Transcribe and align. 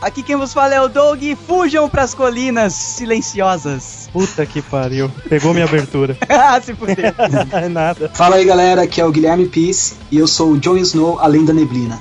Aqui 0.00 0.22
quem 0.22 0.36
vos 0.36 0.52
fala 0.52 0.74
é 0.74 0.80
o 0.80 0.88
Doug. 0.88 1.20
Fujam 1.46 1.88
pras 1.88 2.14
colinas 2.14 2.72
silenciosas. 2.72 4.08
Puta 4.12 4.46
que 4.46 4.62
pariu. 4.62 5.10
Pegou 5.28 5.52
minha 5.52 5.64
abertura. 5.64 6.16
ah, 6.30 6.60
se 6.60 6.72
fudeu. 6.72 7.12
É 7.50 7.66
nada. 7.68 8.08
Fala 8.14 8.36
aí 8.36 8.44
galera, 8.44 8.82
aqui 8.82 9.00
é 9.00 9.04
o 9.04 9.10
Guilherme 9.10 9.48
Peace 9.48 9.96
e 10.08 10.18
eu 10.18 10.28
sou 10.28 10.52
o 10.52 10.58
Jon 10.58 10.76
Snow, 10.76 11.18
além 11.18 11.44
da 11.44 11.52
neblina. 11.52 11.98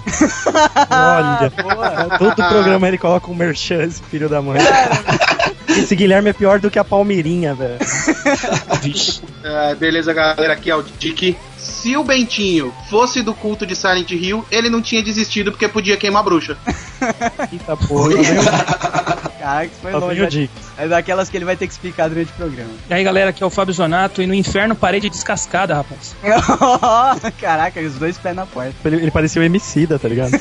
Olha, 0.91 1.51
todo 2.19 2.35
programa 2.35 2.87
ele 2.87 2.99
coloca 2.99 3.31
um 3.31 3.35
merchan, 3.35 3.83
esse 3.83 4.03
filho 4.03 4.29
da 4.29 4.39
mãe. 4.39 4.59
Esse 5.67 5.95
Guilherme 5.95 6.29
é 6.29 6.33
pior 6.33 6.59
do 6.59 6.69
que 6.69 6.77
a 6.77 6.83
Palmeirinha, 6.83 7.55
velho. 7.55 7.79
É, 9.43 9.73
beleza, 9.73 10.13
galera, 10.13 10.53
aqui 10.53 10.69
é 10.69 10.75
o 10.75 10.83
Dick. 10.83 11.35
Se 11.83 11.97
o 11.97 12.03
Bentinho 12.05 12.73
fosse 12.89 13.21
do 13.21 13.33
culto 13.33 13.65
de 13.65 13.75
Silent 13.75 14.09
Hill, 14.09 14.45
ele 14.49 14.69
não 14.69 14.81
tinha 14.81 15.03
desistido 15.03 15.51
porque 15.51 15.67
podia 15.67 15.97
queimar 15.97 16.21
a 16.21 16.23
bruxa. 16.23 16.57
Eita 17.51 17.75
porra. 17.75 18.13
Caraca, 19.43 19.65
isso 19.65 19.81
foi 19.81 19.91
Só 19.91 19.99
longe. 19.99 20.49
É 20.77 20.87
daquelas 20.87 21.27
que 21.27 21.35
ele 21.35 21.43
vai 21.43 21.57
ter 21.57 21.67
que 21.67 21.73
explicar 21.73 22.07
durante 22.07 22.31
o 22.31 22.35
programa. 22.35 22.69
E 22.89 22.93
aí 22.93 23.03
galera, 23.03 23.31
aqui 23.31 23.43
é 23.43 23.45
o 23.45 23.49
Fábio 23.49 23.73
Zonato 23.73 24.21
e 24.21 24.25
no 24.25 24.33
inferno 24.33 24.73
parede 24.73 25.09
descascada, 25.09 25.75
rapaz. 25.75 26.15
Caraca, 27.41 27.81
os 27.81 27.95
dois 27.95 28.17
pés 28.17 28.33
na 28.33 28.45
porta. 28.45 28.73
Ele, 28.85 28.95
ele 28.95 29.11
parecia 29.11 29.41
o 29.41 29.45
Emicida, 29.45 29.99
tá 29.99 30.07
ligado? 30.07 30.31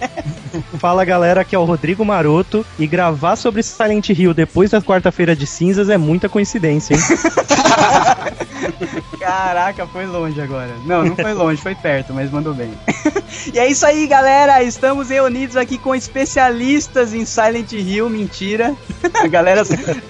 Fala 0.80 1.04
galera, 1.04 1.42
aqui 1.42 1.54
é 1.54 1.58
o 1.58 1.64
Rodrigo 1.64 2.02
Maroto 2.06 2.64
e 2.78 2.86
gravar 2.86 3.36
sobre 3.36 3.62
Silent 3.62 4.08
Hill 4.08 4.32
depois 4.32 4.70
da 4.70 4.80
quarta-feira 4.80 5.36
de 5.36 5.46
cinzas 5.46 5.90
é 5.90 5.98
muita 5.98 6.26
coincidência, 6.26 6.94
hein? 6.94 7.00
Caraca, 9.18 9.86
foi 9.86 10.06
longe 10.06 10.40
agora. 10.40 10.72
Não, 10.84 11.04
não 11.04 11.16
foi 11.16 11.32
longe, 11.32 11.60
foi 11.60 11.74
perto, 11.74 12.12
mas 12.12 12.30
mandou 12.30 12.52
bem. 12.52 12.72
e 13.52 13.58
é 13.58 13.68
isso 13.68 13.86
aí, 13.86 14.06
galera. 14.06 14.62
Estamos 14.62 15.10
reunidos 15.10 15.56
aqui 15.56 15.78
com 15.78 15.94
especialistas 15.94 17.14
em 17.14 17.24
Silent 17.24 17.72
Hill. 17.72 18.10
Mentira. 18.22 18.74
A 19.14 19.26
galera 19.26 19.62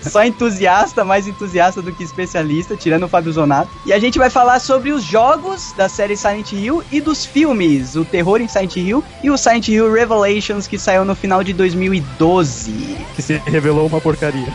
só 0.02 0.24
entusiasta, 0.24 1.04
mais 1.04 1.26
entusiasta 1.26 1.80
do 1.80 1.92
que 1.92 2.04
especialista, 2.04 2.76
tirando 2.76 3.04
o 3.04 3.08
Fábio 3.08 3.32
Zonato. 3.32 3.70
E 3.86 3.92
a 3.92 3.98
gente 3.98 4.18
vai 4.18 4.28
falar 4.28 4.60
sobre 4.60 4.92
os 4.92 5.02
jogos 5.02 5.72
da 5.76 5.88
série 5.88 6.16
Silent 6.16 6.52
Hill 6.52 6.82
e 6.92 7.00
dos 7.00 7.24
filmes: 7.24 7.96
o 7.96 8.04
Terror 8.04 8.40
em 8.40 8.48
Silent 8.48 8.76
Hill 8.76 9.02
e 9.22 9.30
o 9.30 9.36
Silent 9.38 9.68
Hill 9.68 9.92
Revelations, 9.92 10.66
que 10.66 10.78
saiu 10.78 11.04
no 11.04 11.14
final 11.14 11.42
de 11.42 11.52
2012. 11.52 12.96
Que 13.16 13.22
se 13.22 13.34
revelou 13.46 13.86
uma 13.86 14.00
porcaria. 14.00 14.52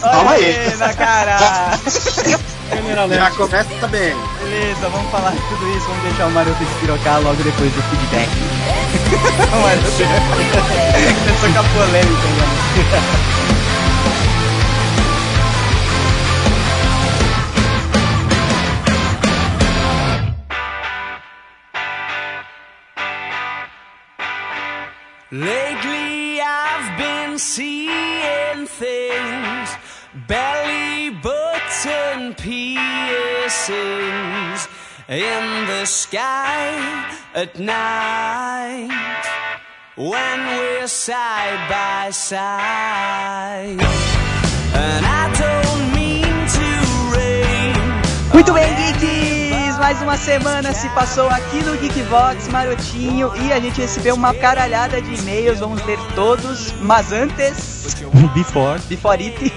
Calma 0.00 0.32
aí. 0.32 0.76
Na 0.78 0.94
cara! 0.94 1.78
Já 3.08 3.30
começa 3.32 3.88
bem. 3.88 4.14
Beleza, 4.42 4.88
vamos 4.88 5.10
falar 5.10 5.32
de 5.32 5.40
tudo 5.48 5.76
isso, 5.76 5.86
vamos 5.86 6.02
deixar 6.04 6.26
o 6.26 6.30
Maroto 6.30 6.64
despirocar 6.64 7.20
logo 7.20 7.42
depois 7.42 7.72
do 7.72 7.82
feedback. 7.82 8.30
o 9.52 9.56
Maroto 9.60 10.59
começou 11.06 11.52
com 11.52 11.68
polêmica, 11.74 12.28
né? 12.28 12.46
Lately 25.32 26.40
I've 26.40 26.98
been 26.98 27.38
seeing 27.38 28.66
things, 28.66 29.76
belly 30.26 31.10
button 31.22 32.34
piercings 32.34 33.70
in 35.08 35.66
the 35.68 35.84
sky 35.86 36.74
at 37.34 37.60
night 37.60 39.39
when 39.96 40.46
we're 40.46 40.86
side 40.86 41.68
by 41.68 42.10
side. 42.10 43.78
And 44.72 45.06
I 45.06 45.24
don't 45.42 45.94
mean 45.94 46.46
to 46.56 46.68
rain. 47.16 47.74
Muito 48.32 48.52
bem! 48.52 49.19
Mais 49.80 50.02
uma 50.02 50.18
semana 50.18 50.74
se 50.74 50.90
passou 50.90 51.26
aqui 51.30 51.62
no 51.64 51.74
Geekvox 51.74 52.48
Marotinho 52.48 53.32
e 53.34 53.50
a 53.50 53.58
gente 53.58 53.80
recebeu 53.80 54.14
uma 54.14 54.34
caralhada 54.34 55.00
de 55.00 55.14
e-mails, 55.14 55.58
vamos 55.58 55.82
ler 55.86 55.98
todos, 56.14 56.70
mas 56.82 57.10
antes, 57.12 57.96
Before. 58.34 58.78
before 58.90 59.24
it, 59.24 59.52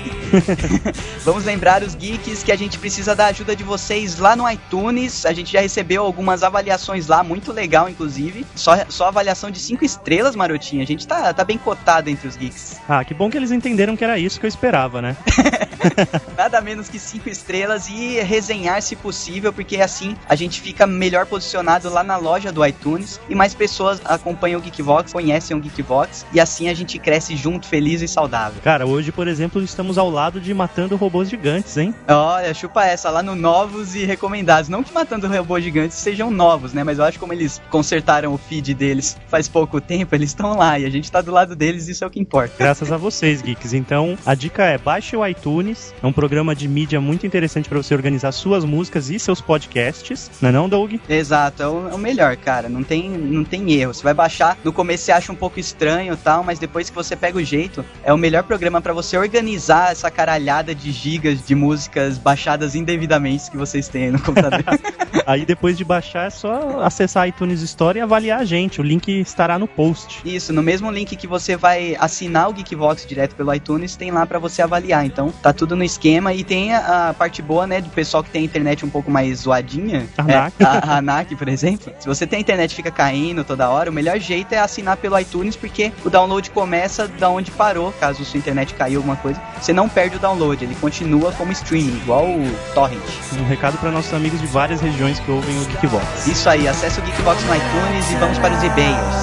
vamos 1.26 1.44
lembrar 1.44 1.84
os 1.84 1.94
geeks 1.94 2.42
que 2.42 2.54
a 2.54 2.56
gente 2.56 2.80
precisa 2.80 3.14
da 3.14 3.28
ajuda 3.28 3.54
de 3.54 3.66
vocês 3.66 4.18
lá 4.18 4.34
no 4.34 4.50
iTunes. 4.50 5.26
A 5.26 5.34
gente 5.34 5.52
já 5.52 5.60
recebeu 5.60 6.04
algumas 6.04 6.42
avaliações 6.42 7.08
lá, 7.08 7.22
muito 7.22 7.52
legal, 7.52 7.90
inclusive. 7.90 8.46
Só, 8.56 8.78
só 8.88 9.10
avaliação 9.10 9.52
de 9.52 9.60
5 9.60 9.84
estrelas, 9.84 10.38
Marotinho. 10.38 10.82
A 10.82 10.86
gente 10.86 11.06
tá, 11.06 11.34
tá 11.34 11.44
bem 11.44 11.58
cotado 11.58 12.10
entre 12.10 12.30
os 12.30 12.38
geeks. 12.38 12.80
Ah, 12.88 13.04
que 13.04 13.14
bom 13.14 13.30
que 13.30 13.36
eles 13.36 13.52
entenderam 13.52 13.96
que 13.98 14.04
era 14.06 14.18
isso 14.18 14.40
que 14.40 14.46
eu 14.46 14.50
esperava, 14.50 15.02
né? 15.02 15.18
Nada 16.38 16.62
menos 16.62 16.90
que 16.90 17.00
5 17.00 17.30
estrelas 17.30 17.88
e 17.90 18.20
resenhar 18.22 18.82
se 18.82 18.96
possível, 18.96 19.54
porque 19.54 19.78
assim 19.78 20.16
a 20.28 20.36
gente 20.36 20.62
fica 20.62 20.88
melhor 20.88 21.26
posicionado 21.26 21.90
lá 21.90 22.04
na 22.04 22.18
loja 22.18 22.52
do 22.52 22.66
iTunes 22.66 23.20
e 23.30 23.36
mais 23.36 23.54
pessoas 23.54 24.02
acompanham 24.06 24.60
o 24.60 24.64
Geekvox, 24.64 25.14
conhecem 25.14 25.56
o 25.56 25.60
Geekvox 25.60 26.26
e 26.34 26.40
assim 26.40 26.70
a 26.70 26.74
gente 26.74 26.98
cresce 26.98 27.36
junto, 27.36 27.68
feliz 27.68 28.02
e 28.02 28.08
saudável. 28.08 28.62
Cara, 28.64 28.86
hoje, 28.86 29.12
por 29.12 29.28
exemplo, 29.28 29.62
estamos 29.62 29.98
ao 29.98 30.10
lado 30.10 30.40
de 30.40 30.54
Matando 30.54 30.96
Robôs 30.96 31.30
Gigantes, 31.30 31.78
hein? 31.78 31.94
Olha, 32.08 32.54
chupa 32.54 32.86
essa 32.86 33.10
lá 33.10 33.22
no 33.22 33.36
novos 33.36 33.96
e 33.96 34.06
recomendados. 34.06 34.70
Não 34.70 34.84
que 34.84 34.94
matando 34.94 35.28
robôs 35.28 35.64
gigantes 35.64 35.98
sejam 35.98 36.32
novos, 36.32 36.74
né? 36.74 36.84
Mas 36.84 36.98
eu 36.98 37.04
acho 37.04 37.14
que 37.14 37.20
como 37.20 37.34
eles 37.34 37.62
consertaram 37.70 38.34
o 38.34 38.38
feed 38.38 38.74
deles 38.74 39.18
faz 39.28 39.48
pouco 39.48 39.82
tempo, 39.82 40.14
eles 40.16 40.30
estão 40.30 40.58
lá 40.58 40.80
e 40.80 40.86
a 40.86 40.90
gente 40.90 41.12
tá 41.12 41.22
do 41.22 41.32
lado 41.32 41.56
deles, 41.56 41.88
isso 41.88 42.04
é 42.04 42.08
o 42.08 42.10
que 42.10 42.20
importa. 42.20 42.54
Graças 42.58 42.92
a 42.92 42.98
vocês, 42.98 43.42
geeks. 43.42 43.74
Então, 43.74 44.18
a 44.26 44.36
dica 44.36 44.64
é 44.64 44.78
baixe 44.78 45.16
o 45.16 45.26
iTunes. 45.26 45.63
É 45.72 46.06
um 46.06 46.14
programa 46.14 46.56
de 46.56 46.68
mídia 46.68 47.00
muito 47.00 47.26
interessante 47.26 47.70
para 47.70 47.78
você 47.78 47.94
organizar 47.94 48.32
suas 48.32 48.66
músicas 48.66 49.10
e 49.10 49.20
seus 49.20 49.42
podcasts. 49.42 50.30
Não 50.42 50.50
é 50.50 50.52
não, 50.52 50.70
Doug? 50.70 50.96
Exato, 51.08 51.64
é 51.64 51.68
o, 51.68 51.90
é 51.90 51.94
o 51.94 51.98
melhor, 51.98 52.36
cara. 52.38 52.70
Não 52.70 52.84
tem, 52.84 53.10
não 53.10 53.44
tem 53.44 53.72
erro. 53.74 53.94
Você 53.94 54.04
vai 54.04 54.14
baixar, 54.14 54.58
no 54.64 54.74
começo 54.74 55.06
você 55.06 55.12
acha 55.12 55.32
um 55.32 55.36
pouco 55.36 55.60
estranho 55.60 56.14
e 56.14 56.18
tal, 56.18 56.44
mas 56.44 56.60
depois 56.60 56.90
que 56.90 56.96
você 56.96 57.16
pega 57.16 57.38
o 57.38 57.44
jeito, 57.44 57.86
é 58.04 58.14
o 58.14 58.18
melhor 58.18 58.44
programa 58.44 58.82
para 58.82 58.94
você 58.94 59.18
organizar 59.18 59.92
essa 59.92 60.10
caralhada 60.12 60.74
de 60.76 60.92
gigas 60.92 61.46
de 61.46 61.56
músicas 61.56 62.18
baixadas 62.18 62.76
indevidamente 62.76 63.50
que 63.50 63.58
vocês 63.58 63.88
têm 63.88 64.06
aí 64.06 64.12
no 64.12 64.22
computador. 64.22 64.64
Aí 65.26 65.46
depois 65.46 65.78
de 65.78 65.86
baixar 65.86 66.28
é 66.28 66.30
só 66.30 66.82
acessar 66.82 67.24
a 67.24 67.28
iTunes 67.28 67.62
Store 67.62 67.98
e 67.98 68.02
avaliar 68.02 68.40
a 68.40 68.46
gente. 68.46 68.82
O 68.82 68.84
link 68.84 69.08
estará 69.22 69.58
no 69.58 69.68
post. 69.68 70.22
Isso, 70.26 70.52
no 70.52 70.64
mesmo 70.64 70.92
link 70.92 71.16
que 71.16 71.28
você 71.28 71.56
vai 71.56 71.96
assinar 72.00 72.50
o 72.50 72.54
Geekvox 72.54 73.06
direto 73.06 73.36
pelo 73.36 73.54
iTunes, 73.54 73.96
tem 73.96 74.12
lá 74.12 74.26
para 74.26 74.40
você 74.40 74.62
avaliar. 74.62 75.06
Então, 75.06 75.32
tá 75.42 75.53
tudo 75.54 75.76
no 75.76 75.84
esquema 75.84 76.34
e 76.34 76.44
tem 76.44 76.74
a, 76.74 77.10
a 77.10 77.14
parte 77.14 77.42
boa, 77.42 77.66
né, 77.68 77.82
do 77.82 77.90
pessoal 77.90 78.24
que 78.24 78.30
tem 78.30 78.42
a 78.42 78.46
internet 78.46 78.86
um 78.86 78.90
pouco 78.90 79.10
mais 79.12 79.40
zoadinha. 79.40 80.06
A 80.18 80.22
É, 80.22 80.36
NAC. 80.36 80.54
a, 80.64 81.00
a 81.00 81.36
por 81.38 81.48
exemplo. 81.48 81.94
Se 82.00 82.08
você 82.08 82.26
tem 82.28 82.38
a 82.38 82.42
internet 82.42 82.72
e 82.72 82.76
fica 82.76 82.92
caindo 82.92 83.44
toda 83.44 83.70
hora, 83.70 83.90
o 83.90 83.94
melhor 83.94 84.20
jeito 84.20 84.54
é 84.54 84.60
assinar 84.60 84.98
pelo 84.98 85.18
iTunes, 85.20 85.56
porque 85.56 85.92
o 86.04 86.10
download 86.10 86.50
começa 86.52 87.08
da 87.08 87.30
onde 87.30 87.52
parou, 87.52 87.92
caso 88.00 88.24
sua 88.26 88.38
internet 88.38 88.74
caiu 88.74 89.00
alguma 89.00 89.16
coisa. 89.16 89.42
Você 89.62 89.74
não 89.74 89.88
perde 89.88 90.16
o 90.18 90.20
download, 90.20 90.64
ele 90.64 90.76
continua 90.76 91.32
como 91.34 91.52
streaming, 91.52 91.98
igual 91.98 92.26
o 92.26 92.56
Torrent. 92.74 93.00
Um 93.40 93.48
recado 93.48 93.78
para 93.78 93.92
nossos 93.92 94.14
amigos 94.14 94.40
de 94.42 94.48
várias 94.48 94.82
regiões 94.82 95.20
que 95.20 95.32
ouvem 95.32 95.58
o 95.62 95.66
Geekbox. 95.66 96.28
Isso 96.28 96.50
aí, 96.50 96.68
acesse 96.68 97.00
o 97.00 97.04
Geekbox 97.04 97.44
no 97.44 97.56
iTunes 97.56 98.12
e 98.12 98.16
vamos 98.16 98.38
para 98.40 98.54
os 98.56 98.64
e-mails. 98.64 99.16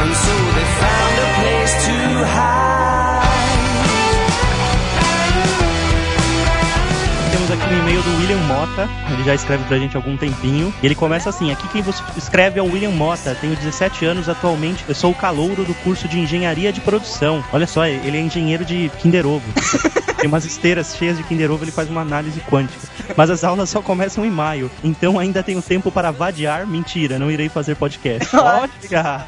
And 0.00 0.14
so 0.14 0.32
they 0.54 0.64
found 0.80 1.14
a 1.20 1.40
place 1.40 1.86
to 1.86 2.24
hide. 2.24 2.59
Um 7.70 7.76
e-mail 7.76 8.02
do 8.02 8.19
William 8.30 8.46
Mota, 8.46 8.88
ele 9.12 9.24
já 9.24 9.34
escreve 9.34 9.64
pra 9.64 9.76
gente 9.76 9.96
há 9.96 9.98
algum 9.98 10.16
tempinho. 10.16 10.72
E 10.80 10.86
ele 10.86 10.94
começa 10.94 11.28
assim: 11.28 11.50
aqui 11.50 11.66
quem 11.66 11.82
você 11.82 12.00
escreve 12.16 12.60
é 12.60 12.62
o 12.62 12.66
William 12.66 12.92
Mota, 12.92 13.34
tenho 13.34 13.56
17 13.56 14.04
anos 14.04 14.28
atualmente, 14.28 14.84
eu 14.86 14.94
sou 14.94 15.10
o 15.10 15.14
calouro 15.14 15.64
do 15.64 15.74
curso 15.74 16.06
de 16.06 16.20
engenharia 16.20 16.72
de 16.72 16.80
produção. 16.80 17.44
Olha 17.52 17.66
só, 17.66 17.84
ele 17.86 18.16
é 18.16 18.20
engenheiro 18.20 18.64
de 18.64 18.88
Kinder 19.00 19.26
Ovo. 19.26 19.42
Tem 20.20 20.28
umas 20.28 20.44
esteiras 20.44 20.94
cheias 20.94 21.16
de 21.16 21.24
Kinder 21.24 21.50
Ovo, 21.50 21.64
ele 21.64 21.70
faz 21.70 21.88
uma 21.88 22.02
análise 22.02 22.38
quântica. 22.42 22.86
Mas 23.16 23.30
as 23.30 23.42
aulas 23.42 23.70
só 23.70 23.80
começam 23.80 24.24
em 24.24 24.30
maio, 24.30 24.70
então 24.84 25.18
ainda 25.18 25.42
tenho 25.42 25.62
tempo 25.62 25.90
para 25.90 26.10
vadiar. 26.10 26.66
Mentira, 26.66 27.18
não 27.18 27.30
irei 27.30 27.48
fazer 27.48 27.74
podcast. 27.74 28.28
Cara. 28.90 29.26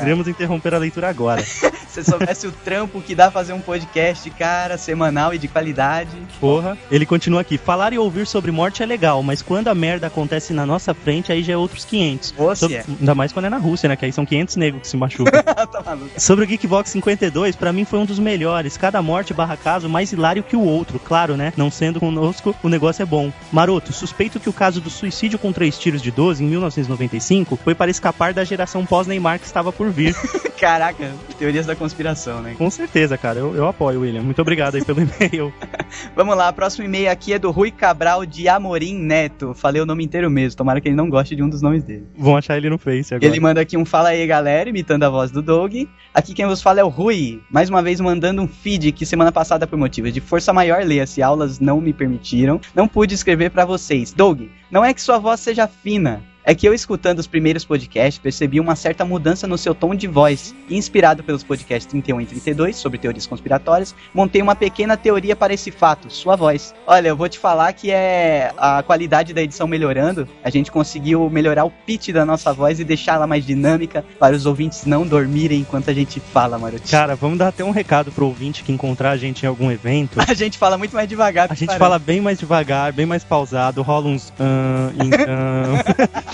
Iremos 0.00 0.26
interromper 0.26 0.74
a 0.74 0.78
leitura 0.78 1.10
agora. 1.10 1.44
Se 1.86 2.02
soubesse 2.02 2.46
o 2.46 2.52
trampo 2.52 3.00
que 3.00 3.14
dá 3.14 3.30
fazer 3.30 3.52
um 3.52 3.60
podcast, 3.60 4.28
cara, 4.30 4.76
semanal 4.76 5.32
e 5.32 5.38
de 5.38 5.46
qualidade. 5.46 6.10
Porra. 6.40 6.76
Ele 6.90 7.06
continua 7.06 7.42
aqui. 7.42 7.56
Falar 7.56 7.92
e 7.92 7.98
ouvir 7.98 8.23
sobre 8.26 8.50
morte 8.50 8.82
é 8.82 8.86
legal, 8.86 9.22
mas 9.22 9.42
quando 9.42 9.68
a 9.68 9.74
merda 9.74 10.06
acontece 10.06 10.52
na 10.52 10.64
nossa 10.66 10.92
frente, 10.94 11.32
aí 11.32 11.42
já 11.42 11.52
é 11.54 11.56
outros 11.56 11.84
500. 11.84 12.32
Você 12.32 12.60
Sob- 12.60 12.74
é. 12.74 12.84
Ainda 13.00 13.14
mais 13.14 13.32
quando 13.32 13.46
é 13.46 13.50
na 13.50 13.58
Rússia, 13.58 13.88
né? 13.88 13.96
Que 13.96 14.04
aí 14.04 14.12
são 14.12 14.24
500 14.26 14.56
negros 14.56 14.82
que 14.82 14.88
se 14.88 14.96
machucam. 14.96 15.32
tá. 15.42 15.98
Sobre 16.18 16.44
o 16.44 16.48
Geekbox 16.48 16.90
52, 16.90 17.56
pra 17.56 17.72
mim 17.72 17.84
foi 17.84 17.98
um 17.98 18.04
dos 18.04 18.18
melhores. 18.18 18.76
Cada 18.76 19.00
morte 19.02 19.34
barra 19.34 19.56
caso 19.56 19.88
mais 19.88 20.12
hilário 20.12 20.42
que 20.42 20.56
o 20.56 20.60
outro, 20.62 20.98
claro, 20.98 21.36
né? 21.36 21.52
Não 21.56 21.70
sendo 21.70 22.00
conosco, 22.00 22.54
o 22.62 22.68
negócio 22.68 23.02
é 23.02 23.06
bom. 23.06 23.32
Maroto, 23.52 23.92
suspeito 23.92 24.38
que 24.40 24.48
o 24.48 24.52
caso 24.52 24.80
do 24.80 24.90
suicídio 24.90 25.38
com 25.38 25.52
três 25.52 25.78
tiros 25.78 26.00
de 26.02 26.10
12 26.10 26.42
em 26.44 26.46
1995 26.48 27.58
foi 27.62 27.74
para 27.74 27.90
escapar 27.90 28.32
da 28.32 28.44
geração 28.44 28.84
pós-Neymar 28.84 29.38
que 29.38 29.46
estava 29.46 29.72
por 29.72 29.90
vir. 29.90 30.14
Caraca, 30.58 31.10
teorias 31.38 31.66
da 31.66 31.74
conspiração, 31.74 32.40
né? 32.40 32.54
Com 32.56 32.70
certeza, 32.70 33.18
cara. 33.18 33.38
Eu, 33.40 33.54
eu 33.54 33.66
apoio, 33.68 34.00
William. 34.00 34.22
Muito 34.22 34.40
obrigado 34.40 34.76
aí 34.76 34.84
pelo 34.84 35.00
e-mail. 35.02 35.52
Vamos 36.14 36.36
lá, 36.36 36.52
próximo 36.52 36.84
e-mail 36.84 37.10
aqui 37.10 37.32
é 37.32 37.38
do 37.38 37.50
Rui 37.50 37.70
Cabral 37.70 38.13
de 38.22 38.48
Amorim 38.48 38.94
Neto. 38.94 39.54
Falei 39.54 39.80
o 39.80 39.86
nome 39.86 40.04
inteiro 40.04 40.30
mesmo, 40.30 40.56
tomara 40.56 40.80
que 40.80 40.88
ele 40.88 40.94
não 40.94 41.08
goste 41.08 41.34
de 41.34 41.42
um 41.42 41.48
dos 41.48 41.62
nomes 41.62 41.82
dele. 41.82 42.06
Vão 42.16 42.36
achar 42.36 42.56
ele 42.56 42.68
no 42.68 42.78
Face 42.78 43.14
agora. 43.14 43.26
Ele 43.26 43.40
manda 43.40 43.60
aqui 43.60 43.76
um 43.76 43.84
fala 43.84 44.10
aí, 44.10 44.26
galera, 44.26 44.68
imitando 44.68 45.02
a 45.02 45.08
voz 45.08 45.30
do 45.30 45.42
Doug. 45.42 45.74
Aqui 46.12 46.34
quem 46.34 46.46
vos 46.46 46.62
fala 46.62 46.80
é 46.80 46.84
o 46.84 46.88
Rui, 46.88 47.40
mais 47.50 47.68
uma 47.68 47.82
vez 47.82 48.00
mandando 48.00 48.42
um 48.42 48.46
feed 48.46 48.92
que 48.92 49.04
semana 49.04 49.32
passada 49.32 49.66
por 49.66 49.78
motivos 49.78 50.12
de 50.12 50.20
força 50.20 50.52
maior, 50.52 50.84
leia-se, 50.84 51.22
aulas 51.22 51.58
não 51.58 51.80
me 51.80 51.92
permitiram, 51.92 52.60
não 52.74 52.86
pude 52.86 53.14
escrever 53.14 53.50
pra 53.50 53.64
vocês. 53.64 54.12
Doug, 54.12 54.42
não 54.70 54.84
é 54.84 54.92
que 54.92 55.02
sua 55.02 55.18
voz 55.18 55.40
seja 55.40 55.66
fina, 55.66 56.22
é 56.44 56.54
que 56.54 56.68
eu 56.68 56.74
escutando 56.74 57.18
os 57.18 57.26
primeiros 57.26 57.64
podcasts 57.64 58.18
percebi 58.18 58.60
uma 58.60 58.76
certa 58.76 59.04
mudança 59.04 59.46
no 59.46 59.56
seu 59.56 59.74
tom 59.74 59.94
de 59.94 60.06
voz. 60.06 60.54
E 60.68 60.76
inspirado 60.76 61.22
pelos 61.22 61.42
podcasts 61.42 61.90
31 61.90 62.20
e 62.20 62.26
32 62.26 62.76
sobre 62.76 62.98
teorias 62.98 63.26
conspiratórias, 63.26 63.94
montei 64.12 64.42
uma 64.42 64.54
pequena 64.54 64.96
teoria 64.96 65.34
para 65.34 65.54
esse 65.54 65.70
fato, 65.70 66.10
sua 66.10 66.36
voz. 66.36 66.74
Olha, 66.86 67.08
eu 67.08 67.16
vou 67.16 67.28
te 67.28 67.38
falar 67.38 67.72
que 67.72 67.90
é 67.90 68.52
a 68.56 68.82
qualidade 68.82 69.32
da 69.32 69.42
edição 69.42 69.66
melhorando, 69.66 70.28
a 70.42 70.50
gente 70.50 70.70
conseguiu 70.70 71.28
melhorar 71.30 71.64
o 71.64 71.70
pitch 71.70 72.10
da 72.10 72.24
nossa 72.24 72.52
voz 72.52 72.78
e 72.78 72.84
deixá-la 72.84 73.26
mais 73.26 73.46
dinâmica 73.46 74.04
para 74.18 74.34
os 74.34 74.46
ouvintes 74.46 74.84
não 74.84 75.06
dormirem 75.06 75.60
enquanto 75.60 75.90
a 75.90 75.94
gente 75.94 76.20
fala, 76.20 76.58
Marotinho. 76.58 76.90
Cara, 76.90 77.16
vamos 77.16 77.38
dar 77.38 77.48
até 77.48 77.64
um 77.64 77.70
recado 77.70 78.12
pro 78.12 78.26
ouvinte 78.26 78.62
que 78.62 78.72
encontrar 78.72 79.12
a 79.12 79.16
gente 79.16 79.44
em 79.44 79.46
algum 79.46 79.70
evento. 79.70 80.18
A 80.34 80.34
gente 80.34 80.58
fala 80.58 80.76
muito 80.76 80.94
mais 80.94 81.08
devagar. 81.08 81.46
A 81.50 81.54
gente 81.54 81.76
fala 81.76 81.98
bem 81.98 82.20
mais 82.20 82.38
devagar, 82.38 82.92
bem 82.92 83.06
mais 83.06 83.22
pausado, 83.22 83.82
rola 83.82 84.08
uns. 84.08 84.32
ah, 84.40 84.90
então. 84.98 86.33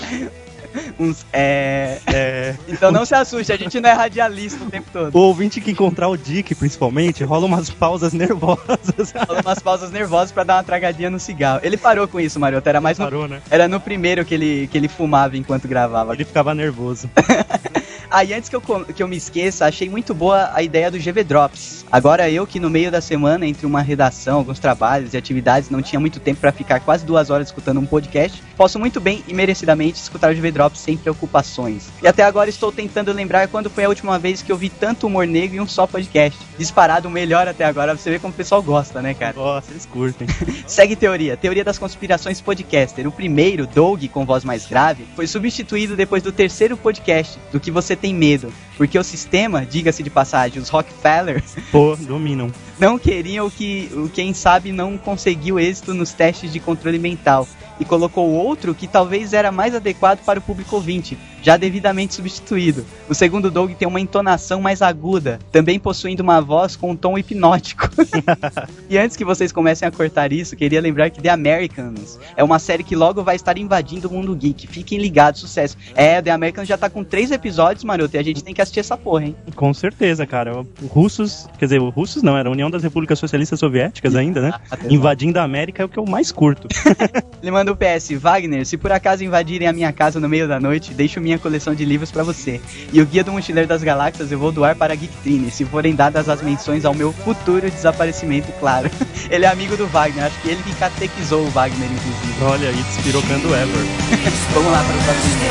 uns 0.99 1.25
é... 1.33 1.99
é, 2.07 2.55
Então 2.67 2.91
não 2.91 3.05
se 3.05 3.13
assuste, 3.13 3.51
a 3.51 3.57
gente 3.57 3.79
não 3.79 3.89
é 3.89 3.93
radialista 3.93 4.63
o 4.63 4.69
tempo 4.69 4.89
todo. 4.91 5.15
o 5.15 5.19
ouvinte 5.19 5.59
que 5.59 5.71
encontrar 5.71 6.07
o 6.07 6.17
Dick, 6.17 6.55
principalmente, 6.55 7.23
rola 7.23 7.45
umas 7.45 7.69
pausas 7.69 8.13
nervosas. 8.13 9.11
Rola 9.27 9.41
umas 9.41 9.59
pausas 9.59 9.91
nervosas 9.91 10.31
pra 10.31 10.43
dar 10.43 10.55
uma 10.57 10.63
tragadinha 10.63 11.09
no 11.09 11.19
cigarro. 11.19 11.59
Ele 11.63 11.77
parou 11.77 12.07
com 12.07 12.19
isso, 12.19 12.39
Maroto. 12.39 12.67
Era 12.67 12.79
mais 12.79 12.97
no, 12.97 13.05
Parou, 13.05 13.27
né? 13.27 13.41
era 13.49 13.67
no 13.67 13.79
primeiro 13.79 14.23
que 14.23 14.33
ele, 14.33 14.67
que 14.67 14.77
ele 14.77 14.87
fumava 14.87 15.35
enquanto 15.37 15.67
gravava. 15.67 16.13
Ele 16.13 16.25
ficava 16.25 16.53
nervoso. 16.53 17.09
Aí 18.11 18.33
antes 18.33 18.49
que 18.49 18.55
eu, 18.57 18.61
que 18.61 19.01
eu 19.01 19.07
me 19.07 19.15
esqueça, 19.15 19.65
achei 19.65 19.89
muito 19.89 20.13
boa 20.13 20.51
a 20.53 20.61
ideia 20.61 20.91
do 20.91 20.99
GV 20.99 21.23
Drops. 21.23 21.85
Agora 21.89 22.29
eu 22.29 22.45
que 22.45 22.59
no 22.59 22.69
meio 22.69 22.91
da 22.91 22.99
semana, 22.99 23.47
entre 23.47 23.65
uma 23.65 23.81
redação, 23.81 24.39
alguns 24.39 24.59
trabalhos 24.59 25.13
e 25.13 25.17
atividades, 25.17 25.69
não 25.69 25.81
tinha 25.81 25.97
muito 25.97 26.19
tempo 26.19 26.41
pra 26.41 26.51
ficar 26.51 26.81
quase 26.81 27.05
duas 27.05 27.29
horas 27.29 27.47
escutando 27.47 27.79
um 27.79 27.85
podcast, 27.85 28.43
posso 28.57 28.77
muito 28.77 28.99
bem 28.99 29.23
e 29.29 29.33
merecidamente 29.33 29.97
escutar 29.97 30.29
o 30.29 30.35
GV 30.35 30.51
Drops 30.51 30.81
sem 30.81 30.97
preocupações. 30.97 31.87
E 32.03 32.07
até 32.07 32.23
agora 32.23 32.49
estou 32.49 32.69
tentando 32.69 33.13
lembrar 33.13 33.47
quando 33.47 33.69
foi 33.69 33.85
a 33.85 33.89
última 33.89 34.19
vez 34.19 34.41
que 34.41 34.51
eu 34.51 34.57
vi 34.57 34.67
tanto 34.69 35.07
humor 35.07 35.25
negro 35.25 35.55
em 35.55 35.61
um 35.61 35.67
só 35.67 35.87
podcast. 35.87 36.37
Disparado 36.57 37.07
o 37.07 37.11
melhor 37.11 37.47
até 37.47 37.63
agora, 37.63 37.93
pra 37.93 38.01
você 38.01 38.09
ver 38.09 38.19
como 38.19 38.33
o 38.33 38.37
pessoal 38.37 38.61
gosta, 38.61 39.01
né, 39.01 39.13
cara? 39.13 39.37
Nossa, 39.37 39.71
eles 39.71 39.85
curtem. 39.85 40.27
Segue 40.67 40.97
teoria. 40.97 41.37
Teoria 41.37 41.63
das 41.63 41.77
conspirações 41.77 42.41
podcaster. 42.41 43.07
O 43.07 43.11
primeiro, 43.11 43.65
Doug, 43.65 44.03
com 44.07 44.25
voz 44.25 44.43
mais 44.43 44.65
grave, 44.65 45.07
foi 45.15 45.27
substituído 45.27 45.95
depois 45.95 46.21
do 46.21 46.31
terceiro 46.31 46.75
podcast, 46.75 47.39
do 47.53 47.59
que 47.59 47.71
você 47.71 48.00
tem 48.01 48.13
medo. 48.13 48.51
Porque 48.75 48.97
o 48.97 49.03
sistema, 49.03 49.65
diga-se 49.65 50.01
de 50.01 50.09
passagem, 50.09 50.61
os 50.61 50.69
Rockefeller, 50.69 51.43
Pô, 51.71 51.95
dominam. 51.95 52.51
Não 52.81 52.97
queriam 52.97 53.45
o 53.45 53.51
que 53.51 53.91
o 53.93 54.09
quem 54.09 54.33
sabe 54.33 54.71
não 54.71 54.97
conseguiu 54.97 55.59
êxito 55.59 55.93
nos 55.93 56.13
testes 56.13 56.51
de 56.51 56.59
controle 56.59 56.97
mental 56.97 57.47
e 57.79 57.85
colocou 57.85 58.29
outro 58.29 58.75
que 58.75 58.87
talvez 58.87 59.33
era 59.33 59.51
mais 59.51 59.73
adequado 59.73 60.23
para 60.23 60.39
o 60.39 60.41
público 60.41 60.75
ouvinte, 60.75 61.17
já 61.41 61.57
devidamente 61.57 62.13
substituído. 62.13 62.85
O 63.09 63.15
segundo 63.15 63.49
Doug 63.49 63.71
tem 63.71 63.87
uma 63.87 63.99
entonação 63.99 64.61
mais 64.61 64.83
aguda, 64.83 65.39
também 65.51 65.79
possuindo 65.79 66.21
uma 66.21 66.39
voz 66.39 66.75
com 66.75 66.91
um 66.91 66.95
tom 66.95 67.17
hipnótico. 67.17 67.89
e 68.87 68.97
antes 68.97 69.17
que 69.17 69.25
vocês 69.25 69.51
comecem 69.51 69.87
a 69.87 69.91
cortar 69.91 70.31
isso, 70.31 70.55
queria 70.55 70.79
lembrar 70.79 71.09
que 71.09 71.21
The 71.21 71.29
Americans 71.29 72.19
é 72.35 72.43
uma 72.43 72.59
série 72.59 72.83
que 72.83 72.95
logo 72.95 73.23
vai 73.23 73.35
estar 73.35 73.57
invadindo 73.57 74.07
o 74.07 74.13
mundo 74.13 74.35
geek. 74.35 74.67
Fiquem 74.67 74.99
ligados, 74.99 75.41
sucesso. 75.41 75.75
É, 75.95 76.21
The 76.21 76.29
Americans 76.29 76.67
já 76.67 76.77
tá 76.77 76.89
com 76.89 77.03
três 77.03 77.31
episódios, 77.31 77.83
maroto, 77.83 78.15
e 78.15 78.19
a 78.19 78.23
gente 78.23 78.43
tem 78.43 78.53
que 78.53 78.61
assistir 78.61 78.81
essa 78.81 78.95
porra, 78.95 79.25
hein? 79.25 79.35
Com 79.55 79.73
certeza, 79.73 80.27
cara. 80.27 80.63
Russos, 80.89 81.47
quer 81.57 81.65
dizer, 81.65 81.79
russos 81.79 82.21
não, 82.21 82.37
era 82.37 82.47
a 82.47 82.51
União 82.51 82.69
das 82.71 82.83
Repúblicas 82.83 83.19
Socialistas 83.19 83.59
Soviéticas 83.59 84.15
ainda, 84.15 84.41
né? 84.41 84.53
Invadindo 84.89 85.39
a 85.39 85.43
América 85.43 85.83
é 85.83 85.85
o 85.85 85.89
que 85.89 85.99
eu 85.99 86.05
mais 86.05 86.31
curto. 86.31 86.67
Ele 87.41 87.51
manda 87.51 87.71
o 87.71 87.75
PS, 87.75 88.11
Wagner, 88.19 88.65
se 88.65 88.77
por 88.77 88.91
acaso 88.91 89.23
invadirem 89.23 89.67
a 89.67 89.73
minha 89.73 89.91
casa 89.91 90.19
no 90.19 90.29
meio 90.29 90.47
da 90.47 90.59
noite, 90.59 90.93
deixo 90.93 91.19
minha 91.19 91.37
coleção 91.37 91.73
de 91.73 91.83
livros 91.85 92.11
pra 92.11 92.23
você. 92.23 92.61
E 92.93 93.01
o 93.01 93.05
Guia 93.05 93.23
do 93.23 93.31
Mochileiro 93.31 93.67
das 93.67 93.83
Galáxias 93.83 94.31
eu 94.31 94.39
vou 94.39 94.51
doar 94.51 94.75
para 94.75 94.93
a 94.93 94.95
Geektrine, 94.95 95.51
se 95.51 95.65
forem 95.65 95.95
dadas 95.95 96.29
as 96.29 96.41
menções 96.41 96.85
ao 96.85 96.93
meu 96.93 97.11
futuro 97.11 97.69
desaparecimento, 97.69 98.51
claro. 98.59 98.89
Ele 99.29 99.45
é 99.45 99.47
amigo 99.47 99.75
do 99.77 99.87
Wagner, 99.87 100.25
acho 100.25 100.41
que 100.41 100.49
ele 100.49 100.61
que 100.63 100.75
catequizou 100.75 101.45
o 101.45 101.49
Wagner, 101.49 101.89
inclusive. 101.89 102.43
Olha 102.43 102.69
aí, 102.69 102.75
despirocando 102.75 103.47
ever. 103.55 103.85
Vamos 104.53 104.71
lá 104.71 104.83
para 104.83 104.95
o 104.95 105.03
próximo 105.03 105.41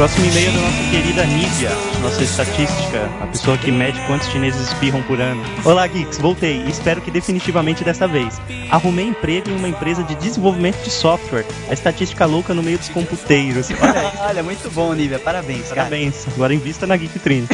Próximo 0.00 0.24
e-mail 0.24 0.48
é 0.48 0.52
da 0.52 0.60
nossa 0.62 0.90
querida 0.90 1.26
Nívia, 1.26 1.70
nossa 2.00 2.24
estatística, 2.24 3.04
a 3.20 3.26
pessoa 3.26 3.58
que 3.58 3.70
mede 3.70 4.00
quantos 4.06 4.28
chineses 4.28 4.68
espirram 4.68 5.02
por 5.02 5.20
ano. 5.20 5.42
Olá, 5.62 5.86
Geeks, 5.86 6.16
voltei 6.16 6.64
espero 6.68 7.02
que 7.02 7.10
definitivamente 7.10 7.84
dessa 7.84 8.08
vez. 8.08 8.40
Arrumei 8.70 9.08
emprego 9.08 9.50
em 9.50 9.56
uma 9.56 9.68
empresa 9.68 10.02
de 10.02 10.14
desenvolvimento 10.14 10.82
de 10.82 10.90
software, 10.90 11.44
a 11.68 11.74
estatística 11.74 12.24
louca 12.24 12.54
no 12.54 12.62
meio 12.62 12.78
dos 12.78 12.88
computeiros. 12.88 13.68
Olha. 13.78 14.12
Olha, 14.26 14.42
muito 14.42 14.70
bom, 14.70 14.94
Nívia, 14.94 15.18
parabéns, 15.18 15.68
cara. 15.68 15.82
Parabéns, 15.82 16.26
agora 16.28 16.54
invista 16.54 16.86
na 16.86 16.96
Geek 16.96 17.18
Trine. 17.18 17.46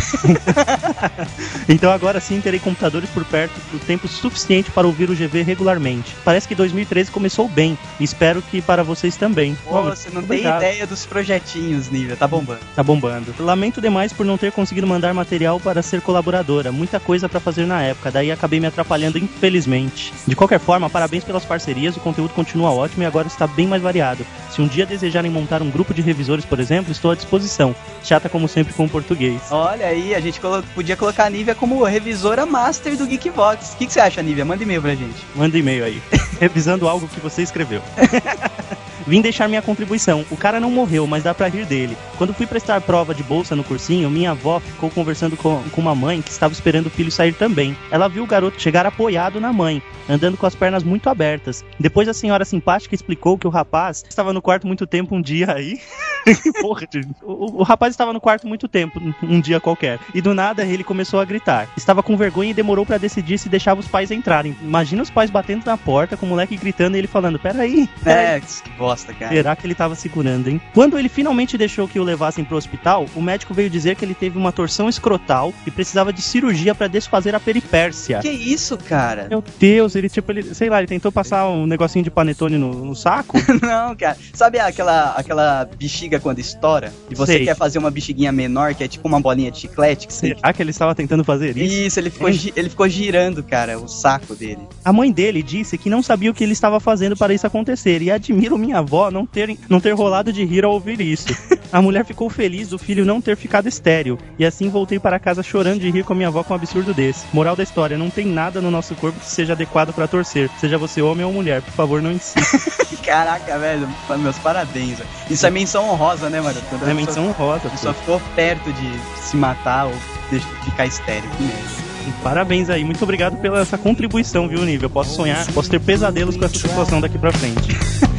então 1.68 1.90
agora 1.90 2.20
sim 2.20 2.40
terei 2.40 2.60
computadores 2.60 3.10
por 3.10 3.24
perto 3.24 3.60
por 3.72 3.80
tempo 3.80 4.06
suficiente 4.06 4.70
para 4.70 4.86
ouvir 4.86 5.10
o 5.10 5.16
GV 5.16 5.42
regularmente. 5.42 6.14
Parece 6.24 6.46
que 6.46 6.54
2013 6.54 7.10
começou 7.10 7.48
bem 7.48 7.76
espero 7.98 8.40
que 8.40 8.62
para 8.62 8.84
vocês 8.84 9.16
também. 9.16 9.56
Pô, 9.64 9.82
você 9.82 10.10
não 10.10 10.22
tem 10.22 10.38
Obrigado. 10.38 10.62
ideia 10.62 10.86
dos 10.86 11.04
projetinhos, 11.04 11.90
Nívia, 11.90 12.14
tá 12.14 12.28
bombando. 12.38 12.60
Tá 12.74 12.82
bombando. 12.82 13.34
Lamento 13.38 13.80
demais 13.80 14.12
por 14.12 14.24
não 14.26 14.36
ter 14.38 14.52
conseguido 14.52 14.86
mandar 14.86 15.12
material 15.14 15.58
para 15.60 15.82
ser 15.82 16.00
colaboradora. 16.00 16.70
Muita 16.72 16.98
coisa 17.00 17.28
pra 17.28 17.40
fazer 17.40 17.66
na 17.66 17.82
época, 17.82 18.10
daí 18.10 18.30
acabei 18.30 18.60
me 18.60 18.66
atrapalhando, 18.66 19.18
infelizmente. 19.18 20.12
De 20.26 20.36
qualquer 20.36 20.60
forma, 20.60 20.88
parabéns 20.90 21.24
pelas 21.24 21.44
parcerias, 21.44 21.96
o 21.96 22.00
conteúdo 22.00 22.34
continua 22.34 22.70
ótimo 22.70 23.02
e 23.02 23.06
agora 23.06 23.26
está 23.26 23.46
bem 23.46 23.66
mais 23.66 23.82
variado. 23.82 24.24
Se 24.50 24.60
um 24.62 24.66
dia 24.66 24.86
desejarem 24.86 25.30
montar 25.30 25.62
um 25.62 25.70
grupo 25.70 25.92
de 25.92 26.00
revisores, 26.02 26.44
por 26.44 26.60
exemplo, 26.60 26.92
estou 26.92 27.10
à 27.10 27.14
disposição. 27.14 27.74
Chata 28.02 28.28
como 28.28 28.48
sempre 28.48 28.72
com 28.74 28.84
o 28.84 28.88
português. 28.88 29.40
Olha 29.50 29.86
aí, 29.86 30.14
a 30.14 30.20
gente 30.20 30.40
colo- 30.40 30.62
podia 30.74 30.96
colocar 30.96 31.24
a 31.24 31.30
Nívia 31.30 31.54
como 31.54 31.82
revisora 31.84 32.46
master 32.46 32.96
do 32.96 33.06
Geekbox. 33.06 33.72
O 33.72 33.76
que, 33.76 33.86
que 33.86 33.92
você 33.92 34.00
acha, 34.00 34.22
Nívia? 34.22 34.44
Manda 34.44 34.62
e-mail 34.62 34.80
pra 34.82 34.94
gente. 34.94 35.16
Manda 35.34 35.56
e-mail 35.58 35.84
aí, 35.84 36.02
revisando 36.40 36.88
algo 36.88 37.06
que 37.08 37.20
você 37.20 37.42
escreveu. 37.42 37.82
Vim 39.06 39.20
deixar 39.20 39.48
minha 39.48 39.62
contribuição. 39.62 40.24
O 40.30 40.36
cara 40.36 40.58
não 40.58 40.70
morreu, 40.70 41.06
mas 41.06 41.22
dá 41.22 41.34
pra 41.34 41.48
rir 41.48 41.64
dele. 41.64 41.96
Quando 42.18 42.34
fui 42.34 42.46
prestar 42.46 42.80
prova 42.80 43.14
de 43.14 43.22
bolsa 43.22 43.54
no 43.54 43.64
cursinho, 43.64 44.10
minha 44.10 44.32
avó 44.32 44.60
ficou 44.60 44.90
conversando 44.90 45.36
com, 45.36 45.62
com 45.70 45.80
uma 45.80 45.94
mãe 45.94 46.20
que 46.22 46.30
estava 46.30 46.52
esperando 46.52 46.86
o 46.86 46.90
filho 46.90 47.10
sair 47.10 47.34
também. 47.34 47.76
Ela 47.90 48.08
viu 48.08 48.24
o 48.24 48.26
garoto 48.26 48.60
chegar 48.60 48.86
apoiado 48.86 49.40
na 49.40 49.52
mãe, 49.52 49.82
andando 50.08 50.36
com 50.36 50.46
as 50.46 50.54
pernas 50.54 50.82
muito 50.82 51.08
abertas. 51.08 51.64
Depois 51.78 52.08
a 52.08 52.14
senhora 52.14 52.44
simpática 52.44 52.94
explicou 52.94 53.38
que 53.38 53.46
o 53.46 53.50
rapaz 53.50 54.04
estava 54.08 54.32
no 54.32 54.42
quarto 54.42 54.66
muito 54.66 54.86
tempo 54.86 55.14
um 55.14 55.22
dia 55.22 55.52
aí. 55.52 55.80
Porra, 56.60 56.88
o, 57.22 57.60
o 57.60 57.62
rapaz 57.62 57.92
estava 57.92 58.12
no 58.12 58.20
quarto 58.20 58.46
muito 58.46 58.66
tempo, 58.66 59.00
um 59.22 59.40
dia 59.40 59.60
qualquer. 59.60 59.98
E 60.14 60.20
do 60.20 60.34
nada 60.34 60.64
ele 60.64 60.82
começou 60.82 61.20
a 61.20 61.24
gritar. 61.24 61.68
Estava 61.76 62.02
com 62.02 62.16
vergonha 62.16 62.50
e 62.50 62.54
demorou 62.54 62.84
pra 62.84 62.98
decidir 62.98 63.38
se 63.38 63.48
deixava 63.48 63.80
os 63.80 63.86
pais 63.86 64.10
entrarem. 64.10 64.56
Imagina 64.60 65.02
os 65.02 65.10
pais 65.10 65.30
batendo 65.30 65.64
na 65.64 65.76
porta 65.76 66.16
com 66.16 66.26
o 66.26 66.28
moleque 66.28 66.56
gritando 66.56 66.96
e 66.96 66.98
ele 66.98 67.06
falando: 67.06 67.38
Peraí, 67.38 67.88
peraí. 68.02 68.36
É, 68.36 68.40
que 68.40 68.70
bosta, 68.70 68.95
cara. 69.04 69.34
Será 69.34 69.56
que 69.56 69.66
ele 69.66 69.74
tava 69.74 69.94
segurando, 69.94 70.48
hein? 70.48 70.60
Quando 70.74 70.98
ele 70.98 71.08
finalmente 71.08 71.56
deixou 71.56 71.88
que 71.88 71.98
o 71.98 72.04
levassem 72.04 72.44
pro 72.44 72.56
hospital, 72.56 73.06
o 73.14 73.20
médico 73.20 73.54
veio 73.54 73.70
dizer 73.70 73.96
que 73.96 74.04
ele 74.04 74.14
teve 74.14 74.38
uma 74.38 74.52
torção 74.52 74.88
escrotal 74.88 75.52
e 75.66 75.70
precisava 75.70 76.12
de 76.12 76.22
cirurgia 76.22 76.74
pra 76.74 76.86
desfazer 76.86 77.34
a 77.34 77.40
peripérsia. 77.40 78.20
Que 78.20 78.30
isso, 78.30 78.76
cara? 78.76 79.26
Meu 79.28 79.42
Deus, 79.58 79.94
ele 79.94 80.08
tipo, 80.08 80.30
ele, 80.32 80.54
sei 80.54 80.68
lá, 80.68 80.78
ele 80.78 80.86
tentou 80.86 81.10
passar 81.10 81.48
um 81.48 81.66
negocinho 81.66 82.04
de 82.04 82.10
panetone 82.10 82.58
no, 82.58 82.84
no 82.84 82.94
saco. 82.94 83.36
Não, 83.62 83.94
cara. 83.96 84.16
Sabe 84.32 84.58
aquela, 84.58 85.12
aquela 85.12 85.68
bexiga 85.78 86.20
quando 86.20 86.38
estoura? 86.38 86.92
E 87.10 87.14
você 87.14 87.34
Sei. 87.34 87.44
quer 87.44 87.56
fazer 87.56 87.78
uma 87.78 87.90
bexiguinha 87.90 88.32
menor, 88.32 88.74
que 88.74 88.84
é 88.84 88.88
tipo 88.88 89.06
uma 89.06 89.20
bolinha 89.20 89.50
de 89.50 89.58
chiclete? 89.58 90.06
Que 90.06 90.12
você... 90.12 90.34
Será 90.34 90.52
que 90.52 90.62
ele 90.62 90.70
estava 90.70 90.94
tentando 90.94 91.24
fazer 91.24 91.56
isso? 91.56 91.74
Isso, 91.74 92.00
ele 92.00 92.10
ficou, 92.10 92.28
ele 92.28 92.68
ficou 92.68 92.88
girando, 92.88 93.42
cara, 93.42 93.78
o 93.78 93.88
saco 93.88 94.34
dele. 94.34 94.60
A 94.84 94.92
mãe 94.92 95.10
dele 95.10 95.42
disse 95.42 95.78
que 95.78 95.90
não 95.90 96.02
sabia 96.02 96.30
o 96.30 96.34
que 96.34 96.44
ele 96.44 96.52
estava 96.52 96.80
fazendo 96.80 97.16
para 97.16 97.34
isso 97.34 97.46
acontecer 97.46 98.02
e 98.02 98.10
admiro 98.10 98.58
minha 98.58 98.82
avó 98.86 99.10
não 99.10 99.26
ter, 99.26 99.56
não 99.68 99.80
ter 99.80 99.92
rolado 99.92 100.32
de 100.32 100.44
rir 100.44 100.64
ao 100.64 100.72
ouvir 100.72 101.00
isso. 101.00 101.26
A 101.72 101.82
mulher 101.82 102.04
ficou 102.04 102.30
feliz 102.30 102.68
do 102.68 102.78
filho 102.78 103.04
não 103.04 103.20
ter 103.20 103.36
ficado 103.36 103.68
estéril, 103.68 104.18
e 104.38 104.46
assim 104.46 104.68
voltei 104.70 104.98
para 104.98 105.18
casa 105.18 105.42
chorando 105.42 105.80
de 105.80 105.90
rir 105.90 106.04
com 106.04 106.12
a 106.12 106.16
minha 106.16 106.28
avó 106.28 106.42
com 106.44 106.54
um 106.54 106.56
absurdo 106.56 106.94
desse. 106.94 107.26
Moral 107.32 107.56
da 107.56 107.62
história, 107.62 107.98
não 107.98 108.08
tem 108.08 108.24
nada 108.24 108.60
no 108.60 108.70
nosso 108.70 108.94
corpo 108.94 109.18
que 109.18 109.26
seja 109.26 109.52
adequado 109.52 109.92
para 109.92 110.06
torcer, 110.06 110.48
seja 110.60 110.78
você 110.78 111.02
homem 111.02 111.26
ou 111.26 111.32
mulher, 111.32 111.60
por 111.62 111.72
favor, 111.72 112.00
não 112.00 112.12
insista. 112.12 112.60
Caraca, 113.04 113.58
velho, 113.58 113.88
meus 114.18 114.38
parabéns. 114.38 114.98
Isso 115.30 115.46
é 115.46 115.50
menção 115.50 115.88
honrosa, 115.88 116.30
né, 116.30 116.40
mano? 116.40 116.60
Quando 116.68 116.88
É 116.88 116.94
menção 116.94 117.30
rosa. 117.32 117.66
a 117.66 117.70
pessoa 117.70 117.94
ficou 117.94 118.20
perto 118.34 118.72
de 118.72 119.20
se 119.20 119.36
matar 119.36 119.86
ou 119.86 119.94
de 120.30 120.40
ficar 120.64 120.86
estéreo. 120.86 121.28
Que 121.36 121.42
merda. 121.42 121.86
Parabéns 122.22 122.70
aí, 122.70 122.84
muito 122.84 123.02
obrigado 123.02 123.36
pela 123.38 123.60
essa 123.60 123.76
contribuição, 123.76 124.48
viu, 124.48 124.64
Nível? 124.64 124.88
Posso 124.88 125.14
sonhar, 125.14 125.44
posso 125.52 125.68
ter 125.68 125.80
pesadelos 125.80 126.36
com 126.36 126.44
essa 126.44 126.56
situação 126.56 127.00
daqui 127.00 127.18
pra 127.18 127.32
frente. 127.32 127.68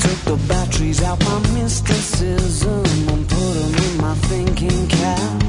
Took 0.00 0.18
the 0.24 0.36
batteries 0.48 1.02
out 1.02 1.18
my 1.24 1.60
mysticism 1.60 2.82
and 3.12 3.26
put 3.28 3.56
'em 3.56 3.74
in 3.84 3.96
my 4.00 4.14
thinking 4.28 4.86
cap. 4.88 5.40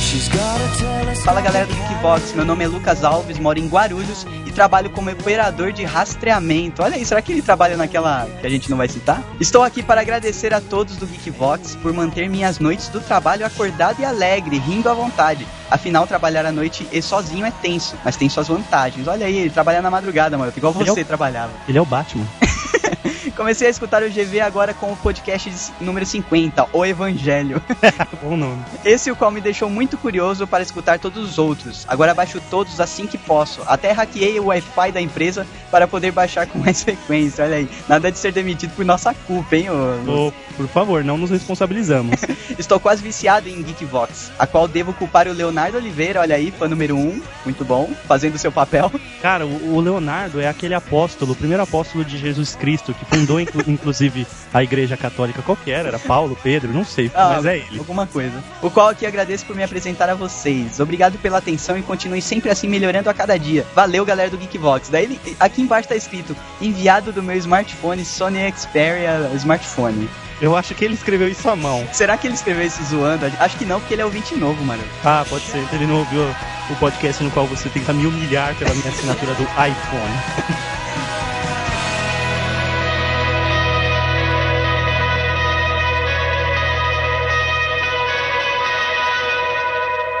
She's 0.00 0.28
got 0.28 0.60
a 0.60 0.68
telescope. 0.78 1.24
Fala 1.24 1.40
galera 1.42 1.66
do 1.66 1.74
Geekbox, 1.74 2.32
meu 2.34 2.44
nome 2.46 2.64
é 2.64 2.68
Lucas 2.68 3.04
Alves, 3.04 3.38
moro 3.38 3.58
em 3.58 3.68
Guarulhos 3.68 4.26
e 4.46 4.50
trabalho 4.50 4.88
como 4.90 5.10
operador 5.10 5.70
de 5.72 5.84
rastreamento. 5.84 6.82
Olha 6.82 6.96
aí, 6.96 7.04
será 7.04 7.20
que 7.20 7.30
ele 7.30 7.42
trabalha 7.42 7.76
naquela 7.76 8.26
que 8.40 8.46
a 8.46 8.50
gente 8.50 8.70
não 8.70 8.78
vai 8.78 8.88
citar? 8.88 9.22
Estou 9.38 9.62
aqui 9.62 9.82
para 9.82 10.00
agradecer 10.00 10.54
a 10.54 10.60
todos 10.60 10.96
do 10.96 11.06
Geekbox 11.06 11.76
por 11.76 11.92
manter 11.92 12.28
minhas 12.30 12.58
noites 12.58 12.88
do 12.88 13.00
trabalho 13.00 13.44
acordado 13.44 14.00
e 14.00 14.04
alegre, 14.04 14.58
rindo 14.58 14.88
à 14.88 14.94
vontade. 14.94 15.46
Afinal, 15.70 16.06
trabalhar 16.06 16.46
à 16.46 16.52
noite 16.52 16.88
e 16.90 17.02
sozinho 17.02 17.44
é 17.44 17.50
tenso, 17.50 17.94
mas 18.02 18.16
tem 18.16 18.30
suas 18.30 18.48
vantagens. 18.48 19.06
Olha 19.06 19.26
aí, 19.26 19.36
ele 19.36 19.50
trabalha 19.50 19.82
na 19.82 19.90
madrugada, 19.90 20.38
mano, 20.38 20.52
igual 20.56 20.74
Ele 20.80 20.88
é 20.88 20.92
você 20.94 21.04
trabalhava. 21.04 21.52
Ele 21.68 21.76
é 21.76 21.82
o 21.82 21.84
Batman. 21.84 22.26
Comecei 23.36 23.66
a 23.68 23.70
escutar 23.70 24.02
o 24.02 24.08
GV 24.10 24.40
agora 24.40 24.72
com 24.74 24.92
o 24.92 24.96
podcast 24.96 25.72
número 25.80 26.04
50, 26.04 26.68
O 26.72 26.84
Evangelho. 26.84 27.62
Bom 28.22 28.36
nome. 28.36 28.62
Esse 28.84 29.10
o 29.10 29.16
qual 29.16 29.30
me 29.30 29.40
deixou 29.40 29.68
muito 29.70 29.96
curioso 29.96 30.46
para 30.46 30.62
escutar 30.62 30.98
todos 30.98 31.22
os 31.30 31.38
outros. 31.38 31.84
Agora 31.88 32.14
baixo 32.14 32.40
todos 32.50 32.80
assim 32.80 33.06
que 33.06 33.18
posso. 33.18 33.60
Até 33.66 33.92
hackeei 33.92 34.38
o 34.40 34.46
Wi-Fi 34.46 34.92
da 34.92 35.00
empresa 35.00 35.46
para 35.70 35.86
poder 35.86 36.12
baixar 36.12 36.46
com 36.46 36.58
mais 36.58 36.82
frequência. 36.84 37.44
Olha 37.44 37.56
aí, 37.56 37.68
nada 37.88 38.10
de 38.10 38.18
ser 38.18 38.32
demitido 38.32 38.72
por 38.74 38.84
nossa 38.84 39.12
culpa, 39.14 39.56
hein? 39.56 39.68
ô- 39.70 40.28
Ô, 40.28 40.32
por 40.56 40.66
favor, 40.68 41.04
não 41.04 41.16
nos 41.18 41.30
responsabilizamos. 41.30 42.16
Estou 42.58 42.80
quase 42.80 43.02
viciado 43.02 43.48
em 43.48 43.62
Geekvox, 43.62 44.32
a 44.38 44.46
qual 44.46 44.66
devo 44.66 44.92
culpar 44.92 45.28
o 45.28 45.32
Leonardo 45.32 45.76
Oliveira, 45.76 46.20
olha 46.20 46.34
aí, 46.34 46.50
fã 46.50 46.66
número 46.66 46.96
1, 46.96 46.98
um, 46.98 47.22
muito 47.44 47.64
bom, 47.64 47.90
fazendo 48.06 48.36
seu 48.38 48.50
papel. 48.50 48.90
Cara, 49.22 49.46
o 49.46 49.80
Leonardo 49.80 50.40
é 50.40 50.48
aquele 50.48 50.74
apóstolo, 50.74 51.32
o 51.32 51.36
primeiro 51.36 51.62
apóstolo 51.62 52.04
de 52.04 52.18
Jesus 52.18 52.56
Cristo, 52.56 52.77
que 52.82 53.04
fundou 53.04 53.40
inclu- 53.40 53.64
inclusive 53.68 54.26
a 54.52 54.62
igreja 54.62 54.96
católica 54.96 55.42
qualquer, 55.42 55.86
era 55.86 55.98
Paulo, 55.98 56.36
Pedro, 56.42 56.72
não 56.72 56.84
sei, 56.84 57.10
Ah, 57.14 57.34
mas 57.36 57.46
é 57.46 57.58
ele. 57.58 57.78
Alguma 57.78 58.06
coisa. 58.06 58.42
O 58.62 58.70
qual 58.70 58.88
aqui 58.88 59.04
agradeço 59.06 59.44
por 59.44 59.54
me 59.56 59.62
apresentar 59.62 60.08
a 60.08 60.14
vocês. 60.14 60.80
Obrigado 60.80 61.18
pela 61.18 61.38
atenção 61.38 61.76
e 61.78 61.82
continue 61.82 62.22
sempre 62.22 62.50
assim 62.50 62.68
melhorando 62.68 63.08
a 63.10 63.14
cada 63.14 63.38
dia. 63.38 63.66
Valeu, 63.74 64.04
galera 64.04 64.30
do 64.30 64.38
Geekvox. 64.38 64.88
Daí 64.88 65.04
ele- 65.04 65.20
aqui 65.38 65.62
embaixo 65.62 65.88
tá 65.88 65.96
escrito: 65.96 66.36
enviado 66.60 67.12
do 67.12 67.22
meu 67.22 67.36
smartphone 67.36 68.04
Sony 68.04 68.52
Xperia 68.56 69.30
smartphone. 69.34 70.08
Eu 70.40 70.56
acho 70.56 70.72
que 70.72 70.84
ele 70.84 70.94
escreveu 70.94 71.28
isso 71.28 71.48
à 71.50 71.56
mão. 71.56 71.84
Será 71.92 72.16
que 72.16 72.26
ele 72.28 72.34
escreveu 72.34 72.64
isso 72.64 72.80
zoando? 72.84 73.26
Acho 73.40 73.56
que 73.56 73.64
não, 73.64 73.80
porque 73.80 73.94
ele 73.94 74.02
é 74.02 74.04
ouvinte 74.04 74.36
novo, 74.36 74.64
mano. 74.64 74.82
Ah, 75.04 75.24
pode 75.28 75.44
ser, 75.46 75.66
ele 75.72 75.84
não 75.86 75.96
ouviu 75.98 76.22
o 76.70 76.76
podcast 76.76 77.24
no 77.24 77.30
qual 77.32 77.44
você 77.46 77.68
tenta 77.68 77.92
me 77.92 78.06
humilhar 78.06 78.54
pela 78.54 78.72
minha 78.72 78.88
assinatura 78.88 79.34
do 79.34 79.42
iPhone. 79.42 80.14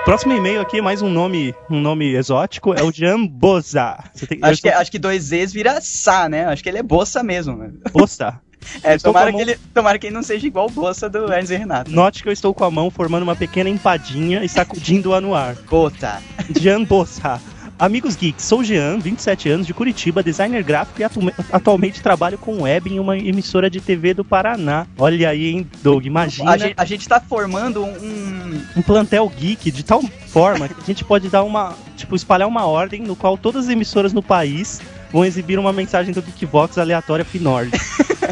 Próximo 0.08 0.32
e-mail 0.32 0.62
aqui, 0.62 0.80
mais 0.80 1.02
um 1.02 1.10
nome, 1.10 1.54
um 1.68 1.78
nome 1.78 2.14
exótico, 2.14 2.72
é 2.72 2.82
o 2.82 2.90
Jamboza. 2.90 3.98
Você 4.14 4.26
tem, 4.26 4.38
Acho 4.40 4.62
que, 4.62 4.68
acho 4.70 4.90
que 4.90 4.98
dois 4.98 5.24
Z's 5.24 5.52
vira 5.52 5.82
Sá, 5.82 6.30
né? 6.30 6.46
Acho 6.46 6.62
que 6.62 6.68
ele 6.70 6.78
é 6.78 6.82
Bossa 6.82 7.22
mesmo, 7.22 7.54
mano. 7.58 7.74
Boça. 7.92 8.40
É, 8.82 8.96
Estou 8.96 9.12
tomara 9.12 9.30
com 9.30 9.38
que, 9.38 9.44
mão- 9.44 9.52
ele, 9.52 9.60
tomara 9.72 9.98
que 9.98 10.06
ele 10.08 10.14
não 10.14 10.22
seja 10.22 10.46
igual 10.46 10.66
o 10.66 10.70
Bossa 10.70 11.08
do 11.08 11.32
Ernst 11.32 11.52
e 11.52 11.56
Renato. 11.56 11.90
Note 11.90 12.22
que 12.22 12.28
eu 12.28 12.32
estou 12.32 12.52
com 12.52 12.64
a 12.64 12.70
mão 12.70 12.90
formando 12.90 13.22
uma 13.22 13.36
pequena 13.36 13.70
empadinha 13.70 14.42
e 14.44 14.48
sacudindo-a 14.48 15.20
no 15.20 15.34
ar. 15.34 15.54
Cota. 15.58 16.20
Jean 16.58 16.82
Bossa. 16.84 17.40
Amigos 17.78 18.16
geeks, 18.16 18.44
sou 18.44 18.64
Jean, 18.64 18.98
27 18.98 19.48
anos, 19.48 19.64
de 19.66 19.72
Curitiba, 19.72 20.20
designer 20.20 20.64
gráfico 20.64 21.00
e 21.00 21.04
atu- 21.04 21.20
atualmente 21.52 22.02
trabalho 22.02 22.36
com 22.36 22.62
web 22.62 22.92
em 22.92 22.98
uma 22.98 23.16
emissora 23.16 23.70
de 23.70 23.80
TV 23.80 24.12
do 24.14 24.24
Paraná. 24.24 24.84
Olha 24.98 25.28
aí, 25.28 25.46
hein, 25.46 25.66
Doug, 25.80 26.04
imagina 26.04 26.50
A 26.50 26.56
gente, 26.56 26.74
a 26.76 26.84
gente 26.84 27.08
tá 27.08 27.20
formando 27.20 27.84
um. 27.84 28.60
um 28.76 28.82
plantel 28.82 29.28
geek 29.28 29.70
de 29.70 29.84
tal 29.84 30.02
forma 30.26 30.68
que 30.68 30.74
a 30.80 30.84
gente 30.84 31.04
pode 31.04 31.28
dar 31.28 31.44
uma, 31.44 31.72
tipo, 31.96 32.16
espalhar 32.16 32.48
uma 32.48 32.66
ordem 32.66 33.00
no 33.02 33.14
qual 33.14 33.38
todas 33.38 33.66
as 33.66 33.70
emissoras 33.70 34.12
no 34.12 34.24
país 34.24 34.80
vão 35.12 35.24
exibir 35.24 35.56
uma 35.56 35.72
mensagem 35.72 36.12
do 36.12 36.20
Geekbox 36.20 36.78
aleatória 36.78 37.24
Finord. 37.24 37.70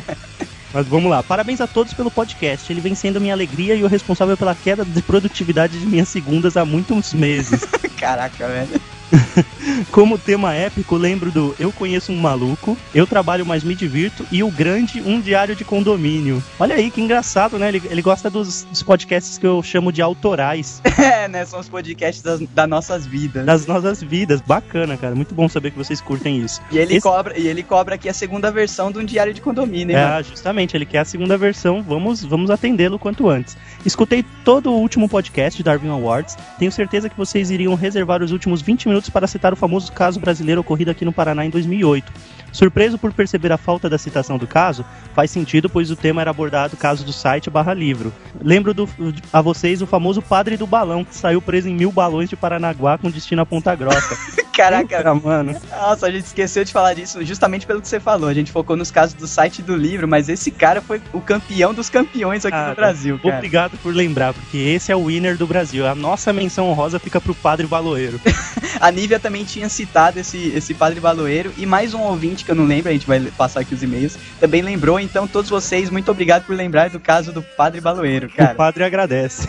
Mas 0.74 0.86
vamos 0.88 1.08
lá. 1.08 1.22
Parabéns 1.22 1.60
a 1.60 1.66
todos 1.68 1.94
pelo 1.94 2.10
podcast. 2.10 2.70
Ele 2.70 2.80
vem 2.80 2.94
sendo 2.96 3.20
minha 3.20 3.32
alegria 3.32 3.74
e 3.76 3.82
o 3.84 3.86
responsável 3.86 4.36
pela 4.36 4.54
queda 4.56 4.84
de 4.84 5.00
produtividade 5.02 5.78
de 5.78 5.86
minhas 5.86 6.08
segundas 6.08 6.56
há 6.56 6.64
muitos 6.64 7.14
meses. 7.14 7.64
Caraca, 7.96 8.46
velho. 8.48 8.80
Como 9.90 10.18
tema 10.18 10.54
épico, 10.54 10.96
lembro 10.96 11.30
do 11.30 11.54
Eu 11.58 11.70
Conheço 11.72 12.12
um 12.12 12.16
Maluco, 12.18 12.76
Eu 12.94 13.06
Trabalho 13.06 13.44
Mas 13.46 13.62
Me 13.64 13.74
Divirto 13.74 14.26
e 14.30 14.42
O 14.42 14.50
Grande 14.50 15.00
Um 15.00 15.20
Diário 15.20 15.54
de 15.54 15.64
Condomínio. 15.64 16.42
Olha 16.58 16.74
aí, 16.76 16.90
que 16.90 17.00
engraçado, 17.00 17.58
né? 17.58 17.68
Ele, 17.68 17.82
ele 17.90 18.02
gosta 18.02 18.28
dos, 18.30 18.64
dos 18.64 18.82
podcasts 18.82 19.38
que 19.38 19.46
eu 19.46 19.62
chamo 19.62 19.92
de 19.92 20.02
autorais, 20.02 20.80
É, 20.98 21.28
né? 21.28 21.44
São 21.44 21.60
os 21.60 21.68
podcasts 21.68 22.22
das, 22.22 22.40
das 22.40 22.68
nossas 22.68 23.06
vidas. 23.06 23.44
das 23.44 23.66
nossas 23.66 24.02
vidas. 24.02 24.40
Bacana, 24.40 24.96
cara. 24.96 25.14
Muito 25.14 25.34
bom 25.34 25.48
saber 25.48 25.70
que 25.70 25.78
vocês 25.78 26.00
curtem 26.00 26.38
isso. 26.40 26.60
E 26.70 26.78
ele, 26.78 26.94
Esse- 26.94 27.02
cobra, 27.02 27.38
e 27.38 27.46
ele 27.46 27.62
cobra 27.62 27.94
aqui 27.94 28.08
a 28.08 28.14
segunda 28.14 28.50
versão 28.50 28.90
de 28.90 28.98
um 28.98 29.04
diário 29.04 29.32
de 29.34 29.40
condomínio, 29.40 29.96
hein, 29.96 30.02
mano? 30.02 30.20
É, 30.20 30.22
justamente, 30.22 30.76
ele 30.76 30.86
quer 30.86 31.00
a 31.00 31.04
segunda 31.04 31.36
versão, 31.36 31.82
vamos, 31.82 32.24
vamos 32.24 32.50
atendê-lo 32.50 32.98
quanto 32.98 33.28
antes. 33.28 33.56
Escutei 33.84 34.24
todo 34.44 34.70
o 34.72 34.78
último 34.80 35.08
podcast 35.08 35.56
de 35.56 35.62
Darwin 35.62 35.90
Awards, 35.90 36.36
tenho 36.58 36.72
certeza 36.72 37.08
que 37.08 37.16
vocês 37.16 37.50
iriam 37.50 37.74
reservar 37.74 38.22
os 38.22 38.32
últimos 38.32 38.60
20 38.62 38.88
minutos 38.88 38.95
para 39.10 39.26
citar 39.26 39.52
o 39.52 39.56
famoso 39.56 39.92
caso 39.92 40.18
brasileiro 40.20 40.60
ocorrido 40.60 40.90
aqui 40.90 41.04
no 41.04 41.12
Paraná 41.12 41.44
em 41.44 41.50
2008. 41.50 42.12
Surpreso 42.52 42.96
por 42.96 43.12
perceber 43.12 43.52
a 43.52 43.58
falta 43.58 43.88
da 43.90 43.98
citação 43.98 44.38
do 44.38 44.46
caso, 44.46 44.82
faz 45.14 45.30
sentido, 45.30 45.68
pois 45.68 45.90
o 45.90 45.96
tema 45.96 46.22
era 46.22 46.30
abordado 46.30 46.74
caso 46.76 47.04
do 47.04 47.12
site 47.12 47.50
barra 47.50 47.74
livro. 47.74 48.10
Lembro 48.42 48.72
do- 48.72 48.88
a 49.30 49.42
vocês 49.42 49.82
o 49.82 49.86
famoso 49.86 50.22
padre 50.22 50.56
do 50.56 50.66
balão, 50.66 51.04
que 51.04 51.14
saiu 51.14 51.42
preso 51.42 51.68
em 51.68 51.74
mil 51.74 51.92
balões 51.92 52.30
de 52.30 52.36
Paranaguá 52.36 52.96
com 52.96 53.10
destino 53.10 53.42
a 53.42 53.46
Ponta 53.46 53.74
Grossa. 53.74 54.16
Caraca, 54.56 54.96
Puta, 54.96 55.14
mano. 55.14 55.54
nossa, 55.70 56.06
a 56.06 56.10
gente 56.10 56.24
esqueceu 56.24 56.64
de 56.64 56.72
falar 56.72 56.94
disso 56.94 57.22
justamente 57.22 57.66
pelo 57.66 57.82
que 57.82 57.88
você 57.88 58.00
falou. 58.00 58.26
A 58.26 58.32
gente 58.32 58.50
focou 58.50 58.74
nos 58.74 58.90
casos 58.90 59.12
do 59.14 59.26
site 59.26 59.58
e 59.58 59.62
do 59.62 59.76
livro, 59.76 60.08
mas 60.08 60.30
esse 60.30 60.50
cara 60.50 60.80
foi 60.80 61.02
o 61.12 61.20
campeão 61.20 61.74
dos 61.74 61.90
campeões 61.90 62.46
aqui 62.46 62.56
Cara, 62.56 62.70
no 62.70 62.74
Brasil, 62.74 63.18
cara. 63.18 63.36
Obrigado 63.36 63.76
por 63.82 63.94
lembrar, 63.94 64.32
porque 64.32 64.56
esse 64.56 64.90
é 64.90 64.96
o 64.96 65.04
winner 65.08 65.36
do 65.36 65.46
Brasil. 65.46 65.86
A 65.86 65.94
nossa 65.94 66.32
menção 66.32 66.70
honrosa 66.70 66.98
fica 66.98 67.20
pro 67.20 67.34
Padre 67.34 67.66
Baloeiro. 67.66 68.18
A 68.86 68.90
Nívia 68.92 69.18
também 69.18 69.42
tinha 69.42 69.68
citado 69.68 70.20
esse, 70.20 70.52
esse 70.54 70.72
padre 70.72 71.00
baloeiro 71.00 71.52
e 71.58 71.66
mais 71.66 71.92
um 71.92 72.02
ouvinte 72.02 72.44
que 72.44 72.52
eu 72.52 72.54
não 72.54 72.64
lembro, 72.64 72.88
a 72.88 72.92
gente 72.92 73.04
vai 73.04 73.18
passar 73.36 73.58
aqui 73.58 73.74
os 73.74 73.82
e-mails, 73.82 74.16
também 74.38 74.62
lembrou. 74.62 75.00
Então, 75.00 75.26
todos 75.26 75.50
vocês, 75.50 75.90
muito 75.90 76.08
obrigado 76.08 76.44
por 76.44 76.54
lembrar 76.54 76.88
do 76.88 77.00
caso 77.00 77.32
do 77.32 77.42
padre 77.42 77.80
baloeiro, 77.80 78.28
O 78.28 78.30
cara. 78.30 78.54
padre 78.54 78.84
agradece. 78.84 79.48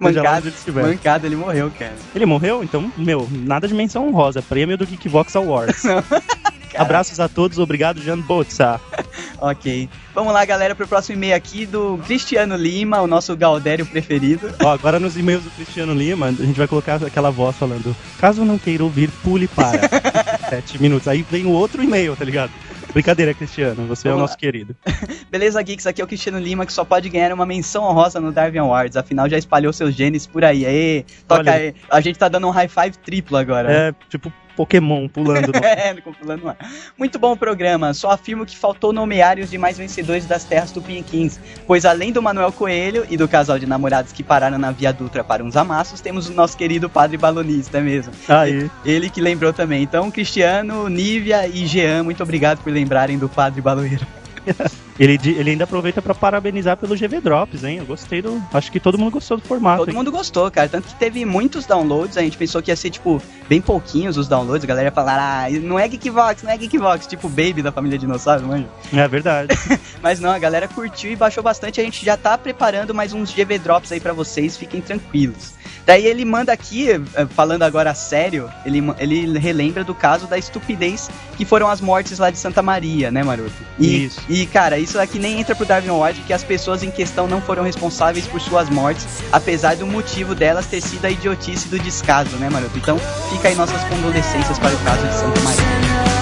Mancado, 0.00 0.48
ele 0.66 0.82
mancado, 0.82 1.26
ele 1.26 1.36
morreu, 1.36 1.70
cara. 1.78 1.92
Ele 2.14 2.24
morreu? 2.24 2.64
Então, 2.64 2.90
meu, 2.96 3.28
nada 3.30 3.68
de 3.68 3.74
menção 3.74 4.08
honrosa. 4.08 4.40
Prêmio 4.40 4.78
do 4.78 4.86
Geekvox 4.86 5.36
Awards. 5.36 5.82
Abraços 6.76 7.20
a 7.20 7.28
todos, 7.28 7.58
obrigado, 7.58 8.02
Jan 8.02 8.20
Botsa. 8.20 8.80
Ok. 9.40 9.90
Vamos 10.14 10.32
lá, 10.32 10.44
galera, 10.44 10.74
pro 10.74 10.88
próximo 10.88 11.16
e-mail 11.18 11.34
aqui 11.34 11.66
do 11.66 11.98
Cristiano 12.06 12.56
Lima, 12.56 13.00
o 13.02 13.06
nosso 13.06 13.36
Gaudério 13.36 13.84
preferido. 13.84 14.54
Ó, 14.62 14.70
agora 14.70 14.98
nos 14.98 15.18
e-mails 15.18 15.44
do 15.44 15.50
Cristiano 15.50 15.92
Lima, 15.92 16.26
a 16.26 16.32
gente 16.32 16.56
vai 16.56 16.66
colocar 16.66 16.94
aquela 17.04 17.30
voz 17.30 17.54
falando: 17.56 17.94
caso 18.18 18.44
não 18.44 18.56
queira 18.56 18.82
ouvir, 18.82 19.10
pule 19.22 19.46
para. 19.46 19.80
Sete 20.48 20.80
minutos. 20.80 21.08
Aí 21.08 21.22
vem 21.22 21.44
o 21.44 21.50
outro 21.50 21.82
e-mail, 21.82 22.16
tá 22.16 22.24
ligado? 22.24 22.52
Brincadeira, 22.94 23.34
Cristiano, 23.34 23.86
você 23.88 24.06
é 24.06 24.12
o 24.12 24.14
Vamos 24.14 24.30
nosso 24.30 24.38
querido. 24.38 24.76
Beleza, 25.28 25.60
Geeks? 25.60 25.84
Aqui 25.84 26.00
é 26.00 26.04
o 26.04 26.06
Cristiano 26.06 26.38
Lima, 26.38 26.64
que 26.64 26.72
só 26.72 26.84
pode 26.84 27.08
ganhar 27.08 27.32
uma 27.32 27.44
menção 27.44 27.82
honrosa 27.82 28.20
no 28.20 28.30
Darwin 28.30 28.58
Awards. 28.58 28.96
Afinal, 28.96 29.28
já 29.28 29.36
espalhou 29.36 29.72
seus 29.72 29.94
genes 29.94 30.28
por 30.28 30.44
aí. 30.44 30.64
Aê, 30.64 31.04
toca 31.26 31.40
Olha 31.40 31.52
aí. 31.52 31.74
A 31.90 32.00
gente 32.00 32.18
tá 32.18 32.28
dando 32.28 32.46
um 32.46 32.50
high 32.50 32.68
five 32.68 32.96
triplo 32.98 33.36
agora. 33.36 33.70
É, 33.70 33.94
tipo, 34.08 34.32
Pokémon 34.56 35.08
pulando. 35.08 35.52
No... 35.52 35.64
É, 35.64 35.94
pulando 35.94 36.42
no 36.42 36.48
ar. 36.50 36.56
Muito 36.96 37.18
bom 37.18 37.32
o 37.32 37.36
programa. 37.36 37.92
Só 37.94 38.10
afirmo 38.10 38.46
que 38.46 38.56
faltou 38.56 38.92
nomear 38.92 39.38
os 39.38 39.50
demais 39.50 39.76
vencedores 39.76 40.26
das 40.26 40.44
terras 40.44 40.70
tupiniquins, 40.70 41.38
pois 41.66 41.84
além 41.84 42.12
do 42.12 42.22
Manuel 42.22 42.52
Coelho 42.52 43.06
e 43.10 43.16
do 43.16 43.26
casal 43.26 43.58
de 43.58 43.66
namorados 43.66 44.12
que 44.12 44.22
pararam 44.22 44.58
na 44.58 44.70
Via 44.70 44.92
Dutra 44.92 45.24
para 45.24 45.42
uns 45.42 45.56
amassos, 45.56 46.00
temos 46.00 46.28
o 46.28 46.32
nosso 46.32 46.56
querido 46.56 46.88
padre 46.88 47.16
balonista 47.16 47.80
mesmo. 47.80 48.12
Aí. 48.28 48.70
Ele 48.84 49.10
que 49.10 49.20
lembrou 49.20 49.52
também. 49.52 49.82
Então, 49.82 50.10
Cristiano, 50.10 50.88
Nívia 50.88 51.46
e 51.48 51.66
Jean, 51.66 52.02
muito 52.02 52.22
obrigado 52.22 52.62
por 52.62 52.72
lembrarem 52.72 53.18
do 53.18 53.28
padre 53.28 53.60
baloeiro. 53.60 54.06
Ele, 54.96 55.18
ele 55.24 55.50
ainda 55.50 55.64
aproveita 55.64 56.00
pra 56.00 56.14
parabenizar 56.14 56.76
pelo 56.76 56.94
GV 56.94 57.20
Drops, 57.20 57.64
hein? 57.64 57.78
Eu 57.78 57.84
gostei 57.84 58.22
do. 58.22 58.40
Acho 58.52 58.70
que 58.70 58.78
todo 58.78 58.96
mundo 58.96 59.10
gostou 59.10 59.36
do 59.36 59.42
formato. 59.42 59.78
Todo 59.78 59.88
hein? 59.88 59.94
mundo 59.94 60.12
gostou, 60.12 60.48
cara. 60.52 60.68
Tanto 60.68 60.86
que 60.86 60.94
teve 60.94 61.24
muitos 61.24 61.66
downloads. 61.66 62.16
A 62.16 62.20
gente 62.22 62.36
pensou 62.36 62.62
que 62.62 62.70
ia 62.70 62.76
ser, 62.76 62.90
tipo, 62.90 63.20
bem 63.48 63.60
pouquinhos 63.60 64.16
os 64.16 64.28
downloads. 64.28 64.62
A 64.62 64.66
galera 64.68 64.88
ia 64.88 64.92
falar, 64.92 65.46
ah, 65.46 65.50
não 65.50 65.80
é 65.80 65.88
Geekvox, 65.88 66.44
não 66.44 66.52
é 66.52 66.56
Geekvox. 66.56 67.08
Tipo, 67.08 67.28
Baby 67.28 67.60
da 67.60 67.72
família 67.72 67.98
Dinossauro, 67.98 68.46
manja. 68.46 68.68
É 68.92 69.08
verdade. 69.08 69.48
Mas 70.00 70.20
não, 70.20 70.30
a 70.30 70.38
galera 70.38 70.68
curtiu 70.68 71.10
e 71.10 71.16
baixou 71.16 71.42
bastante. 71.42 71.80
A 71.80 71.84
gente 71.84 72.04
já 72.04 72.16
tá 72.16 72.38
preparando 72.38 72.94
mais 72.94 73.12
uns 73.12 73.34
GV 73.34 73.58
Drops 73.58 73.90
aí 73.90 73.98
pra 73.98 74.12
vocês, 74.12 74.56
fiquem 74.56 74.80
tranquilos. 74.80 75.54
Daí 75.86 76.06
ele 76.06 76.24
manda 76.24 76.52
aqui, 76.52 76.90
eh, 76.90 77.26
falando 77.34 77.62
agora 77.62 77.90
a 77.90 77.94
sério, 77.94 78.50
ele, 78.64 78.82
ele 78.98 79.38
relembra 79.38 79.84
do 79.84 79.94
caso 79.94 80.26
da 80.26 80.38
estupidez 80.38 81.10
que 81.36 81.44
foram 81.44 81.68
as 81.68 81.80
mortes 81.80 82.18
lá 82.18 82.30
de 82.30 82.38
Santa 82.38 82.62
Maria, 82.62 83.10
né, 83.10 83.22
Maroto? 83.22 83.52
E, 83.78 84.06
Isso. 84.06 84.20
E, 84.28 84.46
cara, 84.46 84.78
isso 84.78 84.98
aqui 84.98 85.18
nem 85.18 85.40
entra 85.40 85.54
pro 85.54 85.66
Darwin 85.66 85.88
Award, 85.88 86.18
porque 86.20 86.32
as 86.32 86.44
pessoas 86.44 86.82
em 86.82 86.90
questão 86.90 87.26
não 87.26 87.40
foram 87.40 87.62
responsáveis 87.62 88.26
por 88.26 88.40
suas 88.40 88.70
mortes, 88.70 89.06
apesar 89.30 89.76
do 89.76 89.86
motivo 89.86 90.34
delas 90.34 90.66
ter 90.66 90.80
sido 90.80 91.04
a 91.04 91.10
idiotice 91.10 91.68
do 91.68 91.78
descaso, 91.78 92.36
né, 92.36 92.48
Maroto? 92.48 92.78
Então, 92.78 92.98
fica 93.30 93.48
aí 93.48 93.54
nossas 93.54 93.82
condolências 93.84 94.58
para 94.58 94.74
o 94.74 94.78
caso 94.78 95.06
de 95.06 95.14
Santa 95.14 95.40
Maria. 95.40 96.13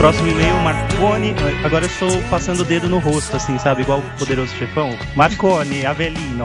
Próximo 0.00 0.28
e-mail, 0.28 0.54
Marcone. 0.62 1.34
Agora 1.62 1.84
eu 1.84 1.90
estou 1.90 2.22
passando 2.30 2.60
o 2.60 2.64
dedo 2.64 2.88
no 2.88 2.98
rosto, 2.98 3.36
assim, 3.36 3.58
sabe? 3.58 3.82
Igual 3.82 3.98
o 3.98 4.18
poderoso 4.18 4.56
chefão. 4.56 4.96
Marcone, 5.14 5.84
Avelino. 5.84 6.42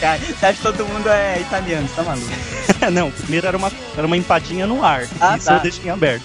cara, 0.00 0.18
você 0.18 0.46
acha 0.46 0.54
que 0.54 0.62
todo 0.62 0.84
mundo 0.84 1.08
é 1.08 1.40
italiano, 1.40 1.86
você 1.86 1.94
tá 1.94 2.02
maluco? 2.02 2.26
Não, 2.92 3.08
primeiro 3.12 3.46
era 3.46 3.56
uma, 3.56 3.70
era 3.96 4.04
uma 4.04 4.16
empadinha 4.16 4.66
no 4.66 4.84
ar. 4.84 5.06
Ah, 5.20 5.36
Isso 5.36 5.46
tá. 5.46 5.54
eu 5.54 5.60
deixei 5.60 5.84
em 5.84 5.90
aberto. 5.90 6.24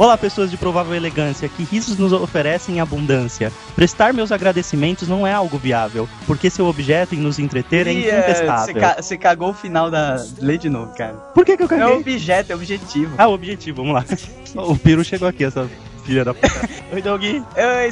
Olá, 0.00 0.16
pessoas 0.16 0.50
de 0.50 0.56
provável 0.56 0.94
elegância, 0.94 1.46
que 1.46 1.62
risos 1.62 1.98
nos 1.98 2.10
oferecem 2.14 2.76
em 2.76 2.80
abundância. 2.80 3.52
Prestar 3.76 4.14
meus 4.14 4.32
agradecimentos 4.32 5.06
não 5.06 5.26
é 5.26 5.34
algo 5.34 5.58
viável, 5.58 6.08
porque 6.26 6.48
seu 6.48 6.64
objeto 6.66 7.14
em 7.14 7.18
nos 7.18 7.38
entreter 7.38 7.86
é 7.86 7.92
Ih, 7.92 8.02
Você 8.04 8.08
incontestável. 8.16 8.74
ca- 8.80 8.96
você 9.02 9.18
cagou 9.18 9.50
o 9.50 9.52
final 9.52 9.90
da. 9.90 10.16
Lê 10.38 10.56
de 10.56 10.70
novo, 10.70 10.94
cara. 10.96 11.12
Por 11.34 11.44
que, 11.44 11.54
que 11.54 11.64
eu 11.64 11.66
É 11.66 11.68
caguei? 11.68 11.96
objeto, 11.98 12.50
é 12.50 12.54
objetivo. 12.54 13.14
Ah, 13.18 13.28
o 13.28 13.34
objetivo, 13.34 13.84
vamos 13.84 13.92
lá. 13.92 14.04
o 14.64 14.74
Piru 14.74 15.04
chegou 15.04 15.28
aqui, 15.28 15.44
essa 15.44 15.68
filha 16.02 16.24
da 16.24 16.32
puta. 16.32 16.48
Oi, 16.94 17.02
Doug. 17.02 17.22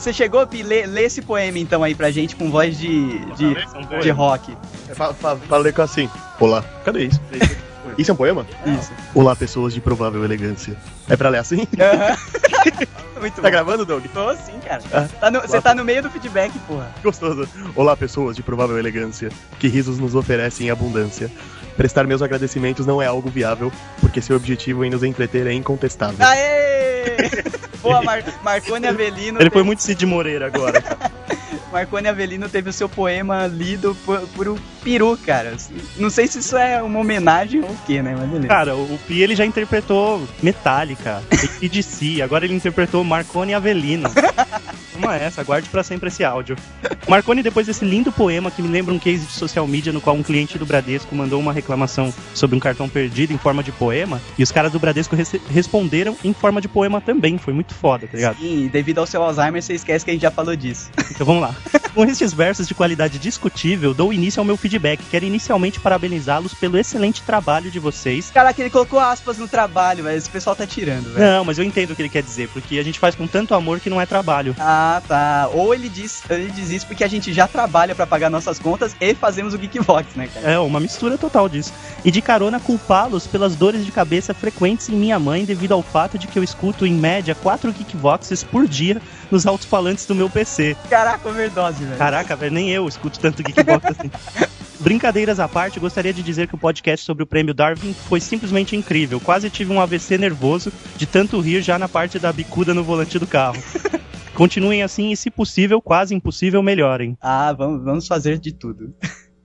Você 0.00 0.10
chegou, 0.10 0.46
Pi? 0.46 0.62
Lê, 0.62 0.86
lê 0.86 1.02
esse 1.04 1.20
poema 1.20 1.58
então 1.58 1.84
aí 1.84 1.94
pra 1.94 2.10
gente 2.10 2.34
com 2.36 2.50
voz 2.50 2.78
de, 2.78 3.18
de, 3.34 3.54
de 4.02 4.08
rock. 4.10 4.56
Fa- 4.94 5.12
Falei 5.46 5.72
com 5.72 5.82
assim. 5.82 6.08
Olá. 6.40 6.62
Cadê 6.86 7.04
isso? 7.04 7.20
Isso 7.96 8.10
é 8.10 8.14
um 8.14 8.16
poema? 8.16 8.46
Isso. 8.66 8.92
Olá, 9.14 9.34
pessoas 9.36 9.72
de 9.72 9.80
provável 9.80 10.24
elegância. 10.24 10.76
É 11.08 11.16
pra 11.16 11.28
ler 11.28 11.38
assim? 11.38 11.66
Aham. 11.80 12.16
Muito 13.20 13.34
Tá 13.34 13.42
bom. 13.42 13.50
gravando, 13.50 13.84
Doug? 13.84 14.04
Tô 14.14 14.32
sim, 14.36 14.58
cara. 14.64 14.80
Ah, 14.92 15.08
Tá 15.20 15.30
no- 15.30 15.40
Você 15.40 15.60
tá 15.60 15.74
no 15.74 15.84
meio 15.84 16.02
do 16.02 16.08
feedback, 16.10 16.56
porra. 16.68 16.88
Gostoso. 17.02 17.48
Olá, 17.74 17.96
pessoas 17.96 18.36
de 18.36 18.42
provável 18.44 18.78
elegância. 18.78 19.28
Que 19.58 19.66
risos 19.66 19.98
nos 19.98 20.14
oferecem 20.14 20.68
em 20.68 20.70
abundância. 20.70 21.28
Prestar 21.76 22.06
meus 22.06 22.22
agradecimentos 22.22 22.86
não 22.86 23.00
é 23.02 23.06
algo 23.06 23.28
viável, 23.28 23.72
porque 24.00 24.20
seu 24.20 24.36
objetivo 24.36 24.84
em 24.84 24.90
nos 24.90 25.02
entreter 25.02 25.46
é 25.48 25.52
incontestável. 25.52 26.24
Aê! 26.24 27.16
Boa, 27.82 28.02
Mar 28.02 28.22
Marcone 28.42 28.86
Avelino. 28.86 29.38
Ele 29.40 29.50
foi 29.50 29.50
teve- 29.50 29.62
muito 29.64 29.82
Cid 29.82 30.04
Moreira 30.06 30.46
agora. 30.46 30.82
Marcone 31.72 32.08
Avelino 32.08 32.48
teve 32.48 32.70
o 32.70 32.72
seu 32.72 32.88
poema 32.88 33.46
lido 33.46 33.96
por, 34.04 34.20
por 34.28 34.48
um 34.48 34.56
peru, 34.82 35.16
cara. 35.18 35.56
Não 35.96 36.10
sei 36.10 36.26
se 36.26 36.38
isso 36.38 36.56
é 36.56 36.82
uma 36.82 36.98
homenagem 36.98 37.60
ou 37.60 37.70
o 37.70 37.78
quê, 37.86 38.02
né? 38.02 38.14
Mas 38.18 38.28
beleza. 38.28 38.48
Cara, 38.48 38.74
o 38.74 38.98
Pi 39.06 39.20
ele 39.20 39.36
já 39.36 39.44
interpretou 39.44 40.26
Metallica, 40.42 41.22
EDC, 41.60 42.22
agora 42.22 42.44
ele 42.44 42.54
interpretou 42.54 43.04
Marconi 43.04 43.54
Avelino. 43.54 44.10
Uma 44.98 45.16
essa, 45.16 45.42
guarde 45.42 45.68
pra 45.68 45.82
sempre 45.82 46.08
esse 46.08 46.24
áudio. 46.24 46.56
Marconi, 47.08 47.42
depois 47.42 47.66
desse 47.66 47.84
lindo 47.84 48.12
poema 48.12 48.50
que 48.50 48.62
me 48.62 48.68
lembra 48.68 48.92
um 48.92 48.98
case 48.98 49.26
de 49.26 49.32
social 49.32 49.66
media 49.66 49.92
no 49.92 50.00
qual 50.00 50.16
um 50.16 50.22
cliente 50.22 50.58
do 50.58 50.66
Bradesco 50.66 51.14
mandou 51.14 51.40
uma 51.40 51.52
reclamação 51.52 52.12
sobre 52.34 52.56
um 52.56 52.60
cartão 52.60 52.88
perdido 52.88 53.32
em 53.32 53.38
forma 53.38 53.62
de 53.62 53.72
poema, 53.72 54.20
e 54.36 54.42
os 54.42 54.52
caras 54.52 54.72
do 54.72 54.78
Bradesco 54.78 55.16
responderam 55.50 56.16
em 56.24 56.32
forma 56.32 56.60
de 56.60 56.68
poema 56.68 57.00
também. 57.00 57.38
Foi 57.38 57.52
muito 57.52 57.74
foda, 57.74 58.06
tá 58.06 58.16
ligado? 58.16 58.38
Sim, 58.38 58.68
devido 58.72 58.98
ao 58.98 59.06
seu 59.06 59.22
Alzheimer, 59.22 59.62
você 59.62 59.74
esquece 59.74 60.04
que 60.04 60.10
a 60.10 60.14
gente 60.14 60.22
já 60.22 60.30
falou 60.30 60.54
disso. 60.54 60.90
Então 61.10 61.26
vamos 61.26 61.42
lá. 61.42 61.54
Com 61.94 62.04
estes 62.04 62.32
versos 62.32 62.68
de 62.68 62.74
qualidade 62.74 63.18
discutível, 63.18 63.92
dou 63.92 64.12
início 64.12 64.40
ao 64.40 64.44
meu 64.44 64.56
feedback. 64.56 65.02
Quero 65.10 65.24
inicialmente 65.24 65.80
parabenizá-los 65.80 66.54
pelo 66.54 66.78
excelente 66.78 67.22
trabalho 67.22 67.70
de 67.70 67.78
vocês 67.78 68.30
Caraca, 68.32 68.60
ele 68.60 68.70
colocou 68.70 69.00
aspas 69.00 69.38
no 69.38 69.48
trabalho, 69.48 70.04
velho. 70.04 70.16
Esse 70.16 70.30
pessoal 70.30 70.54
tá 70.54 70.66
tirando, 70.66 71.12
velho. 71.12 71.18
Não, 71.18 71.44
mas 71.44 71.58
eu 71.58 71.64
entendo 71.64 71.90
o 71.90 71.96
que 71.96 72.02
ele 72.02 72.08
quer 72.08 72.22
dizer, 72.22 72.48
porque 72.48 72.78
a 72.78 72.82
gente 72.82 72.98
faz 72.98 73.14
com 73.14 73.26
tanto 73.26 73.54
amor 73.54 73.80
que 73.80 73.90
não 73.90 74.00
é 74.00 74.06
trabalho. 74.06 74.54
Ah, 74.58 74.87
tá. 75.06 75.48
Ou 75.52 75.74
ele 75.74 75.88
diz, 75.88 76.22
ele 76.28 76.50
diz 76.50 76.70
isso 76.70 76.86
porque 76.86 77.04
a 77.04 77.08
gente 77.08 77.32
já 77.32 77.46
trabalha 77.46 77.94
pra 77.94 78.06
pagar 78.06 78.30
nossas 78.30 78.58
contas 78.58 78.96
e 79.00 79.14
fazemos 79.14 79.54
o 79.54 79.58
Geekbox, 79.58 80.14
né, 80.14 80.28
cara? 80.32 80.50
É 80.52 80.58
uma 80.58 80.80
mistura 80.80 81.16
total 81.16 81.48
disso. 81.48 81.72
E 82.04 82.10
de 82.10 82.20
carona 82.20 82.60
culpá-los 82.60 83.26
pelas 83.26 83.56
dores 83.56 83.84
de 83.84 83.92
cabeça 83.92 84.32
frequentes 84.34 84.88
em 84.88 84.96
minha 84.96 85.18
mãe 85.18 85.44
devido 85.44 85.72
ao 85.72 85.82
fato 85.82 86.18
de 86.18 86.26
que 86.26 86.38
eu 86.38 86.42
escuto 86.42 86.86
em 86.86 86.94
média 86.94 87.34
4 87.34 87.72
Geekboxes 87.72 88.42
por 88.42 88.66
dia 88.66 89.00
nos 89.30 89.46
alto-falantes 89.46 90.06
do 90.06 90.14
meu 90.14 90.30
PC. 90.30 90.76
Caraca, 90.88 91.28
overdose, 91.28 91.84
velho. 91.84 91.98
Caraca, 91.98 92.36
velho, 92.36 92.54
nem 92.54 92.70
eu 92.70 92.86
escuto 92.88 93.18
tanto 93.18 93.42
Geekbox 93.42 93.86
assim. 93.86 94.10
Brincadeiras 94.80 95.40
à 95.40 95.48
parte, 95.48 95.80
gostaria 95.80 96.12
de 96.12 96.22
dizer 96.22 96.46
que 96.46 96.54
o 96.54 96.58
podcast 96.58 97.04
sobre 97.04 97.24
o 97.24 97.26
prêmio 97.26 97.52
Darwin 97.52 97.92
foi 98.08 98.20
simplesmente 98.20 98.76
incrível. 98.76 99.20
Quase 99.20 99.50
tive 99.50 99.72
um 99.72 99.80
AVC 99.80 100.16
nervoso 100.16 100.72
de 100.96 101.04
tanto 101.04 101.40
rir 101.40 101.62
já 101.62 101.78
na 101.78 101.88
parte 101.88 102.18
da 102.18 102.32
bicuda 102.32 102.72
no 102.72 102.84
volante 102.84 103.18
do 103.18 103.26
carro. 103.26 103.60
Continuem 104.38 104.82
assim 104.82 105.10
e, 105.10 105.16
se 105.16 105.30
possível, 105.30 105.82
quase 105.82 106.14
impossível, 106.14 106.62
melhorem. 106.62 107.16
Ah, 107.20 107.52
vamos, 107.52 107.84
vamos 107.84 108.06
fazer 108.06 108.38
de 108.38 108.52
tudo. 108.52 108.94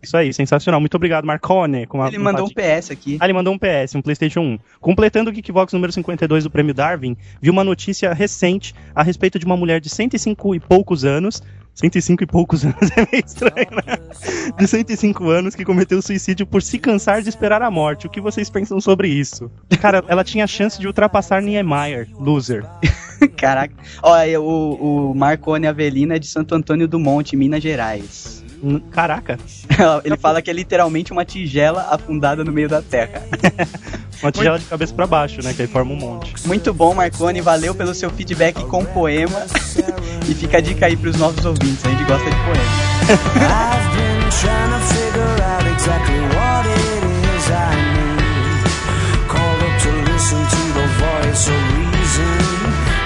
Isso 0.03 0.15
aí, 0.17 0.33
sensacional. 0.33 0.79
Muito 0.81 0.95
obrigado, 0.95 1.25
Marcone. 1.25 1.87
com 1.87 2.01
a- 2.03 2.09
Ele 2.09 2.17
mandou 2.19 2.45
um. 2.45 2.49
PS 2.49 2.91
aqui. 2.91 3.17
Ah, 3.21 3.25
ele 3.25 3.33
mandou 3.33 3.53
um 3.53 3.57
PS, 3.57 3.95
um 3.95 4.01
PlayStation 4.01 4.41
1. 4.41 4.59
Completando 4.81 5.29
o 5.29 5.33
Geekbox 5.33 5.71
número 5.73 5.91
52 5.93 6.43
do 6.43 6.51
prêmio 6.51 6.73
Darwin, 6.73 7.15
vi 7.41 7.49
uma 7.49 7.63
notícia 7.63 8.13
recente 8.13 8.75
a 8.93 9.01
respeito 9.01 9.39
de 9.39 9.45
uma 9.45 9.55
mulher 9.57 9.79
de 9.79 9.89
105 9.89 10.53
e 10.55 10.59
poucos 10.59 11.05
anos. 11.05 11.41
105 11.73 12.21
e 12.21 12.27
poucos 12.27 12.63
anos 12.65 12.91
é 12.95 13.07
meio 13.11 13.23
estranho, 13.25 13.69
né? 13.87 13.97
De 14.59 14.67
105 14.67 15.27
anos 15.29 15.55
que 15.55 15.63
cometeu 15.65 16.01
suicídio 16.01 16.45
por 16.45 16.61
se 16.61 16.77
cansar 16.77 17.21
de 17.23 17.29
esperar 17.29 17.61
a 17.63 17.71
morte. 17.71 18.05
O 18.05 18.09
que 18.09 18.21
vocês 18.21 18.49
pensam 18.49 18.79
sobre 18.81 19.07
isso? 19.07 19.49
Cara, 19.81 20.03
ela 20.07 20.23
tinha 20.23 20.43
a 20.43 20.47
chance 20.47 20.79
de 20.79 20.85
ultrapassar 20.85 21.41
Niemeyer, 21.41 22.09
loser. 22.19 22.63
Caraca. 23.35 23.73
Olha, 24.01 24.39
o, 24.41 25.11
o 25.11 25.15
Marcone 25.15 25.67
Avelino 25.67 26.13
é 26.13 26.19
de 26.19 26.27
Santo 26.27 26.55
Antônio 26.55 26.87
do 26.87 26.99
Monte, 26.99 27.35
Minas 27.35 27.61
Gerais. 27.61 28.43
N- 28.63 28.79
Caraca, 28.91 29.37
Ele 30.05 30.15
fala 30.15 30.41
que 30.41 30.49
é 30.49 30.53
literalmente 30.53 31.11
uma 31.11 31.25
tigela 31.25 31.87
afundada 31.91 32.43
no 32.45 32.51
meio 32.51 32.69
da 32.69 32.81
terra. 32.81 33.21
uma 34.23 34.31
tigela 34.31 34.57
de 34.57 34.65
cabeça 34.65 34.93
pra 34.93 35.05
baixo, 35.05 35.43
né? 35.43 35.53
Que 35.53 35.63
aí 35.63 35.67
forma 35.67 35.91
um 35.93 35.97
monte. 35.97 36.33
Muito 36.47 36.73
bom, 36.73 36.93
Marcone. 36.93 37.41
Valeu 37.41 37.75
pelo 37.75 37.93
seu 37.93 38.09
feedback 38.09 38.63
com 38.65 38.85
poema. 38.85 39.45
e 40.29 40.33
fica 40.33 40.59
a 40.59 40.61
dica 40.61 40.85
aí 40.85 40.95
pros 40.95 41.17
novos 41.17 41.43
ouvintes. 41.45 41.85
A 41.85 41.89
gente 41.89 42.03
gosta 42.05 42.29
de 42.29 42.35
poema. 42.37 43.73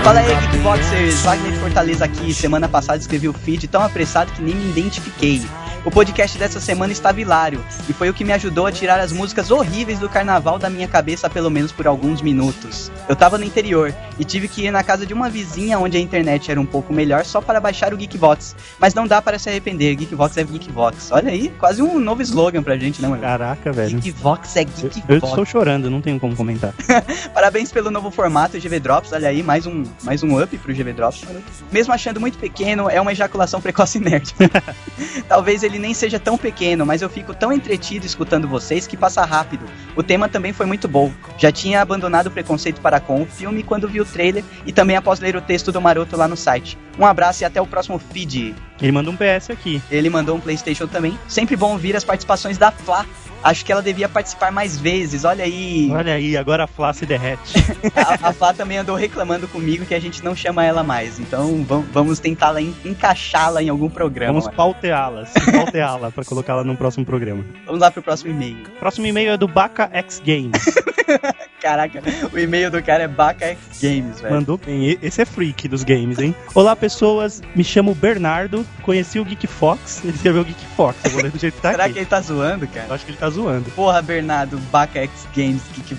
Fala 0.04 0.20
aí, 0.20 0.28
Geekboxers. 0.52 1.22
Wagner 1.24 1.52
de 1.52 1.60
Fortaleza 1.60 2.06
aqui. 2.06 2.34
Semana 2.34 2.68
passada 2.68 2.98
escrevi 2.98 3.28
o 3.28 3.34
feed 3.34 3.68
tão 3.68 3.82
apressado 3.82 4.32
que 4.32 4.42
nem 4.42 4.56
me 4.56 4.70
identifiquei. 4.70 5.42
O 5.88 5.90
podcast 5.90 6.38
dessa 6.38 6.60
semana 6.60 6.92
estava 6.92 7.22
hilário 7.22 7.64
e 7.88 7.94
foi 7.94 8.10
o 8.10 8.14
que 8.14 8.26
me 8.26 8.34
ajudou 8.34 8.66
a 8.66 8.72
tirar 8.74 9.00
as 9.00 9.14
músicas 9.14 9.50
horríveis 9.50 10.00
do 10.00 10.10
carnaval 10.10 10.60
da 10.60 10.70
minha 10.70 10.86
cabeça 10.86 11.30
pelo 11.30 11.50
menos 11.50 11.72
por 11.72 11.88
alguns 11.88 12.22
minutos. 12.22 12.92
Eu 13.08 13.16
tava 13.16 13.38
no 13.38 13.46
interior 13.46 13.96
e 14.20 14.26
tive 14.26 14.50
que 14.50 14.66
ir 14.66 14.72
na 14.72 14.84
casa 14.84 15.06
de 15.06 15.14
uma 15.14 15.30
vizinha 15.30 15.80
onde 15.80 15.96
a 15.96 16.00
internet 16.02 16.52
era 16.52 16.60
um 16.60 16.66
pouco 16.66 16.92
melhor 16.92 17.24
só 17.24 17.40
para 17.40 17.62
baixar 17.62 17.94
o 17.94 17.98
Geekvox. 17.98 18.54
Mas 18.78 18.94
não 18.94 19.08
dá 19.08 19.22
para 19.22 19.40
se 19.40 19.48
arrepender, 19.48 19.96
Geekvox 19.96 20.36
é 20.36 20.44
Geekvox. 20.44 21.10
Olha 21.14 21.32
aí, 21.32 21.48
quase 21.58 21.82
um 21.82 21.98
novo 22.00 22.22
slogan 22.22 22.62
pra 22.62 22.76
gente, 22.76 23.02
né, 23.02 23.08
mano? 23.08 23.22
Caraca, 23.22 23.72
velho. 23.72 23.98
Geekvox 23.98 24.58
é 24.58 24.64
Eu, 24.64 24.66
Geekvox. 24.66 25.04
eu 25.08 25.18
estou 25.20 25.46
chorando, 25.46 25.90
não 25.90 26.02
tenho 26.02 26.20
como 26.20 26.36
comentar. 26.36 26.74
Parabéns 27.34 27.72
pelo 27.72 27.90
novo 27.90 28.12
formato 28.12 28.60
GV 28.60 28.82
Drops, 28.82 29.14
olha 29.14 29.30
aí, 29.30 29.42
mais 29.42 29.66
um, 29.66 29.86
mais 30.04 30.22
um 30.22 30.44
up 30.44 30.58
pro 30.58 30.74
GV 30.74 30.92
Drops. 30.92 31.24
Mesmo 31.72 31.94
achando 31.94 32.20
muito 32.20 32.38
pequeno, 32.38 32.90
é 32.90 33.00
uma 33.00 33.14
ejaculação 33.14 33.62
precoce 33.62 34.02
nerd. 34.02 34.36
Talvez 35.30 35.64
ele 35.64 35.77
nem 35.80 35.94
seja 35.94 36.20
tão 36.20 36.38
pequeno, 36.38 36.86
mas 36.86 37.02
eu 37.02 37.10
fico 37.10 37.34
tão 37.34 37.52
entretido 37.52 38.06
escutando 38.06 38.48
vocês 38.48 38.88
que 38.88 38.98
passa 38.98 39.24
rápido. 39.26 39.66
O 39.96 40.04
tema 40.04 40.30
também 40.30 40.54
foi 40.54 40.66
muito 40.66 40.88
bom. 40.88 41.12
Já 41.38 41.52
tinha 41.52 41.82
abandonado 41.82 42.28
o 42.28 42.32
preconceito 42.32 42.82
para 42.82 43.00
com 43.00 43.22
o 43.22 43.26
filme 43.26 43.64
quando 43.64 43.88
vi 43.88 44.02
o 44.02 44.06
trailer 44.06 44.44
e 44.66 44.72
também 44.72 44.96
após 44.96 45.20
ler 45.20 45.36
o 45.36 45.42
texto 45.42 45.72
do 45.72 45.82
Maroto 45.82 46.16
lá 46.18 46.28
no 46.28 46.38
site. 46.38 46.78
Um 46.98 47.06
abraço 47.06 47.44
e 47.44 47.46
até 47.46 47.62
o 47.62 47.68
próximo 47.68 48.00
feed. 48.00 48.56
Ele 48.82 48.92
manda 48.92 49.10
um 49.10 49.16
PS 49.16 49.50
aqui. 49.52 49.82
Ele 49.92 50.10
mandou 50.10 50.36
um 50.36 50.40
PlayStation 50.40 50.88
também. 50.88 51.18
Sempre 51.28 51.56
bom 51.56 51.72
ouvir 51.74 51.96
as 51.96 52.04
participações 52.04 52.58
da 52.58 52.72
Flá. 52.72 53.06
Acho 53.44 53.64
que 53.64 53.72
ela 53.72 53.84
devia 53.84 54.10
participar 54.10 54.52
mais 54.52 54.80
vezes. 54.80 55.24
Olha 55.24 55.44
aí. 55.46 55.90
Olha 55.92 56.14
aí, 56.16 56.36
agora 56.36 56.64
a 56.64 56.68
Flá 56.68 56.92
se 56.92 57.06
derrete. 57.06 57.54
A, 57.96 58.30
a 58.30 58.34
Flá 58.34 58.52
também 58.52 58.78
andou 58.80 58.96
reclamando 58.96 59.48
comigo 59.48 59.86
que 59.86 59.94
a 59.94 60.00
gente 60.00 60.24
não 60.24 60.36
chama 60.36 60.66
ela 60.66 60.84
mais. 60.84 61.20
Então 61.20 61.64
vam- 61.64 61.86
vamos 61.94 62.20
tentar 62.20 62.50
lá 62.50 62.62
en- 62.62 62.74
encaixá-la 62.84 63.62
em 63.62 63.70
algum 63.70 63.90
programa. 63.90 64.32
Vamos 64.34 64.46
mano. 64.46 64.58
pauteá-las. 64.58 65.32
Pauteá-la 65.52 66.12
pra 66.12 66.26
colocá-la 66.26 66.64
no 66.64 66.76
próximo 66.76 67.06
programa. 67.06 67.46
Vamos 67.66 67.80
lá 67.80 67.92
pro 67.92 68.02
próximo 68.02 68.32
e-mail. 68.32 68.58
Próximo 68.80 69.06
e-mail 69.06 69.32
é 69.32 69.38
do 69.38 69.48
Baca 69.48 69.88
X 69.94 70.20
Games. 70.26 70.52
Caraca, 71.68 72.02
o 72.32 72.40
e-mail 72.40 72.72
do 72.72 72.82
cara 72.82 73.04
é 73.04 73.08
Baca 73.10 73.58
Games, 73.82 74.22
velho. 74.22 74.36
Mandou 74.36 74.58
bem. 74.58 74.98
Esse 75.02 75.22
é 75.22 75.26
freak 75.26 75.68
dos 75.68 75.84
games, 75.84 76.18
hein? 76.18 76.34
Olá, 76.56 76.78
pessoas. 76.78 77.42
Me 77.54 77.62
chamo 77.62 77.94
Bernardo. 77.94 78.66
Conheci 78.84 79.20
o 79.20 79.26
Geek 79.26 79.48
Fox. 79.48 80.00
Ele 80.06 80.14
escreveu 80.16 80.46
Geek 80.46 80.66
Fox. 80.78 80.98
Eu 81.04 81.12
vou 81.12 81.24
ler 81.24 81.32
do 81.32 81.38
jeito 81.38 81.56
que 81.56 81.62
tá 81.62 81.72
Será 81.72 81.84
aqui. 81.84 81.96
que 81.96 82.00
ele 82.00 82.06
tá 82.06 82.22
zoando, 82.22 82.66
cara? 82.70 82.88
Eu 82.88 82.96
acho 82.96 83.04
que 83.04 83.12
ele 83.12 83.18
tá 83.18 83.30
zoando. 83.30 83.70
Porra, 83.72 84.02
Bernardo, 84.02 84.58
Baca 84.72 85.02
Games. 85.36 85.62
Geek, 85.76 85.94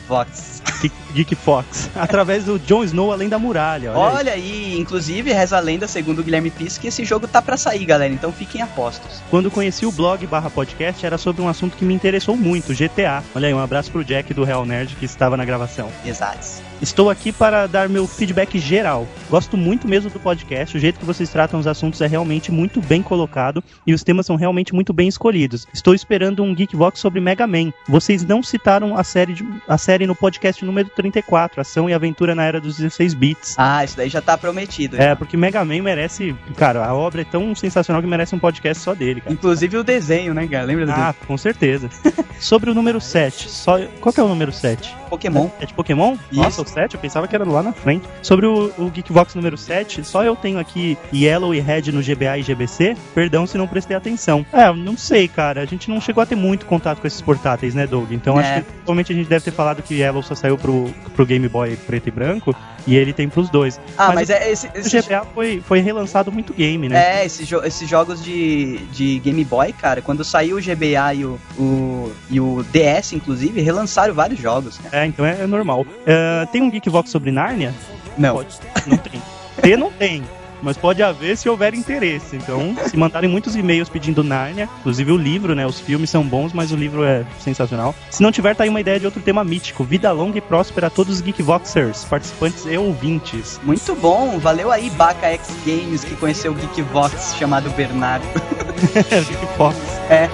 Geek 1.13 1.35
Fox. 1.35 1.91
Através 1.97 2.45
do 2.45 2.59
Jon 2.59 2.85
Snow 2.85 3.13
Além 3.13 3.29
da 3.29 3.39
Muralha. 3.39 3.93
Olha, 3.93 4.09
aí. 4.09 4.17
Olha 4.17 4.33
aí, 4.33 4.79
inclusive 4.79 5.33
reza 5.33 5.57
a 5.57 5.61
lenda, 5.61 5.87
segundo 5.87 6.21
o 6.21 6.23
Guilherme 6.23 6.51
Pisse, 6.51 6.79
que 6.79 6.89
esse 6.89 7.05
jogo 7.05 7.27
tá 7.27 7.41
pra 7.41 7.57
sair, 7.57 7.85
galera. 7.85 8.13
Então 8.13 8.33
fiquem 8.33 8.63
apostos. 8.63 9.23
Quando 9.31 9.51
conheci 9.51 9.87
o 9.87 9.93
blog 9.93 10.27
barra 10.27 10.51
podcast, 10.51 11.05
era 11.05 11.19
sobre 11.19 11.43
um 11.43 11.49
assunto 11.49 11.77
que 11.77 11.85
me 11.85 11.95
interessou 11.95 12.37
muito, 12.37 12.75
GTA. 12.75 13.23
Olha 13.35 13.49
aí, 13.49 13.55
um 13.55 13.59
abraço 13.59 13.91
pro 13.91 14.05
Jack 14.05 14.33
do 14.35 14.45
Real 14.45 14.65
Nerd 14.65 14.97
que 14.97 15.05
estava 15.05 15.37
na 15.37 15.45
gravação. 15.45 15.91
Exatos. 16.05 16.68
Estou 16.81 17.11
aqui 17.11 17.33
para 17.33 17.67
dar 17.67 17.89
meu 17.89 18.07
feedback 18.07 18.57
geral. 18.59 19.07
Gosto 19.29 19.57
muito 19.57 19.89
mesmo 19.89 20.11
do 20.11 20.21
podcast, 20.21 20.77
o 20.77 20.81
jeito 20.81 20.99
que 21.01 21.05
vocês 21.05 21.29
tratam 21.29 21.59
os 21.59 21.67
assuntos 21.67 22.01
é 22.01 22.07
realmente 22.07 22.53
muito 22.53 22.81
bem 22.81 23.03
colocado 23.03 23.63
e 23.87 23.93
os 23.93 24.05
temas 24.05 24.27
são 24.27 24.37
realmente 24.37 24.73
muito 24.73 24.93
bem 24.93 25.09
escolhidos. 25.09 25.67
Estou 25.75 25.93
esperando 25.95 26.43
um 26.43 26.55
Geekvox 26.55 27.01
sobre 27.01 27.21
Mega 27.21 27.47
Man. 27.49 27.73
Vocês 27.89 28.25
não 28.25 28.43
citaram 28.45 28.97
a 28.97 29.03
série, 29.03 29.35
de- 29.35 29.47
a 29.67 29.77
série 29.77 30.07
no 30.07 30.15
podcast 30.15 30.65
número 30.65 30.89
34, 30.91 31.61
Ação 31.61 31.91
e 31.91 31.95
Aventura 31.95 32.35
na 32.35 32.45
Era 32.45 32.61
dos 32.61 32.77
16 32.77 33.13
bits. 33.15 33.55
Ah, 33.59 33.85
isso 33.85 33.97
daí 33.97 34.09
já 34.09 34.23
tá 34.23 34.39
prometido. 34.39 34.97
É, 35.01 35.15
porque 35.17 35.37
Mega 35.37 35.65
Man 35.65 35.83
merece. 35.83 36.35
Cara, 36.57 36.85
a 36.87 36.95
obra 36.95 37.23
é 37.23 37.25
tão 37.25 37.55
sensacional 37.57 38.01
que 38.01 38.09
merece 38.09 38.35
um 38.35 38.39
podcast 38.39 38.83
só 38.85 38.95
dele, 38.95 39.21
cara. 39.21 39.33
Inclusive 39.33 39.77
o 39.79 39.83
desenho, 39.85 40.33
né, 40.33 40.47
cara? 40.47 40.65
Lembra 40.65 40.87
do 40.87 40.93
Ah, 40.93 41.15
com 41.27 41.37
certeza. 41.37 41.91
Sobre 42.39 42.71
o 42.71 42.75
número 42.75 43.01
7, 43.01 43.49
só... 43.51 43.79
qual 44.01 44.13
que 44.13 44.21
é 44.21 44.23
o 44.23 44.29
número 44.29 44.53
7? 44.53 44.79
desenho? 44.81 44.99
Pokémon? 45.09 45.49
É 45.59 45.67
de 45.67 45.73
Pokémon? 45.75 46.17
Isso. 46.31 46.41
Nossa, 46.43 46.61
7, 46.69 46.95
eu 46.95 47.01
pensava 47.01 47.27
que 47.27 47.35
era 47.35 47.45
lá 47.49 47.63
na 47.63 47.73
frente. 47.73 48.07
Sobre 48.23 48.47
o, 48.47 48.73
o 48.79 48.91
Geekvox 48.91 49.35
número 49.35 49.57
7, 49.57 50.05
só 50.05 50.23
eu 50.25 50.37
tenho 50.37 50.59
aqui 50.59 50.97
Yellow 51.15 51.55
e 51.55 51.61
Red 51.61 51.91
no 51.93 52.01
GBA 52.03 52.39
e 52.39 52.43
GBC. 52.43 52.97
Perdão 53.15 53.47
se 53.47 53.57
não 53.59 53.67
prestei 53.67 53.97
atenção. 53.97 54.45
É, 54.53 54.73
não 54.73 54.97
sei, 54.97 55.29
cara. 55.29 55.61
A 55.63 55.65
gente 55.65 55.89
não 55.91 56.01
chegou 56.01 56.23
a 56.23 56.27
ter 56.27 56.37
muito 56.37 56.67
contato 56.67 57.01
com 57.01 57.07
esses 57.07 57.21
portáteis, 57.21 57.75
né, 57.75 57.87
Doug? 57.87 58.13
Então 58.13 58.39
É. 58.39 58.43
acho 58.43 58.55
que 58.65 58.73
provavelmente 58.73 59.13
a 59.13 59.17
gente 59.17 59.29
deve 59.29 59.45
ter 59.45 59.53
falado 59.53 59.83
que 59.83 59.95
Yellow 59.95 60.23
só 60.23 60.35
saiu 60.35 60.57
pro, 60.59 60.93
pro 61.15 61.27
Game 61.27 61.49
Boy 61.49 61.77
preto 61.77 62.09
e 62.09 62.11
branco. 62.11 62.55
E 62.87 62.97
ele 62.97 63.13
tem 63.13 63.29
pros 63.29 63.51
dois. 63.51 63.79
Ah, 63.99 64.07
Mas 64.09 64.15
mas, 64.15 64.29
o- 64.31 64.33
é 64.33 64.51
esse, 64.51 64.67
O 64.67 64.71
esse 64.75 64.99
GBA 65.03 65.27
foi, 65.35 65.61
foi 65.67 65.81
relançado 65.81 66.33
muito 66.33 66.55
game, 66.55 66.89
né? 66.89 67.21
É, 67.21 67.27
esses, 67.27 67.47
jo- 67.47 67.63
esses 67.63 67.87
jogos 67.87 68.25
de, 68.25 68.79
de 68.93 69.19
Game 69.19 69.45
Boy, 69.45 69.75
cara, 69.75 70.01
quando 70.01 70.25
saiu 70.25 70.57
o 70.57 70.61
GBA 70.61 71.15
e 71.15 71.25
o, 71.27 71.39
o, 71.59 72.13
e 72.31 72.41
o 72.41 72.65
DS, 72.73 73.13
inclusive, 73.13 73.61
relançaram 73.61 74.15
vários 74.15 74.41
jogos, 74.41 74.79
cara. 74.79 75.05
É, 75.05 75.07
então 75.07 75.27
é, 75.27 75.43
é 75.43 75.47
normal. 75.47 75.85
É, 76.07 76.47
tem 76.51 76.58
um 76.63 76.71
Geekvox 76.71 77.11
sobre 77.11 77.31
Nárnia? 77.31 77.75
Não. 78.17 78.37
Pode. 78.37 78.59
Não 78.87 78.97
tem. 78.97 79.23
Ter 79.63 79.77
não 79.77 79.91
tem. 79.91 80.23
Mas 80.61 80.77
pode 80.77 81.03
haver 81.03 81.37
se 81.37 81.49
houver 81.49 81.73
interesse. 81.75 82.37
Então, 82.37 82.75
se 82.87 82.97
mandarem 82.97 83.31
muitos 83.31 83.55
e-mails 83.55 83.89
pedindo 83.89 84.25
Nárnia, 84.25 84.69
inclusive 84.81 85.13
o 85.13 85.17
livro, 85.17 85.55
né? 85.55 85.65
Os 85.65 85.79
filmes 85.79 86.11
são 86.11 86.25
bons, 86.25 86.53
mas 86.53 86.73
o 86.73 86.77
livro 86.77 87.05
é 87.05 87.25
sensacional. 87.39 87.95
Se 88.11 88.23
não 88.23 88.33
tiver, 88.33 88.57
tá 88.57 88.65
aí 88.65 88.69
uma 88.69 88.81
ideia 88.81 88.99
de 88.99 89.07
outro 89.07 89.23
tema 89.23 89.45
mítico. 89.45 89.85
Vida 89.85 90.11
longa 90.11 90.39
e 90.39 90.41
próspera 90.41 90.89
a 90.89 90.91
todos 90.91 91.17
os 91.17 91.21
Geekvoxers, 91.21 92.05
participantes 92.05 92.67
e 92.67 92.77
ouvintes. 92.77 93.61
Muito 93.63 93.95
bom, 93.95 94.39
valeu 94.39 94.73
aí, 94.73 94.91
Baca 94.91 95.29
X 95.29 95.49
Games, 95.65 96.03
que 96.03 96.17
conheceu 96.17 96.51
o 96.53 96.55
Geekvox 96.55 97.37
chamado 97.37 97.71
Bernardo. 97.71 98.27
Geekvox. 99.09 99.77
É, 100.11 100.29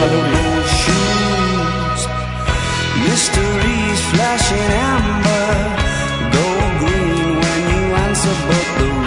Valeu, 0.00 0.22
shoes. 0.66 1.10
Flashing 4.20 4.70
amber, 4.92 5.48
gold 6.34 6.72
green 6.80 7.28
when 7.40 7.60
you 7.72 7.82
answer, 8.04 8.36
but 8.48 8.66
the 8.76 8.99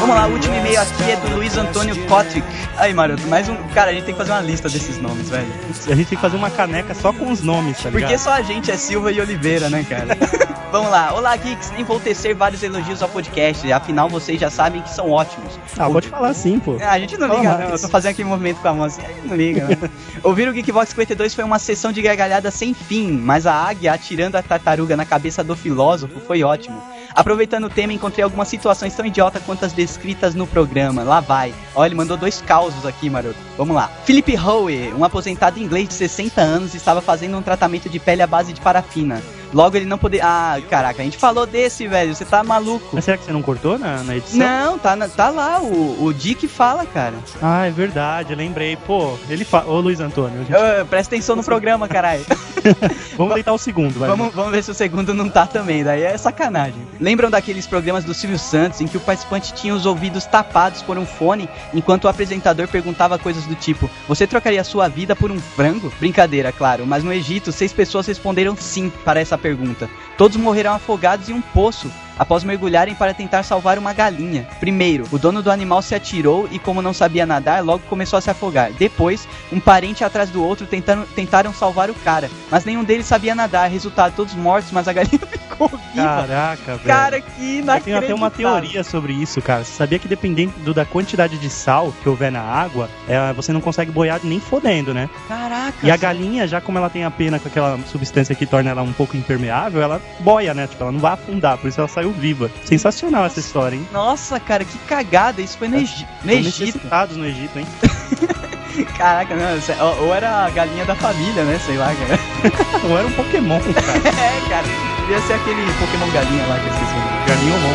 vamos 0.00 0.14
lá, 0.14 0.26
o 0.26 0.32
último 0.32 0.54
e-mail 0.54 0.80
aqui 0.80 1.10
é 1.10 1.16
do 1.16 1.36
Luiz 1.36 1.56
Antônio 1.56 1.96
Kotrick. 2.06 2.46
Aí, 2.76 2.94
Maroto, 2.94 3.26
mais 3.26 3.48
um. 3.48 3.56
Cara, 3.74 3.90
a 3.90 3.94
gente 3.94 4.04
tem 4.04 4.14
que 4.14 4.18
fazer 4.18 4.32
uma 4.32 4.40
lista 4.40 4.68
desses 4.68 4.98
nomes, 4.98 5.28
velho. 5.28 5.46
A 5.86 5.94
gente 5.94 6.08
tem 6.08 6.16
que 6.16 6.22
fazer 6.22 6.36
uma 6.36 6.50
caneca 6.50 6.94
só 6.94 7.12
com 7.12 7.30
os 7.30 7.42
nomes, 7.42 7.76
tá 7.78 7.90
ligado? 7.90 8.02
Porque 8.02 8.18
só 8.18 8.32
a 8.32 8.42
gente 8.42 8.70
é 8.70 8.76
Silva 8.76 9.10
e 9.10 9.20
Oliveira, 9.20 9.68
né, 9.68 9.84
cara? 9.88 10.16
Vamos 10.70 10.90
lá. 10.90 11.14
Olá, 11.14 11.34
Geeks. 11.34 11.70
Nem 11.72 11.82
vou 11.82 11.98
tecer 11.98 12.34
vários 12.34 12.62
elogios 12.62 13.02
ao 13.02 13.08
podcast. 13.08 13.72
Afinal, 13.72 14.08
vocês 14.08 14.38
já 14.38 14.50
sabem 14.50 14.82
que 14.82 14.90
são 14.90 15.10
ótimos. 15.10 15.58
Ah, 15.78 15.88
pode 15.88 16.08
falar 16.08 16.34
sim, 16.34 16.58
pô. 16.58 16.76
Ah, 16.80 16.92
a 16.92 16.98
gente 16.98 17.16
não 17.16 17.26
liga, 17.28 17.58
não. 17.58 17.70
Eu 17.70 17.80
tô 17.80 17.88
fazendo 17.88 18.12
aquele 18.12 18.28
movimento 18.28 18.60
com 18.60 18.68
a 18.68 18.74
mão 18.74 18.84
assim, 18.84 19.02
a 19.02 19.08
gente 19.08 19.26
não 19.26 19.36
liga, 19.36 19.64
né? 19.64 19.76
Ouvir 20.22 20.46
o 20.46 20.52
Geekbox 20.52 20.90
52 20.90 21.34
foi 21.34 21.44
uma 21.44 21.58
sessão 21.58 21.90
de 21.90 22.02
gargalhada 22.02 22.50
sem 22.50 22.74
fim, 22.74 23.12
mas 23.12 23.46
a 23.46 23.54
águia 23.54 23.94
atirando 23.94 24.36
a 24.36 24.42
tartaruga 24.42 24.96
na 24.96 25.06
cabeça 25.06 25.42
do 25.42 25.56
filósofo 25.56 26.20
foi 26.20 26.42
ótimo. 26.42 26.82
Aproveitando 27.14 27.64
o 27.64 27.70
tema, 27.70 27.92
encontrei 27.92 28.22
algumas 28.22 28.48
situações 28.48 28.94
tão 28.94 29.04
idiota 29.06 29.40
quanto 29.40 29.64
as 29.64 29.72
descritas 29.72 30.34
no 30.34 30.46
programa. 30.46 31.02
Lá 31.02 31.20
vai. 31.20 31.54
Ó, 31.74 31.84
ele 31.84 31.94
mandou 31.94 32.16
dois 32.16 32.40
causos 32.40 32.84
aqui, 32.86 33.08
maroto. 33.10 33.36
Vamos 33.56 33.74
lá. 33.74 33.90
Philip 34.04 34.36
Howe, 34.36 34.92
um 34.94 35.04
aposentado 35.04 35.58
inglês 35.58 35.88
de 35.88 35.94
60 35.94 36.40
anos, 36.40 36.74
estava 36.74 37.00
fazendo 37.00 37.36
um 37.36 37.42
tratamento 37.42 37.88
de 37.88 37.98
pele 37.98 38.22
à 38.22 38.26
base 38.26 38.52
de 38.52 38.60
parafina. 38.60 39.22
Logo 39.52 39.76
ele 39.78 39.86
não 39.86 39.96
poderia. 39.96 40.26
Ah, 40.26 40.60
caraca, 40.68 41.00
a 41.00 41.04
gente 41.04 41.16
falou 41.16 41.46
desse, 41.46 41.88
velho. 41.88 42.14
Você 42.14 42.24
tá 42.24 42.44
maluco. 42.44 42.86
Mas 42.92 43.04
será 43.06 43.16
que 43.16 43.24
você 43.24 43.32
não 43.32 43.40
cortou 43.42 43.78
na, 43.78 44.02
na 44.02 44.16
edição? 44.16 44.38
Não, 44.38 44.78
tá, 44.78 44.94
na- 44.94 45.08
tá 45.08 45.30
lá. 45.30 45.58
O, 45.62 46.04
o 46.04 46.12
Dick 46.12 46.46
fala, 46.46 46.84
cara. 46.84 47.14
Ah, 47.40 47.64
é 47.66 47.70
verdade, 47.70 48.34
lembrei. 48.34 48.76
Pô, 48.76 49.16
ele 49.30 49.46
fala. 49.46 49.66
Ô, 49.70 49.80
Luiz 49.80 50.00
Antônio, 50.00 50.44
gente- 50.44 50.52
Ô, 50.54 50.84
presta 50.84 51.14
atenção 51.14 51.34
no 51.34 51.42
programa, 51.42 51.88
caralho. 51.88 52.26
vamos 53.16 53.34
deitar 53.34 53.52
o 53.52 53.58
segundo, 53.58 53.98
vai. 53.98 54.08
Vamos, 54.08 54.34
vamos 54.34 54.52
ver 54.52 54.62
se 54.62 54.70
o 54.70 54.74
segundo 54.74 55.14
não 55.14 55.28
tá 55.28 55.46
também, 55.46 55.84
daí 55.84 56.02
é 56.02 56.16
sacanagem. 56.16 56.86
Lembram 57.00 57.30
daqueles 57.30 57.66
programas 57.66 58.04
do 58.04 58.14
Silvio 58.14 58.38
Santos 58.38 58.80
em 58.80 58.86
que 58.86 58.96
o 58.96 59.00
participante 59.00 59.52
tinha 59.54 59.74
os 59.74 59.86
ouvidos 59.86 60.24
tapados 60.26 60.82
por 60.82 60.98
um 60.98 61.06
fone 61.06 61.48
enquanto 61.72 62.04
o 62.04 62.08
apresentador 62.08 62.68
perguntava 62.68 63.18
coisas 63.18 63.44
do 63.44 63.54
tipo: 63.54 63.88
Você 64.06 64.26
trocaria 64.26 64.62
sua 64.64 64.88
vida 64.88 65.14
por 65.14 65.30
um 65.30 65.38
frango? 65.38 65.92
Brincadeira, 65.98 66.52
claro, 66.52 66.86
mas 66.86 67.04
no 67.04 67.12
Egito, 67.12 67.52
seis 67.52 67.72
pessoas 67.72 68.06
responderam 68.06 68.56
sim 68.56 68.90
para 69.04 69.20
essa 69.20 69.38
pergunta. 69.38 69.88
Todos 70.16 70.36
morreram 70.36 70.72
afogados 70.72 71.28
em 71.28 71.32
um 71.32 71.40
poço. 71.40 71.90
Após 72.18 72.42
mergulharem 72.44 72.94
para 72.94 73.14
tentar 73.14 73.42
salvar 73.42 73.78
uma 73.78 73.92
galinha. 73.92 74.46
Primeiro, 74.58 75.04
o 75.12 75.18
dono 75.18 75.42
do 75.42 75.50
animal 75.50 75.80
se 75.82 75.94
atirou 75.94 76.48
e, 76.50 76.58
como 76.58 76.82
não 76.82 76.92
sabia 76.92 77.24
nadar, 77.24 77.62
logo 77.62 77.82
começou 77.88 78.16
a 78.18 78.20
se 78.20 78.30
afogar. 78.30 78.72
Depois, 78.72 79.28
um 79.52 79.60
parente 79.60 80.02
atrás 80.02 80.28
do 80.30 80.42
outro 80.42 80.66
tentaram, 80.66 81.04
tentaram 81.14 81.52
salvar 81.54 81.90
o 81.90 81.94
cara, 81.94 82.28
mas 82.50 82.64
nenhum 82.64 82.82
deles 82.84 83.06
sabia 83.06 83.34
nadar. 83.34 83.70
Resultado, 83.70 84.14
todos 84.16 84.34
mortos, 84.34 84.72
mas 84.72 84.88
a 84.88 84.92
galinha 84.92 85.20
ficou 85.30 85.68
viva. 85.68 86.26
Caraca, 86.26 86.76
velho. 86.76 86.80
Cara, 86.84 87.20
que 87.20 87.28
Eu 87.30 87.34
tenho 87.36 87.58
inacreditável. 87.62 87.98
até 88.08 88.14
uma 88.14 88.30
teoria 88.30 88.82
sobre 88.84 89.12
isso, 89.12 89.40
cara. 89.40 89.64
Você 89.64 89.72
sabia 89.72 89.98
que 89.98 90.08
dependendo 90.08 90.52
do- 90.58 90.74
da 90.74 90.84
quantidade 90.84 91.38
de 91.38 91.48
sal 91.50 91.92
que 92.02 92.08
houver 92.08 92.32
na 92.32 92.40
água, 92.42 92.88
é, 93.08 93.32
você 93.32 93.52
não 93.52 93.60
consegue 93.60 93.90
boiar 93.90 94.20
nem 94.24 94.40
fodendo, 94.40 94.92
né? 94.92 95.08
Caraca. 95.28 95.74
E 95.82 95.90
a 95.90 95.96
galinha, 95.96 96.46
já 96.48 96.60
como 96.60 96.78
ela 96.78 96.90
tem 96.90 97.04
a 97.04 97.10
pena 97.10 97.38
com 97.38 97.48
aquela 97.48 97.78
substância 97.90 98.34
que 98.34 98.46
torna 98.46 98.70
ela 98.70 98.82
um 98.82 98.92
pouco 98.92 99.16
impermeável, 99.16 99.80
ela 99.82 100.00
boia, 100.20 100.52
né? 100.54 100.66
Tipo, 100.66 100.82
ela 100.84 100.92
não 100.92 101.00
vai 101.00 101.12
afundar, 101.12 101.58
por 101.58 101.68
isso 101.68 101.80
ela 101.80 101.88
saiu 101.88 102.07
viva. 102.10 102.50
Sensacional 102.64 103.24
essa 103.26 103.40
história, 103.40 103.76
hein? 103.76 103.88
Nossa, 103.92 104.38
cara, 104.40 104.64
que 104.64 104.78
cagada. 104.80 105.40
Isso 105.40 105.56
foi 105.58 105.68
no, 105.68 105.76
Egi- 105.78 106.06
no 106.24 106.32
Egito. 106.32 106.80
no 107.16 107.26
Egito, 107.26 107.58
hein? 107.58 107.66
Caraca, 108.96 109.34
não, 109.34 109.86
ou, 109.86 110.04
ou 110.06 110.14
era 110.14 110.44
a 110.46 110.50
galinha 110.50 110.84
da 110.84 110.94
família, 110.94 111.42
né? 111.42 111.58
Sei 111.66 111.76
lá, 111.76 111.92
cara. 111.94 112.18
Ou 112.88 112.96
era 112.96 113.06
um 113.08 113.10
Pokémon, 113.12 113.58
cara. 113.74 113.98
É, 113.98 114.48
cara. 114.48 114.66
Devia 115.00 115.20
ser 115.22 115.32
aquele 115.32 115.62
Pokémon 115.80 116.08
galinha 116.12 116.46
lá 116.46 116.58
que 116.60 116.66
eu 116.66 116.72
esqueci. 116.72 116.92
o 116.92 116.98
nome. 117.00 117.26
Galinhomon. 117.26 117.74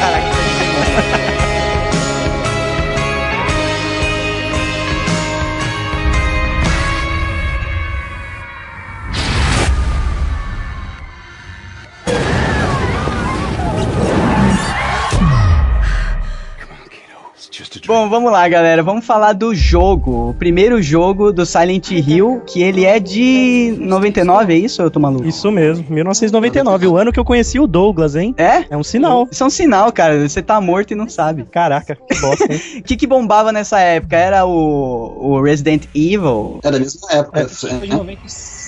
Caraca. 0.00 1.23
Bom, 17.86 18.08
vamos 18.08 18.32
lá, 18.32 18.48
galera. 18.48 18.82
Vamos 18.82 19.04
falar 19.04 19.32
do 19.32 19.54
jogo. 19.54 20.30
O 20.30 20.34
primeiro 20.34 20.82
jogo 20.82 21.32
do 21.32 21.46
Silent 21.46 21.90
Hill, 21.90 22.42
que 22.46 22.62
ele 22.62 22.84
é 22.84 22.98
de 22.98 23.76
99, 23.78 24.52
é 24.52 24.56
isso 24.56 24.82
eu 24.82 24.90
tô 24.90 24.98
maluco? 24.98 25.26
Isso 25.26 25.50
mesmo, 25.52 25.84
1999, 25.88 26.86
o 26.86 26.96
ano 26.96 27.12
que 27.12 27.20
eu 27.20 27.24
conheci 27.24 27.60
o 27.60 27.66
Douglas, 27.66 28.16
hein? 28.16 28.34
É? 28.36 28.64
É 28.70 28.76
um 28.76 28.82
sinal. 28.82 29.28
Isso 29.30 29.42
é 29.42 29.46
um 29.46 29.50
sinal, 29.50 29.92
cara. 29.92 30.28
Você 30.28 30.42
tá 30.42 30.60
morto 30.60 30.92
e 30.92 30.94
não 30.94 31.08
sabe. 31.08 31.44
Caraca, 31.44 31.96
que 31.96 32.20
bosta, 32.20 32.52
hein? 32.52 32.60
O 32.78 32.82
que, 32.84 32.96
que 32.96 33.06
bombava 33.06 33.52
nessa 33.52 33.78
época? 33.78 34.16
Era 34.16 34.44
o, 34.44 35.16
o 35.20 35.42
Resident 35.42 35.84
Evil. 35.94 36.60
É 36.62 36.70
da 36.70 36.78
mesma 36.78 37.12
época. 37.12 37.48
Foi 37.48 37.70
é, 37.70 37.78
de 37.78 37.96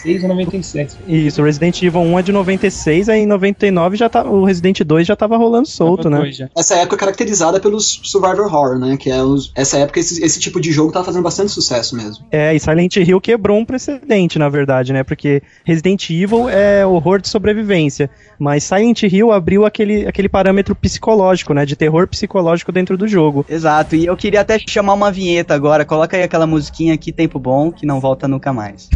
96 0.06 0.22
ou 0.22 0.28
97. 0.28 0.96
Isso, 1.08 1.42
o 1.42 1.44
Resident 1.44 1.82
Evil 1.82 2.00
1 2.00 2.18
é 2.18 2.22
de 2.22 2.32
96, 2.32 3.08
aí 3.08 3.20
em 3.20 3.26
99 3.26 3.96
já 3.96 4.08
tá, 4.08 4.24
o 4.24 4.44
Resident 4.44 4.80
2 4.82 5.06
já 5.06 5.16
tava 5.16 5.36
rolando 5.36 5.66
solto, 5.66 6.08
né? 6.08 6.30
Já. 6.30 6.48
Essa 6.56 6.76
época 6.76 6.96
é 6.96 6.98
caracterizada 6.98 7.58
pelos 7.60 8.00
Survivor 8.04 8.46
Horror, 8.46 8.78
né? 8.78 8.96
Que 8.96 9.10
é 9.10 9.22
os, 9.22 9.50
essa 9.54 9.78
época 9.78 10.00
esse, 10.00 10.22
esse 10.24 10.38
tipo 10.38 10.60
de 10.60 10.70
jogo 10.72 10.92
tava 10.92 11.04
fazendo 11.04 11.22
bastante 11.22 11.50
sucesso 11.50 11.96
mesmo. 11.96 12.24
É, 12.30 12.54
e 12.54 12.60
Silent 12.60 12.96
Hill 12.96 13.20
quebrou 13.20 13.58
um 13.58 13.64
precedente, 13.64 14.38
na 14.38 14.48
verdade, 14.48 14.92
né? 14.92 15.02
Porque 15.02 15.42
Resident 15.64 16.08
Evil 16.10 16.48
é 16.48 16.86
horror 16.86 17.20
de 17.20 17.28
sobrevivência, 17.28 18.08
mas 18.38 18.64
Silent 18.64 19.02
Hill 19.02 19.32
abriu 19.32 19.66
aquele, 19.66 20.06
aquele 20.06 20.28
parâmetro 20.28 20.74
psicológico, 20.74 21.52
né? 21.52 21.66
De 21.66 21.74
terror 21.74 22.06
psicológico 22.06 22.70
dentro 22.70 22.96
do 22.96 23.08
jogo. 23.08 23.44
Exato. 23.48 23.96
E 23.96 24.06
eu 24.06 24.16
queria 24.16 24.40
até 24.40 24.58
chamar 24.58 24.94
uma 24.94 25.10
vinheta 25.10 25.54
agora. 25.54 25.84
Coloca 25.84 26.16
aí 26.16 26.22
aquela 26.22 26.46
musiquinha 26.46 26.96
que 26.96 27.12
tempo 27.12 27.38
bom, 27.38 27.72
que 27.72 27.86
não 27.86 28.00
volta 28.00 28.28
nunca 28.28 28.52
mais. 28.52 28.88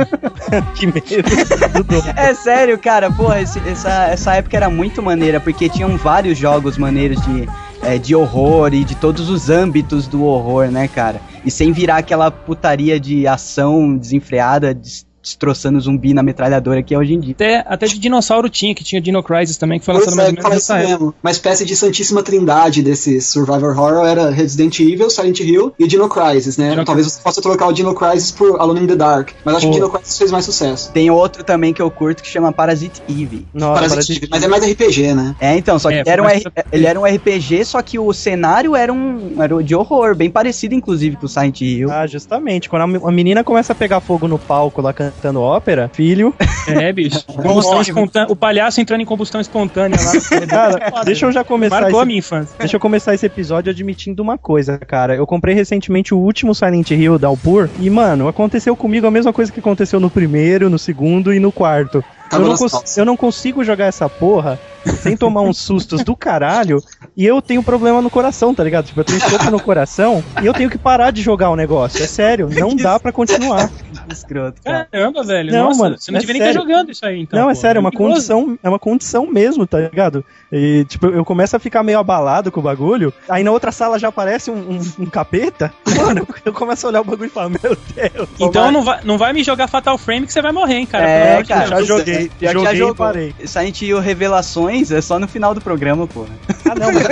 que 0.74 0.86
medo 0.86 1.84
do. 1.84 1.96
É 2.16 2.34
sério, 2.34 2.78
cara. 2.78 3.10
Porra, 3.10 3.40
esse- 3.40 3.60
essa, 3.68 4.04
essa 4.08 4.34
época 4.34 4.56
era 4.56 4.68
muito 4.70 5.02
maneira, 5.02 5.40
porque 5.40 5.68
tinham 5.68 5.96
vários 5.96 6.36
jogos 6.38 6.76
maneiros 6.78 7.20
de, 7.22 7.48
é, 7.82 7.98
de 7.98 8.14
horror 8.14 8.72
e 8.74 8.84
de 8.84 8.94
todos 8.94 9.28
os 9.30 9.48
âmbitos 9.50 10.06
do 10.08 10.24
horror, 10.24 10.70
né, 10.70 10.88
cara? 10.88 11.20
E 11.44 11.50
sem 11.50 11.72
virar 11.72 11.98
aquela 11.98 12.30
putaria 12.30 12.98
de 13.00 13.26
ação 13.26 13.96
desenfreada, 13.96 14.74
des- 14.74 15.06
destroçando 15.22 15.78
zumbi 15.80 16.14
na 16.14 16.22
metralhadora 16.22 16.82
que 16.82 16.94
é 16.94 16.98
hoje 16.98 17.14
em 17.14 17.20
dia. 17.20 17.32
Até, 17.34 17.64
até 17.66 17.86
de 17.86 17.98
dinossauro 17.98 18.48
tinha, 18.48 18.74
que 18.74 18.82
tinha 18.82 19.00
Dino 19.00 19.22
Crisis 19.22 19.56
também, 19.56 19.78
que 19.78 19.84
foi 19.84 19.94
Pois 19.94 20.06
lançado 20.06 20.16
mais 20.16 20.28
é, 20.28 20.30
ou 20.30 20.36
menos 20.36 20.50
nessa 20.54 20.78
época. 20.78 20.90
mesmo. 20.92 21.14
Uma 21.22 21.30
espécie 21.30 21.64
de 21.64 21.76
santíssima 21.76 22.22
trindade 22.22 22.82
desse 22.82 23.20
Survivor 23.20 23.78
Horror 23.78 24.06
era 24.06 24.30
Resident 24.30 24.78
Evil, 24.80 25.10
Silent 25.10 25.40
Hill 25.40 25.72
e 25.78 25.86
Dino 25.86 26.08
Crisis, 26.08 26.56
né? 26.56 26.70
Dino 26.70 26.84
Talvez 26.84 27.06
você 27.06 27.20
possa 27.22 27.40
trocar 27.42 27.68
o 27.68 27.72
Dino 27.72 27.94
Crisis 27.94 28.30
por 28.30 28.60
Alone 28.60 28.80
in 28.80 28.86
the 28.86 28.96
Dark. 28.96 29.30
Mas 29.44 29.56
acho 29.56 29.66
Pô. 29.66 29.72
que 29.72 29.78
o 29.78 29.80
Dino 29.86 29.90
Crisis 29.98 30.18
fez 30.18 30.30
mais 30.30 30.44
sucesso. 30.44 30.90
Tem 30.92 31.10
outro 31.10 31.44
também 31.44 31.72
que 31.72 31.82
eu 31.82 31.90
curto 31.90 32.22
que 32.22 32.28
chama 32.28 32.50
Parasite 32.52 33.02
Eve. 33.08 33.46
Nossa, 33.52 33.74
Parasite 33.74 33.90
Parasite- 33.94 34.18
Eve, 34.24 34.28
mas 34.30 34.42
é 34.42 34.48
mais 34.48 34.64
RPG, 34.64 35.14
né? 35.14 35.36
É, 35.40 35.56
então, 35.56 35.78
só 35.78 35.88
que 35.90 35.96
É, 35.96 36.02
era 36.06 36.22
um 36.22 36.26
ele 36.72 36.86
era 36.86 36.98
um 36.98 37.04
RPG, 37.04 37.64
só 37.64 37.82
que 37.82 37.98
o 37.98 38.12
cenário 38.12 38.74
era 38.74 38.92
um 38.92 39.34
era 39.38 39.62
de 39.62 39.74
horror, 39.74 40.14
bem 40.14 40.30
parecido 40.30 40.74
inclusive 40.74 41.16
com 41.16 41.26
o 41.26 41.28
Silent 41.28 41.60
Hill. 41.60 41.90
Ah, 41.90 42.06
justamente. 42.06 42.68
Quando 42.68 43.06
a 43.06 43.12
menina 43.12 43.44
começa 43.44 43.72
a 43.72 43.76
pegar 43.76 44.00
fogo 44.00 44.26
no 44.26 44.38
palco 44.38 44.80
lá 44.80 44.92
cantando 45.10 45.40
ópera, 45.40 45.90
filho, 45.92 46.34
É, 46.66 46.92
bicho. 46.92 47.24
Combustão 47.26 47.80
espontânea. 47.80 48.32
O 48.32 48.36
palhaço 48.36 48.80
entrando 48.80 49.00
em 49.00 49.04
combustão 49.04 49.40
espontânea 49.40 49.98
lá. 50.00 50.12
cara, 50.46 51.02
deixa 51.04 51.26
eu 51.26 51.32
já 51.32 51.44
começar 51.44 51.80
Marcou 51.80 52.00
a 52.00 52.02
esse, 52.02 52.06
minha 52.06 52.18
infância. 52.18 52.54
deixa 52.58 52.76
eu 52.76 52.80
começar 52.80 53.14
esse 53.14 53.26
episódio 53.26 53.70
admitindo 53.70 54.22
uma 54.22 54.38
coisa, 54.38 54.78
cara. 54.78 55.14
Eu 55.14 55.26
comprei 55.26 55.54
recentemente 55.54 56.14
o 56.14 56.18
último 56.18 56.54
Silent 56.54 56.90
Hill 56.90 57.18
da 57.18 57.28
Alpur 57.28 57.68
e, 57.78 57.88
mano, 57.90 58.28
aconteceu 58.28 58.76
comigo 58.76 59.06
a 59.06 59.10
mesma 59.10 59.32
coisa 59.32 59.50
que 59.52 59.60
aconteceu 59.60 60.00
no 60.00 60.10
primeiro, 60.10 60.70
no 60.70 60.78
segundo 60.78 61.32
e 61.32 61.40
no 61.40 61.52
quarto. 61.52 62.04
Eu 62.32 62.38
Cagou 62.38 62.48
não, 62.54 62.82
eu 62.96 63.04
não 63.04 63.16
consigo 63.16 63.64
jogar 63.64 63.86
essa 63.86 64.08
porra 64.08 64.58
sem 65.02 65.16
tomar 65.16 65.42
uns 65.42 65.58
sustos 65.58 66.04
do 66.04 66.14
caralho 66.14 66.82
e 67.16 67.26
eu 67.26 67.42
tenho 67.42 67.62
problema 67.62 68.00
no 68.00 68.08
coração, 68.08 68.54
tá 68.54 68.62
ligado? 68.62 68.86
Tipo, 68.86 69.00
eu 69.00 69.04
tenho 69.04 69.20
soco 69.20 69.50
no 69.50 69.60
coração 69.60 70.22
e 70.40 70.46
eu 70.46 70.54
tenho 70.54 70.70
que 70.70 70.78
parar 70.78 71.10
de 71.10 71.22
jogar 71.22 71.50
o 71.50 71.56
negócio. 71.56 72.02
É 72.02 72.06
sério, 72.06 72.48
não 72.48 72.76
dá 72.76 73.00
pra 73.00 73.12
continuar. 73.12 73.68
Escroto, 74.14 74.60
cara. 74.62 74.86
Caramba, 74.90 75.22
velho. 75.24 75.52
Não, 75.52 75.68
Nossa, 75.68 75.82
mano, 75.82 75.98
você 75.98 76.10
não 76.10 76.18
é 76.18 76.20
devia 76.20 76.32
nem 76.34 76.42
estar 76.42 76.52
sério. 76.52 76.68
jogando 76.68 76.90
isso 76.90 77.06
aí, 77.06 77.20
então. 77.20 77.38
não, 77.40 77.50
é 77.50 77.54
pô. 77.54 77.60
sério, 77.60 77.78
é 77.78 77.80
uma 77.80 77.90
perigoso. 77.90 78.12
condição, 78.14 78.58
é 78.62 78.68
uma 78.68 78.78
condição 78.78 79.26
mesmo, 79.26 79.66
tá 79.66 79.78
ligado? 79.80 80.24
E, 80.52 80.84
tipo, 80.88 81.06
eu 81.06 81.24
começo 81.24 81.56
a 81.56 81.58
ficar 81.60 81.82
meio 81.82 81.98
abalado 81.98 82.50
com 82.50 82.60
o 82.60 82.62
bagulho, 82.62 83.12
aí 83.28 83.42
na 83.44 83.50
outra 83.52 83.70
sala 83.72 83.98
já 83.98 84.08
aparece 84.08 84.50
um, 84.50 84.54
um- 84.56 84.92
um 85.04 85.06
capeta, 85.06 85.72
mano, 85.96 86.26
eu 86.44 86.52
começo 86.52 86.86
a 86.86 86.90
olhar 86.90 87.00
o 87.00 87.04
bagulho 87.04 87.26
e 87.26 87.30
falo, 87.30 87.50
meu 87.50 87.76
Deus. 87.94 88.28
Então 88.38 88.70
não 88.72 88.82
vai, 88.82 89.00
não 89.04 89.16
vai 89.18 89.32
me 89.32 89.42
jogar 89.44 89.68
Fatal 89.68 89.96
Frame 89.96 90.26
que 90.26 90.32
você 90.32 90.42
vai 90.42 90.52
morrer, 90.52 90.74
hein, 90.76 90.86
cara. 90.86 91.08
É, 91.08 91.44
cara, 91.44 91.66
já 91.66 91.82
joguei, 91.82 92.30
Pior 92.38 92.54
que 92.56 92.62
já 92.64 92.74
joguei 92.74 92.92
e 92.92 92.96
parei. 92.96 93.34
Silent 93.44 93.82
Hill 93.82 94.00
Revelações 94.00 94.90
é 94.90 95.00
só 95.00 95.18
no 95.18 95.28
final 95.28 95.54
do 95.54 95.60
programa, 95.60 96.06
pô. 96.06 96.26
Ah, 96.68 96.74
não, 96.74 96.92
mas 96.92 97.04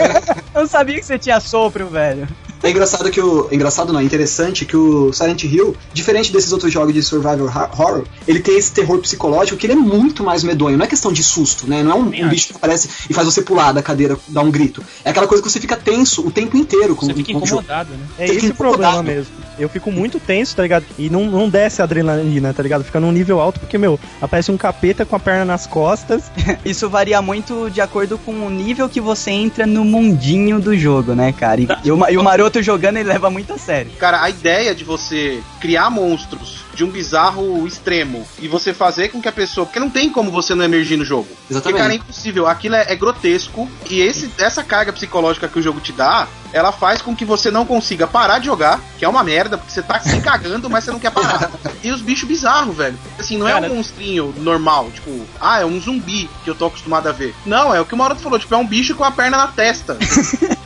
Eu 0.55 0.61
não 0.63 0.67
sabia 0.67 0.97
que 0.99 1.07
você 1.07 1.19
tinha 1.19 1.39
sopro, 1.41 1.87
velho. 1.89 2.27
É 2.63 2.71
engraçado 2.71 3.11
que 3.11 3.21
o. 3.21 3.49
Engraçado 3.53 3.93
não, 3.93 4.01
é 4.01 4.05
interessante 4.05 4.65
que 4.65 4.77
o 4.77 5.13
Silent 5.13 5.45
Hill, 5.45 5.77
diferente 5.93 6.33
desses 6.33 6.53
outros 6.53 6.73
jogos 6.73 6.93
de 6.93 7.03
survival 7.03 7.47
horror, 7.47 8.05
ele 8.27 8.41
tem 8.41 8.57
esse 8.59 8.73
terror 8.73 8.99
psicológico 8.99 9.57
que 9.57 9.67
ele 9.67 9.75
é 9.75 9.77
muito 9.77 10.25
mais 10.25 10.43
medonho. 10.43 10.77
Não 10.77 10.85
é 10.85 10.89
questão 10.89 11.13
de 11.13 11.23
susto, 11.23 11.69
né? 11.69 11.83
Não 11.83 11.93
é 11.93 11.95
um, 11.95 12.09
um 12.09 12.13
acho. 12.13 12.29
bicho 12.29 12.49
que 12.49 12.57
aparece 12.57 12.89
e 13.09 13.15
faz 13.15 13.27
você 13.27 13.43
pular 13.43 13.73
da 13.73 13.83
cadeira, 13.83 14.17
dar 14.29 14.43
um 14.43 14.51
grito. 14.51 14.83
É 15.05 15.11
aquela 15.11 15.27
coisa 15.27 15.43
que 15.43 15.51
você 15.51 15.61
fica 15.61 15.77
tenso 15.77 16.27
o 16.27 16.31
tempo 16.31 16.57
inteiro 16.57 16.97
com, 16.97 17.07
Você 17.07 17.15
fica 17.15 17.33
com 17.33 17.39
o 17.45 17.47
jogo. 17.47 17.63
incomodado, 17.63 17.91
né? 17.91 18.07
é 18.19 18.27
Você 18.27 18.35
esse 18.35 18.49
o 18.49 18.55
problema 18.55 19.03
mesmo. 19.03 19.33
Eu 19.59 19.69
fico 19.69 19.91
muito 19.91 20.21
tenso, 20.21 20.55
tá 20.55 20.63
ligado? 20.63 20.85
E 20.97 21.11
não, 21.11 21.27
não 21.27 21.49
desce 21.49 21.81
a 21.81 21.85
adrenalina, 21.85 22.55
tá 22.55 22.63
ligado? 22.63 22.85
Fica 22.85 23.01
num 23.01 23.11
nível 23.11 23.41
alto 23.41 23.59
porque, 23.59 23.77
meu, 23.77 23.99
aparece 24.23 24.53
um 24.53 24.57
capeta 24.57 25.05
com 25.05 25.17
a 25.17 25.19
perna 25.19 25.45
nas 25.45 25.67
costas. 25.67 26.31
Isso 26.65 26.89
varia 26.89 27.21
muito 27.21 27.69
de 27.71 27.81
acordo 27.81 28.19
com 28.19 28.47
o 28.47 28.51
nível 28.51 28.89
que 28.89 29.01
você 29.01 29.31
entra 29.33 29.67
no 29.67 29.85
mundinho 29.85 30.61
do 30.61 30.77
jogo, 30.77 31.15
né, 31.15 31.33
cara? 31.33 31.61
E, 31.61 31.69
e 31.85 31.91
o, 31.91 32.09
e 32.09 32.17
o 32.17 32.23
maroto 32.49 32.63
jogando 32.63 32.97
ele 32.97 33.09
leva 33.09 33.31
muito 33.31 33.53
a 33.53 33.59
sério. 33.59 33.93
Cara, 33.99 34.23
a 34.23 34.31
ideia 34.31 34.75
de 34.75 34.85
você 34.85 35.43
criar 35.61 35.91
monstros 35.91 36.68
de 36.79 36.85
um 36.85 36.91
bizarro 36.91 37.67
extremo 37.67 38.25
e 38.39 38.47
você 38.47 38.73
fazer 38.73 39.09
com 39.09 39.21
que 39.21 39.27
a 39.29 39.33
pessoa. 39.33 39.67
Porque 39.67 39.81
não 39.81 39.91
tem 39.91 40.09
como 40.09 40.31
você 40.31 40.55
não 40.55 40.65
emergir 40.65 40.97
no 40.97 41.05
jogo. 41.05 41.27
Porque, 41.27 41.55
Exatamente. 41.55 41.81
cara, 41.81 41.93
é 41.93 41.97
impossível. 41.97 42.47
Aquilo 42.47 42.77
é, 42.77 42.93
é 42.93 42.95
grotesco. 42.95 43.69
E 43.91 44.01
esse, 44.01 44.31
essa 44.39 44.63
carga 44.63 44.93
psicológica 44.93 45.49
que 45.49 45.59
o 45.59 45.63
jogo 45.63 45.81
te 45.81 45.91
dá, 45.91 46.29
ela 46.53 46.71
faz 46.71 47.03
com 47.03 47.17
que 47.17 47.25
você 47.25 47.51
não 47.51 47.67
consiga 47.67 48.07
parar 48.07 48.39
de 48.39 48.47
jogar, 48.47 48.81
que 48.97 49.05
é 49.05 49.09
uma 49.09 49.25
merda, 49.25 49.59
porque 49.59 49.73
você 49.73 49.83
tá 49.83 49.99
se 49.99 50.21
cagando, 50.23 50.71
mas 50.71 50.85
você 50.85 50.93
não 50.93 51.01
quer 51.01 51.11
parar. 51.11 51.51
E 51.83 51.91
os 51.91 52.01
bichos 52.01 52.29
bizarros, 52.29 52.77
velho. 52.77 52.97
Assim, 53.19 53.37
não 53.37 53.47
Cara- 53.49 53.67
é 53.67 53.71
um 53.71 53.75
monstrinho 53.75 54.33
normal, 54.39 54.89
tipo, 54.93 55.27
ah, 55.41 55.61
é 55.61 55.67
um 55.67 55.81
zumbi 55.81 56.31
que 56.45 56.51
eu 56.51 56.55
tô 56.55 56.67
acostumado 56.67 57.09
a 57.09 57.13
ver. 57.13 57.35
Não, 57.45 57.75
é 57.75 57.81
o 57.81 57.85
que 57.85 57.95
o 57.95 57.97
Maroto 57.97 58.21
falou, 58.21 58.39
tipo, 58.39 58.55
é 58.55 58.57
um 58.57 58.67
bicho 58.67 58.95
com 58.95 59.03
a 59.03 59.11
perna 59.11 59.37
na 59.37 59.49
testa. 59.49 59.99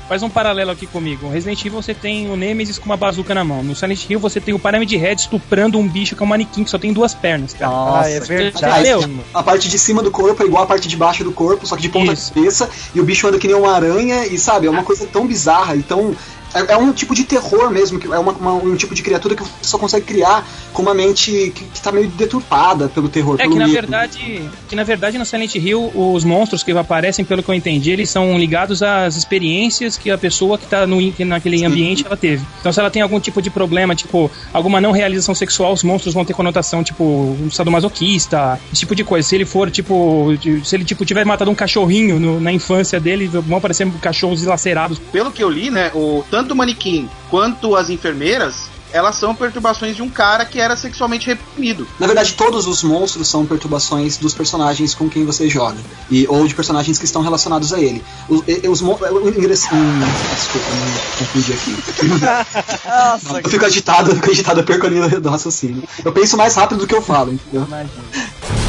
Faz 0.08 0.22
um 0.22 0.28
paralelo 0.28 0.70
aqui 0.70 0.86
comigo. 0.86 1.26
No 1.26 1.32
Resident 1.32 1.64
Evil 1.64 1.80
você 1.80 1.94
tem 1.94 2.30
o 2.30 2.36
Nemesis 2.36 2.78
com 2.78 2.84
uma 2.84 2.98
bazuca 2.98 3.34
na 3.34 3.42
mão. 3.42 3.62
No 3.62 3.74
Silent 3.74 4.10
Hill 4.10 4.18
você 4.20 4.42
tem 4.42 4.52
o 4.52 4.58
Pyramid 4.58 4.94
Head 4.94 5.22
estuprando 5.22 5.78
um 5.78 5.88
bicho 5.88 6.01
que 6.10 6.22
é 6.22 6.24
um 6.24 6.28
manequim 6.28 6.64
que 6.64 6.70
só 6.70 6.78
tem 6.78 6.92
duas 6.92 7.14
pernas, 7.14 7.52
cara. 7.54 7.70
ah, 7.70 8.08
é 8.08 8.18
Nossa, 8.18 8.28
verdade. 8.28 8.90
Mano. 8.90 9.24
A 9.32 9.42
parte 9.42 9.68
de 9.68 9.78
cima 9.78 10.02
do 10.02 10.10
corpo 10.10 10.42
é 10.42 10.46
igual 10.46 10.64
a 10.64 10.66
parte 10.66 10.88
de 10.88 10.96
baixo 10.96 11.24
do 11.24 11.32
corpo, 11.32 11.66
só 11.66 11.76
que 11.76 11.82
de 11.82 11.88
ponta 11.88 12.12
Isso. 12.12 12.32
cabeça, 12.32 12.68
e 12.94 13.00
o 13.00 13.04
bicho 13.04 13.26
anda 13.26 13.38
que 13.38 13.46
nem 13.46 13.56
uma 13.56 13.72
aranha, 13.72 14.26
e 14.26 14.38
sabe, 14.38 14.66
é 14.66 14.70
uma 14.70 14.82
coisa 14.82 15.06
tão 15.06 15.26
bizarra 15.26 15.76
e 15.76 15.82
tão. 15.82 16.14
É, 16.54 16.72
é 16.72 16.76
um 16.76 16.92
tipo 16.92 17.14
de 17.14 17.24
terror 17.24 17.70
mesmo, 17.70 17.98
que 17.98 18.06
é 18.06 18.18
uma- 18.18 18.32
uma- 18.32 18.52
um 18.54 18.76
tipo 18.76 18.94
de 18.94 19.02
criatura 19.02 19.34
que 19.34 19.42
você 19.42 19.50
só 19.62 19.78
consegue 19.78 20.04
criar 20.06 20.46
com 20.72 20.82
uma 20.82 20.94
mente 20.94 21.30
que, 21.54 21.64
que 21.64 21.80
tá 21.80 21.90
meio 21.92 22.08
deturpada 22.08 22.88
pelo 22.88 23.08
terror. 23.08 23.34
É 23.38 23.42
pelo 23.44 23.52
que 23.52 23.58
na 23.58 23.66
medo. 23.66 23.74
verdade, 23.74 24.42
que 24.68 24.76
na 24.76 24.84
verdade 24.84 25.18
no 25.18 25.24
Silent 25.24 25.54
Hill 25.54 25.90
os 25.94 26.24
monstros 26.24 26.62
que 26.62 26.72
aparecem, 26.72 27.24
pelo 27.24 27.42
que 27.42 27.48
eu 27.48 27.54
entendi, 27.54 27.90
eles 27.90 28.10
são 28.10 28.38
ligados 28.38 28.82
às 28.82 29.16
experiências 29.16 29.96
que 29.96 30.10
a 30.10 30.18
pessoa 30.18 30.58
que 30.58 30.66
tá 30.66 30.86
no, 30.86 31.12
que 31.12 31.24
naquele 31.24 31.64
ambiente 31.64 32.04
ela 32.06 32.16
teve. 32.16 32.44
Então 32.60 32.72
se 32.72 32.80
ela 32.80 32.90
tem 32.90 33.02
algum 33.02 33.18
tipo 33.20 33.40
de 33.42 33.50
problema, 33.50 33.94
tipo 33.94 34.30
alguma 34.52 34.80
não 34.80 34.92
realização 34.92 35.34
sexual, 35.34 35.72
os 35.72 35.82
monstros 35.82 36.14
vão 36.14 36.24
ter 36.24 36.34
conotação 36.34 36.82
tipo 36.82 37.02
um 37.04 37.50
sadomasoquista, 37.50 38.58
esse 38.72 38.80
tipo 38.80 38.94
de 38.94 39.04
coisa. 39.04 39.26
Se 39.28 39.34
ele 39.34 39.44
for 39.44 39.70
tipo, 39.70 40.32
se 40.64 40.74
ele 40.76 40.84
tipo 40.84 41.04
tiver 41.04 41.24
matado 41.24 41.50
um 41.50 41.54
cachorrinho 41.54 42.18
no- 42.18 42.40
na 42.40 42.52
infância 42.52 42.98
dele, 43.00 43.26
vão 43.28 43.58
aparecer 43.58 43.86
cachorros 44.00 44.40
dilacerados. 44.40 44.98
Pelo 45.12 45.30
que 45.30 45.42
eu 45.42 45.50
li, 45.50 45.70
né, 45.70 45.90
o, 45.94 46.24
tanto 46.30 46.41
o 46.50 46.56
manequim 46.56 47.08
quanto 47.30 47.76
as 47.76 47.88
enfermeiras, 47.88 48.70
elas 48.92 49.14
são 49.16 49.34
perturbações 49.34 49.96
de 49.96 50.02
um 50.02 50.08
cara 50.10 50.44
que 50.44 50.60
era 50.60 50.76
sexualmente 50.76 51.26
reprimido. 51.26 51.86
Na 51.98 52.06
verdade, 52.06 52.34
todos 52.34 52.66
os 52.66 52.82
monstros 52.82 53.26
são 53.28 53.46
perturbações 53.46 54.18
dos 54.18 54.34
personagens 54.34 54.94
com 54.94 55.08
quem 55.08 55.24
você 55.24 55.48
joga. 55.48 55.78
E, 56.10 56.26
ou 56.28 56.46
de 56.46 56.54
personagens 56.54 56.98
que 56.98 57.06
estão 57.06 57.22
relacionados 57.22 57.72
a 57.72 57.80
ele. 57.80 58.04
Os, 58.28 58.42
os 58.68 58.80
o 58.82 59.28
ingress- 59.30 59.66
hum, 59.72 60.00
Desculpa, 60.34 60.68
me 60.70 61.18
confundi 61.18 61.52
aqui. 61.54 61.76
Nossa, 62.86 63.40
Eu 63.42 63.48
fico 63.50 63.64
agitado, 63.64 64.10
eu 64.10 64.16
fico 64.16 64.30
agitado, 64.30 64.60
eu 64.60 64.64
perco 64.64 64.86
a 64.86 64.90
linha 64.90 65.08
do 65.08 65.28
raciocínio. 65.30 65.82
Eu 66.04 66.12
penso 66.12 66.36
mais 66.36 66.54
rápido 66.54 66.80
do 66.80 66.86
que 66.86 66.94
eu 66.94 67.00
falo, 67.00 67.32
entendeu? 67.32 67.64
imagina. 67.66 68.61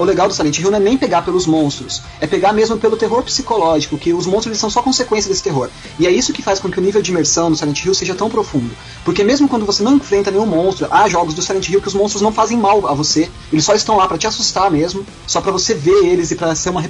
O 0.00 0.04
legal 0.04 0.26
do 0.26 0.34
Silent 0.34 0.58
Hill 0.58 0.70
não 0.70 0.78
é 0.78 0.80
nem 0.80 0.96
pegar 0.96 1.20
pelos 1.22 1.46
monstros, 1.46 2.00
é 2.20 2.26
pegar 2.26 2.52
mesmo 2.54 2.78
pelo 2.78 2.96
terror 2.96 3.22
psicológico, 3.22 3.98
que 3.98 4.14
os 4.14 4.26
monstros 4.26 4.56
são 4.58 4.70
só 4.70 4.80
consequência 4.82 5.28
desse 5.28 5.42
terror. 5.42 5.68
E 5.98 6.06
é 6.06 6.10
isso 6.10 6.32
que 6.32 6.40
faz 6.42 6.58
com 6.58 6.70
que 6.70 6.78
o 6.78 6.82
nível 6.82 7.02
de 7.02 7.10
imersão 7.10 7.50
no 7.50 7.56
Silent 7.56 7.84
Hill 7.84 7.92
seja 7.94 8.14
tão 8.14 8.30
profundo. 8.30 8.70
Porque 9.04 9.22
mesmo 9.22 9.46
quando 9.46 9.66
você 9.66 9.82
não 9.82 9.96
enfrenta 9.96 10.30
nenhum 10.30 10.46
monstro, 10.46 10.86
há 10.90 11.06
jogos 11.06 11.34
do 11.34 11.42
Silent 11.42 11.68
Hill 11.68 11.82
que 11.82 11.88
os 11.88 11.94
monstros 11.94 12.22
não 12.22 12.32
fazem 12.32 12.56
mal 12.56 12.86
a 12.88 12.94
você, 12.94 13.28
eles 13.52 13.62
só 13.64 13.74
estão 13.74 13.96
lá 13.96 14.08
pra 14.08 14.16
te 14.16 14.26
assustar 14.26 14.70
mesmo, 14.70 15.04
só 15.26 15.40
pra 15.42 15.52
você 15.52 15.74
ver 15.74 16.04
eles 16.06 16.30
e 16.30 16.34
pra 16.34 16.54
ser 16.54 16.70
uma 16.70 16.80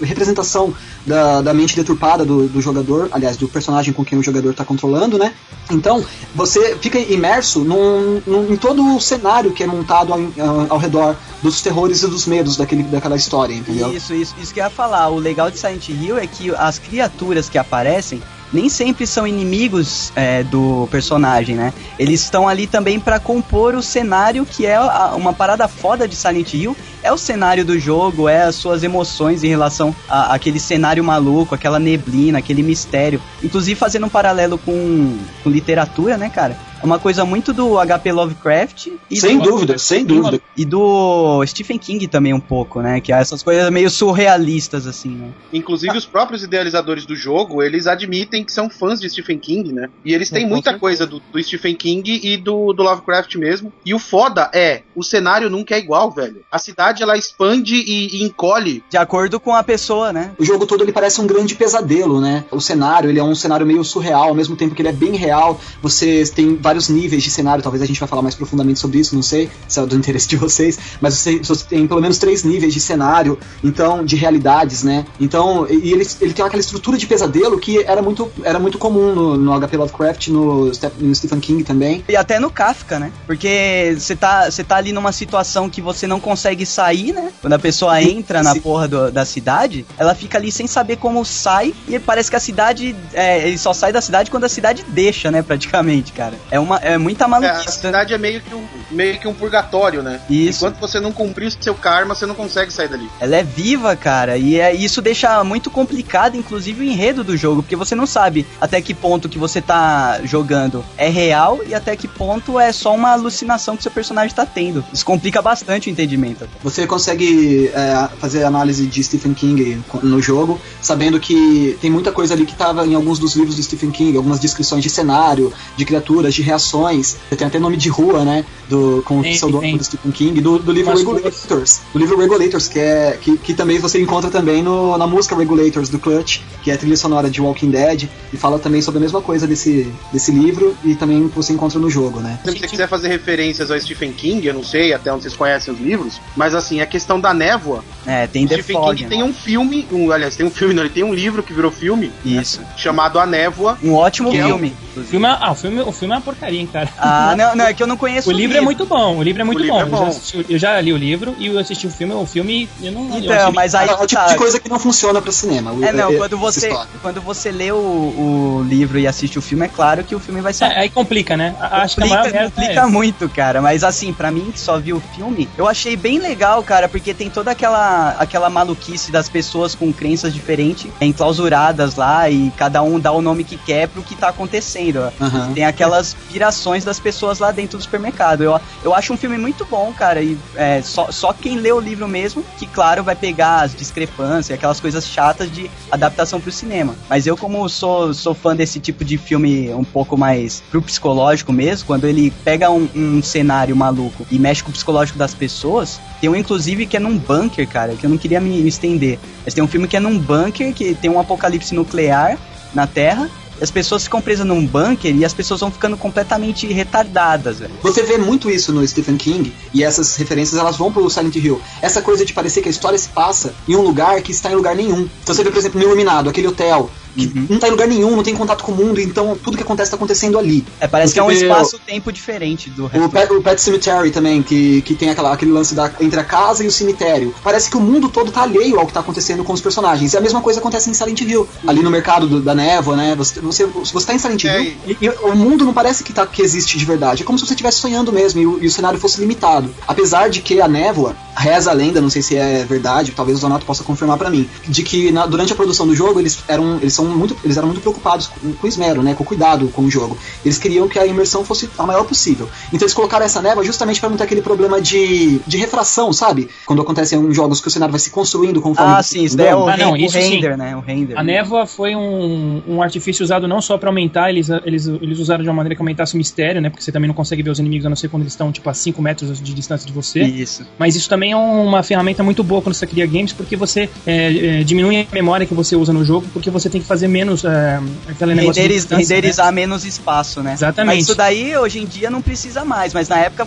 representação, 0.00 0.72
da, 1.06 1.40
da 1.42 1.52
mente 1.54 1.74
deturpada 1.74 2.24
do, 2.24 2.46
do 2.48 2.60
jogador, 2.60 3.08
aliás, 3.10 3.36
do 3.36 3.48
personagem 3.48 3.92
com 3.92 4.04
quem 4.04 4.18
o 4.18 4.22
jogador 4.22 4.54
tá 4.54 4.64
controlando, 4.64 5.18
né? 5.18 5.32
Então, 5.70 6.04
você 6.34 6.76
fica 6.80 6.98
imerso 6.98 7.60
num, 7.60 8.20
num- 8.26 8.52
em 8.52 8.56
todo 8.56 8.94
o 8.96 9.00
cenário 9.00 9.50
que 9.52 9.62
é 9.62 9.66
montado 9.66 10.12
ao, 10.12 10.20
ao 10.68 10.78
redor 10.78 11.16
dos 11.42 11.60
terrores 11.62 12.02
e 12.02 12.06
dos 12.06 12.26
medos 12.26 12.56
daquele, 12.60 12.82
daquela 12.84 13.16
história, 13.16 13.54
entendeu? 13.54 13.92
Isso, 13.92 14.14
isso, 14.14 14.34
isso 14.40 14.54
que 14.54 14.60
eu 14.60 14.64
ia 14.64 14.70
falar. 14.70 15.08
O 15.08 15.18
legal 15.18 15.50
de 15.50 15.58
Silent 15.58 15.88
Hill 15.88 16.18
é 16.18 16.26
que 16.26 16.50
as 16.54 16.78
criaturas 16.78 17.48
que 17.48 17.58
aparecem 17.58 18.22
nem 18.52 18.68
sempre 18.68 19.06
são 19.06 19.28
inimigos 19.28 20.12
é, 20.16 20.42
do 20.42 20.88
personagem, 20.90 21.54
né? 21.54 21.72
Eles 21.96 22.20
estão 22.22 22.48
ali 22.48 22.66
também 22.66 22.98
pra 22.98 23.20
compor 23.20 23.76
o 23.76 23.82
cenário 23.82 24.44
que 24.44 24.66
é 24.66 24.74
a- 24.74 25.12
uma 25.16 25.32
parada 25.32 25.68
foda 25.68 26.08
de 26.08 26.16
Silent 26.16 26.52
Hill. 26.54 26.76
É 27.00 27.12
o 27.12 27.16
cenário 27.16 27.64
do 27.64 27.78
jogo, 27.78 28.28
é 28.28 28.42
as 28.42 28.56
suas 28.56 28.82
emoções 28.82 29.44
em 29.44 29.48
relação 29.48 29.94
a- 30.08 30.34
àquele 30.34 30.58
cenário 30.58 31.02
maluco, 31.04 31.54
aquela 31.54 31.78
neblina, 31.78 32.38
aquele 32.38 32.62
mistério. 32.62 33.22
Inclusive 33.40 33.78
fazendo 33.78 34.06
um 34.06 34.10
paralelo 34.10 34.58
com, 34.58 35.16
com 35.44 35.48
literatura, 35.50 36.16
né, 36.18 36.28
cara? 36.28 36.58
É 36.82 36.86
uma 36.86 36.98
coisa 36.98 37.24
muito 37.24 37.52
do 37.52 37.76
HP 37.78 38.12
Lovecraft 38.12 38.88
e 39.10 39.16
Sem 39.20 39.38
do- 39.38 39.50
dúvida, 39.50 39.78
sem 39.78 40.04
dúvida. 40.04 40.40
e 40.56 40.64
do 40.64 41.44
Stephen 41.46 41.78
King 41.78 42.06
também 42.08 42.32
um 42.32 42.40
pouco, 42.40 42.80
né? 42.80 43.00
Que 43.00 43.12
é 43.12 43.16
essas 43.20 43.42
coisas 43.42 43.70
meio 43.70 43.90
surrealistas, 43.90 44.86
assim, 44.86 45.10
né? 45.10 45.28
Inclusive, 45.52 45.96
os 45.96 46.06
próprios 46.06 46.42
idealizadores 46.42 47.04
do 47.04 47.14
jogo, 47.14 47.62
eles 47.62 47.86
admitem 47.86 48.44
que 48.44 48.52
são 48.52 48.70
fãs 48.70 49.00
de 49.00 49.08
Stephen 49.10 49.38
King, 49.38 49.72
né? 49.72 49.88
E 50.04 50.14
eles 50.14 50.30
têm 50.30 50.46
muita 50.46 50.70
certeza. 50.70 50.80
coisa 50.80 51.06
do, 51.06 51.20
do 51.32 51.42
Stephen 51.42 51.74
King 51.74 52.20
e 52.22 52.36
do, 52.36 52.72
do 52.72 52.82
Lovecraft 52.82 53.34
mesmo. 53.36 53.72
E 53.84 53.92
o 53.94 53.98
foda 53.98 54.50
é, 54.54 54.82
o 54.94 55.02
cenário 55.02 55.50
nunca 55.50 55.74
é 55.74 55.78
igual, 55.78 56.10
velho. 56.10 56.42
A 56.50 56.58
cidade, 56.58 57.02
ela 57.02 57.16
expande 57.16 57.74
e, 57.74 58.18
e 58.18 58.22
encolhe. 58.24 58.82
De 58.88 58.96
acordo 58.96 59.38
com 59.40 59.54
a 59.54 59.62
pessoa, 59.62 60.12
né? 60.12 60.32
O 60.38 60.44
jogo 60.44 60.66
todo 60.66 60.82
ele 60.82 60.92
parece 60.92 61.20
um 61.20 61.26
grande 61.26 61.54
pesadelo, 61.54 62.20
né? 62.20 62.44
O 62.50 62.60
cenário, 62.60 63.10
ele 63.10 63.18
é 63.18 63.24
um 63.24 63.34
cenário 63.34 63.66
meio 63.66 63.84
surreal, 63.84 64.28
ao 64.28 64.34
mesmo 64.34 64.56
tempo 64.56 64.74
que 64.74 64.82
ele 64.82 64.88
é 64.88 64.92
bem 64.92 65.12
real. 65.16 65.60
Você 65.82 66.24
tem 66.34 66.54
vários 66.70 66.88
níveis 66.88 67.22
de 67.24 67.30
cenário, 67.30 67.62
talvez 67.62 67.82
a 67.82 67.86
gente 67.86 67.98
vai 67.98 68.08
falar 68.08 68.22
mais 68.22 68.36
profundamente 68.36 68.78
sobre 68.78 69.00
isso, 69.00 69.14
não 69.16 69.22
sei 69.24 69.50
se 69.66 69.80
é 69.80 69.84
do 69.86 69.96
interesse 69.96 70.28
de 70.28 70.36
vocês, 70.36 70.78
mas 71.00 71.14
você, 71.14 71.38
você 71.42 71.64
tem 71.64 71.84
pelo 71.86 72.00
menos 72.00 72.16
três 72.18 72.44
níveis 72.44 72.72
de 72.72 72.80
cenário, 72.80 73.36
então, 73.62 74.04
de 74.04 74.14
realidades, 74.14 74.84
né? 74.84 75.04
Então, 75.18 75.66
e 75.68 75.92
ele, 75.92 76.06
ele 76.20 76.32
tem 76.32 76.44
aquela 76.44 76.60
estrutura 76.60 76.96
de 76.96 77.06
pesadelo 77.08 77.58
que 77.58 77.82
era 77.82 78.00
muito, 78.00 78.30
era 78.44 78.58
muito 78.60 78.78
comum 78.78 79.14
no, 79.14 79.36
no 79.36 79.60
HP 79.60 79.76
Lovecraft, 79.76 80.28
no, 80.28 80.66
no 81.00 81.14
Stephen 81.14 81.40
King 81.40 81.64
também. 81.64 82.04
E 82.08 82.14
até 82.14 82.38
no 82.38 82.50
Kafka, 82.50 83.00
né? 83.00 83.10
Porque 83.26 83.96
você 83.98 84.14
tá, 84.14 84.48
você 84.48 84.62
tá 84.62 84.76
ali 84.76 84.92
numa 84.92 85.10
situação 85.10 85.68
que 85.68 85.80
você 85.80 86.06
não 86.06 86.20
consegue 86.20 86.64
sair, 86.64 87.12
né? 87.12 87.32
Quando 87.40 87.54
a 87.54 87.58
pessoa 87.58 88.00
entra 88.00 88.42
na 88.44 88.54
porra 88.54 88.86
do- 88.86 89.10
da 89.10 89.24
cidade, 89.24 89.84
ela 89.98 90.14
fica 90.14 90.38
ali 90.38 90.52
sem 90.52 90.66
saber 90.68 90.96
como 90.96 91.24
sai. 91.24 91.74
E 91.88 91.98
parece 91.98 92.30
que 92.30 92.36
a 92.36 92.40
cidade. 92.40 92.94
É, 93.12 93.48
ele 93.48 93.58
só 93.58 93.72
sai 93.72 93.92
da 93.92 94.00
cidade 94.00 94.30
quando 94.30 94.44
a 94.44 94.48
cidade 94.48 94.84
deixa, 94.88 95.30
né? 95.32 95.42
Praticamente, 95.42 96.12
cara. 96.12 96.34
É, 96.50 96.59
uma, 96.60 96.76
é 96.76 96.96
muita 96.98 97.24
É, 97.24 97.26
a 97.26 97.28
maluquice. 97.28 97.78
cidade 97.78 98.14
é 98.14 98.18
meio 98.18 98.40
que 98.40 98.54
um, 98.54 98.64
meio 98.90 99.18
que 99.18 99.26
um 99.28 99.34
purgatório, 99.34 100.02
né? 100.02 100.20
Isso. 100.28 100.58
Enquanto 100.66 100.80
você 100.80 101.00
não 101.00 101.12
cumprir 101.12 101.48
o 101.48 101.62
seu 101.62 101.74
karma, 101.74 102.14
você 102.14 102.26
não 102.26 102.34
consegue 102.34 102.72
sair 102.72 102.88
dali. 102.88 103.08
Ela 103.20 103.36
é 103.36 103.42
viva, 103.42 103.94
cara, 103.96 104.36
e 104.36 104.58
é, 104.60 104.74
isso 104.74 105.02
deixa 105.02 105.42
muito 105.44 105.70
complicado, 105.70 106.36
inclusive, 106.36 106.80
o 106.80 106.84
enredo 106.84 107.24
do 107.24 107.36
jogo, 107.36 107.62
porque 107.62 107.76
você 107.76 107.94
não 107.94 108.06
sabe 108.06 108.46
até 108.60 108.80
que 108.80 108.94
ponto 108.94 109.28
que 109.28 109.38
você 109.38 109.60
tá 109.60 110.20
jogando 110.24 110.84
é 110.96 111.08
real 111.08 111.60
e 111.66 111.74
até 111.74 111.96
que 111.96 112.06
ponto 112.08 112.58
é 112.58 112.72
só 112.72 112.94
uma 112.94 113.10
alucinação 113.12 113.76
que 113.76 113.82
seu 113.82 113.92
personagem 113.92 114.34
tá 114.34 114.46
tendo. 114.46 114.84
Isso 114.92 115.04
complica 115.04 115.40
bastante 115.42 115.88
o 115.88 115.90
entendimento. 115.90 116.48
Você 116.62 116.86
consegue 116.86 117.68
é, 117.74 118.08
fazer 118.18 118.44
análise 118.44 118.86
de 118.86 119.02
Stephen 119.02 119.34
King 119.34 119.82
no 120.02 120.20
jogo, 120.20 120.60
sabendo 120.82 121.18
que 121.18 121.78
tem 121.80 121.90
muita 121.90 122.12
coisa 122.12 122.34
ali 122.34 122.44
que 122.44 122.52
estava 122.52 122.86
em 122.86 122.94
alguns 122.94 123.18
dos 123.18 123.34
livros 123.34 123.56
do 123.56 123.62
Stephen 123.62 123.90
King, 123.90 124.16
algumas 124.16 124.38
descrições 124.40 124.82
de 124.82 124.90
cenário, 124.90 125.52
de 125.76 125.84
criaturas, 125.84 126.34
de 126.34 126.42
reações. 126.50 127.16
Você 127.28 127.36
tem 127.36 127.46
até 127.46 127.58
nome 127.58 127.76
de 127.76 127.88
rua, 127.88 128.24
né? 128.24 128.44
Do, 128.68 129.02
com 129.04 129.20
do 129.22 129.84
Stephen 129.84 130.12
King, 130.12 130.40
do, 130.40 130.58
do 130.58 130.70
livro 130.72 130.90
Umas 130.92 131.00
Regulators. 131.00 131.80
Do 131.92 131.98
livro 131.98 132.16
Regulators, 132.18 132.68
que, 132.68 132.78
é, 132.78 133.18
que, 133.20 133.36
que 133.38 133.54
também 133.54 133.78
você 133.78 134.00
encontra 134.00 134.30
também 134.30 134.62
no, 134.62 134.96
na 134.96 135.06
música 135.06 135.34
Regulators 135.36 135.88
do 135.88 135.98
Clutch, 135.98 136.40
que 136.62 136.70
é 136.70 136.74
a 136.74 136.78
trilha 136.78 136.96
sonora 136.96 137.28
de 137.28 137.40
Walking 137.40 137.70
Dead, 137.70 138.08
e 138.32 138.36
fala 138.36 138.58
também 138.58 138.80
sobre 138.80 138.98
a 138.98 139.00
mesma 139.00 139.20
coisa 139.20 139.46
desse, 139.46 139.92
desse 140.12 140.30
livro 140.30 140.76
e 140.84 140.94
também 140.94 141.26
você 141.34 141.52
encontra 141.52 141.78
no 141.80 141.90
jogo, 141.90 142.20
né? 142.20 142.38
Se 142.44 142.56
você 142.58 142.68
quiser 142.68 142.88
fazer 142.88 143.08
referências 143.08 143.70
ao 143.70 143.80
Stephen 143.80 144.12
King, 144.12 144.46
eu 144.46 144.54
não 144.54 144.62
sei 144.62 144.92
até 144.92 145.12
onde 145.12 145.22
vocês 145.24 145.34
conhecem 145.34 145.72
os 145.74 145.80
livros, 145.80 146.20
mas 146.36 146.54
assim, 146.54 146.80
a 146.80 146.86
questão 146.86 147.18
da 147.20 147.34
névoa, 147.34 147.82
É, 148.06 148.26
tem 148.28 148.46
The 148.46 148.54
Stephen 148.54 148.76
Fog, 148.76 148.90
King 148.96 149.02
né? 149.04 149.08
tem 149.10 149.22
um 149.24 149.32
filme, 149.34 149.86
um, 149.90 150.12
aliás, 150.12 150.36
tem 150.36 150.46
um 150.46 150.50
filme, 150.50 150.74
não, 150.74 150.82
ele 150.84 150.90
tem 150.90 151.02
um 151.02 151.12
livro 151.14 151.42
que 151.42 151.52
virou 151.52 151.70
filme, 151.72 152.12
Isso. 152.24 152.60
chamado 152.76 153.18
A 153.18 153.26
Névoa. 153.26 153.76
Um 153.82 153.94
ótimo 153.94 154.28
é 154.28 154.44
um- 154.44 154.48
filme. 154.48 154.68
O 154.68 154.90
inclusive. 154.90 155.10
filme, 155.10 155.26
é- 155.26 155.38
ah, 155.40 155.52
o 155.52 155.54
filme, 155.54 155.80
o 155.80 155.92
filme 155.92 156.14
é 156.14 156.16
uma 156.16 156.22
porcaria, 156.40 156.60
hein, 156.60 156.66
cara. 156.72 156.88
Ah, 156.96 157.34
não, 157.36 157.54
não, 157.54 157.66
é 157.66 157.74
que 157.74 157.82
eu 157.82 157.86
não 157.86 157.96
conheço 157.96 158.30
O 158.30 158.32
livro 158.32 158.56
é 158.56 158.60
muito 158.60 158.86
bom, 158.86 159.18
o 159.18 159.22
livro 159.22 159.42
é 159.42 159.44
muito 159.44 159.66
bom. 159.66 159.78
é 159.78 159.82
Eu, 159.82 159.90
já 159.90 159.96
bom. 159.96 160.06
assisti- 160.06 160.46
eu 160.48 160.58
já 160.58 160.80
li 160.80 160.92
o 160.92 160.96
livro 160.96 161.34
e 161.38 161.46
eu 161.46 161.58
assisti 161.58 161.86
o 161.86 161.90
filme, 161.90 162.14
o 162.14 162.26
filme 162.26 162.68
eu 162.82 162.92
não 162.92 163.16
Então, 163.18 163.52
mas 163.52 163.74
aí 163.74 163.88
é 163.88 163.92
o 163.94 164.06
tipo 164.06 164.20
tá. 164.20 164.26
de 164.28 164.36
coisa 164.36 164.58
que 164.58 164.68
não 164.68 164.78
funciona 164.78 165.20
pra 165.20 165.30
cinema. 165.32 165.72
É, 165.86 165.92
não, 165.92 166.14
quando 166.16 166.36
essa 166.36 166.60
você, 166.60 166.68
história. 166.68 166.90
quando 167.02 167.20
você 167.20 167.50
lê 167.50 167.70
o, 167.70 167.76
o 167.76 168.64
livro 168.66 168.98
e 168.98 169.06
assiste 169.06 169.38
o 169.38 169.42
filme, 169.42 169.66
é 169.66 169.68
claro 169.68 170.02
que 170.04 170.14
o 170.14 170.20
filme 170.20 170.40
vai 170.40 170.52
ser 170.52 170.64
É, 170.64 170.78
aí 170.80 170.88
complica, 170.90 171.36
né? 171.36 171.54
Acho 171.60 171.96
que 171.96 172.02
a 172.02 172.06
Complica, 172.20 172.44
complica 172.44 172.80
é 172.80 172.86
muito, 172.86 173.28
cara. 173.28 173.60
Mas 173.60 173.84
assim, 173.84 174.12
pra 174.12 174.30
mim 174.30 174.50
que 174.52 174.58
só 174.60 174.78
vi 174.78 174.92
o 174.92 175.00
filme, 175.14 175.48
eu 175.58 175.68
achei 175.68 175.96
bem 175.96 176.18
legal, 176.18 176.62
cara, 176.62 176.88
porque 176.88 177.12
tem 177.12 177.28
toda 177.28 177.50
aquela, 177.50 178.10
aquela 178.18 178.48
maluquice 178.48 179.10
das 179.12 179.28
pessoas 179.28 179.74
com 179.74 179.92
crenças 179.92 180.32
diferentes, 180.32 180.86
enclausuradas 181.00 181.96
lá, 181.96 182.28
e 182.30 182.50
cada 182.56 182.82
um 182.82 182.98
dá 182.98 183.12
o 183.12 183.20
nome 183.22 183.44
que 183.44 183.56
quer 183.56 183.88
pro 183.88 184.02
que 184.02 184.14
tá 184.16 184.28
acontecendo. 184.28 185.12
Aham. 185.20 185.52
Tem 185.52 185.64
aquelas 185.64 186.16
pirações 186.30 186.84
das 186.84 186.98
pessoas 186.98 187.38
lá 187.38 187.50
dentro 187.50 187.78
do 187.78 187.82
supermercado. 187.82 188.42
Eu, 188.42 188.60
eu 188.82 188.94
acho 188.94 189.12
um 189.12 189.16
filme 189.16 189.36
muito 189.36 189.64
bom, 189.64 189.92
cara. 189.92 190.22
E 190.22 190.38
é, 190.54 190.80
só, 190.82 191.10
só 191.10 191.32
quem 191.32 191.56
lê 191.56 191.72
o 191.72 191.80
livro 191.80 192.08
mesmo, 192.08 192.44
que 192.58 192.66
claro, 192.66 193.02
vai 193.02 193.16
pegar 193.16 193.62
as 193.62 193.74
discrepâncias, 193.74 194.56
aquelas 194.56 194.80
coisas 194.80 195.06
chatas 195.06 195.50
de 195.50 195.70
adaptação 195.90 196.40
pro 196.40 196.52
cinema. 196.52 196.94
Mas 197.08 197.26
eu, 197.26 197.36
como 197.36 197.68
sou, 197.68 198.14
sou 198.14 198.34
fã 198.34 198.54
desse 198.54 198.80
tipo 198.80 199.04
de 199.04 199.18
filme 199.18 199.72
um 199.74 199.84
pouco 199.84 200.16
mais 200.16 200.62
pro 200.70 200.82
psicológico 200.82 201.52
mesmo, 201.52 201.86
quando 201.86 202.06
ele 202.06 202.30
pega 202.44 202.70
um, 202.70 202.88
um 202.94 203.22
cenário 203.22 203.74
maluco 203.74 204.26
e 204.30 204.38
mexe 204.38 204.62
com 204.62 204.70
o 204.70 204.72
psicológico 204.72 205.18
das 205.18 205.34
pessoas, 205.34 206.00
tem 206.20 206.30
um 206.30 206.36
inclusive 206.36 206.86
que 206.86 206.96
é 206.96 207.00
num 207.00 207.16
bunker, 207.16 207.66
cara, 207.68 207.94
que 207.94 208.04
eu 208.06 208.10
não 208.10 208.18
queria 208.18 208.40
me 208.40 208.66
estender. 208.66 209.18
Mas 209.44 209.54
tem 209.54 209.62
um 209.62 209.68
filme 209.68 209.88
que 209.88 209.96
é 209.96 210.00
num 210.00 210.18
bunker, 210.18 210.72
que 210.72 210.94
tem 210.94 211.10
um 211.10 211.18
apocalipse 211.18 211.74
nuclear 211.74 212.38
na 212.74 212.86
Terra. 212.86 213.28
As 213.60 213.70
pessoas 213.70 214.04
ficam 214.04 214.20
presas 214.20 214.46
num 214.46 214.66
bunker 214.66 215.14
e 215.14 215.24
as 215.24 215.34
pessoas 215.34 215.60
vão 215.60 215.70
ficando 215.70 215.96
completamente 215.96 216.66
retardadas. 216.66 217.58
Você 217.82 218.02
vê 218.02 218.16
muito 218.16 218.50
isso 218.50 218.72
no 218.72 218.86
Stephen 218.86 219.16
King 219.16 219.52
e 219.74 219.84
essas 219.84 220.16
referências 220.16 220.58
elas 220.58 220.76
vão 220.76 220.92
pro 220.92 221.08
Silent 221.10 221.36
Hill. 221.36 221.60
Essa 221.82 222.00
coisa 222.00 222.24
de 222.24 222.32
parecer 222.32 222.62
que 222.62 222.68
a 222.68 222.70
história 222.70 222.98
se 222.98 223.08
passa 223.08 223.54
em 223.68 223.76
um 223.76 223.82
lugar 223.82 224.20
que 224.22 224.32
está 224.32 224.50
em 224.50 224.54
lugar 224.54 224.74
nenhum. 224.74 225.08
Então 225.22 225.34
você 225.34 225.44
vê, 225.44 225.50
por 225.50 225.58
exemplo, 225.58 225.80
no 225.80 225.86
Iluminado, 225.86 226.30
aquele 226.30 226.48
hotel 226.48 226.90
que 227.16 227.26
Uhum. 227.26 227.46
não 227.50 227.58
tá 227.58 227.68
em 227.68 227.70
lugar 227.70 227.86
nenhum, 227.88 228.16
não 228.16 228.22
tem 228.22 228.34
contato 228.34 228.62
com 228.64 228.72
o 228.72 228.76
mundo, 228.76 229.00
então 229.00 229.36
tudo 229.42 229.56
que 229.56 229.62
acontece 229.62 229.90
tá 229.90 229.96
acontecendo 229.96 230.38
ali. 230.38 230.64
É, 230.80 230.86
parece 230.86 231.12
Você 231.12 231.14
que 231.14 231.20
é 231.20 231.22
um 231.22 231.30
espaço-tempo 231.30 232.12
diferente 232.12 232.70
do 232.70 232.84
O 232.84 232.86
resto. 232.86 233.08
Pet, 233.10 233.32
o 233.32 233.42
Pet 233.42 233.60
Cemetery 233.60 234.10
também, 234.10 234.42
que, 234.42 234.82
que 234.82 234.94
tem 234.94 235.10
aquela, 235.10 235.32
aquele 235.32 235.50
lance 235.52 235.74
da, 235.74 235.90
entre 236.00 236.18
a 236.20 236.24
casa 236.24 236.64
e 236.64 236.66
o 236.66 236.72
cemitério. 236.72 237.34
Parece 237.42 237.70
que 237.70 237.76
o 237.76 237.80
mundo 237.80 238.08
todo 238.08 238.30
tá 238.30 238.42
alheio 238.42 238.78
ao 238.78 238.86
que 238.86 238.92
tá 238.92 239.00
acontecendo 239.00 239.44
com 239.44 239.52
os 239.52 239.60
personagens. 239.60 240.12
E 240.12 240.16
a 240.16 240.20
mesma 240.20 240.40
coisa 240.40 240.60
acontece 240.60 240.90
em 240.90 240.94
Silent 240.94 241.20
Hill. 241.20 241.48
Ali 241.66 241.82
no 241.82 241.90
mercado 241.90 242.26
do- 242.26 242.40
da 242.40 242.54
névoa, 242.54 242.96
né? 242.96 243.14
Você, 243.16 243.40
você, 243.40 243.66
você 243.66 244.06
tá 244.06 244.14
em 244.14 244.18
Silent 244.18 244.44
É, 244.44 244.60
Hill 244.62 244.76
e, 244.86 244.96
e 245.06 245.08
o 245.08 245.34
mundo 245.36 245.64
não 245.64 245.72
parece 245.72 246.02
que, 246.04 246.12
tá, 246.12 246.26
que 246.26 246.42
existe 246.42 246.78
de 246.78 246.84
verdade. 246.84 247.22
É 247.22 247.26
como 247.26 247.38
se 247.38 247.46
você 247.46 247.52
estivesse 247.54 247.78
sonhando 247.78 248.12
mesmo 248.12 248.40
e 248.40 248.46
o, 248.46 248.62
e 248.62 248.66
o 248.66 248.70
cenário 248.70 248.98
fosse 248.98 249.20
limitado. 249.20 249.72
Apesar 249.86 250.28
de 250.30 250.40
que 250.40 250.60
a 250.60 250.68
névoa, 250.68 251.14
reza 251.36 251.70
a 251.70 251.74
lenda, 251.74 252.00
não 252.00 252.10
sei 252.10 252.22
se 252.22 252.36
é 252.36 252.64
verdade, 252.64 253.12
talvez 253.12 253.38
o 253.38 253.40
Zonato 253.40 253.64
possa 253.66 253.82
confirmar 253.84 254.16
pra 254.18 254.30
mim, 254.30 254.48
de 254.68 254.82
que 254.82 255.10
na- 255.10 255.26
durante 255.26 255.52
a 255.52 255.56
produção 255.56 255.86
do 255.86 255.94
jogo 255.94 256.20
eles 256.20 256.38
eram, 256.48 256.76
eles 256.80 256.92
são 257.00 257.16
muito, 257.16 257.36
eles 257.42 257.56
eram 257.56 257.68
muito 257.68 257.80
preocupados 257.80 258.26
com, 258.26 258.52
com 258.52 258.66
esmero, 258.66 259.02
né? 259.02 259.14
Com 259.14 259.24
cuidado 259.24 259.68
com 259.68 259.82
o 259.82 259.90
jogo. 259.90 260.16
Eles 260.44 260.58
queriam 260.58 260.88
que 260.88 260.98
a 260.98 261.06
imersão 261.06 261.44
fosse 261.44 261.68
a 261.78 261.86
maior 261.86 262.04
possível. 262.04 262.48
Então 262.68 262.82
eles 262.84 262.94
colocaram 262.94 263.24
essa 263.24 263.40
névoa 263.40 263.64
justamente 263.64 264.00
para 264.00 264.10
não 264.10 264.16
ter 264.16 264.24
aquele 264.24 264.42
problema 264.42 264.80
de, 264.80 265.38
de 265.46 265.56
refração, 265.56 266.12
sabe? 266.12 266.48
Quando 266.66 266.82
acontece 266.82 267.16
em 267.16 267.32
jogos 267.32 267.60
que 267.60 267.68
o 267.68 267.70
cenário 267.70 267.92
vai 267.92 268.00
se 268.00 268.10
construindo 268.10 268.60
conforme. 268.60 268.92
Ah, 268.92 269.02
sim, 269.02 269.24
isso 269.24 269.36
daí 269.36 269.48
é 269.48 269.56
o, 269.56 269.68
Ah, 269.68 269.76
não, 269.76 269.92
o 269.92 269.96
isso 269.96 270.20
sim. 270.20 270.34
render, 270.34 270.56
né? 270.56 270.76
O 270.76 270.80
render. 270.80 271.16
A 271.18 271.22
névoa 271.22 271.66
foi 271.66 271.96
um, 271.96 272.62
um 272.68 272.82
artifício 272.82 273.24
usado 273.24 273.48
não 273.48 273.60
só 273.60 273.78
pra 273.78 273.88
aumentar, 273.88 274.30
eles, 274.30 274.48
eles, 274.64 274.86
eles 274.86 275.18
usaram 275.18 275.42
de 275.42 275.48
uma 275.48 275.56
maneira 275.56 275.74
que 275.74 275.80
aumentasse 275.82 276.14
o 276.14 276.18
mistério, 276.18 276.60
né? 276.60 276.68
Porque 276.68 276.82
você 276.84 276.92
também 276.92 277.08
não 277.08 277.14
consegue 277.14 277.42
ver 277.42 277.50
os 277.50 277.58
inimigos 277.58 277.86
a 277.86 277.88
não 277.88 277.96
ser 277.96 278.08
quando 278.08 278.22
eles 278.22 278.32
estão, 278.32 278.52
tipo, 278.52 278.68
a 278.68 278.74
5 278.74 279.00
metros 279.00 279.40
de 279.40 279.54
distância 279.54 279.86
de 279.86 279.92
você. 279.92 280.22
Isso. 280.22 280.66
Mas 280.78 280.94
isso 280.96 281.08
também 281.08 281.32
é 281.32 281.36
uma 281.36 281.82
ferramenta 281.82 282.22
muito 282.22 282.42
boa 282.42 282.60
quando 282.60 282.74
você 282.74 282.86
cria 282.86 283.06
games, 283.06 283.32
porque 283.32 283.56
você 283.56 283.88
é, 284.06 284.60
é, 284.60 284.64
diminui 284.64 285.00
a 285.00 285.14
memória 285.14 285.46
que 285.46 285.54
você 285.54 285.76
usa 285.76 285.92
no 285.92 286.04
jogo, 286.04 286.26
porque 286.32 286.50
você 286.50 286.68
tem 286.68 286.80
que 286.80 286.86
fazer 286.90 287.08
menos 287.08 287.44
é, 287.44 287.80
aquele 288.08 288.34
negócio 288.34 288.54
de 288.54 288.60
Renderiz- 288.60 288.82
distância, 288.82 289.14
renderizar 289.16 289.46
né? 289.46 289.52
menos 289.52 289.84
espaço, 289.84 290.42
né? 290.42 290.52
Exatamente. 290.54 290.94
Mas 290.96 291.04
isso 291.04 291.14
daí 291.14 291.56
hoje 291.56 291.78
em 291.78 291.86
dia 291.86 292.10
não 292.10 292.20
precisa 292.20 292.64
mais, 292.64 292.92
mas 292.92 293.08
na 293.08 293.16
época 293.18 293.46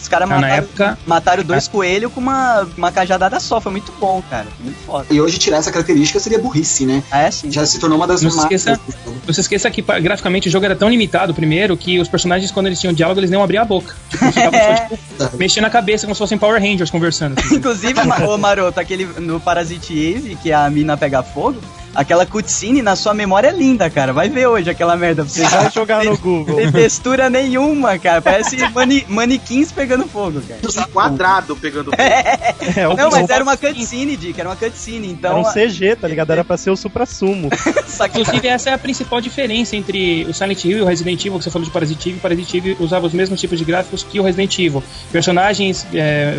os 0.00 0.08
caras 0.08 0.26
Ah, 0.30 0.34
na 0.34 0.40
mataram, 0.40 0.54
época- 0.62 0.98
mataram 1.06 1.42
dois 1.44 1.66
coelhos 1.68 2.12
com 2.12 2.20
uma, 2.20 2.66
uma 2.76 2.92
cajadada 2.92 3.40
só, 3.40 3.60
foi 3.60 3.72
muito 3.72 3.92
bom, 3.98 4.22
cara. 4.30 4.46
Muito 4.60 4.78
foda. 4.86 5.06
E 5.10 5.20
hoje 5.20 5.38
tirar 5.38 5.56
essa 5.58 5.72
característica 5.72 6.20
seria 6.20 6.38
burrice, 6.38 6.86
né? 6.86 7.02
Ah, 7.10 7.22
é 7.22 7.30
sim. 7.30 7.50
Já 7.50 7.66
se 7.66 7.78
tornou 7.78 7.98
uma 7.98 8.06
das 8.06 8.22
Não 8.22 8.30
se 8.30 8.38
esqueça-. 8.38 8.80
Não 9.26 9.34
se 9.34 9.40
esqueça 9.40 9.70
que 9.70 9.82
graficamente 9.82 10.48
o 10.48 10.50
jogo 10.52 10.64
era 10.64 10.76
tão 10.76 10.88
limitado 10.88 11.34
primeiro 11.34 11.76
que 11.76 11.98
os 11.98 12.08
personagens, 12.08 12.50
quando 12.50 12.66
eles 12.66 12.78
tinham 12.80 12.92
diálogo, 12.94 13.18
eles 13.20 13.30
nem 13.30 13.40
abriam 13.42 13.62
a 13.62 13.66
boca. 13.66 13.94
Tipo, 14.10 14.32
ficavam 14.32 14.58
É. 14.60 14.76
só, 15.18 15.24
tipo, 15.26 15.36
mexendo 15.36 15.64
a 15.64 15.70
cabeça 15.70 16.06
como 16.06 16.14
se 16.14 16.18
fossem 16.20 16.38
Power 16.38 16.60
Rangers 16.62 16.90
conversando. 16.90 17.38
assim. 17.38 17.56
Inclusive, 17.64 17.94
ô 18.28 18.38
Maroto, 18.38 18.78
aquele 18.78 19.04
no 19.20 19.40
Parasite 19.40 19.92
Eve, 19.98 20.36
que 20.36 20.52
a 20.52 20.68
mina 20.70 20.96
pega 20.96 21.22
fogo, 21.22 21.58
aquela 21.94 22.26
cutscene 22.26 22.82
na 22.82 22.96
sua 22.96 23.14
memória 23.14 23.48
é 23.48 23.52
linda, 23.52 23.88
cara. 23.90 24.12
Vai 24.12 24.28
ver 24.28 24.46
hoje 24.46 24.68
aquela 24.70 24.96
merda 24.96 25.24
pra 25.24 25.32
você. 25.32 25.44
Vai 25.44 25.70
jogar 25.70 26.04
no 26.04 26.16
Google. 26.18 26.56
Tem 26.56 26.70
textura 26.72 27.28
nenhuma, 27.30 27.98
cara. 27.98 28.20
Parece 28.22 28.56
mani 28.70 29.04
manequins 29.08 29.70
pegando 29.72 30.06
fogo, 30.06 30.40
cara. 30.42 30.60
Um 30.64 30.92
quadrado 30.92 31.56
pegando 31.56 31.90
fogo. 31.90 31.96
É, 32.02 32.86
o 32.88 32.94
Não, 32.94 33.10
mas 33.10 33.28
era 33.28 33.42
uma 33.42 33.56
cutscene, 33.56 34.16
Dick, 34.16 34.38
era 34.38 34.48
uma 34.48 34.56
cutscene, 34.56 35.06
Era 35.06 35.12
então. 35.12 35.40
um 35.40 35.44
CG, 35.44 35.96
tá 35.96 36.08
ligado? 36.08 36.30
Era 36.32 36.44
pra 36.44 36.56
ser 36.56 36.70
o 36.70 36.76
supra-sumo. 36.76 37.48
Inclusive, 38.06 38.48
essa 38.48 38.70
é 38.70 38.72
a 38.72 38.78
principal 38.78 39.20
diferença 39.20 39.76
entre 39.76 40.24
o 40.28 40.34
Silent 40.34 40.64
Hill 40.64 40.78
e 40.78 40.80
o 40.82 40.84
Resident 40.86 41.20
Evil, 41.24 41.38
que 41.38 41.44
você 41.44 41.50
falou 41.50 41.64
de 41.66 41.70
Parasite 41.72 42.08
Eve. 42.10 42.18
O 42.18 42.20
Parasite 42.20 42.56
Eve 42.56 42.76
usava 42.80 43.06
os 43.06 43.12
mesmos 43.12 43.40
tipos 43.40 43.58
de 43.58 43.64
gráficos 43.64 44.02
que 44.02 44.18
o 44.18 44.22
Resident 44.22 44.58
Evil. 44.58 44.82
Personagens 45.12 45.86
é, 45.94 46.34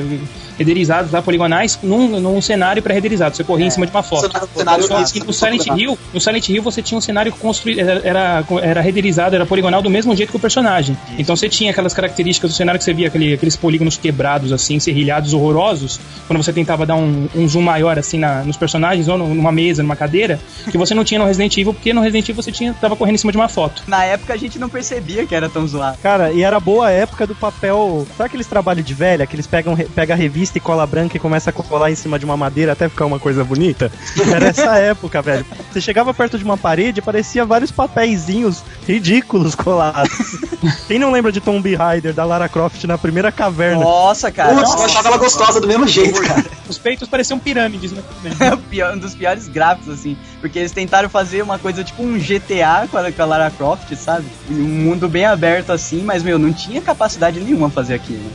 renderizados 0.58 1.12
lá, 1.12 1.22
poligonais, 1.22 1.80
num, 1.82 2.20
num 2.20 2.42
cenário 2.42 2.82
pré-renderizado. 2.84 3.36
Você 3.36 3.44
corria 3.44 3.66
em 3.68 3.70
cima 3.70 3.86
de 3.86 3.92
uma 3.92 4.04
foto. 4.04 4.28
Cenário- 4.28 4.50
cenário- 4.56 5.26
no 5.26 5.34
Silent. 5.54 5.80
Hill, 5.80 6.00
no 6.14 6.20
Silent 6.22 6.50
Hill 6.50 6.62
você 6.64 6.82
tinha 6.82 6.98
um 6.98 7.02
cenário 7.02 7.32
construído, 7.34 7.80
era, 7.80 8.02
era, 8.04 8.44
era 8.62 8.82
renderizado, 8.82 9.36
era 9.36 9.46
poligonal 9.46 9.82
do 9.82 9.90
mesmo 9.90 10.16
jeito 10.16 10.30
que 10.32 10.38
o 10.38 10.40
personagem. 10.40 10.98
Então 11.18 11.36
você 11.36 11.48
tinha 11.50 11.72
aquelas 11.72 11.94
características 11.94 12.52
do 12.52 12.56
cenário 12.56 12.78
que 12.80 12.86
você 12.86 12.94
via, 12.94 13.08
aquele, 13.08 13.34
aqueles 13.34 13.56
polígonos 13.56 13.98
quebrados, 13.98 14.52
assim, 14.52 14.80
serrilhados 14.80 15.34
horrorosos, 15.34 16.00
quando 16.28 16.42
você 16.44 16.52
tentava 16.54 16.86
dar 16.86 16.96
um, 16.96 17.28
um 17.36 17.48
zoom 17.48 17.62
maior, 17.62 17.98
assim, 18.00 18.18
na- 18.20 18.44
nos 18.44 18.58
personagens, 18.58 19.08
ou 19.08 19.18
numa 19.18 19.52
mesa, 19.52 19.82
numa 19.84 19.96
cadeira, 19.96 20.40
que 20.72 20.78
você 20.78 20.94
não 20.94 21.04
tinha 21.04 21.20
no 21.20 21.26
Resident 21.26 21.56
Evil, 21.58 21.74
porque 21.74 21.94
no 21.94 22.02
Resident 22.02 22.28
Evil 22.30 22.42
você 22.42 22.52
tinha, 22.52 22.74
tava 22.74 22.96
correndo 22.96 23.16
em 23.16 23.20
cima 23.20 23.32
de 23.32 23.38
uma 23.38 23.48
foto. 23.50 23.84
Na 23.88 24.04
época 24.06 24.34
a 24.34 24.38
gente 24.38 24.58
não 24.60 24.70
percebia 24.70 25.26
que 25.26 25.36
era 25.36 25.50
tão 25.50 25.68
zoado. 25.68 25.98
Cara, 26.02 26.32
e 26.32 26.44
era 26.44 26.60
boa 26.60 26.88
a 26.88 26.92
época 26.92 27.26
do 27.28 27.36
papel. 27.36 28.06
Sabe 28.18 28.28
aqueles 28.28 28.48
trabalhos 28.48 28.86
de 28.86 28.94
velha 28.94 29.26
que 29.26 29.36
eles 29.36 29.48
pegam 29.48 29.76
pega 29.76 30.14
a 30.14 30.18
revista 30.18 30.58
e 30.58 30.62
cola 30.62 30.86
branca 30.86 31.18
e 31.18 31.20
começa 31.20 31.50
a 31.50 31.54
colar 31.54 31.92
em 31.92 31.96
cima 31.96 32.18
de 32.20 32.26
uma 32.26 32.38
madeira 32.38 32.72
até 32.72 32.88
ficar 32.88 33.06
uma 33.06 33.20
coisa 33.20 33.44
bonita? 33.44 33.92
Era 34.34 34.48
essa 34.48 34.78
época, 34.78 35.22
velho. 35.22 35.35
Você 35.72 35.82
chegava 35.82 36.14
perto 36.14 36.38
de 36.38 36.44
uma 36.44 36.58
parede 36.58 37.00
e 37.00 37.02
parecia 37.02 37.46
vários 37.46 37.72
papeizinhos 37.72 38.64
ridículos 38.88 39.56
colados. 39.56 40.12
Quem 40.88 41.00
não 41.00 41.12
lembra 41.12 41.32
de 41.32 41.42
Tomb 41.42 41.74
Raider 41.76 42.14
da 42.14 42.24
Lara 42.24 42.48
Croft 42.48 42.84
na 42.86 42.98
primeira 42.98 43.32
caverna? 43.32 43.84
Nossa, 43.84 44.32
cara. 44.32 44.56
Putz, 44.56 44.74
eu 44.74 44.84
achava 44.84 45.08
ela 45.10 45.18
gostosa 45.18 45.60
do 45.60 45.68
mesmo 45.68 45.88
jeito, 45.88 46.22
cara. 46.22 46.46
Os 46.68 46.78
peitos 46.78 47.08
pareciam 47.08 47.40
pirâmides, 47.40 47.92
né? 47.92 48.02
é 48.78 48.92
um 48.94 48.98
dos 48.98 49.16
piores 49.16 49.48
gráficos, 49.48 49.90
assim. 49.90 50.18
Porque 50.40 50.60
eles 50.60 50.72
tentaram 50.72 51.10
fazer 51.10 51.42
uma 51.42 51.58
coisa 51.60 51.84
tipo 51.84 52.04
um 52.04 52.18
GTA 52.18 52.88
com 52.90 52.98
a, 52.98 53.12
com 53.12 53.22
a 53.22 53.26
Lara 53.26 53.52
Croft, 53.52 53.94
sabe? 53.96 54.26
Um 54.50 54.54
mundo 54.54 55.08
bem 55.08 55.26
aberto 55.26 55.72
assim, 55.72 56.04
mas, 56.04 56.24
meu, 56.24 56.38
não 56.38 56.54
tinha 56.54 56.82
capacidade 56.82 57.40
nenhuma 57.40 57.70
fazer 57.70 57.94
aquilo. 57.96 58.32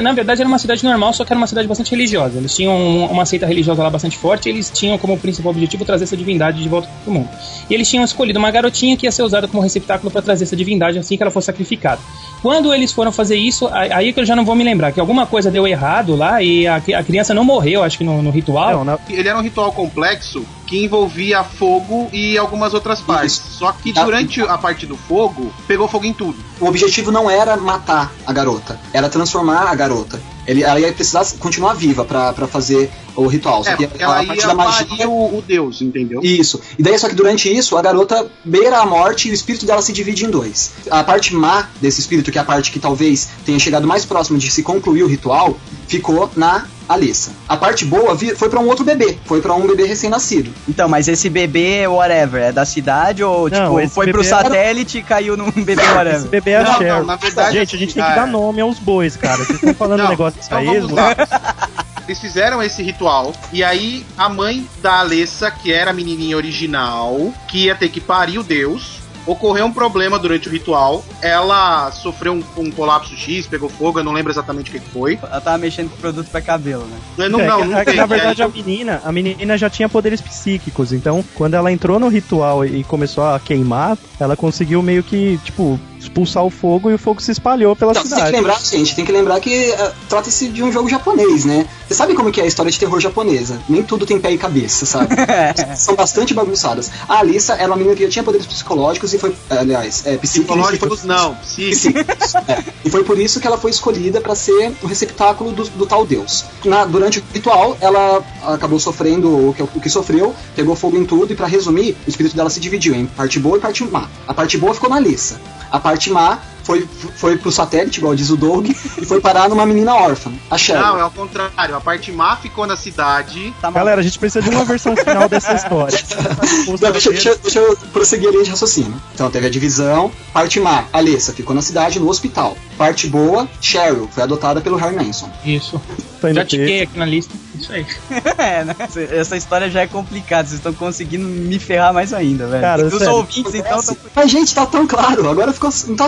Na 0.00 0.12
verdade, 0.12 0.40
era 0.40 0.48
uma 0.48 0.58
cidade 0.58 0.84
normal, 0.84 1.12
só 1.12 1.24
que 1.24 1.32
era 1.32 1.38
uma 1.38 1.46
cidade 1.46 1.66
bastante 1.68 1.90
religiosa. 1.90 2.38
Eles 2.38 2.54
tinham 2.54 2.74
um- 2.74 3.06
uma 3.06 3.24
seita 3.26 3.46
religiosa 3.46 3.82
lá 3.82 3.90
bastante 3.90 4.16
forte 4.16 4.48
e 4.48 4.52
eles 4.52 4.70
tinham 4.70 4.96
como 4.98 5.18
principal 5.18 5.50
objetivo 5.52 5.84
trazer 5.84 6.04
essa 6.04 6.16
divindade 6.16 6.62
de 6.62 6.68
volta 6.68 6.88
pro 7.04 7.12
mundo. 7.12 7.28
E 7.68 7.74
eles 7.74 7.88
tinham 7.88 8.04
escolhido 8.04 8.38
uma 8.38 8.50
garotinha 8.50 8.96
que 8.96 9.06
ia 9.06 9.12
ser 9.12 9.22
usada 9.22 9.48
como 9.48 9.62
receptáculo 9.62 10.10
para 10.10 10.22
trazer 10.22 10.44
essa 10.44 10.56
divindade 10.56 10.98
assim 10.98 11.16
que 11.16 11.22
ela 11.22 11.30
fosse 11.30 11.46
sacrificada. 11.46 12.00
Quando 12.42 12.74
eles 12.74 12.92
foram 12.92 13.10
fazer 13.10 13.36
isso, 13.36 13.68
aí 13.72 14.12
que 14.12 14.20
eu 14.20 14.24
já 14.24 14.36
não 14.36 14.44
vou 14.44 14.54
me 14.54 14.62
lembrar, 14.64 14.92
que 14.92 15.00
alguma 15.00 15.26
coisa 15.26 15.50
deu 15.50 15.66
errado 15.66 16.14
lá 16.14 16.42
e 16.42 16.66
a, 16.66 16.76
a 16.76 17.02
criança 17.02 17.32
não 17.32 17.44
morreu, 17.44 17.82
acho 17.82 17.96
que 17.98 18.04
no, 18.04 18.20
no 18.22 18.30
ritual. 18.30 18.70
Não, 18.72 18.84
na- 18.84 18.98
Ele 19.08 19.28
era 19.28 19.38
um 19.38 19.42
ritual 19.42 19.72
complexo 19.72 20.44
que 20.66 20.84
envolvia 20.84 21.44
fogo 21.44 22.08
e 22.12 22.36
algumas 22.38 22.74
outras 22.74 23.00
partes. 23.00 23.34
Isso. 23.36 23.58
Só 23.58 23.72
que 23.72 23.92
Tá. 23.92 24.04
durante 24.04 24.40
a 24.40 24.56
parte 24.58 24.86
do 24.86 24.96
fogo, 24.96 25.52
pegou 25.66 25.86
fogo 25.88 26.04
em 26.06 26.12
tudo. 26.12 26.36
O 26.60 26.66
objetivo 26.66 27.10
não 27.12 27.30
era 27.30 27.56
matar 27.56 28.12
a 28.26 28.32
garota, 28.32 28.78
era 28.92 29.08
transformar 29.08 29.68
a 29.68 29.74
garota. 29.74 30.20
Ele, 30.46 30.62
ela 30.62 30.78
ia 30.80 30.92
precisar 30.92 31.24
continuar 31.38 31.74
viva 31.74 32.04
pra 32.04 32.32
fazer 32.46 32.90
o 33.16 33.26
ritual. 33.26 33.62
Só 33.64 33.70
É, 33.70 33.76
que 33.76 33.86
porque 33.86 34.02
ela 34.02 34.22
ia 34.22 34.46
da 34.46 34.54
magia. 34.54 35.08
o, 35.08 35.38
o 35.38 35.42
deus, 35.42 35.80
entendeu? 35.82 36.20
Isso. 36.22 36.60
E 36.78 36.82
daí, 36.82 36.98
só 36.98 37.08
que 37.08 37.14
durante 37.14 37.52
isso, 37.54 37.76
a 37.76 37.82
garota 37.82 38.26
beira 38.44 38.78
a 38.78 38.86
morte 38.86 39.28
e 39.28 39.30
o 39.30 39.34
espírito 39.34 39.66
dela 39.66 39.82
se 39.82 39.92
divide 39.92 40.24
em 40.24 40.30
dois. 40.30 40.72
A 40.90 41.02
parte 41.04 41.34
má 41.34 41.68
desse 41.80 42.00
espírito, 42.00 42.30
que 42.32 42.38
é 42.38 42.40
a 42.40 42.44
parte 42.44 42.70
que 42.72 42.78
talvez 42.78 43.28
tenha 43.44 43.58
chegado 43.58 43.86
mais 43.86 44.04
próximo 44.04 44.38
de 44.38 44.50
se 44.50 44.62
concluir 44.62 45.02
o 45.02 45.06
ritual, 45.06 45.56
ficou 45.86 46.30
na 46.36 46.66
Alissa. 46.86 47.30
A 47.48 47.56
parte 47.56 47.84
boa 47.86 48.14
foi 48.36 48.48
pra 48.50 48.60
um 48.60 48.66
outro 48.68 48.84
bebê, 48.84 49.16
foi 49.24 49.40
pra 49.40 49.54
um 49.54 49.66
bebê 49.66 49.86
recém-nascido. 49.86 50.50
Então, 50.68 50.86
mas 50.86 51.08
esse 51.08 51.30
bebê, 51.30 51.86
whatever, 51.86 52.42
é 52.42 52.52
da 52.52 52.66
cidade 52.66 53.24
ou, 53.24 53.48
Não, 53.48 53.58
tipo, 53.64 53.80
esse 53.80 53.94
foi 53.94 54.10
pro 54.12 54.20
era- 54.22 54.28
satélite 54.28 54.98
e 54.98 55.02
caiu 55.02 55.34
num 55.34 55.50
bebê 55.50 55.80
Esse 55.80 55.92
whatever? 55.92 56.28
bebê 56.28 56.50
é 56.50 56.56
a 56.58 56.62
Não, 56.64 56.78
Cher. 56.78 56.92
não, 56.98 57.04
na 57.06 57.16
verdade, 57.16 57.56
Gente, 57.58 57.74
a 57.76 57.78
gente 57.78 57.94
tem 57.94 58.04
que 58.04 58.10
ah, 58.10 58.14
dar 58.16 58.28
é. 58.28 58.30
nome 58.30 58.60
aos 58.60 58.78
bois, 58.78 59.16
cara. 59.16 59.38
Vocês 59.38 59.50
estão 59.58 59.72
falando 59.74 60.04
um 60.04 60.08
negócio 60.08 60.38
disso 60.38 60.50
então 60.54 60.94
lá. 60.94 61.14
Eles 62.06 62.20
fizeram 62.20 62.62
esse 62.62 62.82
ritual 62.82 63.32
e 63.52 63.62
aí 63.64 64.04
a 64.16 64.28
mãe 64.28 64.66
da 64.82 65.00
Alessa, 65.00 65.50
que 65.50 65.72
era 65.72 65.90
a 65.90 65.94
menininha 65.94 66.36
original, 66.36 67.32
que 67.48 67.64
ia 67.64 67.74
ter 67.74 67.88
que 67.88 68.00
parir 68.00 68.38
o 68.38 68.42
deus, 68.42 69.00
ocorreu 69.26 69.64
um 69.66 69.72
problema 69.72 70.18
durante 70.18 70.48
o 70.48 70.52
ritual. 70.52 71.04
Ela 71.22 71.90
sofreu 71.92 72.34
um, 72.34 72.44
um 72.56 72.70
colapso 72.70 73.16
X, 73.16 73.46
pegou 73.46 73.68
fogo, 73.68 73.98
eu 73.98 74.04
não 74.04 74.12
lembro 74.12 74.30
exatamente 74.32 74.70
o 74.70 74.72
que 74.72 74.80
foi. 74.80 75.18
Ela 75.22 75.40
tava 75.40 75.58
mexendo 75.58 75.90
com 75.90 75.96
produto 75.96 76.28
pra 76.30 76.40
cabelo, 76.42 76.84
né? 76.84 77.28
Não, 77.28 77.40
É, 77.40 77.46
não, 77.46 77.64
não 77.64 77.78
é 77.78 77.84
tem. 77.84 77.96
na 77.96 78.06
verdade 78.06 78.42
é, 78.42 78.44
a 78.44 78.48
menina, 78.48 79.00
a 79.04 79.10
menina 79.12 79.56
já 79.56 79.70
tinha 79.70 79.88
poderes 79.88 80.20
psíquicos, 80.20 80.92
então 80.92 81.24
quando 81.34 81.54
ela 81.54 81.72
entrou 81.72 81.98
no 81.98 82.08
ritual 82.08 82.64
e 82.64 82.84
começou 82.84 83.24
a 83.24 83.40
queimar, 83.40 83.96
ela 84.20 84.36
conseguiu 84.36 84.82
meio 84.82 85.02
que, 85.02 85.38
tipo, 85.44 85.80
expulsar 86.04 86.44
o 86.44 86.50
fogo 86.50 86.90
e 86.90 86.94
o 86.94 86.98
fogo 86.98 87.20
se 87.20 87.30
espalhou 87.32 87.74
pela 87.76 87.92
Então, 87.92 88.02
você 88.02 88.08
tem 88.10 88.18
que 88.18 88.26
cidade. 88.26 88.36
lembrar, 88.36 88.60
gente, 88.60 88.96
tem 88.96 89.04
que 89.04 89.12
lembrar 89.12 89.40
que 89.40 89.52
eh, 89.72 89.92
trata-se 90.08 90.48
de 90.48 90.62
um 90.62 90.70
jogo 90.72 90.88
japonês, 90.88 91.44
né? 91.44 91.66
Você 91.88 91.94
sabe 91.94 92.14
como 92.14 92.30
que 92.32 92.40
é 92.40 92.44
a 92.44 92.46
história 92.46 92.70
de 92.70 92.78
terror 92.78 92.98
japonesa? 93.00 93.60
Nem 93.68 93.82
tudo 93.82 94.06
tem 94.06 94.18
pé 94.18 94.32
e 94.32 94.38
cabeça, 94.38 94.86
sabe? 94.86 95.14
São 95.76 95.94
bastante 95.94 96.32
bagunçadas. 96.34 96.90
A 97.08 97.18
Alissa 97.18 97.54
era 97.54 97.66
uma 97.68 97.76
menina 97.76 97.94
que 97.94 98.04
já 98.04 98.08
tinha 98.10 98.22
poderes 98.22 98.46
psicológicos 98.46 99.12
e 99.14 99.18
foi, 99.18 99.34
eh, 99.50 99.58
aliás, 99.58 100.06
é. 100.06 100.16
Psicológicos 100.16 101.04
não, 101.04 101.34
psíquicos. 101.36 101.78
Psíquicos, 101.78 102.34
é. 102.48 102.64
E 102.84 102.90
foi 102.90 103.04
por 103.04 103.18
isso 103.18 103.40
que 103.40 103.46
ela 103.46 103.58
foi 103.58 103.70
escolhida 103.70 104.20
para 104.20 104.34
ser 104.34 104.72
o 104.82 104.86
receptáculo 104.86 105.52
do, 105.52 105.64
do 105.64 105.86
tal 105.86 106.06
deus. 106.06 106.44
Na- 106.64 106.84
durante 106.84 107.18
o 107.18 107.22
ritual, 107.32 107.76
ela 107.80 108.22
acabou 108.46 108.78
sofrendo 108.78 109.48
o 109.48 109.54
que, 109.54 109.62
o 109.62 109.66
que 109.80 109.90
sofreu, 109.90 110.34
pegou 110.54 110.74
fogo 110.76 110.96
em 110.98 111.04
tudo, 111.04 111.32
e 111.32 111.36
para 111.36 111.46
resumir, 111.46 111.96
o 112.06 112.10
espírito 112.10 112.36
dela 112.36 112.50
se 112.50 112.60
dividiu 112.60 112.94
em 112.94 113.06
parte 113.06 113.38
boa 113.38 113.56
e 113.56 113.60
parte 113.60 113.84
má. 113.84 114.08
A 114.26 114.34
parte 114.34 114.56
boa 114.58 114.74
ficou 114.74 114.88
na 114.90 114.96
Alissa. 114.96 115.40
A 115.74 115.80
parte 115.80 116.08
má 116.12 116.53
foi, 116.64 116.88
foi 117.16 117.36
pro 117.36 117.52
satélite, 117.52 117.98
igual 117.98 118.14
diz 118.14 118.30
o 118.30 118.36
Doug, 118.36 118.68
e 118.70 119.04
foi 119.04 119.20
parar 119.20 119.48
numa 119.48 119.64
menina 119.66 119.94
órfã, 119.94 120.32
a 120.50 120.58
Cheryl. 120.58 120.82
Não, 120.82 120.98
é 120.98 121.02
ao 121.02 121.10
contrário. 121.10 121.76
A 121.76 121.80
parte 121.80 122.10
má 122.10 122.36
ficou 122.36 122.66
na 122.66 122.76
cidade. 122.76 123.54
Tá. 123.60 123.70
Galera, 123.70 124.00
a 124.00 124.04
gente 124.04 124.18
precisa 124.18 124.42
de 124.42 124.50
uma 124.54 124.64
versão 124.64 124.96
final 124.96 125.28
dessa 125.28 125.52
história. 125.54 125.98
Não, 126.80 126.90
deixa, 126.92 127.10
deixa- 127.10 127.36
deixa 127.36 127.58
eu 127.58 127.76
prosseguir 127.92 128.28
a 128.28 128.32
linha 128.32 128.44
de 128.44 128.50
raciocínio. 128.50 128.94
Então 129.14 129.30
teve 129.30 129.46
a 129.46 129.50
divisão. 129.50 130.10
Parte 130.32 130.58
má, 130.60 130.84
Alessa 130.92 131.32
ficou 131.32 131.54
na 131.54 131.62
cidade, 131.62 131.98
no 132.00 132.08
hospital. 132.08 132.56
Parte 132.76 133.06
boa, 133.06 133.48
Cheryl 133.60 134.08
foi 134.12 134.22
adotada 134.22 134.60
pelo 134.60 134.76
Harry 134.76 134.96
Manson. 134.96 135.30
Isso. 135.44 135.80
Tá 136.20 136.32
Já 136.32 136.44
tiquei 136.44 136.82
aqui 136.82 136.98
na 136.98 137.04
lista. 137.04 137.34
Isso 137.58 137.72
aí. 137.72 137.86
É, 138.38 138.64
né? 138.64 138.74
Essa 139.12 139.36
história 139.36 139.70
já 139.70 139.82
é 139.82 139.86
complicada, 139.86 140.46
vocês 140.48 140.58
estão 140.58 140.72
conseguindo 140.72 141.24
me 141.26 141.58
ferrar 141.58 141.92
mais 141.94 142.12
ainda, 142.12 142.46
velho. 142.46 142.60
Cara, 142.62 142.86
Os 142.86 142.94
sério. 142.98 143.14
ouvintes, 143.14 143.54
então, 143.54 143.82
tão... 143.82 143.96
Mas, 144.14 144.30
gente, 144.30 144.54
tá 144.54 144.66
tão 144.66 144.86
claro. 144.86 145.28
Agora 145.28 145.52
ficou. 145.52 145.70
Não 145.88 145.96
tá 145.96 146.06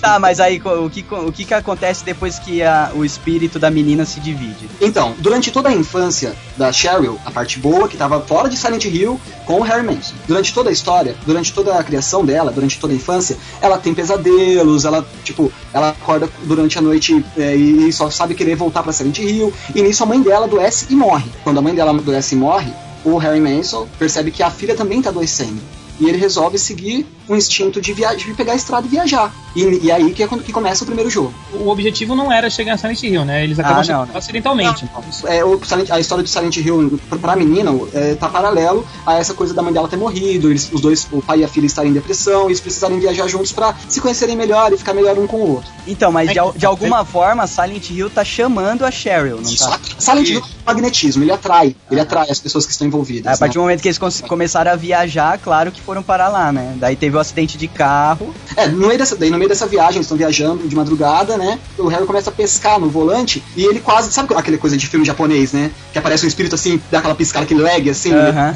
Tá, 0.00 0.18
mas 0.18 0.40
aí 0.40 0.60
o 0.64 0.88
que, 0.90 1.04
o 1.10 1.32
que 1.32 1.44
que 1.44 1.54
acontece 1.54 2.04
depois 2.04 2.38
que 2.38 2.62
a- 2.62 2.90
o 2.94 3.04
espírito 3.04 3.58
da 3.58 3.70
menina 3.70 4.04
se 4.04 4.20
divide? 4.20 4.68
Então, 4.80 5.14
durante 5.18 5.50
toda 5.50 5.68
a 5.68 5.72
infância 5.72 6.34
da 6.56 6.72
Cheryl, 6.72 7.18
a 7.24 7.30
parte 7.30 7.58
boa, 7.58 7.88
que 7.88 7.96
tava 7.96 8.20
fora 8.20 8.48
de 8.48 8.56
Silent 8.56 8.84
Hill, 8.84 9.20
com 9.46 9.58
o 9.60 9.62
Harry 9.62 9.84
Manson. 9.84 10.14
Durante 10.26 10.52
toda 10.54 10.70
a 10.70 10.72
história, 10.72 11.16
durante 11.26 11.52
toda 11.52 11.76
a 11.78 11.82
criação 11.82 12.24
dela, 12.24 12.50
durante 12.52 12.78
toda 12.78 12.92
a 12.92 12.96
infância, 12.96 13.36
ela 13.60 13.78
tem 13.78 13.92
pesadelos, 13.94 14.84
ela, 14.84 15.06
tipo, 15.24 15.52
ela 15.72 15.90
acorda 15.90 16.28
durante 16.44 16.78
a 16.78 16.82
noite 16.82 17.24
é, 17.36 17.54
e 17.54 17.92
só 17.92 18.10
sabe 18.10 18.34
querer 18.34 18.54
voltar 18.56 18.82
pra 18.82 18.92
Silent 18.92 19.18
Hill. 19.18 19.52
E 19.74 19.82
nisso 19.82 20.02
a 20.02 20.06
mãe 20.06 20.20
dela 20.20 20.46
adoece 20.46 20.86
e 20.90 20.94
morre. 20.94 21.30
Quando 21.44 21.58
a 21.58 21.62
mãe 21.62 21.74
dela 21.74 21.90
adoece 21.90 22.34
e 22.34 22.38
morre, 22.38 22.72
o 23.04 23.16
Harry 23.18 23.40
Manson 23.40 23.88
percebe 23.98 24.30
que 24.30 24.42
a 24.42 24.50
filha 24.50 24.74
também 24.76 25.02
tá 25.02 25.10
adoecendo. 25.10 25.60
E 26.00 26.08
ele 26.08 26.18
resolve 26.18 26.58
seguir 26.58 27.06
um 27.28 27.36
instinto 27.36 27.80
de, 27.80 27.92
via 27.92 28.14
de 28.14 28.32
pegar 28.34 28.52
a 28.52 28.56
estrada 28.56 28.86
e 28.86 28.90
viajar. 28.90 29.32
E, 29.54 29.86
e 29.86 29.92
aí 29.92 30.12
que 30.14 30.22
é 30.22 30.26
quando 30.26 30.42
que 30.42 30.52
começa 30.52 30.82
o 30.82 30.86
primeiro 30.86 31.10
jogo. 31.10 31.32
O 31.52 31.68
objetivo 31.68 32.14
não 32.14 32.32
era 32.32 32.48
chegar 32.48 32.74
a 32.74 32.78
Silent 32.78 33.02
Hill, 33.02 33.24
né? 33.24 33.44
Eles 33.44 33.58
acabam 33.58 33.76
Ah, 33.76 33.78
não, 33.80 33.84
chegando 33.84 34.08
não. 34.08 34.16
acidentalmente. 34.16 34.86
é, 35.26 35.44
o 35.44 35.60
Silent- 35.62 35.90
a 35.90 36.00
história 36.00 36.24
do 36.24 36.28
Silent 36.30 36.56
Hill 36.56 36.98
pra, 37.08 37.18
pra 37.18 37.36
menina 37.36 37.70
é, 37.92 38.14
tá 38.14 38.28
paralelo 38.28 38.86
a 39.06 39.18
essa 39.18 39.34
coisa 39.34 39.52
da 39.52 39.62
mãe 39.62 39.72
dela 39.72 39.88
ter 39.88 39.96
morrido, 39.96 40.48
eles, 40.50 40.70
os 40.72 40.80
dois, 40.80 41.06
o 41.12 41.20
pai 41.20 41.40
e 41.40 41.44
a 41.44 41.48
filha 41.48 41.66
estarem 41.66 41.90
em 41.90 41.94
depressão, 41.94 42.44
e 42.44 42.46
eles 42.46 42.60
precisarem 42.60 42.98
viajar 42.98 43.28
juntos 43.28 43.52
pra 43.52 43.74
se 43.88 44.00
conhecerem 44.00 44.36
melhor 44.36 44.72
e 44.72 44.78
ficar 44.78 44.94
melhor 44.94 45.18
um 45.18 45.26
com 45.26 45.36
o 45.36 45.50
outro. 45.56 45.70
Então, 45.86 46.10
mas 46.10 46.30
de, 46.30 46.38
É, 46.38 46.40
al- 46.40 46.54
de 46.56 46.64
alguma 46.64 47.04
forma, 47.04 47.46
Silent 47.46 47.90
Hill 47.90 48.08
tá 48.08 48.24
chamando 48.24 48.84
a 48.86 48.90
Cheryl, 48.90 49.36
não 49.42 49.54
tá? 49.56 49.78
Silent 49.98 50.28
Hill 50.30 50.40
é 50.40 50.64
magnetismo, 50.72 51.24
ele 51.24 51.32
atrai, 51.32 51.76
ele 51.90 52.00
atrai 52.00 52.30
as 52.30 52.38
pessoas 52.40 52.64
que 52.64 52.72
estão 52.72 52.86
envolvidas. 52.86 53.34
A 53.34 53.36
partir 53.38 53.56
né? 53.56 53.60
do 53.60 53.62
momento 53.62 53.82
que 53.82 53.88
eles 53.88 53.98
começaram 54.26 54.72
a 54.72 54.76
viajar, 54.76 55.38
claro 55.38 55.70
que 55.70 55.80
foram 55.80 56.02
para 56.02 56.28
lá, 56.28 56.50
né? 56.52 56.74
Daí 56.76 56.96
teve 56.96 57.16
o 57.16 57.20
acidente 57.22 57.56
de 57.56 57.68
carro. 57.68 58.34
É, 58.56 58.68
no 58.68 58.86
meio 58.86 58.98
dessa, 58.98 59.16
daí 59.16 59.30
no 59.30 59.38
meio 59.38 59.48
dessa 59.48 59.66
viagem, 59.66 59.96
eles 59.96 60.06
estão 60.06 60.16
viajando 60.16 60.66
de 60.66 60.76
madrugada, 60.76 61.36
né? 61.36 61.58
O 61.78 61.88
Harry 61.88 62.06
começa 62.06 62.30
a 62.30 62.32
pescar 62.32 62.78
no 62.78 62.88
volante 62.88 63.42
e 63.56 63.64
ele 63.64 63.80
quase, 63.80 64.12
sabe 64.12 64.34
aquela 64.34 64.58
coisa 64.58 64.76
de 64.76 64.86
filme 64.86 65.04
japonês, 65.04 65.52
né? 65.52 65.70
Que 65.92 65.98
aparece 65.98 66.24
um 66.24 66.28
espírito 66.28 66.54
assim, 66.54 66.80
dá 66.90 66.98
aquela 66.98 67.14
piscada, 67.14 67.44
aquele 67.44 67.62
lag 67.62 67.88
assim, 67.88 68.12
Aham. 68.12 68.54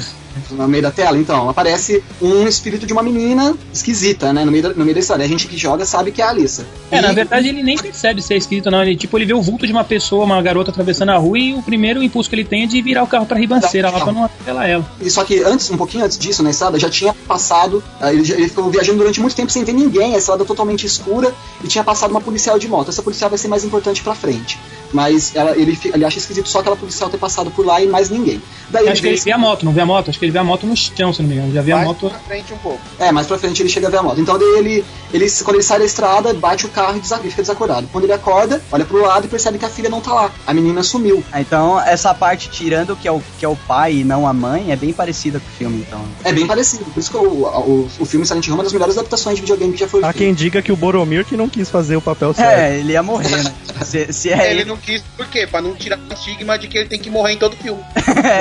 No 0.51 0.67
meio 0.67 0.83
da 0.83 0.91
tela, 0.91 1.17
então, 1.17 1.49
aparece 1.49 2.03
um 2.21 2.47
espírito 2.47 2.85
de 2.85 2.93
uma 2.93 3.03
menina 3.03 3.55
esquisita, 3.73 4.31
né? 4.33 4.43
No 4.45 4.51
meio 4.51 4.63
da, 4.63 4.69
no 4.69 4.83
meio 4.83 4.93
da 4.93 4.99
história. 4.99 5.23
A 5.23 5.27
gente 5.27 5.47
que 5.47 5.57
joga 5.57 5.85
sabe 5.85 6.11
que 6.11 6.21
é 6.21 6.25
a 6.25 6.29
Alissa. 6.29 6.65
É, 6.91 6.97
E- 6.97 7.01
na 7.01 7.11
verdade 7.11 7.47
ele 7.49 7.63
nem 7.63 7.77
percebe 7.77 8.21
ser 8.21 8.35
esquisito, 8.37 8.69
não. 8.71 8.81
Ele, 8.81 8.95
tipo, 8.95 9.17
ele 9.17 9.25
vê 9.25 9.33
o 9.33 9.41
vulto 9.41 9.65
de 9.65 9.71
uma 9.73 9.83
pessoa, 9.83 10.23
uma 10.25 10.41
garota 10.41 10.71
atravessando 10.71 11.09
a 11.09 11.17
rua 11.17 11.37
e 11.37 11.53
o 11.53 11.61
primeiro 11.61 12.01
impulso 12.01 12.29
que 12.29 12.35
ele 12.35 12.43
tem 12.45 12.63
é 12.63 12.67
de 12.67 12.81
virar 12.81 13.03
o 13.03 13.07
carro 13.07 13.25
pra 13.25 13.37
ribanceira 13.37 13.89
lá 13.89 13.99
pra 13.99 14.11
não 14.11 14.23
atropelar 14.25 14.67
ela. 14.69 14.85
E 15.01 15.09
só 15.09 15.23
que 15.23 15.41
antes, 15.43 15.69
um 15.71 15.77
pouquinho 15.77 16.05
antes 16.05 16.17
disso, 16.17 16.41
na 16.43 16.49
estrada, 16.49 16.79
já 16.79 16.89
tinha 16.89 17.13
passado. 17.27 17.83
Ele, 18.01 18.31
ele 18.31 18.47
ficou 18.49 18.69
viajando 18.69 18.97
durante 18.99 19.19
muito 19.19 19.35
tempo 19.35 19.51
sem 19.51 19.63
ver 19.63 19.73
ninguém, 19.73 20.15
a 20.15 20.17
estrada 20.17 20.43
totalmente 20.45 20.85
escura, 20.85 21.33
e 21.63 21.67
tinha 21.67 21.83
passado 21.83 22.11
uma 22.11 22.21
policial 22.21 22.57
de 22.57 22.67
moto. 22.67 22.89
Essa 22.89 23.01
policial 23.01 23.29
vai 23.29 23.37
ser 23.37 23.47
mais 23.47 23.63
importante 23.63 24.01
pra 24.01 24.15
frente. 24.15 24.57
Mas 24.93 25.35
ela, 25.35 25.51
ele, 25.57 25.77
ele 25.93 26.05
acha 26.05 26.17
esquisito 26.17 26.47
só 26.49 26.59
aquela 26.59 26.75
policial 26.75 27.09
ter 27.09 27.17
passado 27.17 27.51
por 27.51 27.65
lá 27.65 27.81
e 27.81 27.87
mais 27.87 28.09
ninguém. 28.09 28.41
Daí 28.69 28.87
Acho 28.89 29.01
que 29.01 29.07
ele 29.07 29.17
vê 29.17 29.31
a 29.31 29.37
moto, 29.37 29.63
não 29.65 29.71
vê 29.73 29.81
a 29.81 29.85
moto? 29.85 30.09
Acho 30.09 30.19
que 30.19 30.25
ele 30.25 30.31
vê 30.31 30.39
a 30.39 30.43
moto 30.43 30.65
no 30.67 30.75
chão, 30.75 31.13
se 31.13 31.21
não 31.21 31.29
me 31.29 31.35
engano. 31.35 31.53
Já 31.53 31.61
vê 31.61 31.71
a 31.71 31.75
Mais 31.77 31.87
moto. 31.87 32.09
pra 32.09 32.19
frente 32.19 32.53
um 32.53 32.57
pouco. 32.57 32.79
É, 32.99 33.11
mais 33.11 33.25
pra 33.27 33.37
frente 33.37 33.61
ele 33.61 33.69
chega 33.69 33.87
a 33.87 33.89
ver 33.89 33.97
a 33.97 34.03
moto. 34.03 34.19
Então 34.19 34.37
daí 34.37 34.57
ele, 34.57 34.85
ele 35.13 35.29
quando 35.43 35.55
ele 35.55 35.63
sai 35.63 35.79
da 35.79 35.85
estrada, 35.85 36.33
bate 36.33 36.65
o 36.65 36.69
carro 36.69 36.97
e 36.97 36.99
desa- 36.99 37.19
e 37.23 37.29
fica 37.29 37.41
desacordado. 37.41 37.87
Quando 37.91 38.03
ele 38.05 38.13
acorda, 38.13 38.61
olha 38.71 38.83
pro 38.85 39.01
lado 39.01 39.25
e 39.25 39.29
percebe 39.29 39.57
que 39.57 39.65
a 39.65 39.69
filha 39.69 39.89
não 39.89 40.01
tá 40.01 40.13
lá. 40.13 40.31
A 40.45 40.53
menina 40.53 40.83
sumiu. 40.83 41.23
Ah, 41.31 41.39
Então, 41.41 41.79
essa 41.81 42.13
parte, 42.13 42.49
tirando 42.49 42.95
que 42.95 43.07
é, 43.07 43.11
o, 43.11 43.21
que 43.39 43.45
é 43.45 43.47
o 43.49 43.55
pai 43.55 43.97
e 43.97 44.03
não 44.03 44.27
a 44.27 44.33
mãe, 44.33 44.71
é 44.71 44.75
bem 44.75 44.91
parecida 44.93 45.39
com 45.39 45.45
o 45.47 45.51
filme, 45.51 45.85
então. 45.87 46.01
É 46.23 46.31
bem 46.33 46.45
parecido. 46.47 46.83
Por 46.85 46.99
isso 46.99 47.11
que 47.11 47.17
o, 47.17 47.21
o, 47.21 47.89
o 47.99 48.05
filme 48.05 48.25
Silent 48.25 48.45
Hill 48.47 48.53
é 48.53 48.57
uma 48.57 48.63
das 48.63 48.73
melhores 48.73 48.97
adaptações 48.97 49.35
de 49.35 49.41
videogame 49.41 49.73
que 49.73 49.79
já 49.79 49.87
foi 49.87 50.01
Há 50.01 50.07
feito. 50.11 50.17
quem 50.17 50.33
diga 50.33 50.61
que 50.61 50.71
o 50.71 50.75
Boromir 50.75 51.25
que 51.25 51.37
não 51.37 51.47
quis 51.49 51.69
fazer 51.69 51.95
o 51.95 52.01
papel 52.01 52.33
certo. 52.33 52.49
É, 52.59 52.79
ele 52.79 52.93
ia 52.93 53.03
morrer, 53.03 53.43
né? 53.43 53.53
Se, 53.85 54.11
se 54.11 54.29
é 54.31 54.49
ele 54.51 54.61
ele. 54.61 54.69
não 54.69 54.76
quis, 54.77 55.01
por 55.15 55.27
quê? 55.27 55.47
Pra 55.47 55.61
não 55.61 55.75
tirar 55.75 55.97
o 55.97 56.13
estigma 56.13 56.57
de 56.57 56.67
que 56.67 56.77
ele 56.77 56.89
tem 56.89 56.99
que 56.99 57.09
morrer 57.09 57.33
em 57.33 57.37
todo 57.37 57.55
filme. 57.55 57.83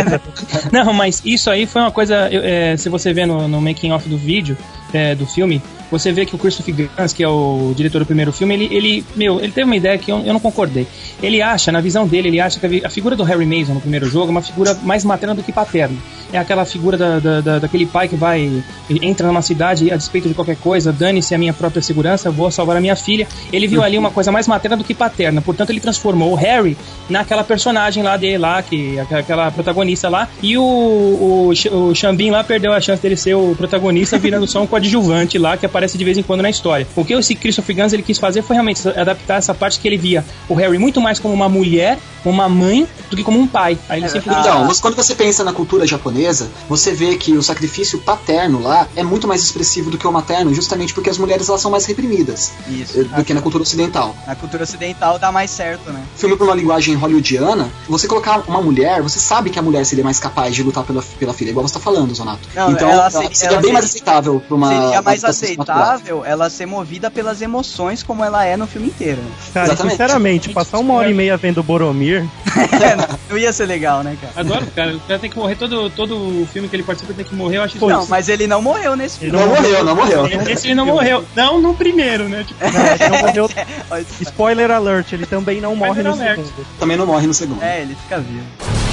Não, 0.72 0.92
mas 0.92 1.22
isso 1.24 1.50
aí 1.50 1.66
foi 1.66 1.82
uma 1.82 1.90
coisa. 1.90 2.28
é, 2.32 2.76
se 2.76 2.88
você 2.88 3.12
vê 3.12 3.26
no, 3.26 3.48
no 3.48 3.60
making 3.60 3.92
off 3.92 4.08
do 4.08 4.16
vídeo, 4.16 4.56
é, 4.92 5.14
do 5.14 5.26
filme, 5.26 5.62
você 5.90 6.12
vê 6.12 6.26
que 6.26 6.34
o 6.34 6.38
Christopher 6.38 6.74
Gans, 6.96 7.12
que 7.12 7.22
é 7.22 7.28
o 7.28 7.72
diretor 7.76 7.98
do 8.00 8.06
primeiro 8.06 8.32
filme, 8.32 8.54
ele, 8.54 8.68
ele 8.70 9.04
meu, 9.14 9.38
ele 9.40 9.52
teve 9.52 9.64
uma 9.64 9.76
ideia 9.76 9.96
que 9.98 10.10
eu, 10.10 10.18
eu 10.20 10.32
não 10.32 10.40
concordei. 10.40 10.86
Ele 11.22 11.40
acha, 11.42 11.70
na 11.72 11.80
visão 11.80 12.06
dele, 12.06 12.28
ele 12.28 12.40
acha 12.40 12.58
que 12.60 12.84
a, 12.84 12.90
figura 12.90 13.14
do 13.16 13.22
Harry 13.22 13.46
Mason 13.46 13.74
no 13.74 13.80
primeiro 13.80 14.06
jogo 14.08 14.26
é 14.28 14.30
uma 14.30 14.42
figura 14.42 14.74
mais 14.82 15.04
materna 15.04 15.34
do 15.34 15.42
que 15.42 15.52
paterna. 15.52 15.96
É 16.32 16.38
aquela 16.38 16.64
figura 16.64 16.96
da, 16.96 17.18
da- 17.20 17.40
da- 17.40 17.58
daquele 17.60 17.86
pai 17.86 18.08
que 18.08 18.16
vai 18.16 18.62
entra 18.90 19.26
numa 19.28 19.42
cidade 19.42 19.90
a 19.92 19.96
despeito 19.96 20.28
de 20.28 20.34
qualquer 20.34 20.56
coisa, 20.56 20.92
dane-se 20.92 21.34
a 21.34 21.38
minha 21.38 21.52
própria 21.52 21.80
segurança, 21.80 22.30
vou 22.30 22.50
salvar 22.50 22.76
a 22.76 22.80
minha 22.80 22.96
filha. 22.96 23.26
Ele 23.52 23.66
viu 23.66 23.82
ali 23.82 23.96
uma 23.96 24.10
coisa 24.10 24.32
mais 24.32 24.46
materna 24.48 24.76
do 24.76 24.84
que 24.84 24.92
paterna, 24.94 25.40
portanto 25.40 25.70
ele 25.70 25.80
transformou 25.80 26.32
o 26.32 26.34
Harry 26.34 26.76
naquela 27.08 27.44
personagem 27.44 28.02
lá 28.02 28.16
dele 28.16 28.38
lá, 28.38 28.60
que 28.62 28.98
aquela 28.98 29.50
protagonista 29.50 30.08
lá, 30.08 30.28
e 30.42 30.58
o, 30.58 30.62
o, 30.62 31.50
o 31.90 31.94
Xambin 31.94 32.30
lá 32.30 32.42
perdeu 32.42 32.72
a 32.72 32.80
chance 32.80 33.00
dele 33.02 33.16
ser 33.16 33.34
o 33.34 33.54
protagonista, 33.56 34.18
virando 34.18 34.46
só 34.46 34.62
um 34.62 34.66
coadjuvante 34.66 35.38
lá 35.38 35.56
que 35.56 35.64
aparece 35.76 35.98
de 35.98 36.04
vez 36.04 36.16
em 36.16 36.22
quando 36.22 36.40
na 36.42 36.48
história. 36.50 36.86
O 36.96 37.04
que 37.04 37.12
esse 37.12 37.34
Christopher 37.34 37.76
Gans 37.76 37.92
ele 37.92 38.02
quis 38.02 38.18
fazer 38.18 38.40
foi 38.42 38.54
realmente 38.54 38.86
adaptar 38.88 39.36
essa 39.36 39.54
parte 39.54 39.78
que 39.78 39.86
ele 39.86 39.98
via 39.98 40.24
o 40.48 40.54
Harry 40.54 40.78
muito 40.78 41.00
mais 41.00 41.18
como 41.18 41.34
uma 41.34 41.48
mulher, 41.48 41.98
uma 42.24 42.48
mãe, 42.48 42.88
do 43.10 43.16
que 43.16 43.22
como 43.22 43.38
um 43.38 43.46
pai. 43.46 43.78
Aí 43.88 44.00
ele 44.00 44.08
simplesmente 44.08 44.48
Então, 44.48 44.66
você- 44.66 44.80
quando 44.82 44.96
você 44.96 45.14
pensa 45.14 45.44
na 45.44 45.52
cultura 45.52 45.86
japonesa, 45.86 46.48
você 46.68 46.92
vê 46.92 47.14
que 47.16 47.32
o 47.34 47.42
sacrifício 47.42 47.98
paterno 48.00 48.60
lá 48.62 48.88
é 48.96 49.02
muito 49.04 49.28
mais 49.28 49.42
expressivo 49.42 49.90
do 49.90 49.98
que 49.98 50.06
o 50.06 50.10
materno, 50.12 50.52
justamente 50.52 50.92
porque 50.94 51.08
as 51.10 51.18
mulheres 51.18 51.48
elas 51.48 51.60
são 51.60 51.70
mais 51.70 51.84
reprimidas 51.84 52.52
Isso. 52.68 53.04
do 53.04 53.22
que 53.24 53.32
na 53.34 53.40
cultura 53.42 53.62
ocidental. 53.62 54.16
Na 54.26 54.34
cultura 54.34 54.64
ocidental 54.64 55.18
dá 55.18 55.30
mais 55.30 55.50
certo, 55.50 55.92
né? 55.92 56.02
Filme 56.16 56.36
por 56.36 56.44
uma 56.48 56.54
linguagem 56.56 56.94
hollywoodiana, 56.96 57.68
você 57.88 58.08
colocar 58.08 58.42
uma 58.48 58.60
mulher, 58.62 59.02
você 59.02 59.20
sabe 59.20 59.50
que 59.50 59.58
a 59.58 59.62
mulher 59.62 59.84
seria 59.84 60.02
mais 60.02 60.18
capaz 60.18 60.54
de 60.54 60.62
lutar 60.64 60.82
pela, 60.84 61.02
pela 61.18 61.32
filha, 61.34 61.50
igual 61.50 61.66
você 61.68 61.74
tá 61.74 61.80
falando, 61.80 62.12
Zonato. 62.14 62.48
Não, 62.54 62.72
então, 62.72 62.88
ela 62.90 63.02
ela 63.02 63.10
seria- 63.10 63.34
seria, 63.34 63.52
ela 63.54 63.62
bem 63.62 63.72
mais 63.72 63.84
seria- 63.84 64.02
aceitável 64.02 64.42
pra 64.48 64.56
uma. 64.56 64.68
Seria 64.68 65.02
mais 65.02 65.22
adaptação 65.24 65.48
aceitável 65.72 66.24
ela 66.24 66.48
ser 66.48 66.66
movida 66.66 67.10
pelas 67.10 67.42
emoções 67.42 68.02
como 68.02 68.24
ela 68.24 68.44
é 68.44 68.56
no 68.56 68.66
filme 68.66 68.88
inteiro. 68.88 69.22
Cara, 69.52 69.66
Exatamente. 69.68 69.92
sinceramente, 69.92 70.48
passar 70.50 70.78
uma 70.78 70.94
hora 70.94 71.10
e 71.10 71.14
meia 71.14 71.36
vendo 71.36 71.58
o 71.58 71.62
Boromir, 71.62 72.26
Não 73.28 73.36
ia 73.36 73.52
ser 73.52 73.66
legal, 73.66 74.02
né, 74.02 74.16
cara? 74.20 74.32
Adoro, 74.36 74.66
cara. 74.74 74.96
O 74.96 75.00
cara 75.00 75.18
tem 75.18 75.30
que 75.30 75.36
morrer 75.36 75.56
todo, 75.56 75.90
todo 75.90 76.16
o 76.16 76.48
filme 76.52 76.68
que 76.68 76.76
ele 76.76 76.82
participa 76.82 77.12
tem 77.12 77.24
que 77.24 77.34
morrer, 77.34 77.58
eu 77.58 77.62
acho 77.62 77.76
isso. 77.76 77.86
Não, 77.86 78.06
mas 78.06 78.28
ele 78.28 78.46
não 78.46 78.62
morreu 78.62 78.96
nesse 78.96 79.18
filme. 79.18 79.36
Não 79.36 79.48
morreu, 79.48 79.84
não 79.84 79.96
morreu. 79.96 80.26
Esse 80.48 80.68
ele 80.68 80.74
não 80.74 80.86
morreu. 80.86 81.24
Não 81.34 81.60
no 81.60 81.74
primeiro, 81.74 82.28
né? 82.28 82.44
Tipo, 82.44 82.64
ele 82.64 83.08
não 83.08 83.18
morreu. 83.18 83.50
Isso. 84.00 84.22
Spoiler 84.22 84.70
alert, 84.70 85.12
ele 85.12 85.26
também 85.26 85.60
não 85.60 85.74
morre 85.74 86.02
no 86.02 86.12
alert. 86.12 86.36
segundo. 86.36 86.66
Também 86.78 86.96
não 86.96 87.06
morre 87.06 87.26
no 87.26 87.34
segundo. 87.34 87.62
É, 87.62 87.82
ele 87.82 87.94
fica 87.94 88.18
vivo. 88.18 88.85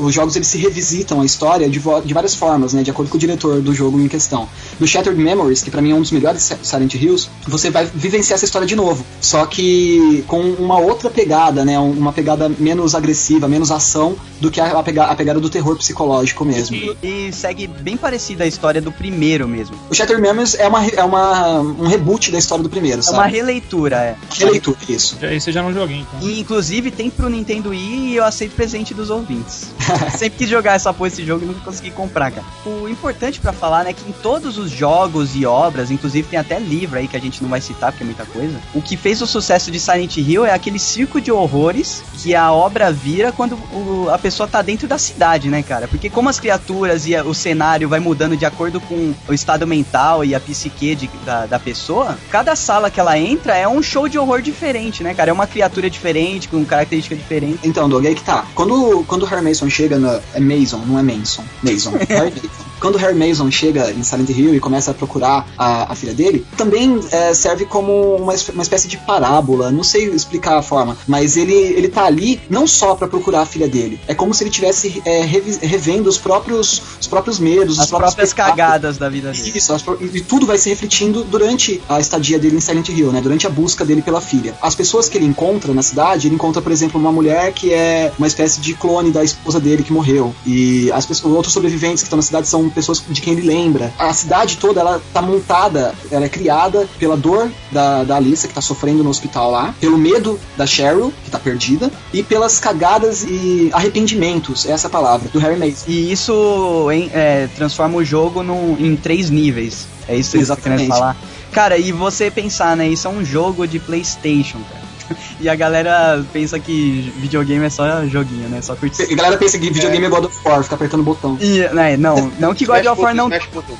Os 0.00 0.14
jogos 0.14 0.34
eles 0.36 0.48
se 0.48 0.58
revisitam 0.58 1.20
a 1.20 1.24
história 1.24 1.68
de, 1.68 1.78
de 2.04 2.14
várias 2.14 2.34
formas, 2.34 2.72
né, 2.72 2.82
de 2.82 2.90
acordo 2.90 3.08
com 3.10 3.16
o 3.16 3.20
diretor 3.20 3.60
do 3.60 3.74
jogo 3.74 4.00
em 4.00 4.08
questão. 4.08 4.48
No 4.78 4.86
Shattered 4.86 5.20
Memories, 5.20 5.62
que 5.62 5.70
pra 5.70 5.80
mim 5.82 5.92
é 5.92 5.94
um 5.94 6.00
dos 6.00 6.10
melhores 6.10 6.42
Si- 6.42 6.56
Silent 6.62 6.94
Hills, 6.94 7.28
você 7.46 7.70
vai 7.70 7.86
vivenciar 7.86 8.36
essa 8.36 8.44
história 8.44 8.66
de 8.66 8.74
novo, 8.76 9.04
só 9.20 9.44
que 9.46 10.24
com 10.26 10.40
uma 10.40 10.78
outra 10.78 11.10
pegada, 11.10 11.64
né, 11.64 11.78
um- 11.78 11.90
uma 11.92 12.12
pegada 12.12 12.48
menos 12.58 12.94
agressiva, 12.94 13.46
menos 13.48 13.70
ação 13.70 14.16
do 14.40 14.50
que 14.50 14.60
a, 14.60 14.78
a 14.78 14.82
pega- 14.82 15.04
a 15.04 15.14
pegada 15.14 15.38
do 15.40 15.50
terror 15.50 15.76
psicológico 15.76 16.44
mesmo. 16.44 16.76
E 17.02 17.30
segue 17.32 17.66
bem 17.66 17.96
parecida 17.96 18.44
a 18.44 18.46
história 18.46 18.80
do 18.80 18.90
primeiro 18.90 19.46
mesmo. 19.46 19.76
O 19.90 19.94
Shattered 19.94 20.22
Memories 20.22 20.54
é, 20.54 20.66
uma, 20.66 20.86
é 20.86 21.04
uma, 21.04 21.60
um 21.60 21.86
reboot 21.86 22.30
da 22.30 22.38
história 22.38 22.62
do 22.62 22.70
primeiro, 22.70 23.00
É 23.00 23.02
sabe? 23.02 23.18
uma 23.18 23.26
releitura, 23.26 23.96
é. 23.96 24.16
releitura, 24.32 24.78
isso. 24.88 25.16
esse 25.22 25.50
eu 25.50 25.54
já 25.54 25.62
não 25.62 25.72
joguei, 25.72 25.98
então. 25.98 26.28
E, 26.28 26.40
inclusive 26.40 26.90
tem 26.90 27.10
pro 27.10 27.28
Nintendo 27.28 27.70
Wii 27.70 28.08
e 28.12 28.16
eu 28.16 28.24
aceito 28.24 28.54
presente 28.54 28.94
dos 28.94 29.10
ouvintes. 29.10 29.66
Sempre 30.16 30.38
quis 30.38 30.48
jogar 30.48 30.74
essa 30.74 30.92
porra 30.92 31.08
esse 31.08 31.24
jogo 31.24 31.44
e 31.44 31.48
nunca 31.48 31.60
consegui 31.60 31.90
comprar, 31.90 32.30
cara. 32.30 32.46
O 32.64 32.88
importante 32.88 33.40
pra 33.40 33.52
falar, 33.52 33.84
né, 33.84 33.92
que 33.92 34.08
em 34.08 34.12
todos 34.12 34.58
os 34.58 34.70
jogos 34.70 35.34
e 35.34 35.46
obras, 35.46 35.90
inclusive 35.90 36.28
tem 36.28 36.38
até 36.38 36.58
livro 36.58 36.98
aí 36.98 37.08
que 37.08 37.16
a 37.16 37.20
gente 37.20 37.42
não 37.42 37.48
vai 37.50 37.60
citar 37.60 37.92
porque 37.92 38.02
é 38.04 38.06
muita 38.06 38.24
coisa. 38.26 38.58
O 38.74 38.82
que 38.82 38.96
fez 38.96 39.20
o 39.22 39.26
sucesso 39.26 39.70
de 39.70 39.78
Silent 39.80 40.16
Hill 40.16 40.44
é 40.44 40.52
aquele 40.52 40.78
circo 40.78 41.20
de 41.20 41.30
horrores 41.32 42.02
que 42.22 42.34
a 42.34 42.52
obra 42.52 42.92
vira 42.92 43.32
quando 43.32 43.54
o- 43.72 44.08
a 44.12 44.18
pessoa 44.18 44.46
tá 44.48 44.62
dentro 44.62 44.86
da 44.88 44.98
cidade, 44.98 45.48
né, 45.48 45.62
cara? 45.62 45.88
Porque 45.88 46.10
como 46.10 46.28
as 46.28 46.38
criaturas 46.40 47.06
e 47.06 47.14
a- 47.16 47.24
o 47.24 47.34
cenário 47.34 47.88
vai 47.88 48.00
mudando 48.00 48.36
de 48.36 48.44
acordo 48.44 48.80
com 48.80 49.14
o 49.28 49.32
estado 49.34 49.66
mental 49.66 50.24
e 50.24 50.34
a 50.34 50.40
psique 50.40 50.94
de- 50.94 51.10
da, 51.24 51.46
da 51.46 51.58
pessoa, 51.58 52.18
cada 52.30 52.54
sala 52.56 52.90
que 52.90 53.00
ela 53.00 53.18
entra 53.18 53.56
é 53.56 53.66
um 53.68 53.82
show 53.82 54.08
de 54.08 54.18
horror 54.18 54.42
diferente, 54.42 55.02
né, 55.02 55.14
cara? 55.14 55.30
É 55.30 55.32
uma 55.32 55.46
criatura 55.46 55.88
diferente, 55.90 56.48
com 56.48 56.64
característica 56.64 57.14
diferente. 57.16 57.60
Então, 57.64 57.88
Doug, 57.88 58.04
aí 58.06 58.14
que 58.14 58.22
tá. 58.22 58.44
Quando, 58.54 59.04
quando 59.06 59.22
o 59.22 59.26
Harry 59.26 59.42
Mason 59.44 59.68
chega 59.80 59.98
na. 59.98 60.20
É 60.34 60.40
Mason, 60.40 60.78
não 60.86 60.98
é 60.98 61.02
Manson. 61.02 61.44
Mason. 61.62 61.92
Harry 62.08 62.32
Mason. 62.34 62.69
Quando 62.80 62.94
o 62.94 62.98
Harry 62.98 63.14
Mason 63.14 63.50
chega 63.50 63.90
em 63.90 64.02
Silent 64.02 64.30
Hill 64.30 64.54
e 64.54 64.60
começa 64.60 64.90
a 64.90 64.94
procurar 64.94 65.46
a, 65.56 65.92
a 65.92 65.94
filha 65.94 66.14
dele, 66.14 66.46
também 66.56 67.00
é, 67.10 67.34
serve 67.34 67.64
como 67.64 68.16
uma, 68.16 68.32
uma 68.52 68.62
espécie 68.62 68.88
de 68.88 68.96
parábola, 68.98 69.70
não 69.70 69.82
sei 69.82 70.06
explicar 70.06 70.58
a 70.58 70.62
forma, 70.62 70.96
mas 71.06 71.36
ele, 71.36 71.54
ele 71.54 71.88
tá 71.88 72.04
ali 72.04 72.40
não 72.48 72.66
só 72.66 72.94
pra 72.94 73.08
procurar 73.08 73.42
a 73.42 73.46
filha 73.46 73.68
dele, 73.68 74.00
é 74.06 74.14
como 74.14 74.32
se 74.32 74.44
ele 74.44 74.50
tivesse 74.50 75.02
é, 75.04 75.22
revendo 75.22 76.08
os 76.08 76.18
próprios, 76.18 76.82
os 77.00 77.06
próprios 77.06 77.38
medos, 77.38 77.78
As 77.78 77.90
próprias 77.90 78.32
cagadas 78.32 78.96
da 78.98 79.08
vida 79.08 79.32
dele. 79.32 79.52
Isso, 79.54 79.72
as 79.72 79.84
e 80.00 80.20
e 80.20 80.22
tudo 80.22 80.46
vai 80.46 80.58
se 80.58 80.68
refletindo 80.68 81.24
durante 81.24 81.80
a 81.88 81.98
estadia 81.98 82.38
dele 82.38 82.56
em 82.56 82.60
Silent 82.60 82.88
Hill, 82.88 83.10
né? 83.10 83.20
Durante 83.20 83.46
a 83.46 83.50
busca 83.50 83.84
dele 83.84 84.02
pela 84.02 84.20
filha. 84.20 84.54
As 84.60 84.74
pessoas 84.74 85.08
que 85.08 85.16
ele 85.16 85.24
encontra 85.24 85.72
na 85.72 85.82
cidade, 85.82 86.28
ele 86.28 86.34
encontra, 86.34 86.60
por 86.60 86.70
exemplo, 86.70 87.00
uma 87.00 87.10
mulher 87.10 87.52
que 87.52 87.72
é 87.72 88.12
uma 88.18 88.26
espécie 88.26 88.60
de 88.60 88.74
clone 88.74 89.10
da 89.10 89.24
esposa 89.24 89.58
dele 89.58 89.82
que 89.82 89.92
morreu. 89.92 90.34
E 90.44 90.90
as 90.92 91.06
pessoas, 91.06 91.34
outros 91.34 91.54
sobreviventes 91.54 92.02
que 92.02 92.06
estão 92.06 92.16
na 92.16 92.22
cidade 92.22 92.48
são 92.48 92.69
pessoas 92.70 93.02
de 93.08 93.20
quem 93.20 93.32
ele 93.34 93.46
lembra. 93.46 93.92
A 93.98 94.12
cidade 94.12 94.56
toda, 94.56 94.80
ela 94.80 95.00
tá 95.12 95.20
montada, 95.22 95.94
ela 96.10 96.24
é 96.24 96.28
criada 96.28 96.88
pela 96.98 97.16
dor 97.16 97.50
da, 97.70 98.04
da 98.04 98.16
Alissa, 98.16 98.48
que 98.48 98.54
tá 98.54 98.60
sofrendo 98.60 99.02
no 99.02 99.10
hospital 99.10 99.50
lá, 99.50 99.74
pelo 99.80 99.98
medo 99.98 100.38
da 100.56 100.66
Cheryl, 100.66 101.12
que 101.24 101.30
tá 101.30 101.38
perdida, 101.38 101.90
e 102.12 102.22
pelas 102.22 102.58
cagadas 102.58 103.24
e 103.24 103.70
arrependimentos, 103.72 104.66
essa 104.66 104.86
é 104.86 104.90
palavra, 104.90 105.28
do 105.32 105.38
Harry 105.38 105.56
Mason. 105.58 105.84
E 105.88 106.10
isso 106.12 106.90
em- 106.92 107.10
é, 107.12 107.48
transforma 107.56 107.96
o 107.98 108.04
jogo 108.04 108.42
num- 108.42 108.76
em 108.78 108.96
três 108.96 109.30
níveis. 109.30 109.86
É 110.08 110.16
isso 110.16 110.30
que 110.32 110.38
você 110.38 110.42
Exatamente. 110.42 110.88
falar. 110.88 111.16
Cara, 111.52 111.76
e 111.78 111.92
você 111.92 112.30
pensar, 112.30 112.76
né? 112.76 112.88
Isso 112.88 113.06
é 113.06 113.10
um 113.10 113.24
jogo 113.24 113.66
de 113.66 113.78
PlayStation, 113.78 114.58
cara. 114.70 114.79
E 115.40 115.48
a 115.48 115.54
galera 115.54 116.22
pensa 116.34 116.58
que 116.58 117.12
videogame 117.16 117.64
é 117.64 117.70
só 117.70 118.04
joguinho, 118.06 118.46
né? 118.48 118.60
Só 118.60 118.76
curtir. 118.76 119.10
A 119.10 119.16
galera 119.16 119.38
pensa 119.38 119.58
que 119.58 119.70
videogame 119.70 120.04
é 120.04 120.08
God 120.08 120.26
of 120.26 120.36
War, 120.44 120.62
fica 120.62 120.74
apertando 120.74 121.00
o 121.00 121.04
botão. 121.04 121.38
E, 121.40 121.60
né, 121.72 121.96
não, 121.96 122.30
não 122.38 122.54
que 122.54 122.66
God 122.66 122.84
of 122.84 123.00
War 123.00 123.14
não. 123.14 123.30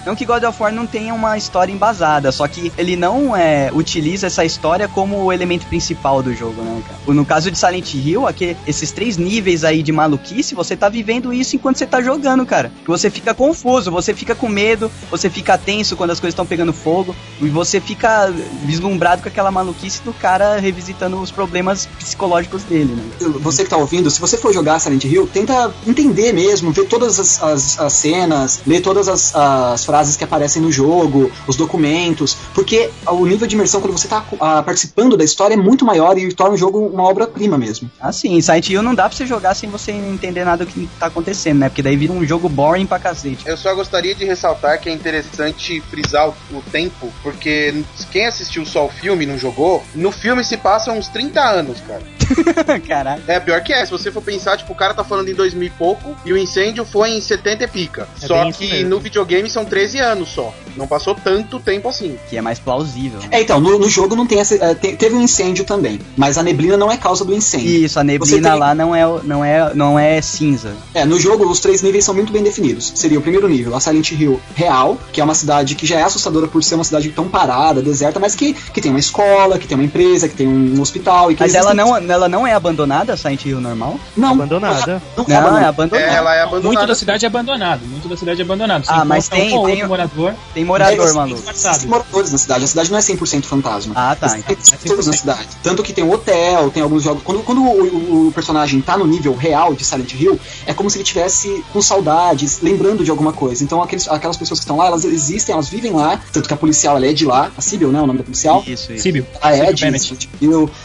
Não 0.07 0.17
que 0.17 0.25
God 0.25 0.43
of 0.45 0.63
War 0.63 0.73
não 0.73 0.87
tenha 0.87 1.13
uma 1.13 1.37
história 1.37 1.71
embasada, 1.71 2.33
só 2.33 2.49
que 2.49 2.73
ele 2.79 2.97
não 2.97 3.37
é, 3.37 3.71
utiliza 3.75 4.27
essa 4.29 4.43
história 4.43 4.89
como 4.89 5.23
o 5.23 5.33
elemento 5.33 5.67
principal 5.67 6.23
do 6.23 6.35
jogo, 6.35 6.63
né, 6.63 6.83
cara? 6.87 7.15
No 7.15 7.25
caso 7.27 7.51
de 7.51 7.59
Silent 7.59 7.95
Hill, 7.95 8.27
aqui, 8.27 8.57
esses 8.67 8.91
três 8.91 9.19
níveis 9.19 9.63
aí 9.63 9.83
de 9.83 9.93
maluquice, 9.93 10.55
você 10.55 10.75
tá 10.75 10.89
vivendo 10.89 11.33
isso 11.33 11.57
enquanto 11.57 11.77
você 11.77 11.87
tá 11.87 12.01
jogando, 12.01 12.47
cara. 12.47 12.73
Você 12.87 13.11
fica 13.11 13.35
confuso, 13.35 13.91
você 13.91 14.15
fica 14.15 14.35
com 14.35 14.49
medo, 14.49 14.91
você 15.11 15.29
fica 15.29 15.59
tenso 15.59 15.97
quando 15.97 16.11
as 16.11 16.21
coisas 16.21 16.33
estão 16.33 16.47
pegando 16.47 16.73
fogo, 16.73 17.15
e 17.41 17.49
você 17.49 17.81
fica 17.81 18.33
vislumbrado 18.65 19.23
com 19.23 19.29
aquela 19.29 19.51
maluquice 19.51 20.03
do 20.03 20.13
cara 20.13 20.59
revisitando 20.59 21.20
os 21.21 21.31
problemas 21.31 21.87
psicológicos 21.99 22.63
dele, 22.65 22.95
né? 22.95 23.03
Você 23.41 23.65
que 23.65 23.71
tá 23.71 23.77
ouvindo, 23.77 24.11
se 24.11 24.21
você 24.21 24.37
for 24.37 24.53
jogar 24.53 24.79
Silent 24.81 25.05
Hill, 25.05 25.29
tenta 25.33 25.73
entender 25.87 26.33
mesmo, 26.33 26.73
ver 26.73 26.87
todas 26.87 27.19
as, 27.19 27.43
as- 27.43 27.79
as 27.81 27.93
cenas, 27.93 28.61
ler 28.67 28.81
todas 28.81 29.09
as, 29.09 29.35
as 29.35 29.85
frases 29.85 30.17
que 30.17 30.25
aparecem 30.25 30.61
no 30.63 30.71
jogo, 30.73 31.31
os 31.47 31.57
documentos, 31.57 32.37
porque 32.55 32.91
o 33.07 33.27
nível 33.27 33.47
de 33.47 33.55
imersão 33.55 33.81
quando 33.81 33.93
você 33.97 34.09
tá 34.09 34.25
ah, 34.41 34.63
participando 34.63 35.17
da 35.17 35.25
história 35.25 35.55
é 35.55 35.57
muito 35.57 35.85
maior 35.85 36.17
e 36.19 36.33
torna 36.33 36.55
o 36.55 36.59
jogo 36.59 36.79
uma 36.87 37.05
obra-prima 37.05 37.57
mesmo. 37.59 37.91
Assim, 38.01 38.41
Silent 38.41 38.69
Hill 38.69 38.83
não 38.83 38.95
dá 38.95 39.09
pra 39.09 39.17
você 39.17 39.27
jogar 39.27 39.55
sem 39.55 39.69
você 39.71 39.93
entender 39.93 40.45
nada 40.45 40.65
do 40.65 40.71
que 40.71 40.89
tá 40.99 41.07
acontecendo, 41.07 41.59
né? 41.59 41.69
Porque 41.69 41.83
daí 41.83 41.97
vira 41.97 42.13
um 42.13 42.25
jogo 42.27 42.49
boring 42.49 42.87
pra 42.87 42.99
cacete. 42.99 43.47
Eu 43.47 43.57
só 43.57 43.75
gostaria 43.75 44.15
de 44.15 44.25
ressaltar 44.25 44.81
que 44.81 44.89
é 44.89 44.93
interessante 44.93 45.81
frisar 45.91 46.29
o, 46.29 46.35
o 46.53 46.63
tempo, 46.71 47.13
porque 47.23 47.83
quem 48.11 48.27
assistiu 48.27 48.65
só 48.67 48.87
o 48.87 48.89
filme 48.89 49.25
e 49.25 49.27
não 49.27 49.39
jogou, 49.39 49.83
no 49.95 50.11
filme 50.13 50.45
se 50.45 50.57
passam 50.57 51.00
uns 51.01 51.09
30 51.09 51.41
anos, 51.41 51.79
cara. 51.87 52.03
Caralho. 52.87 53.23
É, 53.27 53.41
pior 53.41 53.61
que 53.63 53.73
é, 53.73 53.85
se 53.85 53.91
você 53.91 54.11
for 54.13 54.23
pensar, 54.23 54.57
tipo, 54.57 54.73
o 54.73 54.77
cara 54.77 54.95
tá 54.95 55.03
falando 55.03 55.29
em 55.29 55.35
2000 55.35 55.67
e 55.67 55.71
pouco 55.71 56.17
e 56.25 56.33
o 56.33 56.39
incêndio 56.39 56.85
foi 56.85 57.11
em 57.11 57.21
70 57.21 57.65
e 57.65 57.69
pica. 57.69 58.09
É 58.23 58.27
só 58.27 58.51
que 58.53 58.85
no 58.85 59.01
videogame 59.01 59.49
são 59.51 59.65
13 59.65 59.99
anos 59.99 60.29
só. 60.29 60.55
Não 60.77 60.87
passou 60.87 61.15
tanto 61.15 61.59
tempo 61.59 61.89
assim. 61.89 62.17
Que 62.29 62.37
é 62.37 62.41
mais 62.43 62.59
plausível. 62.59 63.19
né? 63.21 63.29
É, 63.33 63.41
então, 63.41 63.59
no, 63.61 63.79
no 63.79 63.89
jogo 63.89 64.15
não 64.15 64.27
tem 64.27 64.39
essa. 64.39 64.55
eh, 64.55 64.75
tem- 64.75 64.95
teve 64.97 65.15
um 65.17 65.21
incêndio 65.23 65.65
também, 65.65 66.01
mas 66.17 66.39
a 66.39 66.43
neblina 66.43 66.77
não 66.77 66.91
é 66.93 66.97
causa 66.97 67.25
do 67.25 67.35
incêndio. 67.35 67.85
Isso, 67.85 67.99
a 67.99 68.05
neblina 68.05 68.51
tem- 68.51 68.59
lá 68.59 68.75
não 68.75 68.95
é, 68.95 69.03
não, 69.25 69.45
é, 69.45 69.75
não 69.75 69.99
é 69.99 70.21
cinza. 70.23 70.73
É, 70.95 71.05
no 71.05 71.19
jogo 71.19 71.45
os 71.51 71.59
três 71.61 71.83
níveis 71.83 72.05
são 72.05 72.15
muito 72.15 72.33
bem 72.33 72.43
definidos. 72.43 72.93
Seria 72.95 73.19
o 73.19 73.23
primeiro 73.23 73.49
nível, 73.49 73.75
a 73.75 73.81
Silent 73.81 74.13
Hill 74.13 74.41
real, 74.55 74.97
que 75.13 75.21
é 75.21 75.25
uma 75.25 75.35
cidade 75.35 75.75
que 75.75 75.87
já 75.87 75.99
é 75.99 76.03
assustadora 76.03 76.47
por 76.47 76.63
ser 76.63 76.77
uma 76.77 76.85
cidade 76.85 77.09
tão 77.11 77.29
parada, 77.29 77.83
deserta, 77.83 78.21
mas 78.21 78.35
que, 78.37 78.53
que 78.55 78.81
tem 78.81 78.91
uma 78.91 79.01
escola, 79.01 79.59
que 79.59 79.67
tem 79.67 79.77
uma 79.77 79.85
empresa, 79.85 80.29
que 80.29 80.35
tem 80.37 80.47
um 80.47 80.81
hospital 80.91 81.31
e 81.31 81.35
que 81.37 81.43
Mas 81.43 81.55
ela 81.55 81.73
não, 81.73 81.97
ela 81.97 82.29
não 82.29 82.47
é 82.47 82.53
abandonada, 82.53 83.13
a 83.13 83.17
Silent 83.17 83.45
Hill 83.47 83.61
normal? 83.61 83.99
não 84.17 84.33
Abandonada. 84.33 85.03
Não, 85.17 85.25
Não, 85.27 85.59
é 85.59 85.65
abandonada. 85.65 86.11
É, 86.13 86.15
ela 86.17 86.35
é 86.35 86.43
abandonada. 86.43 86.67
Muito 86.69 86.87
da 86.87 86.95
cidade 86.95 87.25
é 87.25 87.29
abandonado, 87.29 87.81
muito 87.87 88.09
da 88.09 88.17
cidade 88.17 88.41
é 88.41 88.45
abandonado. 88.45 88.85
Você 88.85 88.93
Ah, 88.93 89.05
mas 89.05 89.27
encontra 89.27 89.47
tem- 89.47 89.59
um 89.59 89.65
tem- 89.67 89.87
morador. 89.87 90.35
Tem 90.55 90.65
morador, 90.65 91.09
É, 91.09 91.13
maluco. 91.13 91.43
Existem 91.51 91.89
moradores 91.89 92.33
na 92.33 92.39
cidade. 92.39 92.65
A 92.65 92.69
cidade 92.69 92.91
não 92.91 92.99
é 92.99 93.01
100% 93.01 93.47
fantasma. 93.47 93.93
Ah, 93.97 94.17
tá, 94.19 94.37
então. 94.39 94.57
pessoas 94.83 95.07
na 95.07 95.13
cidade. 95.13 95.49
Tanto 95.63 95.83
que 95.83 95.93
tem 95.93 96.05
um 96.05 96.13
hotel, 96.13 96.71
tem 96.71 96.83
alguns 96.83 97.03
jogos. 97.03 97.23
Quando, 97.23 97.43
quando 97.43 97.63
o, 97.63 98.25
o- 98.25 98.29
o 98.29 98.33
personagem 98.33 98.81
tá 98.81 98.97
no 98.97 99.07
nível 99.07 99.35
real 99.35 99.75
de 99.75 99.85
Silent 99.85 100.13
Hill, 100.15 100.39
é 100.67 100.73
como 100.75 100.91
se 100.91 100.97
ele 100.99 101.05
tivesse 101.05 101.65
com 101.73 101.81
saudades, 101.81 102.61
lembrando 102.63 103.05
de 103.05 103.11
alguma 103.11 103.33
coisa. 103.33 103.63
Então 103.63 103.83
aqueles, 103.83 104.09
aquelas 104.09 104.37
pessoas 104.37 104.59
que 104.61 104.65
estão 104.65 104.77
lá, 104.77 104.87
elas 104.87 105.05
existem, 105.05 105.53
elas 105.53 105.69
vivem 105.69 105.93
lá. 105.93 106.21
Tanto 106.33 106.49
que 106.49 106.55
a 106.55 106.57
policial 106.57 106.97
ela 106.97 107.07
é 107.07 107.13
de 107.13 107.25
lá, 107.25 107.51
a 107.57 107.61
Sibyl, 107.61 107.91
né? 107.93 108.01
O 108.01 108.07
nome 108.07 108.19
da 108.19 108.25
policial. 108.25 108.63
Isso, 108.67 108.93
isso. 108.93 109.03
Síbio. 109.03 109.27
A 109.41 109.57
Ed, 109.57 109.81
Bennett. 109.85 110.29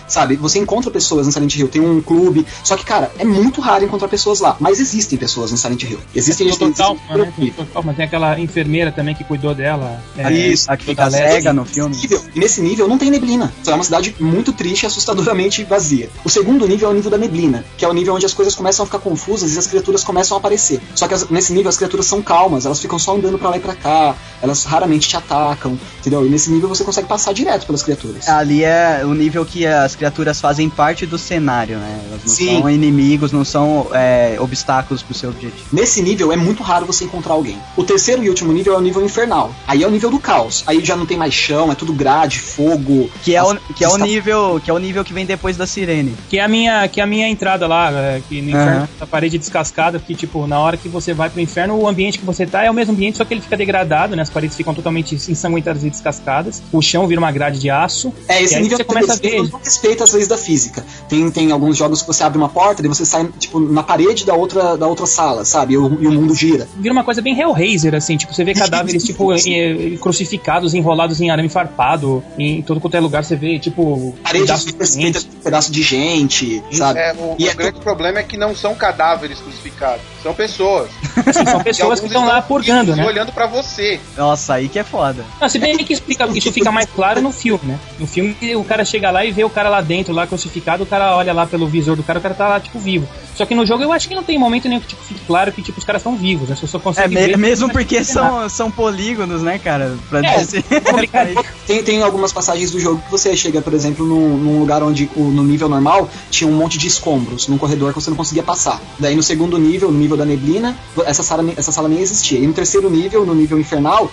Sabe? 0.07 0.35
Você 0.35 0.59
encontra 0.59 0.89
pessoas 0.91 1.25
no 1.25 1.31
Silent 1.31 1.55
Hill, 1.55 1.67
tem 1.67 1.81
um 1.81 2.01
clube. 2.01 2.45
Só 2.63 2.75
que, 2.75 2.85
cara, 2.85 3.11
é 3.17 3.25
muito 3.25 3.61
raro 3.61 3.83
encontrar 3.83 4.07
pessoas 4.07 4.39
lá. 4.39 4.55
Mas 4.59 4.79
existem 4.79 5.17
pessoas 5.17 5.51
no 5.51 5.57
Silent 5.57 5.83
Hill. 5.83 5.99
Existem 6.13 6.47
Tem 6.47 6.67
o 6.67 6.71
Dr. 6.71 6.77
Kaufman, 6.77 7.17
né? 7.17 7.33
Tem 7.35 7.49
Dr. 7.51 7.63
Kaufman, 7.73 7.93
tem 7.93 8.05
aquela 8.05 8.39
enfermeira 8.39 8.91
também 8.91 9.15
que 9.15 9.23
cuidou 9.23 9.53
dela. 9.55 9.99
é, 10.17 10.31
Isso, 10.31 10.71
A 10.71 10.77
que 10.77 10.85
fica 10.85 11.09
cega 11.09 11.53
no 11.53 11.65
filme. 11.65 11.95
nível. 11.95 12.21
E 12.35 12.39
nesse 12.39 12.61
nível 12.61 12.87
não 12.87 12.97
tem 12.97 13.09
neblina. 13.09 13.51
Só 13.63 13.71
é 13.71 13.75
uma 13.75 13.83
cidade 13.83 14.15
muito 14.19 14.51
triste 14.53 14.83
e 14.83 14.85
assustadoramente 14.85 15.63
vazia. 15.63 16.09
O 16.23 16.29
segundo 16.29 16.67
nível 16.67 16.89
é 16.89 16.91
o 16.91 16.95
nível 16.95 17.09
da 17.11 17.17
neblina, 17.17 17.63
que 17.77 17.83
é 17.85 17.87
o 17.87 17.93
nível 17.93 18.13
onde 18.15 18.25
as 18.25 18.33
coisas 18.33 18.53
começam 18.55 18.83
a 18.83 18.85
ficar 18.85 18.99
confusas 18.99 19.55
e 19.55 19.59
as 19.59 19.67
criaturas 19.67 20.03
começam 20.03 20.35
a 20.35 20.39
aparecer. 20.39 20.79
Só 20.93 21.07
que 21.07 21.13
as- 21.13 21.29
nesse 21.29 21.53
nível 21.53 21.69
as 21.69 21.77
criaturas 21.77 22.05
são 22.05 22.21
calmas, 22.21 22.65
elas 22.65 22.79
ficam 22.79 22.99
só 22.99 23.15
andando 23.15 23.37
pra 23.39 23.49
lá 23.49 23.57
e 23.57 23.59
pra 23.59 23.73
cá, 23.75 24.15
elas 24.41 24.63
raramente 24.63 25.07
te 25.07 25.17
atacam, 25.17 25.77
entendeu? 25.99 26.25
E 26.25 26.29
nesse 26.29 26.51
nível 26.51 26.69
você 26.69 26.83
consegue 26.83 27.07
passar 27.07 27.33
direto 27.33 27.65
pelas 27.65 27.81
criaturas. 27.83 28.27
Ali 28.29 28.63
é 28.63 29.01
o 29.03 29.13
nível 29.13 29.45
que 29.45 29.65
as 29.85 29.95
criaturas 29.95 30.39
fazem 30.41 30.69
parte 30.69 31.05
do 31.05 31.17
cenário, 31.17 31.77
né? 31.77 31.99
Elas 32.09 32.21
não 32.25 32.33
Sim. 32.33 32.59
são 32.61 32.69
inimigos, 32.69 33.31
não 33.31 33.45
são 33.45 33.87
é, 33.93 34.35
obstáculos 34.39 35.01
pro 35.03 35.13
seu 35.13 35.29
objetivo. 35.29 35.63
Nesse 35.71 36.01
nível 36.01 36.31
é 36.31 36.35
muito 36.35 36.63
raro 36.63 36.85
você 36.85 37.03
encontrar 37.05 37.33
alguém. 37.33 37.57
O 37.77 37.83
terceiro 37.83 38.23
e 38.23 38.29
último 38.29 38.51
nível 38.51 38.73
é 38.73 38.77
o 38.77 38.81
nível 38.81 39.03
infernal. 39.03 39.53
Aí 39.67 39.83
é 39.83 39.87
o 39.87 39.91
nível 39.91 40.09
do 40.09 40.19
caos. 40.19 40.63
Aí 40.67 40.83
já 40.83 40.95
não 40.95 41.05
tem 41.05 41.17
mais 41.17 41.33
chão, 41.33 41.71
é 41.71 41.75
tudo 41.75 41.93
grade, 41.93 42.39
fogo. 42.39 43.09
Que 43.23 43.35
é, 43.35 43.43
o, 43.43 43.55
que 43.75 43.83
é 43.83 43.87
o 43.87 43.91
está- 43.93 44.05
nível 44.05 44.61
que 44.63 44.69
é 44.71 44.73
o 44.73 44.77
nível 44.77 45.03
que 45.03 45.13
vem 45.13 45.25
depois 45.25 45.55
da 45.57 45.67
sirene. 45.67 46.15
Que 46.29 46.39
é 46.39 46.43
a 46.43 46.47
minha, 46.47 46.87
que 46.87 46.99
é 46.99 47.03
a 47.03 47.07
minha 47.07 47.27
entrada 47.27 47.67
lá, 47.67 47.91
é, 47.91 48.21
que 48.27 48.41
no 48.41 48.49
inferno, 48.49 48.89
a 48.99 49.05
parede 49.05 49.37
descascada, 49.37 49.99
porque, 49.99 50.15
tipo, 50.15 50.47
na 50.47 50.59
hora 50.59 50.77
que 50.77 50.87
você 50.89 51.13
vai 51.13 51.29
pro 51.29 51.39
inferno, 51.41 51.75
o 51.77 51.87
ambiente 51.87 52.17
que 52.19 52.25
você 52.25 52.45
tá 52.45 52.63
é 52.63 52.71
o 52.71 52.73
mesmo 52.73 52.93
ambiente, 52.93 53.17
só 53.17 53.25
que 53.25 53.33
ele 53.33 53.41
fica 53.41 53.55
degradado, 53.57 54.15
né? 54.15 54.21
As 54.23 54.29
paredes 54.29 54.55
ficam 54.55 54.73
totalmente 54.73 55.15
ensanguentadas 55.15 55.83
e 55.83 55.89
descascadas. 55.89 56.61
O 56.71 56.81
chão 56.81 57.07
vira 57.07 57.19
uma 57.19 57.31
grade 57.31 57.59
de 57.59 57.69
aço. 57.69 58.13
É, 58.27 58.41
esse 58.41 58.53
E 58.53 58.57
aí 58.57 58.63
nível 58.63 58.77
você 58.77 58.83
também 58.83 59.03
começa 59.03 59.19
a 59.19 59.21
ver. 59.21 59.49
Respeita 59.75 60.03
as 60.03 60.13
leis 60.13 60.27
da 60.27 60.37
física. 60.37 60.83
Tem, 61.09 61.29
tem 61.29 61.51
alguns 61.51 61.77
jogos 61.77 62.01
que 62.01 62.07
você 62.07 62.23
abre 62.23 62.37
uma 62.37 62.49
porta 62.49 62.83
e 62.83 62.87
você 62.87 63.05
sai, 63.05 63.27
tipo, 63.37 63.59
na 63.59 63.83
parede 63.83 64.25
da 64.25 64.33
outra, 64.33 64.77
da 64.77 64.87
outra 64.87 65.05
sala, 65.05 65.43
sabe? 65.43 65.73
E 65.73 65.77
o, 65.77 66.01
e 66.01 66.07
o 66.07 66.11
mundo 66.11 66.33
gira. 66.33 66.67
Vira 66.77 66.93
uma 66.93 67.03
coisa 67.03 67.21
bem 67.21 67.39
Hellraiser, 67.39 67.93
assim, 67.93 68.15
tipo, 68.17 68.33
você 68.33 68.43
vê 68.43 68.53
cadáveres, 68.55 69.03
tipo, 69.03 69.33
eh, 69.33 69.97
crucificados, 70.01 70.73
enrolados 70.73 71.19
em 71.19 71.29
arame 71.29 71.49
farpado, 71.49 72.23
em 72.37 72.61
todo 72.61 72.79
quanto 72.79 72.95
é 72.95 72.99
lugar 72.99 73.23
você 73.23 73.35
vê, 73.35 73.59
tipo, 73.59 74.15
Paredes 74.23 74.47
pedaços 74.47 74.65
de 74.65 74.73
desfeitas 74.73 75.21
gente. 75.23 75.31
com 75.31 75.39
um 75.39 75.43
pedaço 75.43 75.71
de 75.71 75.83
gente, 75.83 76.63
sabe? 76.71 76.99
É, 76.99 77.13
o, 77.13 77.35
E 77.37 77.45
o 77.45 77.49
é 77.49 77.53
grande 77.53 77.79
problema 77.79 78.19
é 78.19 78.23
que 78.23 78.37
não 78.37 78.55
são 78.55 78.73
cadáveres 78.75 79.39
crucificados, 79.39 80.01
são 80.23 80.33
pessoas. 80.33 80.89
Assim, 81.25 81.45
são 81.45 81.63
pessoas 81.63 81.99
que 81.99 82.07
estão 82.07 82.25
lá 82.25 82.41
purgando, 82.41 82.93
e 82.93 82.95
né? 82.95 83.05
olhando 83.05 83.31
pra 83.31 83.47
você. 83.47 83.99
Nossa, 84.17 84.55
aí 84.55 84.69
que 84.69 84.79
é 84.79 84.83
foda. 84.83 85.25
Não, 85.39 85.49
se 85.49 85.59
bem 85.59 85.77
que 85.77 85.95
fica, 85.95 86.25
isso 86.27 86.51
fica 86.51 86.71
mais 86.71 86.87
claro 86.87 87.21
no 87.21 87.31
filme, 87.31 87.61
né? 87.63 87.79
No 87.99 88.07
filme, 88.07 88.35
o 88.55 88.63
cara 88.63 88.85
chega 88.85 89.11
lá 89.11 89.25
e 89.25 89.31
vê 89.31 89.43
o 89.43 89.49
cara 89.49 89.64
lá 89.69 89.81
dentro, 89.81 90.13
lá 90.13 90.27
crucificado, 90.27 90.83
o 90.83 90.87
cara 90.87 91.15
olha 91.15 91.33
lá 91.33 91.45
pelo 91.45 91.67
visor 91.67 91.95
do 91.95 92.03
cara, 92.03 92.19
o 92.19 92.21
cara 92.21 92.33
tá 92.33 92.47
lá, 92.47 92.59
tipo, 92.59 92.79
vivo. 92.79 93.07
Só 93.35 93.45
que 93.45 93.53
no 93.53 93.65
jogo 93.65 93.83
eu 93.83 93.91
acho 93.91 94.07
que 94.07 94.15
não 94.15 94.23
tem 94.23 94.37
momento 94.39 94.67
nenhum 94.67 94.79
que 94.81 94.87
tipo, 94.87 95.03
fique 95.03 95.21
claro 95.27 95.51
que 95.51 95.61
tipo, 95.61 95.77
os 95.77 95.83
caras 95.83 95.99
estão 96.01 96.15
vivos. 96.15 96.49
As 96.49 96.59
pessoas 96.59 96.81
É, 96.81 96.83
conseguem 96.83 97.17
me- 97.21 97.27
ver. 97.27 97.37
mesmo 97.37 97.69
porque 97.69 98.03
são, 98.03 98.47
são 98.49 98.71
polígonos, 98.71 99.41
né, 99.41 99.59
cara? 99.59 99.97
Pra 100.09 100.19
É, 100.25 100.37
dizer 100.39 100.63
complicado. 100.63 101.45
Tem, 101.67 101.81
tem 101.83 102.03
algumas 102.03 102.31
passagens 102.31 102.69
do 102.69 102.79
jogo 102.79 103.01
que 103.01 103.09
você 103.09 103.35
chega, 103.35 103.59
por 103.59 103.73
exemplo, 103.73 104.05
num, 104.05 104.37
num 104.37 104.59
lugar 104.59 104.83
onde 104.83 105.09
o- 105.15 105.23
no 105.31 105.43
nível 105.43 105.67
normal 105.67 106.07
tinha 106.29 106.47
um 106.47 106.53
monte 106.53 106.77
de 106.77 106.87
escombros, 106.87 107.47
num 107.47 107.57
corredor 107.57 107.91
que 107.91 107.99
você 107.99 108.09
não 108.11 108.17
conseguia 108.17 108.43
passar. 108.43 108.79
Daí 108.99 109.15
no 109.15 109.23
segundo 109.23 109.57
nível, 109.57 109.91
no 109.91 109.97
nível 109.97 110.15
da 110.15 110.23
neblina, 110.25 110.77
essa 111.05 111.23
sala, 111.23 111.43
essa 111.57 111.71
sala 111.71 111.89
nem 111.89 111.99
existia. 111.99 112.37
E 112.39 112.45
no 112.45 112.53
terceiro 112.53 112.87
nível, 112.89 113.25
no 113.25 113.33
nível 113.33 113.59
infernal, 113.59 114.11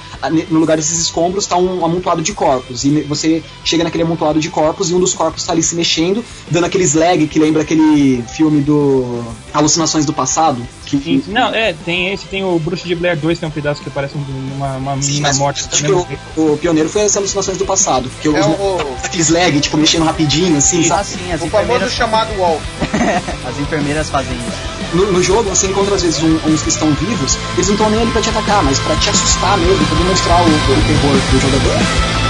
no 0.50 0.58
lugar 0.58 0.78
desses 0.78 0.98
escombros 0.98 1.46
tá 1.46 1.56
um 1.58 1.84
amontoado 1.84 2.22
de 2.22 2.32
corpos. 2.32 2.84
E 2.84 3.02
você 3.02 3.42
chega 3.64 3.84
naquele 3.84 4.04
amontoado 4.04 4.40
de 4.40 4.48
corpos 4.48 4.90
e 4.90 4.94
um 4.94 4.98
dos 5.00 5.12
corpos 5.12 5.44
tá 5.44 5.52
ali 5.52 5.62
se 5.62 5.74
mexendo, 5.74 6.24
dando 6.50 6.64
aqueles 6.64 6.94
lag 6.94 7.26
que 7.26 7.38
lembra 7.38 7.60
aquele 7.62 8.24
filme 8.34 8.62
do 8.62 9.11
Alucinações 9.52 10.04
do 10.06 10.12
Passado. 10.12 10.60
Que, 10.86 10.98
Sim, 10.98 11.22
Não, 11.28 11.54
é, 11.54 11.72
tem 11.84 12.12
esse, 12.12 12.26
tem 12.26 12.44
o 12.44 12.58
Bruxo 12.58 12.86
de 12.86 12.94
Blair 12.94 13.16
2, 13.18 13.38
tem 13.38 13.48
um 13.48 13.52
pedaço 13.52 13.80
que 13.82 13.90
parece 13.90 14.14
um- 14.16 14.54
uma, 14.56 14.76
uma 14.76 14.92
Sim, 15.02 15.08
menina 15.08 15.32
morta. 15.34 15.60
acho 15.60 15.68
também. 15.82 16.04
que 16.34 16.40
o, 16.40 16.52
o 16.52 16.58
pioneiro 16.58 16.88
foi 16.88 17.02
as 17.02 17.16
alucinações 17.16 17.56
do 17.56 17.64
passado. 17.64 18.10
Que 18.20 18.28
É 18.28 18.30
os, 18.30 18.46
o, 18.46 18.78
aqueles 19.04 19.28
lag, 19.30 19.58
tipo, 19.60 19.76
mexendo 19.76 20.04
rapidinho, 20.04 20.56
assim, 20.58 20.80
Ah, 20.86 20.88
sabe? 20.88 21.06
sim, 21.06 21.32
as 21.32 21.40
o 21.40 21.46
famoso 21.48 21.64
enfermeiras, 21.64 21.92
chamado 21.94 22.32
Wall. 22.38 22.60
as 23.48 23.58
enfermeiras 23.58 24.10
fazem 24.10 24.32
isso. 24.36 24.72
No, 24.96 25.10
no 25.10 25.22
jogo, 25.22 25.48
você 25.48 25.66
encontra 25.68 25.94
às 25.94 26.02
vezes 26.02 26.22
um- 26.22 26.36
uns 26.46 26.60
que 26.62 26.68
estão 26.68 26.90
vivos, 26.92 27.38
eles 27.54 27.66
não 27.68 27.74
estão 27.74 27.88
nem 27.90 28.02
ali 28.02 28.10
pra 28.10 28.20
te 28.20 28.28
atacar, 28.28 28.62
mas 28.62 28.78
pra 28.80 28.94
te 28.96 29.08
assustar 29.08 29.56
mesmo, 29.58 29.86
pra 29.86 29.96
demonstrar 29.98 30.40
o, 30.42 30.44
o 30.44 30.82
terror 30.86 31.16
do 31.30 31.40
jogador. 31.40 32.21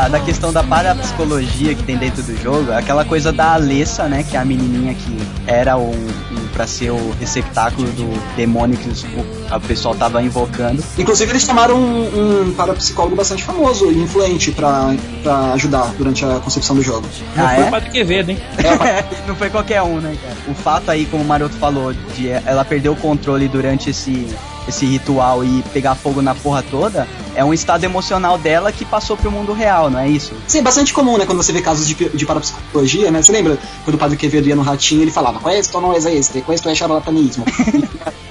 Da, 0.00 0.08
da 0.08 0.20
questão 0.20 0.52
da 0.52 0.62
parapsicologia 0.62 1.74
que 1.74 1.82
tem 1.82 1.96
dentro 1.96 2.22
do 2.22 2.36
jogo, 2.40 2.72
aquela 2.72 3.04
coisa 3.04 3.32
da 3.32 3.54
Alessa, 3.54 4.04
né, 4.04 4.22
que 4.28 4.36
é 4.36 4.40
a 4.40 4.44
menininha 4.44 4.94
que 4.94 5.18
era 5.46 5.76
o, 5.76 5.90
o 5.90 6.50
para 6.52 6.66
ser 6.66 6.90
o 6.90 7.10
receptáculo 7.18 7.86
do 7.92 8.36
demônio 8.36 8.76
que 8.76 8.88
os- 8.88 9.02
o, 9.04 9.54
o 9.56 9.60
pessoal 9.60 9.94
tava 9.94 10.22
invocando. 10.22 10.82
Inclusive, 10.98 11.30
eles 11.32 11.42
chamaram 11.42 11.76
um, 11.76 12.48
um 12.48 12.52
parapsicólogo 12.54 13.14
bastante 13.16 13.42
famoso 13.44 13.90
e 13.90 13.98
influente 14.02 14.50
pra, 14.52 14.94
pra 15.22 15.52
ajudar 15.54 15.92
durante 15.96 16.24
a 16.24 16.40
concepção 16.40 16.74
do 16.76 16.82
jogo. 16.82 17.06
Não 17.36 17.46
Ah, 17.46 17.54
foi 17.54 17.64
é? 17.64 17.66
o 17.66 17.70
Padre 17.70 17.90
Quevedo, 17.90 18.30
hein? 18.32 18.38
Não 19.28 19.36
foi 19.36 19.48
qualquer 19.48 19.80
um, 19.82 20.00
né, 20.00 20.16
cara? 20.22 20.36
O 20.48 20.54
fato 20.54 20.90
aí, 20.90 21.06
como 21.06 21.22
o 21.22 21.26
Maroto 21.26 21.54
falou, 21.56 21.92
de 22.16 22.28
ela 22.28 22.64
perder 22.64 22.88
o 22.88 22.96
controle 22.96 23.48
durante 23.48 23.90
esse, 23.90 24.26
esse 24.68 24.86
ritual 24.86 25.44
e 25.44 25.62
pegar 25.72 25.94
fogo 25.94 26.22
na 26.22 26.34
porra 26.34 26.62
toda, 26.62 27.06
é 27.34 27.44
um 27.44 27.52
estado 27.54 27.84
emocional 27.84 28.38
dela 28.38 28.72
que 28.72 28.84
passou 28.84 29.16
pro 29.16 29.30
mundo 29.30 29.52
real, 29.52 29.90
não 29.90 29.98
é 29.98 30.08
isso? 30.08 30.32
Sim, 30.46 30.58
é 30.58 30.62
bastante 30.62 30.92
comum, 30.92 31.16
né, 31.16 31.26
quando 31.26 31.42
você 31.42 31.52
vê 31.52 31.60
casos 31.62 31.86
de, 31.86 31.94
de 31.94 32.26
parapsicologia, 32.26 33.10
né? 33.10 33.22
Você 33.22 33.32
lembra 33.32 33.58
quando 33.84 33.94
o 33.94 33.98
Padre 33.98 34.16
Quevedo 34.16 34.48
ia 34.48 34.56
no 34.56 34.62
ratinho 34.62 35.02
ele 35.02 35.10
falava, 35.10 35.40
questo 35.40 35.80
não 35.80 35.94
existe, 35.94 36.40
questo 36.42 36.68
é 36.68 36.74
charlatanismo. 36.74 37.44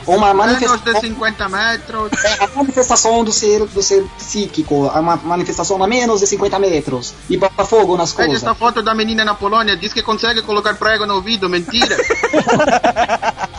Ou 0.06 0.16
uma 0.18 0.34
Menos 0.34 0.60
manifestação, 0.60 1.02
de 1.02 1.08
50 1.08 1.50
metros. 1.50 2.12
é, 2.24 2.44
a 2.44 2.48
manifestação 2.56 3.24
do 3.24 3.32
ser, 3.32 3.66
do 3.66 3.82
ser 3.82 4.06
psíquico, 4.18 4.88
uma 4.88 5.16
manifestação 5.18 5.82
a 5.84 5.88
menos 5.88 6.20
de 6.20 6.28
50 6.28 6.60
metros, 6.60 7.14
e 7.30 7.38
bota 7.38 7.66
fogo 7.66 7.96
nas 7.98 8.12
Veja 8.12 8.28
coisas. 8.28 8.44
essa 8.44 8.56
foto 8.56 8.82
da 8.82 8.94
menina 8.94 9.24
na 9.26 9.34
Polônia, 9.34 9.76
diz 9.76 9.94
que 9.94 10.02
consegue 10.02 10.42
colocar 10.42 10.76
prego 10.76 11.06
no 11.06 11.16
ouvido, 11.16 11.50
mentira. 11.50 11.98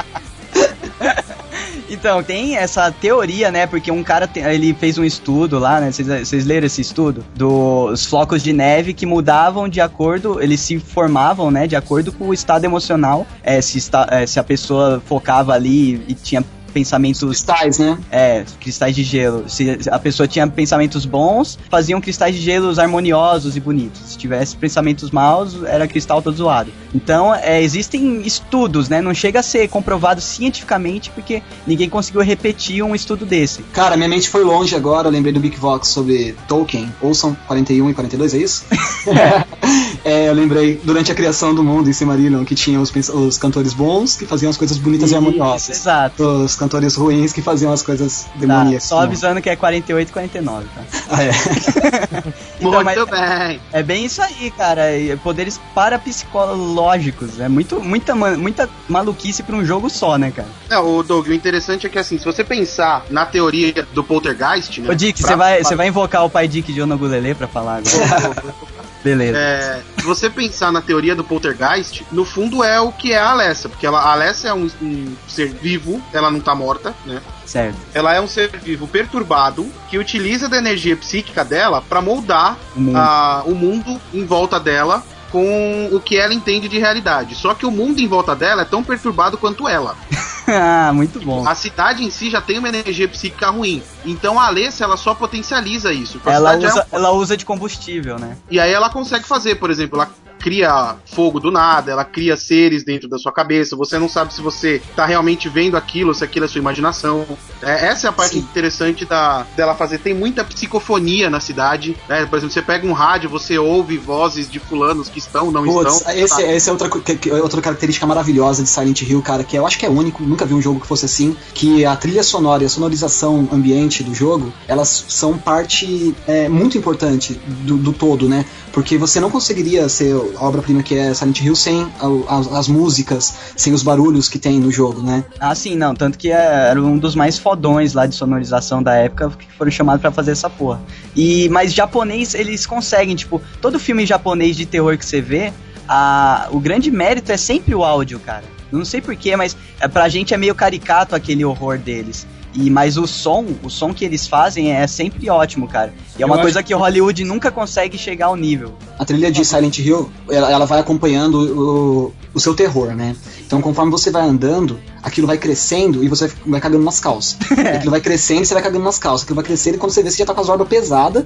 Então, 2.01 2.23
tem 2.23 2.57
essa 2.57 2.91
teoria, 2.91 3.51
né? 3.51 3.67
Porque 3.67 3.91
um 3.91 4.03
cara, 4.03 4.29
ele 4.35 4.73
fez 4.73 4.97
um 4.97 5.05
estudo 5.05 5.59
lá, 5.59 5.81
né? 5.81 5.93
Vocês 5.93 6.09
vocês 6.09 6.47
leram 6.47 6.67
esse 6.67 6.81
estudo? 6.81 7.23
Dos 7.35 8.07
flocos 8.07 8.43
de 8.43 8.55
neve 8.55 8.95
que 8.95 9.05
mudavam 9.05 9.69
de 9.69 9.83
acordo, 9.83 10.41
eles 10.41 10.61
se 10.61 10.79
formavam, 10.79 11.51
né? 11.51 11.67
De 11.67 11.77
acordo 11.77 12.11
com 12.11 12.29
o 12.29 12.35
estado 12.35 12.65
emocional. 12.65 13.27
É, 13.43 13.61
se, 13.61 13.77
está, 13.77 14.09
é, 14.11 14.27
se 14.27 14.41
a 14.41 14.43
pessoa 14.43 15.03
focava 15.05 15.53
ali 15.53 16.03
e 16.09 16.15
tinha 16.15 16.43
pensamentos 16.73 17.29
Cristais, 17.29 17.79
né? 17.79 17.99
é, 18.11 18.45
cristais 18.61 18.95
de 18.95 19.03
gelo. 19.03 19.49
Se 19.49 19.79
a 19.91 19.99
pessoa 19.99 20.27
tinha 20.27 20.47
pensamentos 20.47 21.05
bons, 21.05 21.59
faziam 21.71 22.01
cristais 22.01 22.35
de 22.35 22.41
gelos 22.41 22.79
harmoniosos 22.79 23.57
e 23.57 23.61
bonitos. 23.61 24.01
Se 24.13 24.19
tivesse 24.19 24.57
pensamentos 24.57 25.11
maus, 25.11 25.63
era 25.65 25.87
cristal 25.87 26.23
todo 26.23 26.37
zoado. 26.37 26.73
Então, 26.95 27.35
é, 27.35 27.63
existem 27.63 28.23
estudos, 28.23 28.89
né? 28.89 29.01
Não 29.01 29.15
chega 29.15 29.41
a 29.41 29.43
ser 29.43 29.69
comprovado 29.69 30.21
cientificamente, 30.21 31.11
porque 31.11 31.43
ninguém 31.67 31.89
conseguiu 31.89 32.21
repetir 32.21 32.83
um 32.83 32.95
estudo 32.95 33.25
desse. 33.25 33.63
Cara, 33.73 33.97
minha 33.97 34.09
mente 34.09 34.29
foi 34.29 34.45
longe 34.45 34.75
agora, 34.75 35.09
eu 35.09 35.13
lembrei 35.13 35.33
do 35.33 35.41
Big 35.41 35.57
Vox 35.57 35.89
sobre 35.89 36.35
Tolkien, 36.49 36.93
ouçam 37.01 37.37
41 37.47 37.91
e 37.91 37.95
42, 37.95 38.35
é 38.35 38.39
isso? 38.39 38.65
é, 39.09 39.45
eu 40.05 40.33
lembrei, 40.35 40.81
durante 40.83 41.11
a 41.13 41.15
criação 41.15 41.55
do 41.55 41.63
mundo 41.63 41.89
em 41.89 41.93
Silmarillion, 41.93 42.45
que 42.45 42.55
tinha 42.55 42.81
os, 42.81 42.91
os 43.11 43.37
cantores 43.39 43.73
bons, 43.75 44.17
que 44.17 44.27
faziam 44.27 44.49
as 44.51 44.57
coisas 44.57 44.79
bonitas 44.79 45.11
e 45.11 45.15
harmoniosas. 45.15 45.71
Exato. 45.77 46.23
Os 46.23 46.57
cantores 46.57 46.95
ruins 46.97 47.33
que 47.33 47.43
faziam 47.43 47.73
as 47.73 47.83
coisas 47.83 48.25
Tá, 48.25 48.31
demoníacas. 48.37 48.85
só 48.85 49.01
avisando 49.01 49.41
que 49.43 49.51
é 49.51 49.57
48 49.57 50.09
e 50.09 50.13
49, 50.13 50.67
tá? 50.75 50.83
Ah, 51.11 51.23
é. 51.25 51.31
Então, 52.61 52.73
Muito 52.73 52.85
mas- 52.85 53.49
bem. 53.49 53.61
É 53.73 53.83
bem 53.83 54.05
isso 54.05 54.21
aí, 54.21 54.51
cara. 54.51 54.95
e 54.97 55.17
Poderes 55.17 55.59
parapsicológicos. 55.75 57.41
É 57.41 57.49
muito, 57.49 57.81
muita, 57.81 58.15
muita 58.15 58.69
maluquice 58.89 59.43
pra 59.43 59.57
um 59.57 59.65
jogo 59.65 59.89
só, 59.89 60.19
né, 60.19 60.31
cara? 60.31 60.49
Não, 60.69 60.99
o 60.99 61.03
Doug, 61.03 61.29
o 61.29 61.33
interessante 61.33 61.87
é 61.87 61.91
que 61.91 61.99
assim, 61.99 62.19
se 62.19 62.25
você 62.25 62.45
pensar 62.45 63.05
na 63.11 63.25
teoria 63.25 63.87
do 63.95 64.05
poltergeist, 64.05 64.79
né? 64.81 64.91
Ô, 64.91 64.95
Dick, 64.95 65.21
pra- 65.23 65.31
você 65.31 65.37
vai, 65.37 65.65
você 65.65 65.75
vai 65.75 65.89
invocar 65.89 66.25
o 66.25 66.29
pai 66.31 66.47
Dick 66.47 66.71
de 66.73 66.83
Onogulele 66.83 67.35
pra 67.35 67.49
falar 67.49 67.79
agora? 67.79 68.37
Beleza. 69.03 69.39
É, 69.39 69.81
se 69.99 70.05
você 70.05 70.29
pensar 70.29 70.71
na 70.71 70.83
teoria 70.83 71.15
do 71.15 71.25
poltergeist, 71.25 72.05
no 72.13 72.25
fundo 72.25 72.63
é 72.63 72.79
o 72.81 72.93
que 72.93 73.13
é 73.13 73.19
a 73.19 73.31
Alessa, 73.31 73.69
porque 73.69 73.87
ela, 73.87 73.99
a 74.01 74.13
Alessa 74.13 74.49
é 74.49 74.55
um, 74.55 74.71
um 74.83 75.15
ser 75.27 75.49
vivo, 75.49 76.03
ela 76.13 76.31
não 76.31 76.41
tá 76.41 76.55
morta, 76.55 76.95
né? 77.07 77.21
Certo. 77.47 77.77
Ela 77.95 78.15
é 78.15 78.21
um 78.21 78.29
ser 78.29 78.51
vivo 78.63 78.87
perturbado 78.87 79.67
que 79.89 79.99
utiliza 79.99 80.49
da 80.49 80.59
energia 80.59 80.97
psíquica 80.97 81.45
dela 81.45 81.83
pra 81.89 82.01
moldar 82.01 82.57
O 82.77 82.81
mundo. 82.81 82.97
a- 82.97 83.43
o 83.47 83.55
mundo 83.55 84.01
em 84.13 84.25
volta 84.25 84.61
dela 84.61 85.03
com 85.31 85.89
o 85.93 86.01
que 86.01 86.17
ela 86.17 86.35
entende 86.35 86.69
de 86.69 86.79
realidade. 86.79 87.35
Só 87.35 87.55
que 87.55 87.65
o 87.67 87.71
mundo 87.71 88.01
em 88.01 88.07
volta 88.09 88.35
dela 88.35 88.63
é 88.63 88.65
tão 88.65 88.83
perturbado 88.83 89.39
quanto 89.39 89.69
ela. 89.69 89.97
ah, 90.49 90.93
muito 90.93 91.21
bom. 91.21 91.47
A 91.49 91.55
cidade 91.55 92.05
em 92.05 92.11
si 92.11 92.31
já 92.31 92.41
tem 92.41 92.59
uma 92.59 92.69
energia 92.69 93.09
psíquica 93.09 93.51
ruim. 93.51 93.83
Então 94.05 94.39
a 94.39 94.47
Alessa 94.47 94.85
ela 94.85 94.97
só 94.97 95.15
potencializa 95.15 95.93
isso. 95.93 96.21
Ela 96.27 96.55
é 96.55 96.59
usa, 96.59 96.87
um- 96.93 96.97
ela 96.97 97.11
usa 97.13 97.37
de 97.37 97.45
combustível, 97.45 98.19
né? 98.19 98.37
E 98.51 98.59
aí 98.59 98.73
ela 98.73 98.91
consegue 98.91 99.25
fazer, 99.27 99.57
por 99.57 99.71
exemplo, 99.71 100.01
ela 100.01 100.11
cria 100.41 100.97
fogo 101.05 101.39
do 101.39 101.51
nada, 101.51 101.93
ela 101.93 102.05
cria 102.05 102.37
seres 102.37 102.83
dentro 102.83 103.09
da 103.09 103.19
sua 103.19 103.31
cabeça. 103.33 103.77
Você 103.77 103.99
não 103.99 104.09
sabe 104.09 104.33
se 104.35 104.41
você 104.41 104.81
tá 104.97 105.05
realmente 105.07 105.49
vendo 105.49 105.77
aquilo, 105.77 106.15
se 106.15 106.25
aquilo 106.25 106.47
é 106.47 106.49
sua 106.49 106.59
imaginação. 106.59 107.27
É, 107.63 107.87
essa 107.89 108.07
é 108.07 108.11
a 108.11 108.13
parte 108.13 108.35
Sim. 108.35 108.39
interessante 108.41 109.05
da, 109.05 109.47
dela 109.57 109.75
fazer. 109.75 109.99
Tem 109.99 110.15
muita 110.15 110.43
psicofonia 110.45 111.29
na 111.29 111.41
cidade. 111.41 111.97
né? 112.09 112.25
Por 112.27 112.37
exemplo, 112.37 112.53
você 112.53 112.63
pega 112.63 112.87
um 112.87 112.93
rádio, 112.93 113.29
você 113.29 113.59
ouve 113.59 113.97
vozes 113.99 114.51
de 114.51 114.59
fulanos 114.59 115.09
que 115.09 115.19
estão, 115.19 115.51
não 115.51 115.63
Putz, 115.65 115.97
estão. 115.97 116.13
esse, 116.15 116.29
sabe? 116.29 116.43
esse 116.45 116.69
é 116.69 116.73
outra, 116.73 116.89
que- 116.89 117.17
que- 117.17 117.31
outra 117.33 117.61
característica 117.61 118.07
maravilhosa 118.07 118.63
de 118.63 118.69
Silent 118.69 119.03
Hill, 119.03 119.21
cara, 119.23 119.45
que 119.45 119.57
eu 119.57 119.67
acho 119.67 119.79
que 119.79 119.85
é 119.87 119.91
único, 119.91 120.23
nunca 120.23 120.47
vi 120.47 120.55
um 120.55 120.63
jogo 120.63 120.81
que 120.81 120.87
fosse 120.87 121.05
assim, 121.05 121.37
que 121.55 121.85
a 121.85 121.95
trilha 121.97 122.23
sonora 122.23 122.63
e 122.63 122.67
a 122.67 122.69
sonorização 122.69 123.49
ambiente 123.53 124.03
do 124.03 124.15
jogo, 124.15 124.53
elas 124.67 125.05
são 125.09 125.37
parte 125.37 126.15
é, 126.27 126.49
muito 126.49 126.79
importante 126.79 127.35
do, 127.65 127.77
do 127.77 127.93
todo, 127.93 128.29
né? 128.29 128.45
Porque 128.73 128.97
você 128.97 129.21
não 129.21 129.31
conseguiria 129.31 129.89
ser 129.89 130.15
obra-prima 130.37 130.83
que 130.83 130.95
é 130.97 131.13
Silent 131.15 131.41
Hill 131.41 131.55
sem 131.57 131.91
as, 132.29 132.53
as 132.53 132.69
músicas, 132.69 133.35
sem 133.57 133.73
os 133.73 133.83
barulhos 133.83 134.29
que 134.29 134.39
tem 134.39 134.59
no 134.61 134.71
jogo, 134.71 135.03
né? 135.03 135.25
Ah, 135.39 135.55
sim, 135.55 135.75
não. 135.77 135.95
Tanto 135.95 136.19
que 136.19 136.31
é- 136.31 136.69
era 136.71 136.81
um 136.83 136.99
dos 136.99 137.15
mais 137.15 137.39
fodões 137.39 137.95
lá 137.95 138.07
de 138.07 138.15
sonorização 138.15 138.83
da 138.83 138.95
época 138.95 139.31
que 139.39 139.47
foram 139.53 139.71
chamados 139.71 140.01
pra 140.01 140.11
fazer 140.11 140.33
essa 140.33 140.49
porra. 140.51 140.81
E, 141.15 141.49
mas 141.49 141.73
japonês, 141.73 142.35
eles 142.35 142.67
conseguem, 142.67 143.15
tipo, 143.17 143.41
todo 143.61 143.79
filme 143.79 144.05
japonês 144.07 144.57
de 144.57 144.67
terror 144.67 144.97
que 144.97 145.05
você 145.07 145.21
vê, 145.21 145.53
a, 145.89 146.49
o 146.51 146.61
grande 146.61 146.91
mérito 146.91 147.33
é 147.33 147.37
sempre 147.37 147.75
o 147.75 147.85
áudio, 147.85 148.19
cara. 148.21 148.45
Não 148.71 148.85
sei 148.85 149.01
porquê, 149.01 149.35
mas 149.37 149.57
é, 149.81 149.89
pra 149.89 150.09
gente 150.09 150.33
é 150.33 150.37
meio 150.37 150.55
caricato 150.55 151.17
aquele 151.17 151.45
horror 151.45 151.77
deles. 151.79 152.27
E, 152.55 152.69
mas 152.69 152.97
o 152.97 153.07
som, 153.07 153.47
o 153.63 153.71
som 153.71 153.95
que 153.95 154.05
eles 154.05 154.27
fazem 154.27 154.73
é 154.73 154.87
sempre 154.87 155.29
ótimo, 155.31 155.69
cara. 155.69 155.93
E 156.19 156.23
é 156.23 156.27
uma 156.27 156.37
Eu 156.37 156.43
coisa 156.43 156.63
que 156.63 156.75
o 156.75 156.79
Hollywood 156.79 157.25
nunca 157.25 157.51
consegue 157.51 157.97
chegar 157.97 158.27
ao 158.27 158.37
nível. 158.37 158.75
A 158.99 159.05
trilha 159.05 159.31
de 159.31 159.45
Silent 159.45 159.79
Hill, 159.79 160.11
ela, 160.29 160.51
ela 160.51 160.67
vai 160.67 160.81
acompanhando 160.81 161.35
o, 161.35 162.15
o 162.35 162.41
seu 162.41 162.55
terror, 162.55 162.95
né? 162.95 163.15
Então, 163.47 163.61
conforme 163.61 163.91
você 163.91 164.11
vai 164.11 164.23
andando, 164.23 164.79
aquilo 165.03 165.27
vai 165.27 165.39
crescendo 165.39 166.03
e 166.03 166.09
você 166.09 166.31
vai 166.47 166.61
cagando 166.61 166.85
nas 166.85 167.01
calças. 167.01 167.37
aquilo 167.75 167.91
vai 167.91 168.01
crescendo 168.01 168.43
e 168.43 168.47
você 168.47 168.55
vai 168.55 168.63
cagando 168.63 168.85
nas 168.85 168.99
calças. 168.99 169.23
Aquilo 169.23 169.37
vai 169.37 169.45
crescendo 169.45 169.77
e 169.77 169.79
quando 169.79 169.93
você 169.93 170.03
vê, 170.03 170.11
você 170.11 170.19
já 170.19 170.27
tá 170.27 170.35
com 170.35 170.41
as 170.41 170.49
orbas 170.49 170.69
pesadas. 170.69 171.25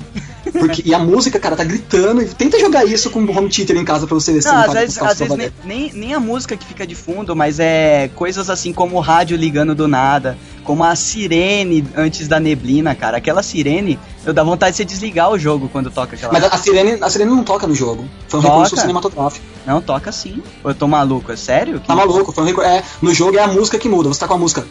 Porque, 0.59 0.83
e 0.85 0.95
a 0.95 0.99
música, 0.99 1.39
cara, 1.41 1.57
tá 1.57 1.65
gritando. 1.65 2.23
E 2.23 2.27
tenta 2.27 2.59
jogar 2.61 2.85
isso 2.85 3.11
com 3.11 3.21
o 3.21 3.37
home 3.37 3.49
theater 3.49 3.77
em 3.77 3.85
casa 3.85 4.07
pra 4.07 4.15
você 4.15 4.33
ver 4.33 4.43
se 4.43 4.49
Não, 4.49 4.57
às 4.57 4.67
tá 4.67 4.73
vezes, 4.73 4.99
às 4.99 5.19
vezes 5.19 5.37
nem, 5.37 5.53
nem, 5.65 5.93
nem 5.93 6.15
a 6.15 6.21
música 6.21 6.57
que 6.57 6.65
fica 6.65 6.87
de 6.87 6.95
fundo, 6.95 7.35
mas 7.35 7.59
é 7.59 8.09
coisas 8.15 8.49
assim 8.49 8.73
como 8.73 8.97
o 8.97 9.01
rádio 9.01 9.37
ligando 9.37 9.75
do 9.75 9.89
nada, 9.89 10.39
como 10.63 10.85
a 10.85 10.95
sirene 10.95 11.85
antes 11.97 12.29
da 12.29 12.39
neblina, 12.39 12.95
cara. 12.95 13.17
Aquela 13.17 13.43
sirene, 13.43 13.99
eu 14.25 14.33
dá 14.33 14.45
vontade 14.45 14.73
de 14.73 14.77
você 14.79 14.85
desligar 14.85 15.31
o 15.31 15.39
jogo 15.39 15.69
quando 15.69 15.91
toca 15.91 16.15
aquela. 16.15 16.33
Mas 16.33 16.45
a, 16.45 16.49
a 16.49 16.59
sirene, 16.59 16.99
a 17.01 17.11
sirene 17.11 17.31
não 17.31 17.43
toca 17.43 17.67
no 17.67 17.75
jogo. 17.75 18.09
Foi 18.29 18.39
um 18.39 18.43
Toca. 18.43 18.55
recurso 18.55 18.77
cinematográfico. 18.77 19.45
Não, 19.67 19.81
toca 19.81 20.13
sim. 20.13 20.43
Eu 20.65 20.75
tô 20.75 20.87
maluco, 20.87 21.33
é 21.33 21.37
sério? 21.37 21.81
Tá 21.81 21.97
maluco? 21.97 22.33
Foi 22.33 22.45
um 22.45 22.47
recurso. 22.47 22.71
É, 22.71 22.83
no 23.03 23.13
jogo 23.13 23.37
é 23.37 23.43
a 23.43 23.49
música 23.49 23.79
que 23.79 23.89
muda. 23.89 24.09
Você 24.09 24.21
tá 24.21 24.29
com 24.29 24.35
a 24.35 24.39
música. 24.39 24.65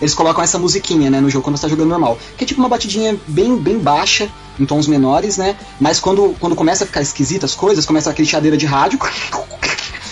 Eles 0.00 0.14
colocam 0.14 0.42
essa 0.42 0.58
musiquinha, 0.58 1.10
né, 1.10 1.20
no 1.20 1.30
jogo 1.30 1.44
quando 1.44 1.56
você 1.56 1.62
tá 1.62 1.68
jogando 1.68 1.88
normal. 1.88 2.18
Que 2.36 2.44
é 2.44 2.46
tipo 2.46 2.60
uma 2.60 2.68
batidinha 2.68 3.18
bem, 3.26 3.56
bem 3.56 3.78
baixa, 3.78 4.28
em 4.58 4.64
tons 4.64 4.86
menores, 4.86 5.36
né? 5.36 5.56
Mas 5.80 6.00
quando, 6.00 6.34
quando 6.40 6.56
começa 6.56 6.84
a 6.84 6.86
ficar 6.86 7.02
esquisita 7.02 7.46
as 7.46 7.54
coisas, 7.54 7.84
começa 7.84 8.10
aquele 8.10 8.28
chadeira 8.28 8.56
de 8.56 8.66
rádio. 8.66 8.98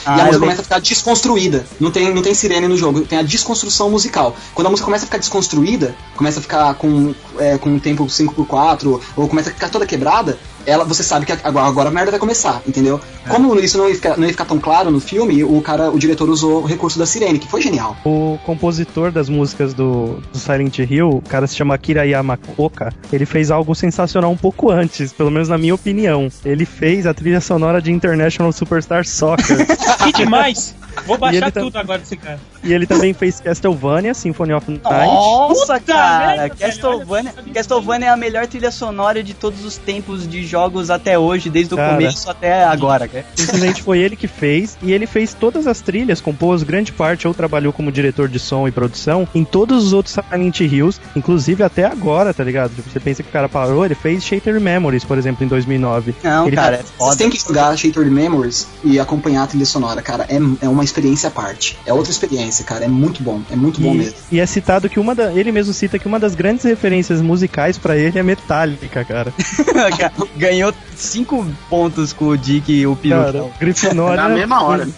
Ah, 0.06 0.18
e 0.18 0.20
a 0.20 0.24
música 0.24 0.40
começa 0.40 0.60
a 0.60 0.64
ficar 0.64 0.80
desconstruída. 0.80 1.66
Não 1.80 1.90
tem, 1.90 2.12
não 2.12 2.20
tem 2.20 2.34
sirene 2.34 2.68
no 2.68 2.76
jogo, 2.76 3.00
tem 3.02 3.18
a 3.18 3.22
desconstrução 3.22 3.90
musical. 3.90 4.36
Quando 4.54 4.66
a 4.66 4.70
música 4.70 4.84
começa 4.84 5.04
a 5.04 5.06
ficar 5.06 5.18
desconstruída, 5.18 5.96
começa 6.14 6.40
a 6.40 6.42
ficar 6.42 6.74
com, 6.74 7.14
é, 7.38 7.56
com 7.56 7.70
um 7.70 7.78
tempo 7.78 8.04
5x4, 8.04 9.00
ou 9.16 9.28
começa 9.28 9.48
a 9.48 9.52
ficar 9.54 9.70
toda 9.70 9.86
quebrada, 9.86 10.38
ela, 10.66 10.84
você 10.84 11.02
sabe 11.02 11.26
que 11.26 11.32
agora, 11.32 11.66
agora 11.66 11.88
a 11.88 11.92
merda 11.92 12.10
vai 12.10 12.20
começar, 12.20 12.62
entendeu? 12.66 13.00
Como 13.28 13.58
isso 13.58 13.78
não 13.78 13.88
ia, 13.88 13.94
ficar, 13.94 14.16
não 14.16 14.24
ia 14.24 14.32
ficar 14.32 14.44
tão 14.44 14.58
claro 14.58 14.90
no 14.90 15.00
filme, 15.00 15.42
o 15.44 15.60
cara, 15.60 15.90
o 15.90 15.98
diretor 15.98 16.28
usou 16.28 16.62
o 16.62 16.66
recurso 16.66 16.98
da 16.98 17.06
sirene, 17.06 17.38
que 17.38 17.48
foi 17.48 17.60
genial. 17.60 17.96
O 18.04 18.38
compositor 18.44 19.10
das 19.10 19.28
músicas 19.28 19.74
do, 19.74 20.20
do 20.32 20.38
Silent 20.38 20.78
Hill, 20.78 21.08
o 21.08 21.22
cara 21.22 21.46
se 21.46 21.56
chama 21.56 21.74
Akira 21.74 22.06
Yamaoka, 22.06 22.92
ele 23.12 23.26
fez 23.26 23.50
algo 23.50 23.74
sensacional 23.74 24.30
um 24.30 24.36
pouco 24.36 24.70
antes, 24.70 25.12
pelo 25.12 25.30
menos 25.30 25.48
na 25.48 25.58
minha 25.58 25.74
opinião. 25.74 26.28
Ele 26.44 26.64
fez 26.64 27.06
a 27.06 27.14
trilha 27.14 27.40
sonora 27.40 27.80
de 27.80 27.92
International 27.92 28.52
Superstar 28.52 29.06
Soccer. 29.06 29.66
Que 30.04 30.12
demais! 30.12 30.74
Vou 31.06 31.18
baixar 31.18 31.42
ele 31.42 31.50
tá- 31.52 31.60
tudo 31.60 31.76
agora 31.78 31.98
desse 31.98 32.16
cara. 32.16 32.38
e 32.62 32.72
ele 32.72 32.86
também 32.86 33.12
fez 33.12 33.40
Castlevania, 33.40 34.14
Symphony 34.14 34.52
of 34.54 34.70
Night. 34.70 34.82
Nossa, 34.84 35.74
Puta 35.74 35.80
cara! 35.92 36.36
merda, 36.36 36.54
Castlevania, 36.56 37.32
Castlevania 37.52 38.06
é 38.08 38.10
a 38.10 38.16
melhor 38.16 38.46
trilha 38.46 38.70
sonora 38.70 39.22
de 39.22 39.34
todos 39.34 39.64
os 39.64 39.76
tempos 39.76 40.28
de 40.28 40.44
jogos 40.46 40.90
até 40.90 41.18
hoje, 41.18 41.50
desde 41.50 41.74
o 41.74 41.76
Cara. 41.76 41.94
começo 41.94 42.30
até 42.30 42.64
agora, 42.64 43.06
cara. 43.08 43.24
Simplesmente 43.34 43.82
foi 43.82 43.98
ele 43.98 44.16
que 44.16 44.26
fez, 44.28 44.76
e 44.82 44.92
ele 44.92 45.06
fez 45.06 45.34
todas 45.34 45.66
as 45.66 45.80
trilhas, 45.80 46.20
compôs 46.20 46.62
grande 46.62 46.92
parte, 46.92 47.26
ou 47.28 47.34
trabalhou 47.34 47.72
como 47.72 47.90
diretor 47.92 48.28
de 48.28 48.38
som 48.38 48.66
e 48.68 48.70
produção 48.72 49.28
em 49.34 49.44
todos 49.44 49.84
os 49.84 49.92
outros 49.92 50.14
Silent 50.14 50.60
Hills, 50.60 51.00
inclusive 51.16 51.62
até 51.62 51.84
agora, 51.84 52.32
tá 52.32 52.44
ligado? 52.44 52.74
Tipo, 52.74 52.88
você 52.90 53.00
pensa 53.00 53.22
que 53.22 53.28
o 53.28 53.32
cara 53.32 53.48
parou, 53.48 53.84
ele 53.84 53.94
fez 53.94 54.24
Shattered 54.24 54.60
Memories, 54.62 55.04
por 55.04 55.18
exemplo, 55.18 55.44
em 55.44 55.48
2009. 55.48 56.14
Não, 56.22 56.46
Ele 56.46 56.56
cara, 56.56 56.76
é 56.76 56.78
Vocês 56.78 56.92
foda. 56.96 57.16
têm 57.16 57.30
que 57.30 57.38
jogar 57.38 57.76
Shattered 57.76 58.10
Memories 58.10 58.66
e 58.84 58.98
acompanhar 59.00 59.42
a 59.44 59.46
trilha 59.46 59.66
sonora, 59.66 60.00
cara. 60.02 60.24
É, 60.28 60.36
é 60.64 60.68
uma 60.68 60.83
experiência 60.84 61.28
à 61.28 61.30
parte. 61.30 61.76
É 61.86 61.92
outra 61.92 62.10
experiência, 62.10 62.64
cara. 62.64 62.84
É 62.84 62.88
muito 62.88 63.22
bom. 63.22 63.40
É 63.50 63.56
muito 63.56 63.80
bom 63.80 63.94
E, 63.94 63.98
mesmo. 63.98 64.14
e 64.30 64.40
é 64.40 64.46
citado 64.46 64.88
que 64.88 65.00
uma 65.00 65.14
da, 65.14 65.32
ele 65.32 65.50
mesmo 65.52 65.72
cita 65.72 65.98
que 65.98 66.06
uma 66.06 66.18
das 66.20 66.34
grandes 66.34 66.64
referências 66.64 67.20
musicais 67.20 67.76
pra 67.78 67.96
ele 67.96 68.18
é 68.18 68.22
Metallica, 68.22 69.04
cara. 69.04 69.32
Ganhou 70.36 70.72
cinco 70.96 71.46
pontos 71.68 72.12
com 72.12 72.26
o 72.26 72.36
Dick 72.38 72.72
e 72.72 72.86
o 72.86 72.94
Peru. 72.96 73.14
Cara, 73.24 73.44
Grifinória. 73.58 74.22
Na 74.22 74.28
mesma 74.28 74.62
hora. 74.62 74.88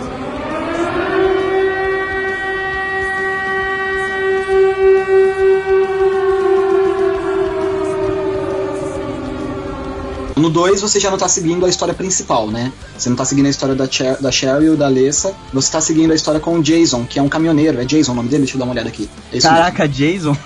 No 10.36 10.50
2 10.50 10.82
você 10.82 11.00
já 11.00 11.10
não 11.10 11.16
tá 11.16 11.28
seguindo 11.28 11.64
a 11.64 11.68
história 11.68 11.94
principal, 11.94 12.48
né? 12.48 12.70
Você 12.96 13.08
não 13.08 13.16
tá 13.16 13.24
seguindo 13.24 13.46
a 13.46 13.48
história 13.48 13.74
da, 13.74 13.90
Cher, 13.90 14.20
da 14.20 14.30
Cheryl, 14.30 14.76
da 14.76 14.84
Alessa. 14.86 15.34
Você 15.52 15.72
tá 15.72 15.80
seguindo 15.80 16.10
a 16.12 16.14
história 16.14 16.38
com 16.38 16.58
o 16.58 16.62
Jason, 16.62 17.04
que 17.06 17.18
é 17.18 17.22
um 17.22 17.28
caminhoneiro. 17.28 17.80
É 17.80 17.84
Jason 17.86 18.12
o 18.12 18.14
nome 18.14 18.28
dele? 18.28 18.42
Deixa 18.42 18.54
eu 18.54 18.58
dar 18.58 18.66
uma 18.66 18.72
olhada 18.74 18.88
aqui. 18.88 19.08
É 19.32 19.38
Caraca, 19.40 19.88
Jason? 19.88 20.36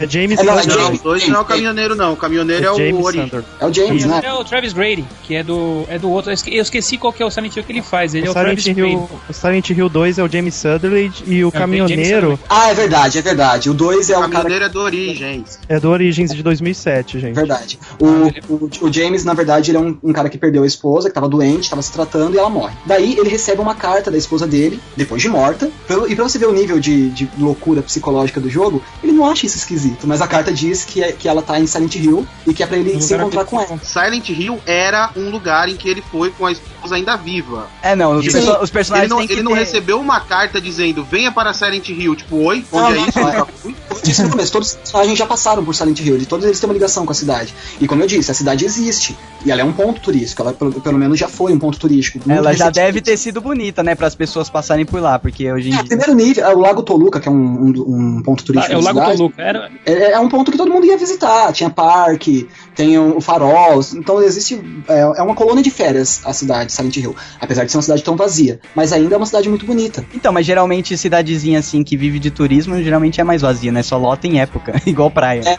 É 0.00 0.06
James 0.08 0.38
É, 0.40 0.42
não, 0.44 0.58
é. 0.58 0.64
Não, 0.66 0.70
James, 0.84 1.00
o 1.00 1.02
dois 1.02 1.28
não 1.28 1.36
é 1.36 1.40
o 1.40 1.44
caminhoneiro, 1.44 1.96
não. 1.96 2.12
O 2.12 2.16
caminhoneiro 2.16 2.64
é, 2.64 2.70
o 2.70 2.76
James 2.76 3.04
Ori. 3.04 3.18
Sandor. 3.18 3.40
mesmo. 3.42 3.46
É 3.60 3.66
o 3.66 3.72
James, 3.74 4.04
né? 4.04 4.20
É 4.24 4.32
o 4.32 4.44
Travis 4.44 4.72
Grady, 4.72 5.04
que 5.24 5.34
é 5.34 5.42
do, 5.42 5.84
é 5.88 5.98
do 5.98 6.08
outro. 6.10 6.30
Eu 6.30 6.34
esque- 6.34 6.54
eu 6.56 6.62
esqueci 6.62 6.96
qual 6.96 7.12
que 7.12 7.20
é 7.20 7.26
o 7.26 7.30
Silent 7.30 7.56
Hill 7.56 7.64
que 7.64 7.72
ele 7.72 7.82
faz. 7.82 8.14
Ele 8.14 8.26
é 8.26 8.28
O 8.28 8.30
o 8.30 8.34
Silent, 8.34 8.46
Travis 8.62 8.66
Hill, 8.66 8.74
Grady. 8.76 9.12
o 9.28 9.32
Silent 9.32 9.70
Hill 9.70 9.88
2 9.88 10.18
é 10.18 10.22
o 10.22 10.28
James 10.30 10.54
Sutherland 10.54 11.24
e 11.26 11.44
o 11.44 11.48
É, 11.48 11.50
caminhoneiro 11.50 12.38
Ah, 12.48 12.70
é 12.70 12.74
verdade, 12.74 13.18
é 13.18 13.22
verdade. 13.22 13.68
O 13.68 13.74
2 13.74 14.10
é 14.10 14.14
O 14.14 14.18
o 14.18 14.20
cara 14.20 14.32
caminhoneiro 14.32 14.64
é 14.64 14.68
do 14.68 14.80
Origens. 14.80 15.58
é 15.68 15.80
do 15.80 15.90
Origins 15.90 16.32
de 16.32 16.42
2007, 16.42 17.18
gente. 17.18 17.34
Verdade. 17.34 17.78
O, 18.00 18.06
o, 18.54 18.70
o 18.82 18.92
James, 18.92 19.07
na 19.24 19.34
verdade, 19.34 19.70
ele 19.70 19.78
é 19.78 19.80
um, 19.80 19.96
um 20.02 20.12
cara 20.12 20.28
que 20.28 20.38
perdeu 20.38 20.62
a 20.62 20.66
esposa, 20.66 21.08
que 21.08 21.14
tava 21.14 21.28
doente, 21.28 21.68
tava 21.70 21.82
se 21.82 21.92
tratando 21.92 22.34
e 22.34 22.38
ela 22.38 22.48
morre. 22.50 22.74
Daí 22.86 23.16
ele 23.18 23.28
recebe 23.28 23.60
uma 23.60 23.74
carta 23.74 24.10
da 24.10 24.18
esposa 24.18 24.46
dele, 24.46 24.80
depois 24.96 25.20
de 25.22 25.28
morta. 25.28 25.70
Pelo- 25.86 26.08
e 26.10 26.14
pra 26.14 26.24
você 26.24 26.38
ver 26.38 26.46
o 26.46 26.52
nível 26.52 26.78
de, 26.78 27.10
de 27.10 27.28
loucura 27.38 27.82
psicológica 27.82 28.40
do 28.40 28.48
jogo, 28.50 28.82
ele 29.02 29.12
não 29.12 29.24
acha 29.30 29.46
isso 29.46 29.56
esquisito. 29.56 30.06
Mas 30.06 30.20
a 30.20 30.26
carta 30.26 30.52
diz 30.52 30.84
que, 30.84 31.02
é, 31.02 31.12
que 31.12 31.28
ela 31.28 31.42
tá 31.42 31.58
em 31.58 31.66
Silent 31.66 31.94
Hill 31.96 32.26
e 32.46 32.52
que 32.54 32.62
é 32.62 32.66
pra 32.66 32.76
ele 32.76 32.94
No 32.94 33.02
se 33.02 33.14
encontrar 33.14 33.44
com 33.44 33.60
ela. 33.60 33.78
Silent 33.82 34.28
Hill 34.28 34.58
era 34.66 35.10
um 35.16 35.30
lugar 35.30 35.68
em 35.68 35.76
que 35.76 35.88
ele 35.88 36.02
foi 36.10 36.30
com 36.30 36.46
a 36.46 36.52
esposa 36.52 36.94
ainda 36.94 37.16
viva. 37.16 37.68
É, 37.82 37.94
não, 37.96 38.16
os, 38.18 38.24
Sim. 38.26 38.32
perso- 38.32 38.50
os 38.52 38.62
Ele 38.62 38.70
personagens 38.70 39.10
não, 39.10 39.18
têm 39.18 39.26
que 39.26 39.32
ele 39.34 39.42
não 39.42 39.52
ter- 39.52 39.58
recebeu 39.58 40.00
uma 40.00 40.20
carta 40.20 40.60
dizendo 40.60 41.04
venha 41.04 41.30
para 41.32 41.52
Silent 41.52 41.88
Hill, 41.88 42.14
tipo, 42.16 42.36
oi, 42.44 42.64
Não, 42.72 42.84
onde 42.84 42.96
não, 42.96 43.04
é 43.04 43.08
isso? 43.08 43.18
não, 43.20 43.28
Eu 43.32 43.44
é. 43.44 43.46
eu 43.90 44.00
disse 44.02 44.22
no 44.22 44.30
começo, 44.30 44.52
todos 44.52 44.68
os 44.68 44.74
personagens 44.74 45.18
já 45.18 45.26
passaram 45.26 45.64
por 45.64 45.74
Silent 45.74 45.98
Hill, 46.00 46.18
e 46.18 46.26
todos 46.26 46.44
eles 46.46 46.58
têm 46.58 46.68
uma 46.68 46.74
ligação 46.74 47.04
com 47.04 47.12
a 47.12 47.14
cidade. 47.14 47.54
E 47.80 47.86
como 47.86 48.02
eu 48.02 48.06
disse, 48.06 48.30
a 48.30 48.34
cidade 48.34 48.64
existe. 48.64 48.97
E 49.44 49.52
ela 49.52 49.60
é 49.60 49.64
um 49.64 49.72
ponto 49.72 50.00
turístico, 50.00 50.42
ela 50.42 50.52
pelo, 50.52 50.72
pelo 50.80 50.98
menos 50.98 51.16
já 51.16 51.28
foi 51.28 51.52
um 51.52 51.58
ponto 51.60 51.78
turístico. 51.78 52.18
Ela 52.28 52.52
já 52.54 52.70
deve 52.70 53.00
ter 53.00 53.16
sido 53.16 53.40
bonita, 53.40 53.84
né, 53.84 53.94
para 53.94 54.08
as 54.08 54.14
pessoas 54.16 54.50
passarem 54.50 54.84
por 54.84 55.00
lá, 55.00 55.16
porque 55.16 55.50
hoje 55.52 55.68
em 55.68 55.72
É, 55.74 55.76
dia. 55.76 55.84
primeiro 55.84 56.14
nível, 56.14 56.44
é 56.44 56.52
o 56.54 56.58
Lago 56.58 56.82
Toluca, 56.82 57.20
que 57.20 57.28
é 57.28 57.30
um, 57.30 57.36
um- 57.36 58.16
um 58.18 58.22
ponto 58.22 58.42
Ah, 58.42 58.46
turístico 58.46 58.74
é 58.74 58.76
o 58.76 58.82
Lago 58.82 58.98
cidade. 58.98 59.16
Toluca. 59.18 59.40
Era, 59.42 59.70
É, 59.86 60.10
é 60.12 60.18
um 60.18 60.28
ponto 60.28 60.50
que 60.50 60.58
todo 60.58 60.72
mundo 60.72 60.84
ia 60.86 60.98
visitar. 60.98 61.52
Tinha 61.52 61.70
parque, 61.70 62.48
tem 62.74 62.98
o, 62.98 63.18
o 63.18 63.20
farol. 63.20 63.80
Então 63.94 64.20
existe. 64.20 64.60
É, 64.88 65.00
é 65.00 65.22
uma 65.22 65.36
colônia 65.36 65.62
de 65.62 65.70
férias 65.70 66.20
a 66.24 66.32
cidade, 66.32 66.72
Silent 66.72 66.96
Hill. 66.96 67.14
Apesar 67.40 67.64
de 67.64 67.70
ser 67.70 67.76
uma 67.78 67.82
cidade 67.82 68.02
tão 68.02 68.16
vazia. 68.16 68.58
Mas 68.74 68.92
ainda 68.92 69.14
é 69.14 69.16
uma 69.16 69.26
cidade 69.26 69.48
muito 69.48 69.64
bonita. 69.64 70.04
Então, 70.12 70.32
mas 70.32 70.44
geralmente 70.44 70.96
cidadezinha 70.98 71.60
assim 71.60 71.84
que 71.84 71.96
vive 71.96 72.18
de 72.18 72.30
turismo, 72.32 72.76
geralmente 72.82 73.20
é 73.20 73.24
mais 73.24 73.42
vazia, 73.42 73.70
né? 73.70 73.84
Só 73.84 73.96
lota 73.96 74.26
em 74.26 74.40
época, 74.40 74.74
igual 74.84 75.10
praia. 75.12 75.42
É. 75.46 75.58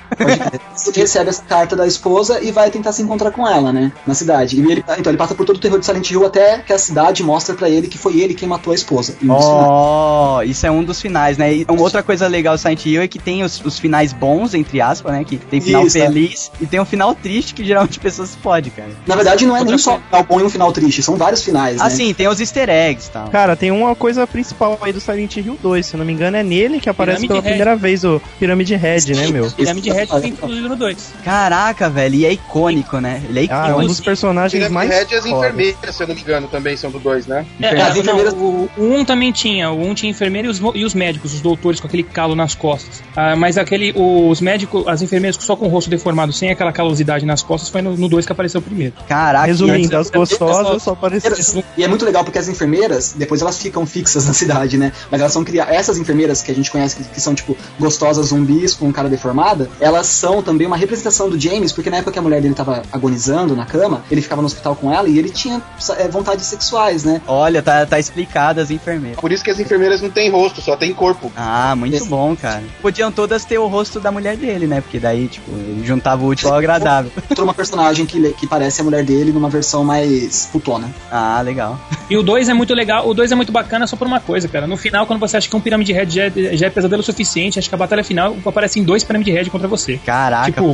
Você 0.75 0.91
recebe 0.99 1.29
essa 1.29 1.43
carta 1.43 1.75
da 1.75 1.87
esposa 1.87 2.41
e 2.43 2.51
vai 2.51 2.69
tentar 2.69 2.91
se 2.91 3.01
encontrar 3.01 3.28
com 3.31 3.47
ela, 3.47 3.71
né? 3.73 3.91
Na 4.05 4.13
cidade. 4.13 4.55
E 4.59 4.71
ele, 4.71 4.83
então 4.97 5.11
ele 5.11 5.17
passa 5.17 5.35
por 5.35 5.45
todo 5.45 5.57
o 5.57 5.59
terror 5.59 5.79
de 5.79 5.85
Silent 5.85 6.09
Hill 6.11 6.25
até 6.25 6.59
que 6.59 6.73
a 6.73 6.77
cidade 6.77 7.23
mostra 7.23 7.55
pra 7.55 7.69
ele 7.69 7.87
que 7.87 7.97
foi 7.97 8.19
ele 8.19 8.33
quem 8.33 8.47
matou 8.47 8.71
a 8.71 8.75
esposa. 8.75 9.13
Um 9.21 9.39
finais. 9.39 9.45
Oh, 9.45 10.41
isso 10.43 10.65
é 10.65 10.71
um 10.71 10.83
dos 10.83 11.01
finais, 11.01 11.37
né? 11.37 11.53
E 11.53 11.65
uma 11.69 11.81
outra 11.81 12.01
coisa 12.03 12.27
legal 12.27 12.55
do 12.55 12.59
Silent 12.59 12.85
Hill 12.85 13.01
é 13.01 13.07
que 13.07 13.19
tem 13.19 13.43
os, 13.43 13.59
os 13.63 13.77
finais 13.79 14.13
bons, 14.13 14.53
entre 14.53 14.81
aspas, 14.81 15.11
né? 15.13 15.23
Que 15.23 15.37
tem 15.37 15.61
final 15.61 15.85
Isso, 15.85 15.97
é. 15.97 16.01
feliz 16.01 16.51
e 16.59 16.65
tem 16.67 16.79
um 16.79 16.85
final 16.85 17.13
triste 17.15 17.53
que 17.53 17.63
geralmente 17.65 17.99
a 17.99 18.01
pessoa 18.01 18.25
se 18.27 18.37
pode, 18.37 18.69
cara. 18.71 18.89
Na 19.07 19.15
verdade, 19.15 19.45
não 19.45 19.55
é 19.55 19.59
Outra 19.59 19.75
nem 19.75 19.77
só 19.77 19.95
um 19.97 19.99
final 20.01 20.23
bom 20.23 20.39
e 20.39 20.43
um 20.43 20.49
final 20.49 20.71
triste, 20.71 21.01
são 21.03 21.15
vários 21.15 21.43
finais, 21.43 21.79
Ah, 21.81 21.85
né? 21.85 21.89
sim, 21.89 22.13
tem 22.13 22.27
os 22.27 22.39
easter 22.39 22.69
eggs 22.69 23.07
e 23.07 23.11
tal. 23.11 23.29
Cara, 23.29 23.55
tem 23.55 23.71
uma 23.71 23.95
coisa 23.95 24.25
principal 24.27 24.77
aí 24.81 24.91
do 24.93 24.99
Silent 24.99 25.37
Hill 25.37 25.57
2, 25.61 25.85
se 25.85 25.93
eu 25.93 25.97
não 25.97 26.05
me 26.05 26.13
engano, 26.13 26.37
é 26.37 26.43
nele 26.43 26.79
que 26.79 26.89
aparece 26.89 27.21
Pirâmide 27.21 27.27
pela 27.27 27.41
Red. 27.41 27.49
primeira 27.49 27.75
vez 27.75 28.03
o 28.03 28.21
Pirâmide 28.39 28.75
Red, 28.75 29.13
né, 29.15 29.27
meu? 29.27 29.49
Pirâmide 29.51 29.91
Red 29.91 30.07
foi 30.07 30.27
introduzido 30.27 30.69
no 30.69 30.75
2. 30.75 30.97
Caraca, 31.23 31.89
velho, 31.89 32.15
e 32.15 32.25
é 32.25 32.31
icônico, 32.33 32.99
né? 32.99 33.18
Ele 33.27 33.39
é 33.45 33.47
Ah, 33.51 33.55
é 33.67 33.69
icônico. 33.69 33.81
um 33.81 33.87
dos 33.87 33.99
personagens 33.99 34.51
Pirâmide 34.63 34.73
mais. 34.73 34.89
Red 34.89 35.07
e 35.11 35.15
as 35.17 35.25
enfermeiras, 35.25 35.95
se 35.95 36.03
eu 36.03 36.07
não 36.07 36.15
me 36.15 36.21
engano, 36.21 36.47
também 36.47 36.77
são 36.77 36.91
do 36.91 36.99
2, 36.99 37.27
né? 37.27 37.45
É, 37.61 37.81
As 37.81 37.93
não, 37.95 38.01
enfermeiras- 38.01 38.33
o, 38.33 38.69
o 38.77 38.93
1 38.95 39.05
também 39.05 39.31
tinha. 39.31 39.71
O 39.71 39.81
1 39.89 39.93
tinha 39.93 40.09
enfermeira 40.11 40.47
e 40.47 40.51
os, 40.51 40.61
e 40.75 40.85
os 40.85 40.93
médicos, 40.93 41.33
os 41.33 41.41
doutores 41.41 41.79
com 41.79 41.87
aquele 41.87 42.03
calo 42.03 42.35
nas 42.35 42.55
costas. 42.55 43.01
Ah, 43.15 43.35
mas 43.35 43.57
aquele, 43.57 43.93
os 43.95 44.39
médicos, 44.41 44.87
as 44.87 45.01
enfermeiras 45.01 45.37
só 45.43 45.55
com 45.55 45.65
o 45.65 45.69
rosto 45.69 45.89
deformado, 45.89 46.31
sem 46.33 46.49
aquela 46.49 46.71
calosidade 46.71 47.25
nas 47.25 47.41
costas, 47.41 47.69
foi 47.69 47.81
no 47.81 48.07
2 48.09 48.25
que 48.25 48.31
apareceu 48.31 48.61
primeiro. 48.61 48.93
Caraca, 49.07 49.45
Resumindo, 49.45 49.97
as 49.97 50.09
gostosas 50.09 50.81
só 50.83 50.91
apareceram. 50.91 51.63
E 51.77 51.83
é 51.83 51.87
muito 51.87 52.05
legal 52.05 52.23
porque 52.23 52.39
as 52.39 52.47
enfermeiras, 52.47 53.13
depois 53.17 53.41
elas 53.41 53.57
ficam 53.61 53.85
fixas 53.85 54.25
na 54.25 54.33
cidade, 54.33 54.77
né? 54.77 54.91
Mas 55.11 55.21
elas 55.21 55.33
são 55.33 55.43
criadas. 55.43 55.75
Essas 55.75 55.97
enfermeiras 55.97 56.41
que 56.41 56.51
a 56.51 56.55
gente 56.55 56.69
conhece, 56.71 56.95
que, 56.95 57.03
que 57.03 57.21
são, 57.21 57.33
tipo, 57.35 57.55
gostosas 57.79 58.27
zumbis 58.27 58.73
com 58.73 58.91
cara 58.91 59.09
deformada, 59.09 59.69
elas 59.79 60.07
são 60.07 60.41
também 60.41 60.65
uma 60.67 60.77
representação 60.77 61.29
do 61.29 61.39
James, 61.39 61.71
porque 61.71 61.89
na 61.89 61.97
época 61.97 62.11
que 62.13 62.19
a 62.19 62.21
mulher 62.21 62.41
dele 62.41 62.53
tava 62.53 62.81
agonizando 62.91 63.08
na 63.55 63.65
cama, 63.65 64.03
ele 64.09 64.21
ficava 64.21 64.41
no 64.41 64.45
hospital 64.47 64.75
com 64.75 64.91
ela 64.91 65.07
e 65.07 65.17
ele 65.17 65.29
tinha 65.29 65.61
é, 65.97 66.07
vontades 66.07 66.45
sexuais, 66.45 67.03
né? 67.03 67.21
Olha, 67.27 67.61
tá, 67.61 67.85
tá 67.85 67.99
explicado 67.99 68.59
as 68.61 68.71
enfermeiras. 68.71 69.19
Por 69.19 69.31
isso 69.31 69.43
que 69.43 69.51
as 69.51 69.59
enfermeiras 69.59 70.01
não 70.01 70.09
têm 70.09 70.29
rosto, 70.29 70.61
só 70.61 70.75
tem 70.75 70.93
corpo. 70.93 71.31
Ah, 71.35 71.75
muito 71.75 71.95
Esse- 71.95 72.07
bom, 72.07 72.35
cara. 72.35 72.63
Podiam 72.81 73.11
todas 73.11 73.45
ter 73.45 73.57
o 73.57 73.67
rosto 73.67 73.99
da 73.99 74.11
mulher 74.11 74.35
dele, 74.37 74.67
né? 74.67 74.81
Porque 74.81 74.99
daí, 74.99 75.27
tipo, 75.27 75.49
ele 75.51 75.85
juntava 75.85 76.23
o 76.23 76.27
útil 76.27 76.49
ao 76.49 76.55
agradável. 76.57 77.11
Entrou 77.29 77.45
uma 77.47 77.53
personagem 77.53 78.05
que, 78.05 78.33
que 78.33 78.47
parece 78.47 78.81
a 78.81 78.83
mulher 78.83 79.03
dele 79.03 79.31
numa 79.31 79.49
versão 79.49 79.83
mais 79.83 80.47
putona. 80.51 80.89
Ah, 81.11 81.41
legal. 81.41 81.79
E 82.09 82.17
o 82.17 82.23
2 82.23 82.49
é 82.49 82.53
muito 82.53 82.73
legal, 82.73 83.07
o 83.07 83.13
2 83.13 83.31
é 83.31 83.35
muito 83.35 83.51
bacana 83.51 83.85
só 83.87 83.95
por 83.95 84.07
uma 84.07 84.19
coisa, 84.19 84.47
cara. 84.47 84.65
No 84.67 84.77
final, 84.77 85.05
quando 85.05 85.19
você 85.19 85.37
acha 85.37 85.47
que 85.49 85.55
um 85.55 85.61
Pirâmide 85.61 85.93
Red 85.93 86.09
já 86.09 86.23
é, 86.25 86.31
já 86.57 86.67
é 86.67 86.69
pesadelo 86.69 87.01
o 87.01 87.05
suficiente, 87.05 87.59
acho 87.59 87.69
que 87.69 87.75
a 87.75 87.77
batalha 87.77 88.03
final 88.03 88.35
aparecem 88.45 88.83
dois 88.83 89.03
Pirâmide 89.03 89.31
Red 89.31 89.45
contra 89.45 89.67
você. 89.67 89.99
Caraca. 90.05 90.45
Tipo, 90.51 90.65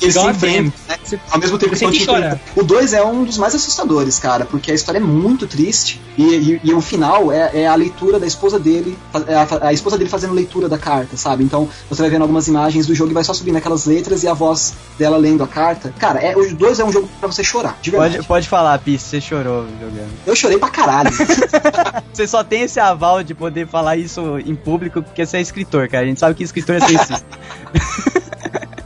Eles 0.00 0.14
se 0.14 0.20
enfrentam, 0.28 0.72
né? 0.88 0.96
Ao 1.30 1.38
mesmo 1.38 1.58
tempo 1.70 1.76
Você 1.76 1.86
que 1.98 2.06
chora. 2.06 2.40
O 2.56 2.62
2 2.62 2.92
é 2.92 3.04
um 3.04 3.24
dos 3.24 3.38
mais 3.38 3.54
assustadores, 3.54 4.18
cara, 4.18 4.44
porque 4.44 4.70
a 4.70 4.74
história 4.74 4.98
é 4.98 5.02
muito 5.02 5.46
triste 5.46 6.00
e, 6.16 6.22
e- 6.22 6.60
e 6.64 6.74
o 6.74 6.80
final 6.80 7.32
é, 7.32 7.50
é 7.62 7.66
a 7.68 7.74
leitura 7.74 8.18
da 8.20 8.26
esposa 8.26 8.58
dele, 8.58 8.96
é 9.26 9.34
a, 9.34 9.46
a 9.68 9.72
esposa 9.72 9.96
dele 9.98 10.10
fazendo 10.10 10.34
leitura 10.34 10.68
da 10.68 10.78
carta, 10.78 11.16
sabe? 11.16 11.44
Então 11.44 11.68
você 11.88 12.02
vai 12.02 12.10
vendo 12.10 12.22
algumas 12.22 12.46
imagens 12.48 12.86
do 12.86 12.94
jogo 12.94 13.10
e 13.10 13.14
vai 13.14 13.24
só 13.24 13.32
subindo 13.34 13.56
aquelas 13.56 13.86
letras 13.86 14.22
e 14.22 14.28
a 14.28 14.34
voz 14.34 14.74
dela 14.98 15.16
lendo 15.16 15.42
a 15.42 15.48
carta. 15.48 15.92
Cara, 15.98 16.18
é, 16.20 16.36
o 16.36 16.54
2 16.54 16.78
é 16.80 16.84
um 16.84 16.92
jogo 16.92 17.08
pra 17.18 17.26
você 17.30 17.42
chorar, 17.44 17.78
de 17.80 17.90
verdade. 17.90 18.16
Pode, 18.16 18.28
pode 18.28 18.48
falar, 18.48 18.78
Pi, 18.78 18.98
você 18.98 19.20
chorou 19.20 19.64
jogando. 19.80 20.10
Eu 20.26 20.34
chorei 20.36 20.58
pra 20.58 20.68
caralho. 20.70 21.10
Você 22.12 22.26
só 22.26 22.44
tem 22.44 22.62
esse 22.62 22.78
aval 22.78 23.22
de 23.22 23.34
poder 23.34 23.66
falar 23.66 23.96
isso 23.96 24.38
em 24.44 24.54
público 24.54 25.02
porque 25.02 25.24
você 25.24 25.38
é 25.38 25.40
escritor, 25.40 25.88
cara. 25.88 26.04
A 26.04 26.06
gente 26.06 26.20
sabe 26.20 26.34
que 26.34 26.42
escritor 26.42 26.76
é 26.76 26.80
sensível. 26.80 27.16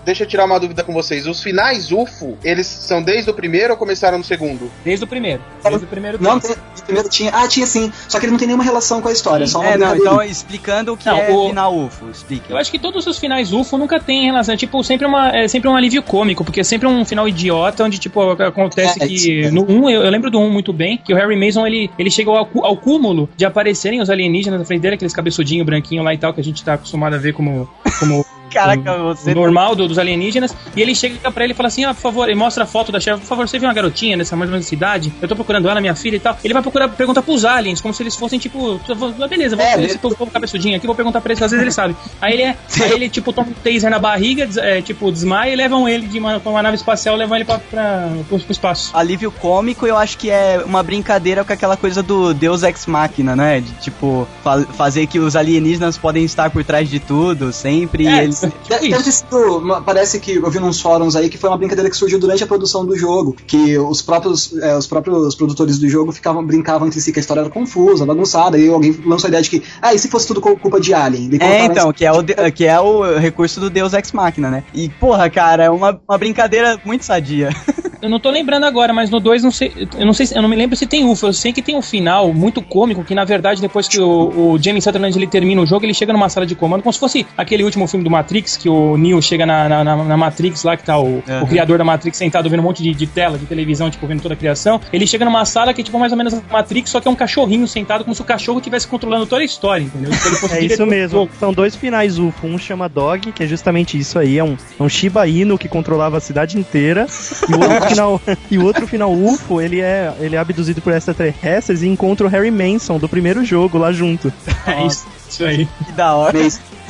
Deixa 0.06 0.22
eu 0.22 0.26
tirar 0.28 0.44
uma 0.46 0.58
dúvida 0.58 0.82
com 0.84 0.92
vocês. 0.94 1.26
Os 1.26 1.42
finais 1.42 1.90
UFO, 1.92 2.38
eles 2.42 2.66
são 2.66 3.02
desde 3.02 3.28
o 3.28 3.34
primeiro 3.34 3.72
ou 3.72 3.76
começaram 3.76 4.16
no 4.16 4.24
segundo? 4.24 4.70
Desde 4.84 5.04
o 5.04 5.06
primeiro. 5.08 5.42
Desde 5.64 5.84
o 5.84 5.88
primeiro 5.88 6.16
não, 6.22 6.38
três. 6.40 6.54
tem, 6.54 6.84
primeiro 6.84 7.08
tinha. 7.08 7.30
Ah, 7.34 7.48
tinha 7.48 7.66
sim. 7.66 7.92
Só 8.08 8.18
que 8.20 8.24
ele 8.26 8.30
não 8.30 8.38
tem 8.38 8.46
nenhuma 8.46 8.62
relação 8.64 9.02
com 9.02 9.08
a 9.08 9.12
história, 9.12 9.42
é 9.44 9.46
só 9.48 9.58
uma 9.60 9.70
é, 9.70 9.76
não, 9.76 9.96
então 9.96 10.22
explicando 10.22 10.92
o 10.92 10.96
que 10.96 11.06
Não, 11.06 11.18
é 11.18 11.30
o- 11.30 11.48
final 11.48 11.76
UFO, 11.76 12.08
explique. 12.10 12.48
Eu 12.50 12.56
acho 12.56 12.70
que 12.70 12.78
todos 12.78 13.04
os 13.06 13.18
finais 13.18 13.52
UFO 13.52 13.76
nunca 13.76 13.98
tem 13.98 14.24
relação. 14.26 14.54
É 14.54 14.56
tipo, 14.56 14.82
sempre, 14.84 15.06
uma, 15.06 15.36
é 15.36 15.48
sempre 15.48 15.68
um 15.68 15.74
alívio 15.76 16.02
cômico, 16.02 16.44
porque 16.44 16.60
é 16.60 16.64
sempre 16.64 16.86
um 16.86 17.04
final 17.04 17.26
idiota, 17.28 17.82
onde, 17.82 17.98
tipo, 17.98 18.20
acontece 18.30 19.02
É, 19.02 19.06
que. 19.08 19.14
isso. 19.14 19.52
No 19.54 19.62
1, 19.68 19.90
eu, 19.90 20.02
eu 20.04 20.10
lembro 20.10 20.30
do 20.30 20.38
1 20.38 20.48
muito 20.50 20.72
bem, 20.72 20.96
que 20.96 21.12
o 21.12 21.16
Harry 21.16 21.34
Mason 21.36 21.66
ele, 21.66 21.90
ele 21.98 22.10
chegou 22.12 22.36
ao, 22.36 22.48
ao 22.64 22.76
cúmulo 22.76 23.28
de 23.36 23.44
aparecerem 23.44 24.00
os 24.00 24.08
alienígenas 24.08 24.60
na 24.60 24.64
frente 24.64 24.82
dele, 24.82 24.94
aqueles 24.94 25.12
cabeçudinhos 25.12 25.66
branquinhos 25.66 26.04
lá 26.04 26.14
e 26.14 26.18
tal, 26.18 26.32
que 26.32 26.40
a 26.40 26.44
gente 26.44 26.62
tá 26.64 26.74
acostumado 26.74 27.14
a 27.14 27.18
ver 27.18 27.32
como. 27.32 27.68
como 27.98 28.24
Caraca, 28.50 28.96
você. 28.98 29.34
normal 29.34 29.74
do- 29.74 29.88
dos 29.88 29.98
alienígenas, 29.98 30.54
e 30.74 30.80
ele 30.82 30.94
chega 30.94 31.30
pra 31.30 31.44
ele 31.44 31.52
e 31.52 31.56
fala 31.56 31.68
assim: 31.68 31.84
ah, 31.84 31.94
por 31.94 32.00
favor, 32.00 32.28
ele 32.28 32.36
mostra 32.38 32.64
a 32.64 32.66
foto 32.66 32.90
da 32.92 33.00
chefe, 33.00 33.20
por 33.20 33.26
favor, 33.26 33.48
você 33.48 33.58
viu 33.58 33.68
uma 33.68 33.74
garotinha 33.74 34.16
nessa 34.16 34.34
mais 34.36 34.48
ou 34.50 34.52
menos 34.52 34.66
cidade? 34.66 35.12
Eu 35.20 35.28
tô 35.28 35.34
procurando 35.34 35.68
ela, 35.68 35.80
minha 35.80 35.94
filha 35.94 36.16
e 36.16 36.20
tal. 36.20 36.36
Ele 36.44 36.52
vai 36.54 36.62
procurar 36.62 36.88
perguntar 36.88 37.22
pros 37.22 37.44
aliens, 37.44 37.80
como 37.80 37.92
se 37.94 38.02
eles 38.02 38.16
fossem 38.16 38.38
tipo, 38.38 38.80
ah, 39.20 39.28
beleza, 39.28 39.56
vou 39.56 39.64
É, 39.64 39.82
esse 39.84 39.98
povo 39.98 40.16
cabeçudinho 40.30 40.76
aqui, 40.76 40.86
vou 40.86 40.94
perguntar 40.94 41.20
pra 41.20 41.32
eles, 41.32 41.42
às 41.42 41.50
vezes 41.50 41.62
ele 41.62 41.72
sabe. 41.72 41.96
Aí 42.20 42.32
ele, 42.34 42.42
é, 42.42 42.56
aí 42.82 42.92
ele 42.92 43.08
tipo, 43.08 43.32
toma 43.32 43.48
um 43.48 43.52
taser 43.52 43.90
na 43.90 43.98
barriga, 43.98 44.48
é, 44.58 44.80
tipo, 44.82 45.10
desmaia 45.10 45.52
e 45.52 45.56
levam 45.56 45.88
ele 45.88 46.06
de 46.06 46.18
uma, 46.18 46.40
com 46.40 46.50
uma 46.50 46.62
nave 46.62 46.76
espacial, 46.76 47.16
levam 47.16 47.36
ele 47.36 47.44
pra, 47.44 47.58
pra, 47.58 48.08
pro, 48.28 48.38
pro 48.38 48.52
espaço. 48.52 48.90
Alívio 48.94 49.30
cômico, 49.30 49.86
eu 49.86 49.96
acho 49.96 50.16
que 50.18 50.30
é 50.30 50.62
uma 50.64 50.82
brincadeira 50.82 51.44
com 51.44 51.52
aquela 51.52 51.76
coisa 51.76 52.02
do 52.02 52.32
Deus 52.34 52.62
Ex 52.62 52.86
Machina, 52.86 53.34
né? 53.36 53.60
De 53.60 53.72
tipo, 53.74 54.26
fa- 54.42 54.62
fazer 54.76 55.06
que 55.06 55.18
os 55.18 55.36
alienígenas 55.36 55.98
podem 55.98 56.24
estar 56.24 56.50
por 56.50 56.64
trás 56.64 56.88
de 56.88 56.98
tudo, 57.00 57.52
sempre, 57.52 58.04
e 58.04 58.08
É, 58.08 58.24
eles. 58.24 58.35
Deve, 58.40 58.54
deve 58.90 59.02
ter 59.02 59.10
isso. 59.10 59.24
sido. 59.30 59.82
Parece 59.84 60.20
que 60.20 60.36
eu 60.36 60.50
vi 60.50 60.58
nos 60.58 60.80
fóruns 60.80 61.16
aí 61.16 61.28
que 61.28 61.38
foi 61.38 61.50
uma 61.50 61.56
brincadeira 61.58 61.88
que 61.90 61.96
surgiu 61.96 62.18
durante 62.18 62.42
a 62.42 62.46
produção 62.46 62.84
do 62.84 62.96
jogo. 62.96 63.36
Que 63.46 63.78
os 63.78 64.02
próprios, 64.02 64.56
é, 64.58 64.76
os 64.76 64.86
próprios 64.86 65.34
produtores 65.34 65.78
do 65.78 65.88
jogo 65.88 66.12
ficavam, 66.12 66.44
brincavam 66.44 66.86
entre 66.86 67.00
si 67.00 67.12
que 67.12 67.18
a 67.18 67.20
história 67.20 67.40
era 67.40 67.50
confusa, 67.50 68.04
bagunçada. 68.06 68.58
E 68.58 68.68
alguém 68.68 68.98
lançou 69.04 69.26
a 69.26 69.30
ideia 69.30 69.42
de 69.42 69.50
que, 69.50 69.62
ah, 69.80 69.94
e 69.94 69.98
se 69.98 70.08
fosse 70.08 70.26
tudo 70.26 70.40
cu- 70.40 70.56
culpa 70.56 70.80
de 70.80 70.92
Alien? 70.94 71.30
É, 71.40 71.64
então, 71.64 71.92
que 71.92 72.04
é, 72.04 72.12
o, 72.12 72.22
de- 72.22 72.34
que 72.52 72.64
é 72.64 72.78
o 72.80 73.18
recurso 73.18 73.60
do 73.60 73.68
Deus 73.70 73.92
Ex 73.92 74.12
Machina, 74.12 74.50
né? 74.50 74.64
E, 74.74 74.88
porra, 74.88 75.28
cara, 75.30 75.64
é 75.64 75.70
uma, 75.70 76.00
uma 76.08 76.18
brincadeira 76.18 76.80
muito 76.84 77.04
sadia. 77.04 77.50
Eu 78.02 78.08
não 78.10 78.18
tô 78.20 78.30
lembrando 78.30 78.64
agora, 78.64 78.92
mas 78.92 79.10
no 79.10 79.18
2 79.20 79.42
não 79.42 79.50
sei. 79.50 79.72
Eu 79.98 80.06
não 80.06 80.12
sei, 80.12 80.26
se- 80.26 80.36
eu 80.36 80.42
não 80.42 80.48
me 80.48 80.56
lembro 80.56 80.76
se 80.76 80.86
tem 80.86 81.04
UFO. 81.04 81.26
Eu 81.28 81.32
sei 81.32 81.52
que 81.52 81.62
tem 81.62 81.76
um 81.76 81.82
final 81.82 82.32
muito 82.32 82.60
cômico 82.62 83.02
que, 83.04 83.14
na 83.14 83.24
verdade, 83.24 83.60
depois 83.60 83.88
que 83.88 83.98
o, 84.00 84.52
o 84.52 84.58
Jamie 84.62 84.80
Sutherland 84.82 85.16
ele 85.16 85.26
termina 85.26 85.60
o 85.60 85.66
jogo, 85.66 85.84
ele 85.84 85.94
chega 85.94 86.12
numa 86.12 86.28
sala 86.28 86.46
de 86.46 86.54
comando, 86.54 86.82
como 86.82 86.92
se 86.92 86.98
fosse 86.98 87.26
aquele 87.36 87.64
último 87.64 87.86
filme 87.86 88.04
do 88.04 88.10
Matrix, 88.10 88.56
que 88.56 88.68
o 88.68 88.96
Neo 88.96 89.20
chega 89.22 89.44
na, 89.46 89.68
na, 89.68 89.84
na- 89.84 90.16
Matrix 90.16 90.62
lá, 90.64 90.76
que 90.76 90.84
tá 90.84 90.98
o, 90.98 91.22
Aham. 91.28 91.42
o 91.42 91.46
criador 91.46 91.78
da 91.78 91.84
Matrix 91.84 92.16
sentado 92.18 92.48
vendo 92.50 92.60
um 92.60 92.64
monte 92.64 92.82
de, 92.82 92.94
de 92.94 93.06
tela 93.06 93.38
de 93.38 93.46
televisão, 93.46 93.90
tipo, 93.90 94.06
vendo 94.06 94.20
toda 94.22 94.34
a 94.34 94.36
criação. 94.36 94.80
Ele 94.92 95.06
chega 95.06 95.24
numa 95.24 95.44
sala 95.44 95.72
que 95.74 95.80
é 95.80 95.84
tipo 95.84 95.98
mais 95.98 96.12
ou 96.12 96.18
menos 96.18 96.34
a 96.34 96.40
Matrix, 96.52 96.90
só 96.90 97.00
que 97.00 97.08
é 97.08 97.10
um 97.10 97.14
cachorrinho 97.14 97.66
sentado, 97.66 98.04
como 98.04 98.14
se 98.14 98.20
o 98.20 98.24
cachorro 98.24 98.58
estivesse 98.58 98.86
controlando 98.86 99.26
toda 99.26 99.42
a 99.42 99.44
história, 99.44 99.84
entendeu? 99.84 100.10
Ele 100.10 100.36
fosse 100.36 100.54
É 100.54 100.64
isso 100.64 100.86
mesmo. 100.86 101.28
São 101.38 101.52
dois 101.52 101.74
finais 101.76 102.18
UFO. 102.18 102.46
Um 102.46 102.58
chama 102.58 102.88
Dog, 102.88 103.32
que 103.32 103.42
é 103.42 103.46
justamente 103.46 103.98
isso 103.98 104.18
aí. 104.18 104.38
É 104.38 104.44
um, 104.44 104.56
é 104.78 104.82
um 104.82 104.88
Shiba 104.88 105.26
Inu 105.26 105.58
que 105.58 105.68
controlava 105.68 106.16
a 106.16 106.20
cidade 106.20 106.58
inteira. 106.58 107.06
E 107.48 107.52
o 107.54 107.60
outro 107.60 107.85
final, 107.90 108.20
e 108.50 108.58
o 108.58 108.64
outro 108.64 108.86
final 108.86 109.12
UFO, 109.12 109.60
ele 109.60 109.80
é, 109.80 110.14
ele 110.20 110.36
é 110.36 110.38
abduzido 110.38 110.80
por 110.80 110.92
extraterrestres 110.92 111.82
e 111.82 111.88
encontra 111.88 112.26
o 112.26 112.30
Harry 112.30 112.50
Manson 112.50 112.98
do 112.98 113.08
primeiro 113.08 113.44
jogo 113.44 113.78
lá 113.78 113.92
junto. 113.92 114.32
É 114.66 114.84
isso, 114.84 115.06
isso 115.28 115.44
aí. 115.44 115.68
Que 115.84 115.92
da 115.92 116.14
hora. 116.14 116.38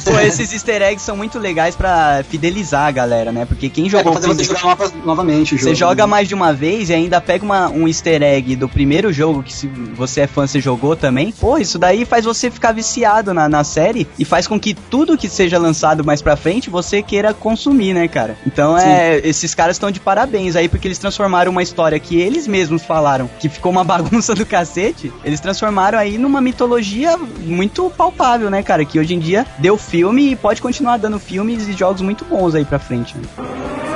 Pô, 0.04 0.18
esses 0.20 0.52
easter 0.52 0.82
eggs 0.82 1.02
são 1.02 1.16
muito 1.16 1.38
legais 1.38 1.74
pra 1.74 2.22
fidelizar 2.28 2.86
a 2.86 2.90
galera, 2.90 3.32
né? 3.32 3.46
Porque 3.46 3.70
quem 3.70 3.86
é, 3.86 3.88
jogou 3.88 4.12
fazer 4.12 4.26
você 4.28 4.44
jogar 4.44 4.62
nova- 4.62 4.92
novamente 5.04 5.54
o 5.54 5.58
jogo. 5.58 5.70
Você 5.70 5.74
joga 5.74 6.02
né? 6.04 6.10
mais 6.10 6.28
de 6.28 6.34
uma 6.34 6.52
vez 6.52 6.90
e 6.90 6.94
ainda 6.94 7.18
pega 7.18 7.42
uma, 7.42 7.70
um 7.70 7.88
easter 7.88 8.22
egg 8.22 8.54
do 8.56 8.68
primeiro 8.68 9.10
jogo, 9.10 9.42
que 9.42 9.52
se 9.52 9.66
você 9.66 10.20
é 10.20 10.26
fã, 10.26 10.46
você 10.46 10.60
jogou 10.60 10.94
também. 10.94 11.32
Pô, 11.32 11.56
isso 11.56 11.78
daí 11.78 12.04
faz 12.04 12.26
você 12.26 12.50
ficar 12.50 12.72
viciado 12.72 13.32
na, 13.32 13.48
na 13.48 13.64
série 13.64 14.06
e 14.18 14.24
faz 14.24 14.46
com 14.46 14.60
que 14.60 14.74
tudo 14.74 15.16
que 15.16 15.30
seja 15.30 15.58
lançado 15.58 16.04
mais 16.04 16.20
pra 16.20 16.36
frente 16.36 16.68
você 16.68 17.00
queira 17.02 17.32
consumir, 17.32 17.94
né, 17.94 18.06
cara? 18.06 18.36
Então 18.46 18.76
é. 18.76 19.18
Esses 19.24 19.54
caras 19.54 19.76
estão 19.76 19.90
de 19.90 19.98
parabéns 19.98 20.56
aí, 20.56 20.68
porque 20.68 20.86
eles 20.86 20.98
transformaram 20.98 21.50
uma 21.50 21.62
história 21.62 21.98
que 21.98 22.20
eles 22.20 22.46
mesmos 22.46 22.82
falaram 22.82 23.30
que 23.40 23.48
ficou 23.48 23.72
uma 23.72 23.82
bagunça 23.84 24.34
do 24.34 24.44
cacete. 24.44 25.10
Eles 25.24 25.40
transformaram 25.40 25.98
aí 25.98 26.18
numa 26.18 26.42
mitologia 26.42 27.16
muito 27.16 27.90
palpável, 27.96 28.25
né, 28.50 28.62
cara? 28.62 28.84
Que 28.84 28.98
hoje 28.98 29.14
em 29.14 29.18
dia 29.18 29.46
deu 29.58 29.76
filme 29.76 30.32
e 30.32 30.36
pode 30.36 30.60
continuar 30.60 30.96
dando 30.96 31.18
filmes 31.18 31.68
e 31.68 31.72
jogos 31.72 32.02
muito 32.02 32.24
bons 32.24 32.54
aí 32.54 32.64
pra 32.64 32.78
frente. 32.78 33.16
Né? 33.16 33.95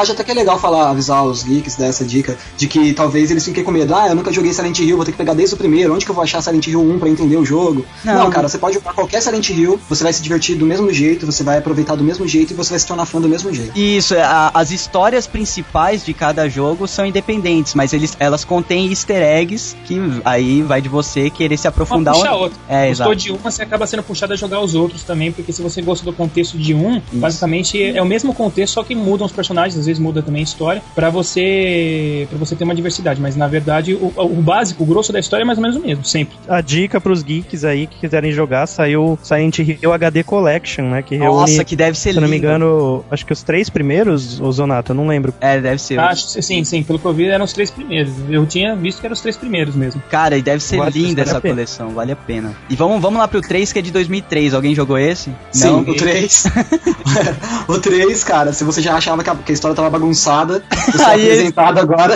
Acho 0.00 0.12
até 0.12 0.22
que 0.24 0.30
é 0.30 0.34
legal 0.34 0.58
falar, 0.58 0.90
avisar 0.90 1.24
os 1.24 1.42
geeks 1.42 1.76
dessa 1.76 2.04
dica, 2.04 2.36
de 2.56 2.66
que 2.66 2.92
talvez 2.92 3.30
eles 3.30 3.44
fiquem 3.44 3.64
com 3.64 3.70
medo. 3.70 3.94
Ah, 3.94 4.08
eu 4.08 4.14
nunca 4.14 4.32
joguei 4.32 4.52
Silent 4.52 4.78
Hill, 4.78 4.96
vou 4.96 5.04
ter 5.04 5.12
que 5.12 5.18
pegar 5.18 5.34
desde 5.34 5.54
o 5.54 5.58
primeiro. 5.58 5.94
Onde 5.94 6.04
que 6.04 6.10
eu 6.10 6.14
vou 6.14 6.22
achar 6.24 6.40
Silent 6.42 6.66
Hill 6.66 6.80
1 6.80 6.98
pra 6.98 7.08
entender 7.08 7.36
o 7.36 7.44
jogo? 7.44 7.84
Não. 8.04 8.14
Não, 8.14 8.30
cara, 8.30 8.48
você 8.48 8.58
pode 8.58 8.74
jogar 8.74 8.92
qualquer 8.94 9.20
Silent 9.22 9.48
Hill, 9.50 9.78
você 9.88 10.02
vai 10.04 10.12
se 10.12 10.22
divertir 10.22 10.56
do 10.56 10.64
mesmo 10.66 10.92
jeito, 10.92 11.26
você 11.26 11.42
vai 11.42 11.58
aproveitar 11.58 11.94
do 11.96 12.04
mesmo 12.04 12.26
jeito 12.26 12.52
e 12.52 12.56
você 12.56 12.70
vai 12.70 12.78
se 12.78 12.86
tornar 12.86 13.06
fã 13.06 13.20
do 13.20 13.28
mesmo 13.28 13.52
jeito. 13.52 13.78
Isso, 13.78 14.14
a- 14.16 14.50
as 14.54 14.70
histórias 14.70 15.26
principais 15.26 16.04
de 16.04 16.12
cada 16.14 16.48
jogo 16.48 16.86
são 16.86 17.04
independentes, 17.06 17.74
mas 17.74 17.92
eles, 17.92 18.16
elas 18.20 18.44
contêm 18.44 18.88
easter 18.88 19.22
eggs 19.22 19.76
que 19.86 19.98
aí 20.24 20.62
vai 20.62 20.80
de 20.80 20.88
você 20.88 21.30
querer 21.30 21.56
se 21.56 21.66
Uma 21.66 21.70
aprofundar. 21.70 22.14
puxa 22.14 22.28
a 22.28 22.34
ou- 22.34 22.42
outra. 22.42 22.58
É, 22.68 22.88
Gostou 22.88 23.12
exato. 23.12 23.16
de 23.16 23.30
uma, 23.32 23.50
você 23.50 23.62
acaba 23.62 23.86
sendo 23.86 24.02
puxado 24.02 24.32
a 24.32 24.36
jogar 24.36 24.60
os 24.60 24.74
outros 24.74 25.02
também, 25.02 25.32
porque 25.32 25.52
se 25.52 25.62
você 25.62 25.80
gosta 25.82 26.04
do 26.04 26.12
contexto 26.12 26.56
de 26.58 26.74
um, 26.74 27.00
basicamente 27.12 27.82
é 27.82 28.00
o 28.02 28.06
mesmo 28.06 28.34
contexto, 28.34 28.74
só 28.74 28.82
que 28.82 28.94
mudam 28.94 29.26
os 29.26 29.32
personagens, 29.32 29.78
às 29.78 29.86
vezes 29.88 30.00
muda 30.00 30.22
também 30.22 30.40
a 30.40 30.44
história, 30.44 30.82
pra 30.94 31.10
você 31.10 32.26
para 32.28 32.38
você 32.38 32.54
ter 32.54 32.64
uma 32.64 32.74
diversidade, 32.74 33.20
mas 33.20 33.34
na 33.36 33.46
verdade 33.48 33.94
o, 33.94 34.12
o 34.16 34.42
básico, 34.42 34.82
o 34.82 34.86
grosso 34.86 35.12
da 35.12 35.18
história 35.18 35.42
é 35.42 35.46
mais 35.46 35.58
ou 35.58 35.62
menos 35.62 35.76
o 35.76 35.80
mesmo, 35.80 36.04
sempre. 36.04 36.36
A 36.48 36.60
dica 36.60 37.00
pros 37.00 37.22
geeks 37.22 37.64
aí 37.64 37.86
que 37.86 37.98
quiserem 37.98 38.32
jogar, 38.32 38.66
saiu 38.66 39.18
Silent 39.22 39.58
Hill 39.58 39.92
HD 39.92 40.22
Collection, 40.22 40.84
né? 40.90 41.02
Que 41.02 41.16
reúne, 41.16 41.40
Nossa, 41.40 41.64
que 41.64 41.74
deve 41.76 41.96
ser 41.98 42.08
se 42.08 42.08
lindo. 42.10 42.20
não 42.22 42.28
me 42.28 42.36
engano, 42.36 43.04
acho 43.10 43.24
que 43.26 43.32
os 43.32 43.42
três 43.42 43.68
primeiros, 43.68 44.40
o 44.40 44.50
Zonato, 44.52 44.92
eu 44.92 44.96
não 44.96 45.06
lembro. 45.06 45.34
É, 45.40 45.60
deve 45.60 45.80
ser. 45.80 45.98
Acho 45.98 46.32
que 46.34 46.42
sim, 46.42 46.64
sim, 46.64 46.82
pelo 46.82 46.98
que 46.98 47.04
eu 47.04 47.12
vi 47.12 47.26
eram 47.26 47.44
os 47.44 47.52
três 47.52 47.70
primeiros. 47.70 48.12
Eu 48.28 48.46
tinha 48.46 48.74
visto 48.76 49.00
que 49.00 49.06
eram 49.06 49.14
os 49.14 49.20
três 49.20 49.36
primeiros 49.36 49.74
mesmo. 49.74 50.02
Cara, 50.10 50.36
e 50.36 50.42
deve 50.42 50.62
ser 50.62 50.78
Vale- 50.78 50.90
linda 50.90 51.22
essa 51.22 51.40
coleção, 51.40 51.90
vale 51.90 52.12
a 52.12 52.16
pena. 52.16 52.54
E 52.68 52.76
vamos, 52.76 53.00
vamos 53.00 53.18
lá 53.18 53.28
pro 53.28 53.40
3, 53.40 53.72
que 53.72 53.78
é 53.78 53.82
de 53.82 53.90
2003. 53.90 54.54
Alguém 54.54 54.74
jogou 54.74 54.98
esse? 54.98 55.30
Sim, 55.50 55.66
Não? 55.66 55.80
o 55.80 55.94
3. 55.94 56.44
o 57.68 57.78
3, 57.78 58.24
cara, 58.24 58.52
se 58.52 58.64
você 58.64 58.80
já 58.80 58.94
achava 58.94 59.22
que 59.22 59.30
a, 59.30 59.34
que 59.34 59.52
a 59.52 59.54
história 59.54 59.74
tava 59.82 59.90
bagunçada, 59.90 60.62
você 60.92 61.02
é 61.02 61.04
Aí 61.06 61.20
ele- 61.20 61.30
apresentado 61.32 61.78
agora 61.78 62.14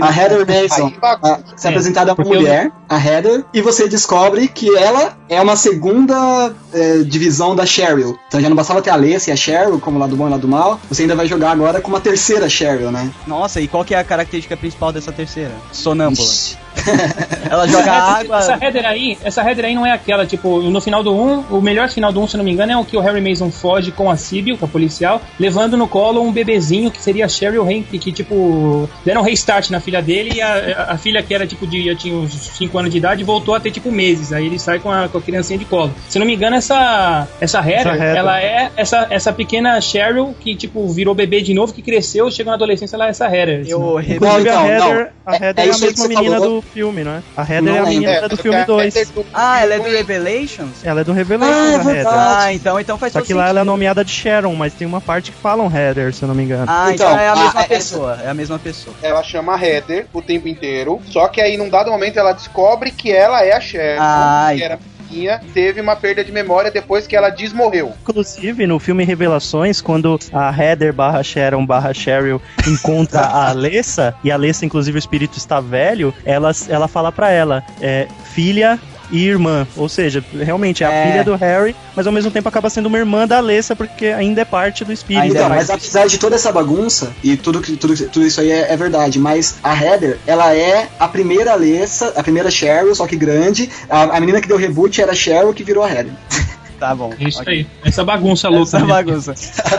A 0.00 0.10
Heather 0.20 0.46
Mason 0.46 0.86
Aí, 0.86 0.98
bagunça. 0.98 1.44
a, 1.54 1.58
se 1.58 1.68
apresentada 1.68 2.14
uma 2.14 2.24
mulher, 2.24 2.70
a 2.88 2.98
Heather, 2.98 3.44
e 3.52 3.60
você 3.60 3.88
descobre 3.88 4.48
que 4.48 4.74
ela 4.76 5.16
é 5.28 5.40
uma 5.40 5.56
segunda 5.56 6.52
é, 6.72 6.98
divisão 6.98 7.54
da 7.54 7.66
Cheryl. 7.66 8.18
Então 8.28 8.40
já 8.40 8.48
não 8.48 8.56
bastava 8.56 8.80
ter 8.82 8.90
a 8.90 8.94
Alessia 8.94 9.32
e 9.32 9.34
a 9.34 9.36
Cheryl, 9.36 9.78
como 9.80 9.98
lá 9.98 10.06
do 10.06 10.16
bom 10.16 10.26
e 10.26 10.30
lá 10.30 10.36
do 10.36 10.48
mal, 10.48 10.80
você 10.88 11.02
ainda 11.02 11.14
vai 11.16 11.26
jogar 11.26 11.50
agora 11.50 11.80
com 11.80 11.88
uma 11.88 12.00
terceira 12.00 12.48
Cheryl, 12.48 12.90
né? 12.90 13.10
Nossa, 13.26 13.60
e 13.60 13.68
qual 13.68 13.84
que 13.84 13.94
é 13.94 13.98
a 13.98 14.04
característica 14.04 14.56
principal 14.56 14.92
dessa 14.92 15.12
terceira? 15.12 15.52
Sonâmbula. 15.72 16.26
Ixi. 16.26 16.56
Ela 17.50 17.66
joga 17.66 17.92
água. 17.92 18.38
Essa 18.38 18.58
header 18.64 18.86
aí, 18.86 19.18
essa 19.22 19.42
header 19.48 19.64
aí 19.66 19.74
não 19.74 19.86
é 19.86 19.92
aquela, 19.92 20.26
tipo, 20.26 20.60
no 20.62 20.80
final 20.80 21.02
do 21.02 21.14
1, 21.14 21.44
o 21.50 21.60
melhor 21.60 21.88
final 21.88 22.12
do 22.12 22.20
1, 22.20 22.28
se 22.28 22.36
não 22.36 22.44
me 22.44 22.50
engano, 22.52 22.72
é 22.72 22.76
o 22.76 22.84
que 22.84 22.96
o 22.96 23.00
Harry 23.00 23.20
Mason 23.20 23.50
foge 23.50 23.92
com 23.92 24.10
a 24.10 24.16
Sibyl, 24.16 24.56
com 24.58 24.64
a 24.64 24.68
policial, 24.68 25.20
levando 25.38 25.76
no 25.76 25.86
colo 25.86 26.22
um 26.22 26.32
bebezinho 26.32 26.90
que 26.90 27.00
seria 27.00 27.26
a 27.26 27.28
Cheryl 27.28 27.68
Henry, 27.70 27.98
que, 27.98 28.10
tipo, 28.12 28.88
deram 29.04 29.20
um 29.20 29.24
restart 29.24 29.70
na 29.70 29.80
filha 29.80 30.00
dele 30.02 30.32
e 30.36 30.40
a, 30.42 30.54
a, 30.88 30.92
a 30.94 30.98
filha 30.98 31.22
que 31.22 31.34
era, 31.34 31.46
tipo, 31.46 31.66
de, 31.66 31.84
já 31.86 31.94
tinha 31.94 32.14
uns 32.14 32.32
5 32.32 32.78
anos 32.78 32.90
de 32.90 32.98
idade, 32.98 33.22
voltou 33.24 33.54
a 33.54 33.60
ter, 33.60 33.70
tipo, 33.70 33.90
meses. 33.90 34.32
Aí 34.32 34.46
ele 34.46 34.58
sai 34.58 34.78
com 34.78 34.90
a, 34.90 35.08
com 35.08 35.18
a 35.18 35.22
criancinha 35.22 35.58
de 35.58 35.64
colo. 35.64 35.92
Se 36.08 36.18
não 36.18 36.26
me 36.26 36.34
engano, 36.34 36.56
essa, 36.56 37.28
essa 37.40 37.58
header, 37.60 37.78
Essa 37.80 37.90
header. 37.94 38.16
ela 38.16 38.40
é 38.40 38.70
essa, 38.76 39.06
essa 39.10 39.32
pequena 39.32 39.80
Cheryl 39.80 40.34
que, 40.40 40.54
tipo, 40.54 40.88
virou 40.88 41.14
bebê 41.14 41.40
de 41.40 41.52
novo, 41.54 41.72
que 41.72 41.82
cresceu, 41.82 42.30
chegou 42.30 42.50
na 42.50 42.54
adolescência, 42.56 42.96
ela 42.96 43.06
é 43.06 43.10
essa 43.10 43.26
header. 43.26 43.64
Eu 43.66 44.00
Inclusive 44.00 44.20
Não, 44.20 44.30
a 44.36 44.40
então, 44.40 44.66
Heather, 44.68 44.78
não. 45.26 45.32
a 45.32 45.36
É- 45.36 45.48
Heather 45.48 45.64
é 45.64 45.66
é, 45.66 45.70
a 45.70 45.70
isso 45.70 45.84
aí 45.84 45.92
que 45.92 46.00
mesma 46.00 46.02
você 46.02 46.08
menina 46.08 46.38
falou. 46.40 46.61
Do 46.62 46.70
filme, 46.72 47.04
não 47.04 47.12
é? 47.12 47.22
A 47.36 47.42
Heather 47.42 47.62
Não 47.62 47.76
é 47.76 47.78
a 47.78 47.84
menina 47.84 48.10
É, 48.12 48.28
do 48.28 48.36
filme 48.36 48.58
a 48.58 48.64
2. 48.64 48.94
Heather 48.96 49.12
do- 49.14 49.26
Ah, 49.34 49.60
ela 49.60 49.74
é 49.74 49.78
do 49.78 49.90
Revelations? 49.90 50.84
Ela 50.84 51.00
é 51.00 51.04
do 51.04 51.12
Ah, 51.12 51.14
Revelations, 51.14 51.56
é 51.56 51.64
a 51.64 51.72
Heather. 51.78 51.94
verdade. 51.94 52.16
Ah, 52.44 52.52
então, 52.52 52.80
então 52.80 52.98
faz 52.98 53.12
Só 53.12 53.18
todo 53.20 53.26
que 53.26 53.34
lá 53.34 53.48
ela 53.48 53.60
é 53.60 53.64
nomeada 53.64 54.04
de 54.04 54.10
Sharon, 54.10 54.54
mas 54.54 54.72
tem 54.74 54.86
uma 54.86 55.00
parte 55.00 55.32
que 55.32 55.38
falam 55.38 55.70
Heather, 55.74 56.12
se 56.14 56.22
eu 56.22 56.28
não 56.28 56.34
me 56.34 56.44
engano. 56.44 56.64
Ah, 56.68 56.90
então, 56.92 57.06
Então, 57.08 57.18
é 57.20 57.28
a 57.28 57.32
ah, 57.32 57.36
mesma 57.36 57.60
essa- 57.60 57.68
pessoa. 57.68 58.18
É 58.24 58.28
a 58.28 58.34
mesma 58.34 58.58
pessoa. 58.58 58.94
Ela 59.02 59.22
chama 59.22 59.54
a 59.56 59.62
Heather 59.66 60.06
o 60.12 60.22
tempo 60.22 60.48
inteiro, 60.48 61.00
só 61.06 61.28
que 61.28 61.40
aí 61.40 61.56
num 61.56 61.68
dado 61.68 61.90
momento 61.90 62.18
ela 62.18 62.32
descobre 62.32 62.90
que 62.90 63.10
ela 63.12 63.42
é 63.44 63.52
a 63.52 63.60
Cheryl, 63.60 63.98
Ai. 64.00 64.56
que 64.56 64.62
era 64.64 64.78
pequenininha, 65.12 65.40
teve 65.52 65.80
uma 65.80 65.94
perda 65.94 66.24
de 66.24 66.32
memória 66.32 66.70
depois 66.70 67.06
que 67.06 67.14
ela 67.14 67.28
desmorreu. 67.28 67.92
Inclusive, 68.02 68.66
no 68.66 68.78
filme 68.78 69.04
Revelações, 69.04 69.80
quando 69.80 70.18
a 70.32 70.50
Heather 70.50 70.92
barra 70.92 71.22
Sharon 71.22 71.66
barra 71.66 71.92
Cheryl 71.92 72.40
encontra 72.66 73.20
a 73.20 73.50
Alessa, 73.50 74.14
e 74.24 74.30
a 74.30 74.34
Alessa, 74.34 74.64
inclusive, 74.64 74.96
o 74.96 74.98
espírito 74.98 75.36
está 75.36 75.60
velho, 75.60 76.14
ela, 76.24 76.50
ela 76.68 76.88
fala 76.88 77.12
pra 77.12 77.30
ela, 77.30 77.62
é, 77.80 78.08
filha 78.32 78.80
e 79.12 79.28
irmã. 79.28 79.66
Ou 79.76 79.88
seja, 79.88 80.24
realmente 80.34 80.82
é 80.82 80.86
a 80.86 80.92
É. 80.92 81.10
filha 81.12 81.24
do 81.24 81.36
Harry, 81.36 81.76
mas 81.94 82.06
ao 82.06 82.12
mesmo 82.12 82.30
tempo 82.30 82.48
acaba 82.48 82.68
sendo 82.70 82.86
uma 82.86 82.98
irmã 82.98 83.28
da 83.28 83.36
Alessa, 83.36 83.76
porque 83.76 84.06
ainda 84.06 84.40
é 84.40 84.44
parte 84.44 84.84
do 84.84 84.92
espírito. 84.92 85.22
Ainda 85.22 85.34
Então, 85.34 85.46
é 85.46 85.48
mas 85.50 85.68
mais- 85.68 85.70
apesar 85.70 86.06
de 86.08 86.18
toda 86.18 86.34
essa 86.34 86.50
bagunça, 86.50 87.12
e 87.22 87.36
tudo, 87.36 87.60
que- 87.60 87.76
tudo, 87.76 87.94
tudo 88.08 88.26
isso 88.26 88.40
aí 88.40 88.50
é, 88.50 88.72
é 88.72 88.76
verdade, 88.76 89.18
mas 89.18 89.56
a 89.62 89.74
Heather, 89.80 90.18
ela 90.26 90.54
é 90.54 90.88
a 90.98 91.06
primeira 91.06 91.52
Alessa, 91.52 92.12
a 92.16 92.22
primeira 92.22 92.50
Cheryl, 92.50 92.94
só 92.94 93.06
que 93.06 93.14
grande. 93.16 93.68
A, 93.88 94.16
a 94.16 94.20
menina 94.20 94.40
que 94.40 94.48
deu 94.48 94.56
reboot 94.56 95.00
era 95.00 95.12
a 95.12 95.14
Cheryl 95.14 95.52
que 95.52 95.62
virou 95.62 95.84
a 95.84 95.90
Heather. 95.90 96.12
Tá 96.82 96.96
bom. 96.96 97.12
Isso 97.16 97.40
ok. 97.40 97.54
aí. 97.54 97.66
Essa 97.84 98.04
bagunça 98.04 98.48
louca. 98.48 98.76
Essa 98.76 98.80
bagunça. 98.84 99.34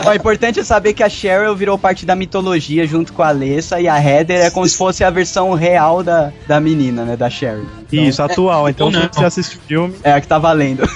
O 0.08 0.14
importante 0.14 0.60
é 0.60 0.64
saber 0.64 0.94
que 0.94 1.02
a 1.02 1.08
Cheryl 1.10 1.54
virou 1.54 1.76
parte 1.76 2.06
da 2.06 2.16
mitologia 2.16 2.86
junto 2.86 3.12
com 3.12 3.22
a 3.22 3.28
Alessa 3.28 3.78
e 3.78 3.86
a 3.86 4.02
Heather 4.02 4.46
é 4.46 4.50
como 4.50 4.66
se 4.66 4.74
fosse 4.74 5.04
a 5.04 5.10
versão 5.10 5.52
real 5.52 6.02
da, 6.02 6.32
da 6.48 6.58
menina, 6.58 7.04
né? 7.04 7.14
Da 7.14 7.28
Cheryl. 7.28 7.66
Então, 7.82 8.04
Isso, 8.04 8.22
atual. 8.22 8.70
Então, 8.70 8.86
Ou 8.86 8.92
se 8.94 9.08
você 9.12 9.24
assiste 9.26 9.58
o 9.58 9.60
filme, 9.60 9.94
É 10.02 10.14
a 10.14 10.20
que 10.20 10.26
tá 10.26 10.38
valendo. 10.38 10.88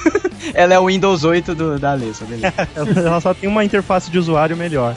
Ela 0.55 0.75
é 0.75 0.79
o 0.79 0.87
Windows 0.87 1.25
8 1.25 1.55
do, 1.55 1.79
da 1.79 1.93
Alessa, 1.93 2.25
beleza. 2.25 2.55
ela 3.07 3.21
só 3.21 3.35
tem 3.35 3.49
uma 3.49 3.65
interface 3.65 4.11
de 4.11 4.19
usuário 4.19 4.57
melhor. 4.57 4.95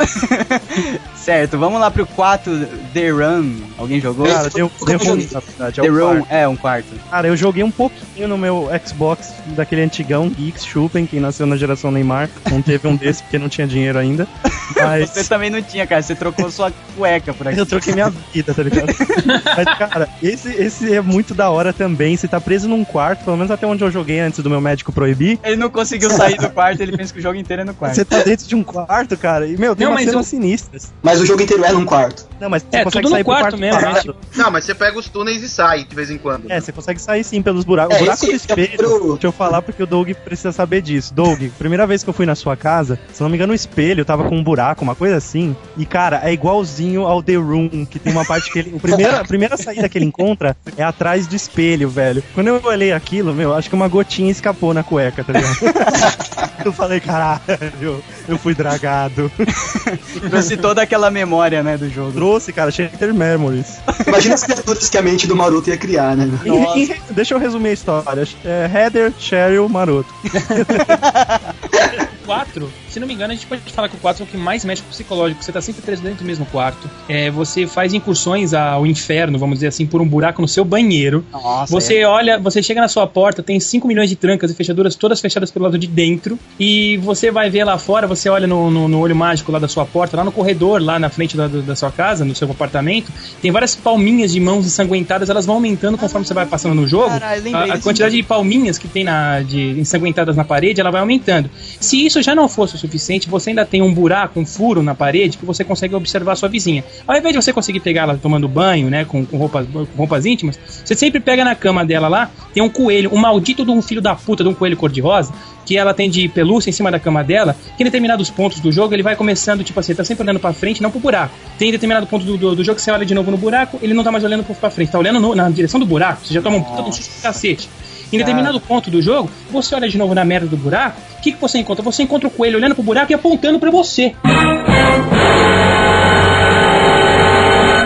certo, 1.16 1.58
vamos 1.58 1.80
lá 1.80 1.90
pro 1.92 2.06
4, 2.06 2.66
The 2.94 3.10
Run. 3.10 3.56
Alguém 3.78 4.00
jogou? 4.00 4.28
Cara, 4.28 4.50
deu, 4.50 4.72
eu 4.80 4.86
deu 4.86 4.98
ruim, 5.00 5.28
na 5.32 5.40
verdade. 5.40 5.80
é 5.80 5.84
The 5.84 5.90
o 5.90 5.94
Run 5.94 6.18
quarto. 6.18 6.34
é 6.34 6.48
um 6.48 6.56
quarto. 6.56 6.88
Cara, 7.10 7.28
eu 7.28 7.38
joguei 7.38 7.64
um 7.64 7.72
pouquinho 7.72 8.28
no 8.28 8.38
meu 8.38 8.70
Xbox 8.86 9.34
daquele 9.48 9.82
antigão 9.82 10.30
Geeks 10.30 10.66
Chupen, 10.66 11.06
quem 11.06 11.20
nasceu 11.20 11.46
na 11.46 11.58
geração 11.58 11.92
Neymar. 11.92 12.30
Não 12.50 12.62
teve 12.62 12.88
um 12.88 12.96
desse 12.96 13.24
porque 13.24 13.38
não 13.38 13.50
tinha 13.50 13.68
dinheiro 13.68 13.98
ainda. 13.98 14.28
Mas 14.76 15.10
Você 15.12 15.24
também 15.26 15.50
não 15.50 15.62
tinha, 15.62 15.86
cara. 15.86 16.02
Você 16.02 16.16
trocou 16.16 16.50
sua 16.50 16.72
cueca 16.96 17.34
por 17.34 17.48
aqui. 17.48 17.60
eu 17.60 17.66
troquei 17.66 17.94
minha 17.94 18.10
vida, 18.34 18.54
tá 18.54 18.64
ligado? 18.64 18.94
Mas, 19.26 19.78
cara, 19.78 20.10
esse, 20.22 20.50
esse 20.50 20.94
é 20.94 21.02
muito 21.02 21.34
da 21.34 21.50
hora 21.50 21.74
também. 21.74 22.16
Você 22.16 22.28
tá 22.28 22.40
preso 22.40 22.68
num 22.68 22.84
quarto, 22.84 23.24
pelo 23.26 23.38
menos 23.38 23.52
até 23.52 23.66
onde 23.66 23.84
eu 23.84 23.92
joguei 23.92 24.20
antes 24.20 24.40
do 24.40 24.50
meu 24.50 24.62
médico 24.62 24.92
proibir. 24.92 25.40
Ele 25.44 25.56
não 25.56 25.70
conseguiu 25.70 26.10
sair 26.12 26.38
do 26.38 26.50
quarto, 26.50 26.82
ele 26.82 26.96
pensa 26.96 27.12
que 27.14 27.20
o 27.20 27.22
jogo 27.22 27.36
inteiro 27.38 27.64
é 27.64 27.66
no 27.66 27.74
quarto. 27.74 27.96
Você 27.96 28.06
tá 28.06 28.22
dentro 28.22 28.48
de 28.48 28.56
um 28.56 28.64
quarto, 28.64 29.18
cara, 29.18 29.48
e, 29.48 29.58
meu, 29.58 29.76
tem 29.76 29.86
Não, 29.86 29.92
umas 29.94 30.02
mas 30.04 30.10
cenas 30.12 30.26
eu- 30.26 30.30
sinistras. 30.30 30.94
Mas 31.02 31.20
o 31.20 31.26
jogo 31.26 31.42
inteiro 31.42 31.64
é 31.66 31.72
num 31.72 31.86
quarto. 31.86 32.28
Não, 32.42 32.50
mas 32.50 32.64
você 32.64 32.78
É, 32.78 32.84
consegue 32.84 33.08
sair 33.08 33.24
pro 33.24 33.32
quarto 33.34 33.42
quarto 33.44 33.58
mesmo, 33.60 33.80
né? 33.80 33.88
parado. 33.88 34.16
Não, 34.36 34.50
mas 34.52 34.66
você 34.66 34.74
pega 34.76 34.98
os 34.98 35.08
túneis 35.08 35.44
e 35.44 35.48
sai 35.48 35.84
de 35.86 35.96
vez 35.96 36.10
em 36.10 36.18
quando. 36.18 36.52
É, 36.52 36.60
você 36.60 36.72
consegue 36.72 37.00
sair 37.00 37.24
sim 37.24 37.42
pelos 37.42 37.64
buracos. 37.64 37.96
É, 37.96 37.98
o 37.98 38.04
buraco 38.04 38.26
do 38.26 38.32
espelho. 38.32 38.70
é 38.74 38.78
pro- 38.78 39.12
Deixa 39.14 39.28
eu 39.28 39.32
falar 39.32 39.62
porque 39.62 39.84
o 39.84 39.86
Doug 39.88 40.10
precisa 40.26 40.52
saber 40.52 40.82
disso. 40.82 41.14
Doug, 41.14 41.40
primeira 41.60 41.86
vez 41.86 42.04
que 42.04 42.10
eu 42.10 42.14
fui 42.14 42.26
na 42.26 42.34
sua 42.36 42.58
casa, 42.58 43.00
se 43.14 43.22
não 43.22 43.30
me 43.30 43.36
engano, 43.36 43.54
o 43.54 43.56
espelho 43.56 44.04
tava 44.04 44.24
com 44.28 44.36
um 44.36 44.44
buraco, 44.44 44.84
uma 44.84 44.96
coisa 44.96 45.18
assim. 45.18 45.56
E, 45.78 45.86
cara, 45.86 46.20
é 46.24 46.34
igualzinho 46.34 47.06
ao 47.06 47.22
The 47.22 47.36
Room, 47.36 47.86
que 47.86 48.00
tem 48.00 48.12
uma 48.12 48.26
parte 48.26 48.52
que 48.52 48.58
ele. 48.60 48.72
O 48.74 48.80
primeiro, 48.80 49.16
a 49.16 49.24
primeira 49.24 49.56
saída 49.56 49.88
que 49.88 49.98
ele 49.98 50.06
encontra 50.06 50.58
é 50.76 50.84
atrás 50.84 51.28
do 51.28 51.36
espelho, 51.36 51.90
velho. 51.90 52.24
Quando 52.34 52.48
eu 52.48 52.60
olhei 52.64 52.92
aquilo, 52.92 53.34
meu, 53.36 53.54
acho 53.54 53.70
que 53.70 53.76
uma 53.76 53.88
gotinha 53.88 54.32
escapou 54.32 54.74
na 54.74 54.84
cueca, 54.84 55.24
tá 55.24 55.34
ligado? 55.34 55.58
eu 56.66 56.74
falei, 56.74 57.00
caralho, 57.00 58.04
eu 58.28 58.38
fui 58.38 58.54
dragado. 58.54 59.32
Trouxe 60.30 60.58
toda 60.58 60.82
aquela 60.82 61.10
memória, 61.12 61.62
né, 61.64 61.78
do 61.78 61.90
jogo. 61.90 62.12
Trouxe, 62.14 62.54
cara, 62.54 62.72
Shaker 62.72 63.14
Memories. 63.14 63.80
Imagina 64.08 64.36
as 64.36 64.44
criaturas 64.44 64.90
que 64.90 64.98
a 64.98 65.02
mente 65.02 65.28
do 65.28 65.36
Maroto 65.36 65.70
ia 65.70 65.78
criar, 65.78 66.16
né? 66.16 66.30
E- 66.46 66.84
e- 66.84 66.96
deixa 67.12 67.34
eu 67.34 67.40
resumir 67.40 67.70
a 67.70 67.74
história. 67.74 68.28
É, 68.46 68.70
Heather, 68.74 69.14
Cheryl, 69.18 69.68
Maroto. 69.70 70.14
4, 72.36 72.72
se 72.90 73.00
não 73.00 73.08
me 73.08 73.14
engano, 73.14 73.32
a 73.32 73.36
gente 73.36 73.46
pode 73.48 73.62
falar 73.72 73.90
que 73.90 73.96
o 73.96 74.00
4 74.00 74.24
é 74.24 74.26
o 74.26 74.28
que 74.30 74.38
mais 74.38 74.64
mexe 74.66 74.82
com 74.82 74.88
o 74.88 74.92
psicológico. 74.92 75.44
Você 75.44 75.52
tá 75.52 75.62
sempre 75.62 75.82
preso 75.82 76.02
dentro 76.02 76.20
do 76.20 76.26
mesmo 76.26 76.46
quarto. 76.46 76.90
É, 77.10 77.30
você 77.32 77.66
faz 77.68 77.94
incursões 77.94 78.54
ao 78.54 78.86
inferno, 78.86 79.38
vamos 79.40 79.56
dizer 79.58 79.68
assim, 79.68 79.86
por 79.86 80.02
um 80.02 80.08
buraco 80.08 80.42
no 80.42 80.48
seu 80.48 80.64
banheiro. 80.66 81.24
Nossa, 81.32 81.72
Você 81.72 82.04
olha, 82.06 82.38
você 82.40 82.62
chega 82.64 82.82
na 82.82 82.88
sua 82.88 83.06
porta, 83.08 83.42
tem 83.44 83.60
5 83.60 83.88
milhões 83.88 84.10
de 84.10 84.16
trancas 84.16 84.52
e 84.52 84.56
fechaduras, 84.56 84.96
todas 84.96 85.20
fechadas 85.20 85.52
pelo 85.52 85.66
lado 85.66 85.78
de 85.78 85.88
dentro. 85.88 86.38
E 86.60 86.98
você 86.98 87.32
vai 87.32 87.50
ver 87.50 87.64
lá 87.64 87.78
fora, 87.78 88.08
você 88.08 88.30
olha 88.30 88.48
no, 88.48 88.70
no- 88.70 88.88
no 88.88 89.00
olho 89.00 89.16
mágico 89.16 89.52
lá 89.52 89.60
da 89.60 89.68
sua 89.68 89.86
porta, 89.86 90.16
lá 90.18 90.24
no 90.24 90.32
corredor, 90.32 90.82
lá 90.82 90.98
na 91.00 91.10
frente 91.10 91.36
da, 91.38 91.48
da 91.48 91.76
sua 91.76 91.92
casa, 91.92 92.24
no 92.26 92.36
seu 92.36 92.50
apartamento, 92.50 93.12
tem 93.42 93.52
várias 93.52 93.76
palminhas 93.76 94.32
de 94.34 94.40
mãos 94.40 94.66
ensanguentadas, 94.66 95.30
elas 95.30 95.46
vão 95.46 95.56
aumentando 95.56 95.98
conforme 95.98 96.26
você 96.26 96.34
vai 96.34 96.46
passando 96.46 96.76
no 96.76 96.88
jogo. 96.88 97.10
Lembrei 97.44 97.72
a, 97.72 97.74
a 97.76 97.80
quantidade 97.84 98.16
de 98.16 98.24
palminhas 98.24 98.78
que 98.78 98.88
tem 98.88 99.04
na, 99.04 99.42
de 99.42 99.80
ensanguentadas 99.80 100.36
na 100.36 100.44
parede, 100.44 100.80
ela 100.82 100.92
vai 100.92 101.02
aumentando. 101.02 101.50
Se 101.80 102.06
isso 102.06 102.21
já 102.22 102.34
não 102.36 102.48
fosse 102.50 102.76
o 102.76 102.78
suficiente, 102.78 103.30
você 103.30 103.50
ainda 103.52 103.66
tem 103.66 103.82
um 103.82 103.94
buraco, 103.94 104.40
um 104.40 104.46
furo 104.46 104.82
na 104.84 104.94
parede 104.96 105.38
que 105.38 105.46
você 105.46 105.64
consegue 105.64 105.96
observar 105.96 106.36
sua 106.36 106.50
vizinha. 106.50 106.84
Ao 107.08 107.16
invés 107.18 107.34
de 107.36 107.42
você 107.42 107.52
conseguir 107.54 107.80
pegar 107.80 108.04
ela 108.04 108.18
tomando 108.22 108.48
banho, 108.48 108.90
né, 108.90 109.06
com, 109.06 109.26
com 109.26 109.38
roupas, 109.38 109.68
com 109.68 109.86
roupas 109.98 110.26
íntimas, 110.26 110.60
você 110.84 110.96
sempre 110.96 111.20
pega 111.20 111.44
na 111.44 111.56
cama 111.56 111.86
dela 111.86 112.08
lá, 112.08 112.30
tem 112.54 112.62
um 112.64 112.70
coelho, 112.70 113.14
um 113.14 113.18
maldito 113.18 113.64
de 113.66 113.72
um 113.72 113.82
filho 113.82 114.02
da 114.02 114.16
puta 114.16 114.44
de 114.44 114.50
um 114.50 114.54
coelho 114.54 114.76
cor-de-rosa, 114.78 115.34
que 115.66 115.78
ela 115.78 115.94
tem 115.94 116.10
de 116.10 116.28
pelúcia 116.28 116.70
em 116.70 116.74
cima 116.74 116.90
da 116.92 117.00
cama 117.00 117.24
dela, 117.24 117.56
que 117.78 117.84
em 117.84 117.86
determinados 117.86 118.30
pontos 118.30 118.60
do 118.60 118.72
jogo 118.72 118.94
ele 118.94 119.04
vai 119.04 119.16
começando, 119.16 119.64
tipo 119.64 119.80
assim, 119.80 119.94
tá 119.94 120.04
sempre 120.04 120.24
olhando 120.24 120.40
pra 120.40 120.52
frente, 120.54 120.82
não 120.82 120.90
pro 120.92 121.00
buraco. 121.00 121.34
Tem 121.58 121.72
determinado 121.72 122.08
ponto 122.08 122.26
do, 122.26 122.36
do, 122.38 122.56
do 122.56 122.64
jogo 122.64 122.76
que 122.78 122.82
você 122.82 122.92
olha 122.92 123.06
de 123.06 123.14
novo 123.14 123.30
no 123.32 123.38
buraco, 123.38 123.78
ele 123.82 123.94
não 123.94 124.04
tá 124.04 124.12
mais 124.12 124.24
olhando 124.24 124.44
pra 124.44 124.70
frente, 124.72 124.92
tá 124.92 124.98
olhando 125.00 125.20
no- 125.20 125.36
na 125.36 125.50
direção 125.50 125.80
do 125.80 125.86
buraco, 125.86 126.26
você 126.26 126.34
já 126.34 126.42
toma 126.42 126.58
um 126.58 126.64
puta 126.64 126.82
de 126.84 126.90
um 126.90 126.92
susto 126.92 127.16
do 127.18 127.22
cacete. 127.22 127.70
Em 128.12 128.18
determinado 128.18 128.60
ponto 128.60 128.92
do 128.92 129.02
jogo, 129.02 129.30
você 129.50 129.74
olha 129.74 129.88
de 129.88 129.98
novo 129.98 130.14
na 130.14 130.26
merda 130.26 130.48
do 130.48 130.58
buraco, 130.58 131.00
o 131.18 131.22
que, 131.22 131.32
que 131.32 131.40
você 131.40 131.60
encontra? 131.60 131.84
Você 131.84 132.04
encontra 132.04 132.28
o 132.28 132.32
coelho 132.32 132.58
olhando 132.58 132.76
pro 132.76 132.84
buraco 132.84 133.12
e 133.12 133.16
apontando 133.16 133.60
pra 133.60 133.72
você. 133.72 134.14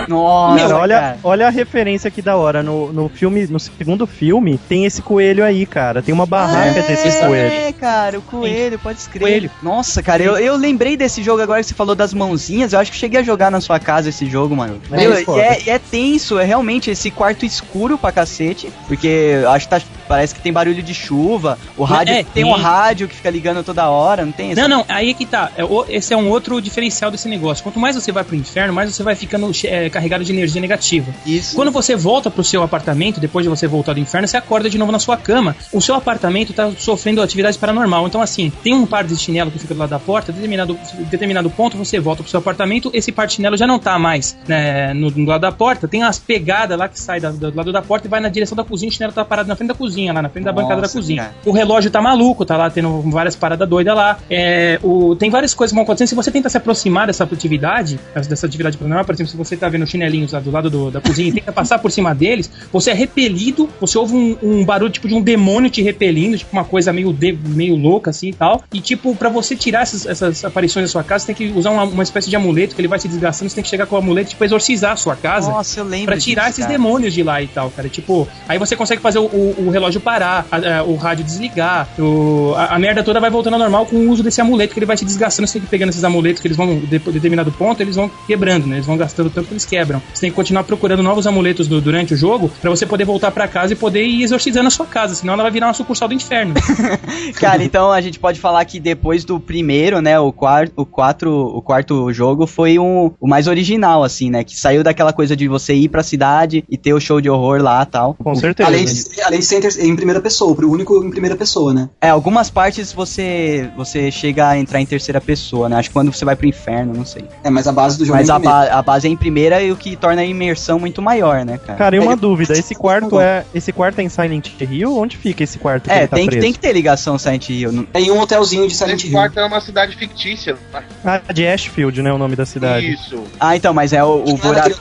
Nossa, 0.08 0.62
Cara, 0.62 0.76
olha, 0.76 1.00
cara. 1.00 1.18
olha 1.22 1.46
a 1.46 1.50
referência 1.50 2.10
que 2.10 2.22
da 2.22 2.36
hora. 2.36 2.62
No, 2.62 2.92
no 2.92 3.08
filme, 3.08 3.46
no 3.46 3.58
segundo 3.58 4.06
filme, 4.06 4.58
tem 4.68 4.84
esse 4.84 5.02
coelho 5.02 5.44
aí, 5.44 5.66
cara. 5.66 6.02
Tem 6.02 6.14
uma 6.14 6.26
barraca 6.26 6.82
desse 6.82 7.08
é, 7.08 7.26
coelho. 7.26 7.52
É, 7.52 7.72
cara, 7.72 8.18
o 8.18 8.22
coelho, 8.22 8.78
pode 8.78 8.98
escrever. 8.98 9.26
Coelho. 9.26 9.50
Nossa, 9.62 10.02
cara, 10.02 10.22
eu, 10.22 10.36
eu 10.38 10.56
lembrei 10.56 10.96
desse 10.96 11.22
jogo 11.22 11.42
agora 11.42 11.60
que 11.60 11.66
você 11.66 11.74
falou 11.74 11.94
das 11.94 12.14
mãozinhas. 12.14 12.72
Eu 12.72 12.78
acho 12.78 12.92
que 12.92 12.96
cheguei 12.96 13.20
a 13.20 13.22
jogar 13.22 13.50
na 13.50 13.60
sua 13.60 13.78
casa 13.78 14.08
esse 14.08 14.26
jogo, 14.26 14.54
mano. 14.54 14.80
É, 14.92 14.96
Meu, 14.96 15.38
é, 15.38 15.58
e 15.66 15.70
é 15.70 15.78
tenso, 15.78 16.38
é 16.38 16.44
realmente 16.44 16.90
esse 16.90 17.10
quarto 17.10 17.44
escuro 17.44 17.98
pra 17.98 18.12
cacete. 18.12 18.70
Porque 18.86 19.08
eu 19.42 19.50
acho 19.50 19.66
que 19.68 19.70
tá 19.70 19.80
parece 20.06 20.34
que 20.34 20.40
tem 20.40 20.52
barulho 20.52 20.82
de 20.82 20.94
chuva. 20.94 21.58
O 21.76 21.84
rádio 21.84 22.14
é, 22.14 22.22
tem 22.24 22.44
um 22.44 22.52
rádio 22.52 23.08
que 23.08 23.14
fica 23.16 23.30
ligando 23.30 23.62
toda 23.64 23.88
hora, 23.88 24.24
não 24.24 24.32
tem? 24.32 24.52
essa- 24.52 24.60
Não, 24.62 24.68
não, 24.78 24.84
aí 24.88 25.10
é 25.10 25.14
que 25.14 25.26
tá. 25.26 25.50
É 25.56 25.64
Esse 25.96 26.12
é 26.14 26.16
um 26.16 26.28
outro 26.30 26.60
diferencial 26.60 27.10
desse 27.10 27.28
negócio. 27.28 27.62
Quanto 27.62 27.78
mais 27.78 27.94
você 27.96 28.10
vai 28.12 28.24
pro 28.24 28.34
inferno, 28.36 28.72
mais 28.72 28.94
você 28.94 29.02
vai 29.02 29.14
ficando 29.14 29.50
é, 29.64 29.88
carregado 29.90 30.24
de 30.24 30.32
energia 30.32 30.60
negativa. 30.60 31.12
Isso. 31.26 31.54
Quando 31.56 31.70
você 31.70 31.94
volta 31.96 32.30
pro 32.30 32.42
seu 32.44 32.62
apartamento, 32.62 33.20
depois 33.20 33.44
de 33.44 33.48
você 33.48 33.66
voltar 33.66 33.92
do 33.92 34.00
inferno, 34.00 34.26
você 34.28 34.36
acorda 34.36 34.68
de 34.70 34.78
novo 34.78 34.92
na 34.92 34.98
sua 34.98 35.16
cama. 35.16 35.54
O 35.72 35.80
seu 35.80 35.94
apartamento 35.94 36.52
tá 36.52 36.70
sofrendo 36.78 37.22
atividade 37.22 37.58
paranormal. 37.58 38.06
Então, 38.06 38.20
assim, 38.20 38.50
tem 38.62 38.74
um 38.74 38.86
par 38.86 39.04
de 39.04 39.16
chinelo 39.16 39.50
que 39.50 39.58
fica 39.58 39.74
do 39.74 39.80
lado 39.80 39.90
da 39.90 39.98
porta, 39.98 40.32
determinado, 40.32 40.78
determinado 41.10 41.50
ponto, 41.50 41.76
você 41.76 41.98
volta 41.98 42.22
pro 42.22 42.30
seu 42.30 42.38
apartamento, 42.38 42.90
esse 42.92 43.10
par 43.12 43.26
de 43.26 43.34
chinelo 43.34 43.56
já 43.56 43.66
não 43.66 43.78
tá 43.78 43.98
mais 43.98 44.36
né, 44.46 44.92
no, 44.94 45.10
no 45.10 45.26
lado 45.26 45.40
da 45.40 45.52
porta, 45.52 45.88
tem 45.88 46.02
umas 46.02 46.18
pegadas 46.18 46.78
lá 46.78 46.88
que 46.88 46.98
sai 46.98 47.20
da- 47.20 47.30
do, 47.30 47.54
lado 47.54 47.72
da 47.72 47.82
porta 47.82 48.06
e 48.06 48.10
vai 48.10 48.20
na 48.20 48.28
direção 48.28 48.56
da 48.56 48.64
cozinha, 48.64 48.88
o 48.88 48.92
chinelo 48.92 49.12
tá 49.12 49.24
parado 49.24 49.48
na 49.48 49.56
frente 49.56 49.68
da 49.68 49.74
cozinha, 49.74 49.95
lá 50.12 50.22
na 50.22 50.28
frente 50.28 50.44
da 50.44 50.52
bancada 50.52 50.76
da 50.76 50.82
Nossa, 50.82 50.98
cozinha. 50.98 51.22
cara. 51.22 51.34
O 51.44 51.50
relógio 51.52 51.90
tá 51.90 52.00
maluco, 52.02 52.44
tá 52.44 52.56
lá 52.56 52.68
tendo 52.70 53.00
várias 53.10 53.34
paradas 53.36 53.68
doidas 53.68 53.94
lá. 53.96 54.18
É, 54.30 54.78
o, 54.82 55.14
tem 55.16 55.30
várias 55.30 55.54
coisas 55.54 55.72
que 55.72 55.74
vão 55.76 55.84
acontecendo. 55.84 56.08
Se 56.08 56.14
você 56.14 56.30
tenta 56.30 56.48
se 56.48 56.56
aproximar 56.56 57.06
dessa 57.06 57.24
atividade, 57.24 57.98
dessa 58.28 58.46
atividade 58.46 58.76
paranormal, 58.76 59.04
por 59.04 59.14
exemplo, 59.14 59.30
se 59.30 59.36
você 59.36 59.56
tá 59.56 59.68
vendo 59.68 59.86
chinelinhos 59.86 60.32
lá 60.32 60.40
do 60.40 60.50
lado 60.50 60.68
do- 60.70 60.90
da 60.90 61.00
cozinha 61.00 61.28
e 61.28 61.32
tenta 61.32 61.52
passar 61.52 61.78
por 61.78 61.90
cima 61.90 62.14
deles, 62.14 62.50
você 62.72 62.90
é 62.90 62.94
repelido, 62.94 63.68
você 63.80 63.96
ouve 63.98 64.14
um, 64.14 64.36
um 64.42 64.64
barulho 64.64 64.90
tipo 64.90 65.08
de 65.08 65.14
um 65.14 65.22
demônio 65.22 65.70
te 65.70 65.82
repelindo, 65.82 66.36
tipo 66.36 66.50
uma 66.52 66.64
coisa 66.64 66.92
meio, 66.92 67.12
de- 67.12 67.32
meio 67.32 67.76
louca 67.76 68.10
assim 68.10 68.28
e 68.28 68.32
tal. 68.32 68.62
E 68.72 68.80
tipo, 68.80 69.14
pra 69.16 69.28
você 69.28 69.54
tirar 69.56 69.82
essas, 69.82 70.06
essas 70.06 70.44
aparições 70.44 70.84
da 70.86 70.88
sua 70.92 71.02
casa, 71.04 71.24
você 71.26 71.34
tem 71.34 71.50
que 71.52 71.58
usar 71.58 71.70
uma, 71.70 71.84
uma 71.84 72.02
espécie 72.02 72.28
de 72.28 72.36
amuleto 72.36 72.74
que 72.74 72.80
ele 72.80 72.88
vai 72.88 72.98
se 72.98 73.08
desgastando, 73.08 73.48
você 73.50 73.54
tem 73.54 73.64
que 73.64 73.70
chegar 73.70 73.86
com 73.86 73.94
o 73.96 73.98
amuleto 73.98 74.28
e 74.28 74.30
tipo, 74.30 74.44
exorcizar 74.44 74.92
a 74.92 74.96
sua 74.96 75.16
casa. 75.16 75.50
Nossa, 75.50 75.80
eu 75.80 75.84
lembro. 75.84 76.06
Pra 76.06 76.16
tirar 76.18 76.42
disso, 76.42 76.52
esses 76.60 76.64
cara. 76.66 76.72
demônios 76.78 77.14
de 77.14 77.22
lá 77.22 77.40
e 77.42 77.46
tal, 77.46 77.70
cara. 77.70 77.88
Tipo, 77.88 78.26
aí 78.48 78.58
você 78.58 78.74
consegue 78.76 79.00
fazer 79.00 79.18
o, 79.18 79.24
o- 79.24 79.64
o 79.66 79.70
relógio 79.70 79.85
parar, 80.00 80.46
a- 80.50 80.78
a- 80.78 80.82
o 80.84 80.96
rádio 80.96 81.24
desligar, 81.24 81.88
o- 81.98 82.52
a, 82.56 82.74
a 82.74 82.78
merda 82.78 83.02
toda 83.02 83.20
vai 83.20 83.30
voltando 83.30 83.54
ao 83.54 83.58
normal 83.60 83.86
com 83.86 83.96
o 83.96 84.10
uso 84.10 84.22
desse 84.22 84.40
amuleto 84.40 84.72
que 84.74 84.78
ele 84.78 84.86
vai 84.86 84.96
se 84.96 85.04
desgastando. 85.04 85.46
Você 85.46 85.54
tem 85.54 85.62
que 85.62 85.68
ir 85.68 85.70
pegando 85.70 85.90
esses 85.90 86.04
amuletos 86.04 86.40
que 86.40 86.46
eles 86.48 86.56
vão, 86.56 86.78
de, 86.78 86.98
de 86.98 87.12
determinado 87.12 87.50
ponto, 87.52 87.80
eles 87.80 87.96
vão 87.96 88.10
quebrando, 88.26 88.66
né? 88.66 88.76
Eles 88.76 88.86
vão 88.86 88.96
gastando 88.96 89.30
tanto 89.30 89.46
que 89.48 89.52
eles 89.54 89.64
quebram. 89.64 90.00
Você 90.12 90.22
tem 90.22 90.30
que 90.30 90.36
continuar 90.36 90.64
procurando 90.64 91.02
novos 91.02 91.26
amuletos 91.26 91.68
do- 91.68 91.80
durante 91.80 92.14
o 92.14 92.16
jogo 92.16 92.50
pra 92.60 92.70
você 92.70 92.84
poder 92.86 93.04
voltar 93.04 93.30
pra 93.30 93.46
casa 93.48 93.72
e 93.72 93.76
poder 93.76 94.04
ir 94.04 94.22
exorcizando 94.22 94.68
a 94.68 94.70
sua 94.70 94.86
casa, 94.86 95.14
senão 95.14 95.34
ela 95.34 95.42
vai 95.42 95.52
virar 95.52 95.66
uma 95.68 95.74
sucursal 95.74 96.08
do 96.08 96.14
inferno. 96.14 96.54
Cara, 97.38 97.62
então 97.62 97.90
a 97.92 98.00
gente 98.00 98.18
pode 98.18 98.40
falar 98.40 98.64
que 98.64 98.78
depois 98.80 99.24
do 99.24 99.38
primeiro, 99.40 100.00
né, 100.00 100.18
o 100.18 100.32
quarto, 100.32 100.72
o 100.76 100.86
quatro, 100.86 101.30
o 101.32 101.62
quarto 101.62 102.12
jogo 102.12 102.46
foi 102.46 102.78
um, 102.78 103.12
o 103.20 103.26
mais 103.28 103.46
original, 103.46 104.02
assim, 104.02 104.30
né, 104.30 104.44
que 104.44 104.56
saiu 104.58 104.82
daquela 104.82 105.12
coisa 105.12 105.36
de 105.36 105.48
você 105.48 105.74
ir 105.74 105.88
pra 105.88 106.02
cidade 106.02 106.64
e 106.68 106.76
ter 106.76 106.94
o 106.94 107.00
show 107.00 107.20
de 107.20 107.28
horror 107.28 107.60
lá 107.62 107.84
tal. 107.84 108.14
Com 108.14 108.34
certeza. 108.34 108.68
Além 108.68 108.84
de, 108.84 108.94
ser- 108.94 109.22
além 109.22 109.38
de 109.40 109.44
ser 109.44 109.56
em 109.78 109.94
primeira 109.96 110.20
pessoa, 110.20 110.56
o 110.58 110.70
único 110.70 111.02
em 111.04 111.10
primeira 111.10 111.36
pessoa, 111.36 111.72
né? 111.72 111.88
É, 112.00 112.08
algumas 112.10 112.50
partes 112.50 112.92
você 112.92 113.68
você 113.76 114.10
chega 114.10 114.48
a 114.48 114.58
entrar 114.58 114.80
em 114.80 114.86
terceira 114.86 115.20
pessoa, 115.20 115.68
né, 115.68 115.76
acho 115.76 115.88
que 115.90 115.92
quando 115.92 116.12
você 116.12 116.24
vai 116.24 116.36
pro 116.36 116.46
inferno, 116.46 116.92
não 116.94 117.04
sei. 117.04 117.24
É, 117.44 117.50
mas 117.50 117.66
a 117.66 117.72
base 117.72 117.98
do 117.98 118.04
jogo 118.04 118.18
Mas 118.18 118.28
é 118.28 118.32
a, 118.32 118.36
em 118.36 118.40
primeira. 118.40 118.66
ba- 118.70 118.78
a 118.78 118.82
base 118.82 119.06
é 119.06 119.10
em 119.10 119.16
primeira 119.16 119.62
e 119.62 119.72
o 119.72 119.76
que 119.76 119.96
torna 119.96 120.22
a 120.22 120.24
imersão 120.24 120.78
muito 120.78 121.00
maior, 121.02 121.44
né, 121.44 121.58
cara? 121.58 121.78
Cara, 121.78 121.96
e 121.96 121.98
uma 121.98 122.12
É, 122.12 122.16
dúvida, 122.16 122.52
esse 122.52 122.74
quarto 122.74 123.20
é. 123.20 123.44
Esse 123.54 123.72
quarto 123.72 123.98
é 123.98 124.02
em 124.02 124.08
Silent 124.08 124.48
Hill? 124.60 124.96
Onde 124.96 125.16
fica 125.16 125.42
esse 125.44 125.58
quarto 125.58 125.84
que 125.84 125.90
É, 125.90 125.98
ele 126.00 126.08
tá 126.08 126.16
tem, 126.16 126.24
que, 126.24 126.30
preso? 126.30 126.42
tem 126.44 126.52
que 126.52 126.58
ter 126.58 126.72
ligação 126.72 127.18
Silent 127.18 127.48
Hill. 127.48 127.72
não- 127.72 127.86
É 127.94 128.00
em 128.00 128.10
um 128.10 128.20
hotelzinho 128.20 128.66
de 128.68 128.74
Silent 128.74 128.98
Esse 128.98 129.06
Hill. 129.08 129.12
quarto 129.14 129.38
é 129.40 129.44
uma 129.46 129.60
cidade 129.60 129.96
fictícia. 129.96 130.56
Ah, 131.04 131.20
de 131.32 131.46
Ashfield, 131.46 132.02
né? 132.02 132.12
O 132.12 132.18
nome 132.18 132.36
da 132.36 132.46
cidade. 132.46 132.92
Isso. 132.92 133.22
Ah, 133.38 133.56
então, 133.56 133.72
mas 133.74 133.92
é 133.92 134.02
o, 134.02 134.22
o 134.24 134.38
Não 134.38 134.52
era 134.54 134.62
buraco. 134.68 134.80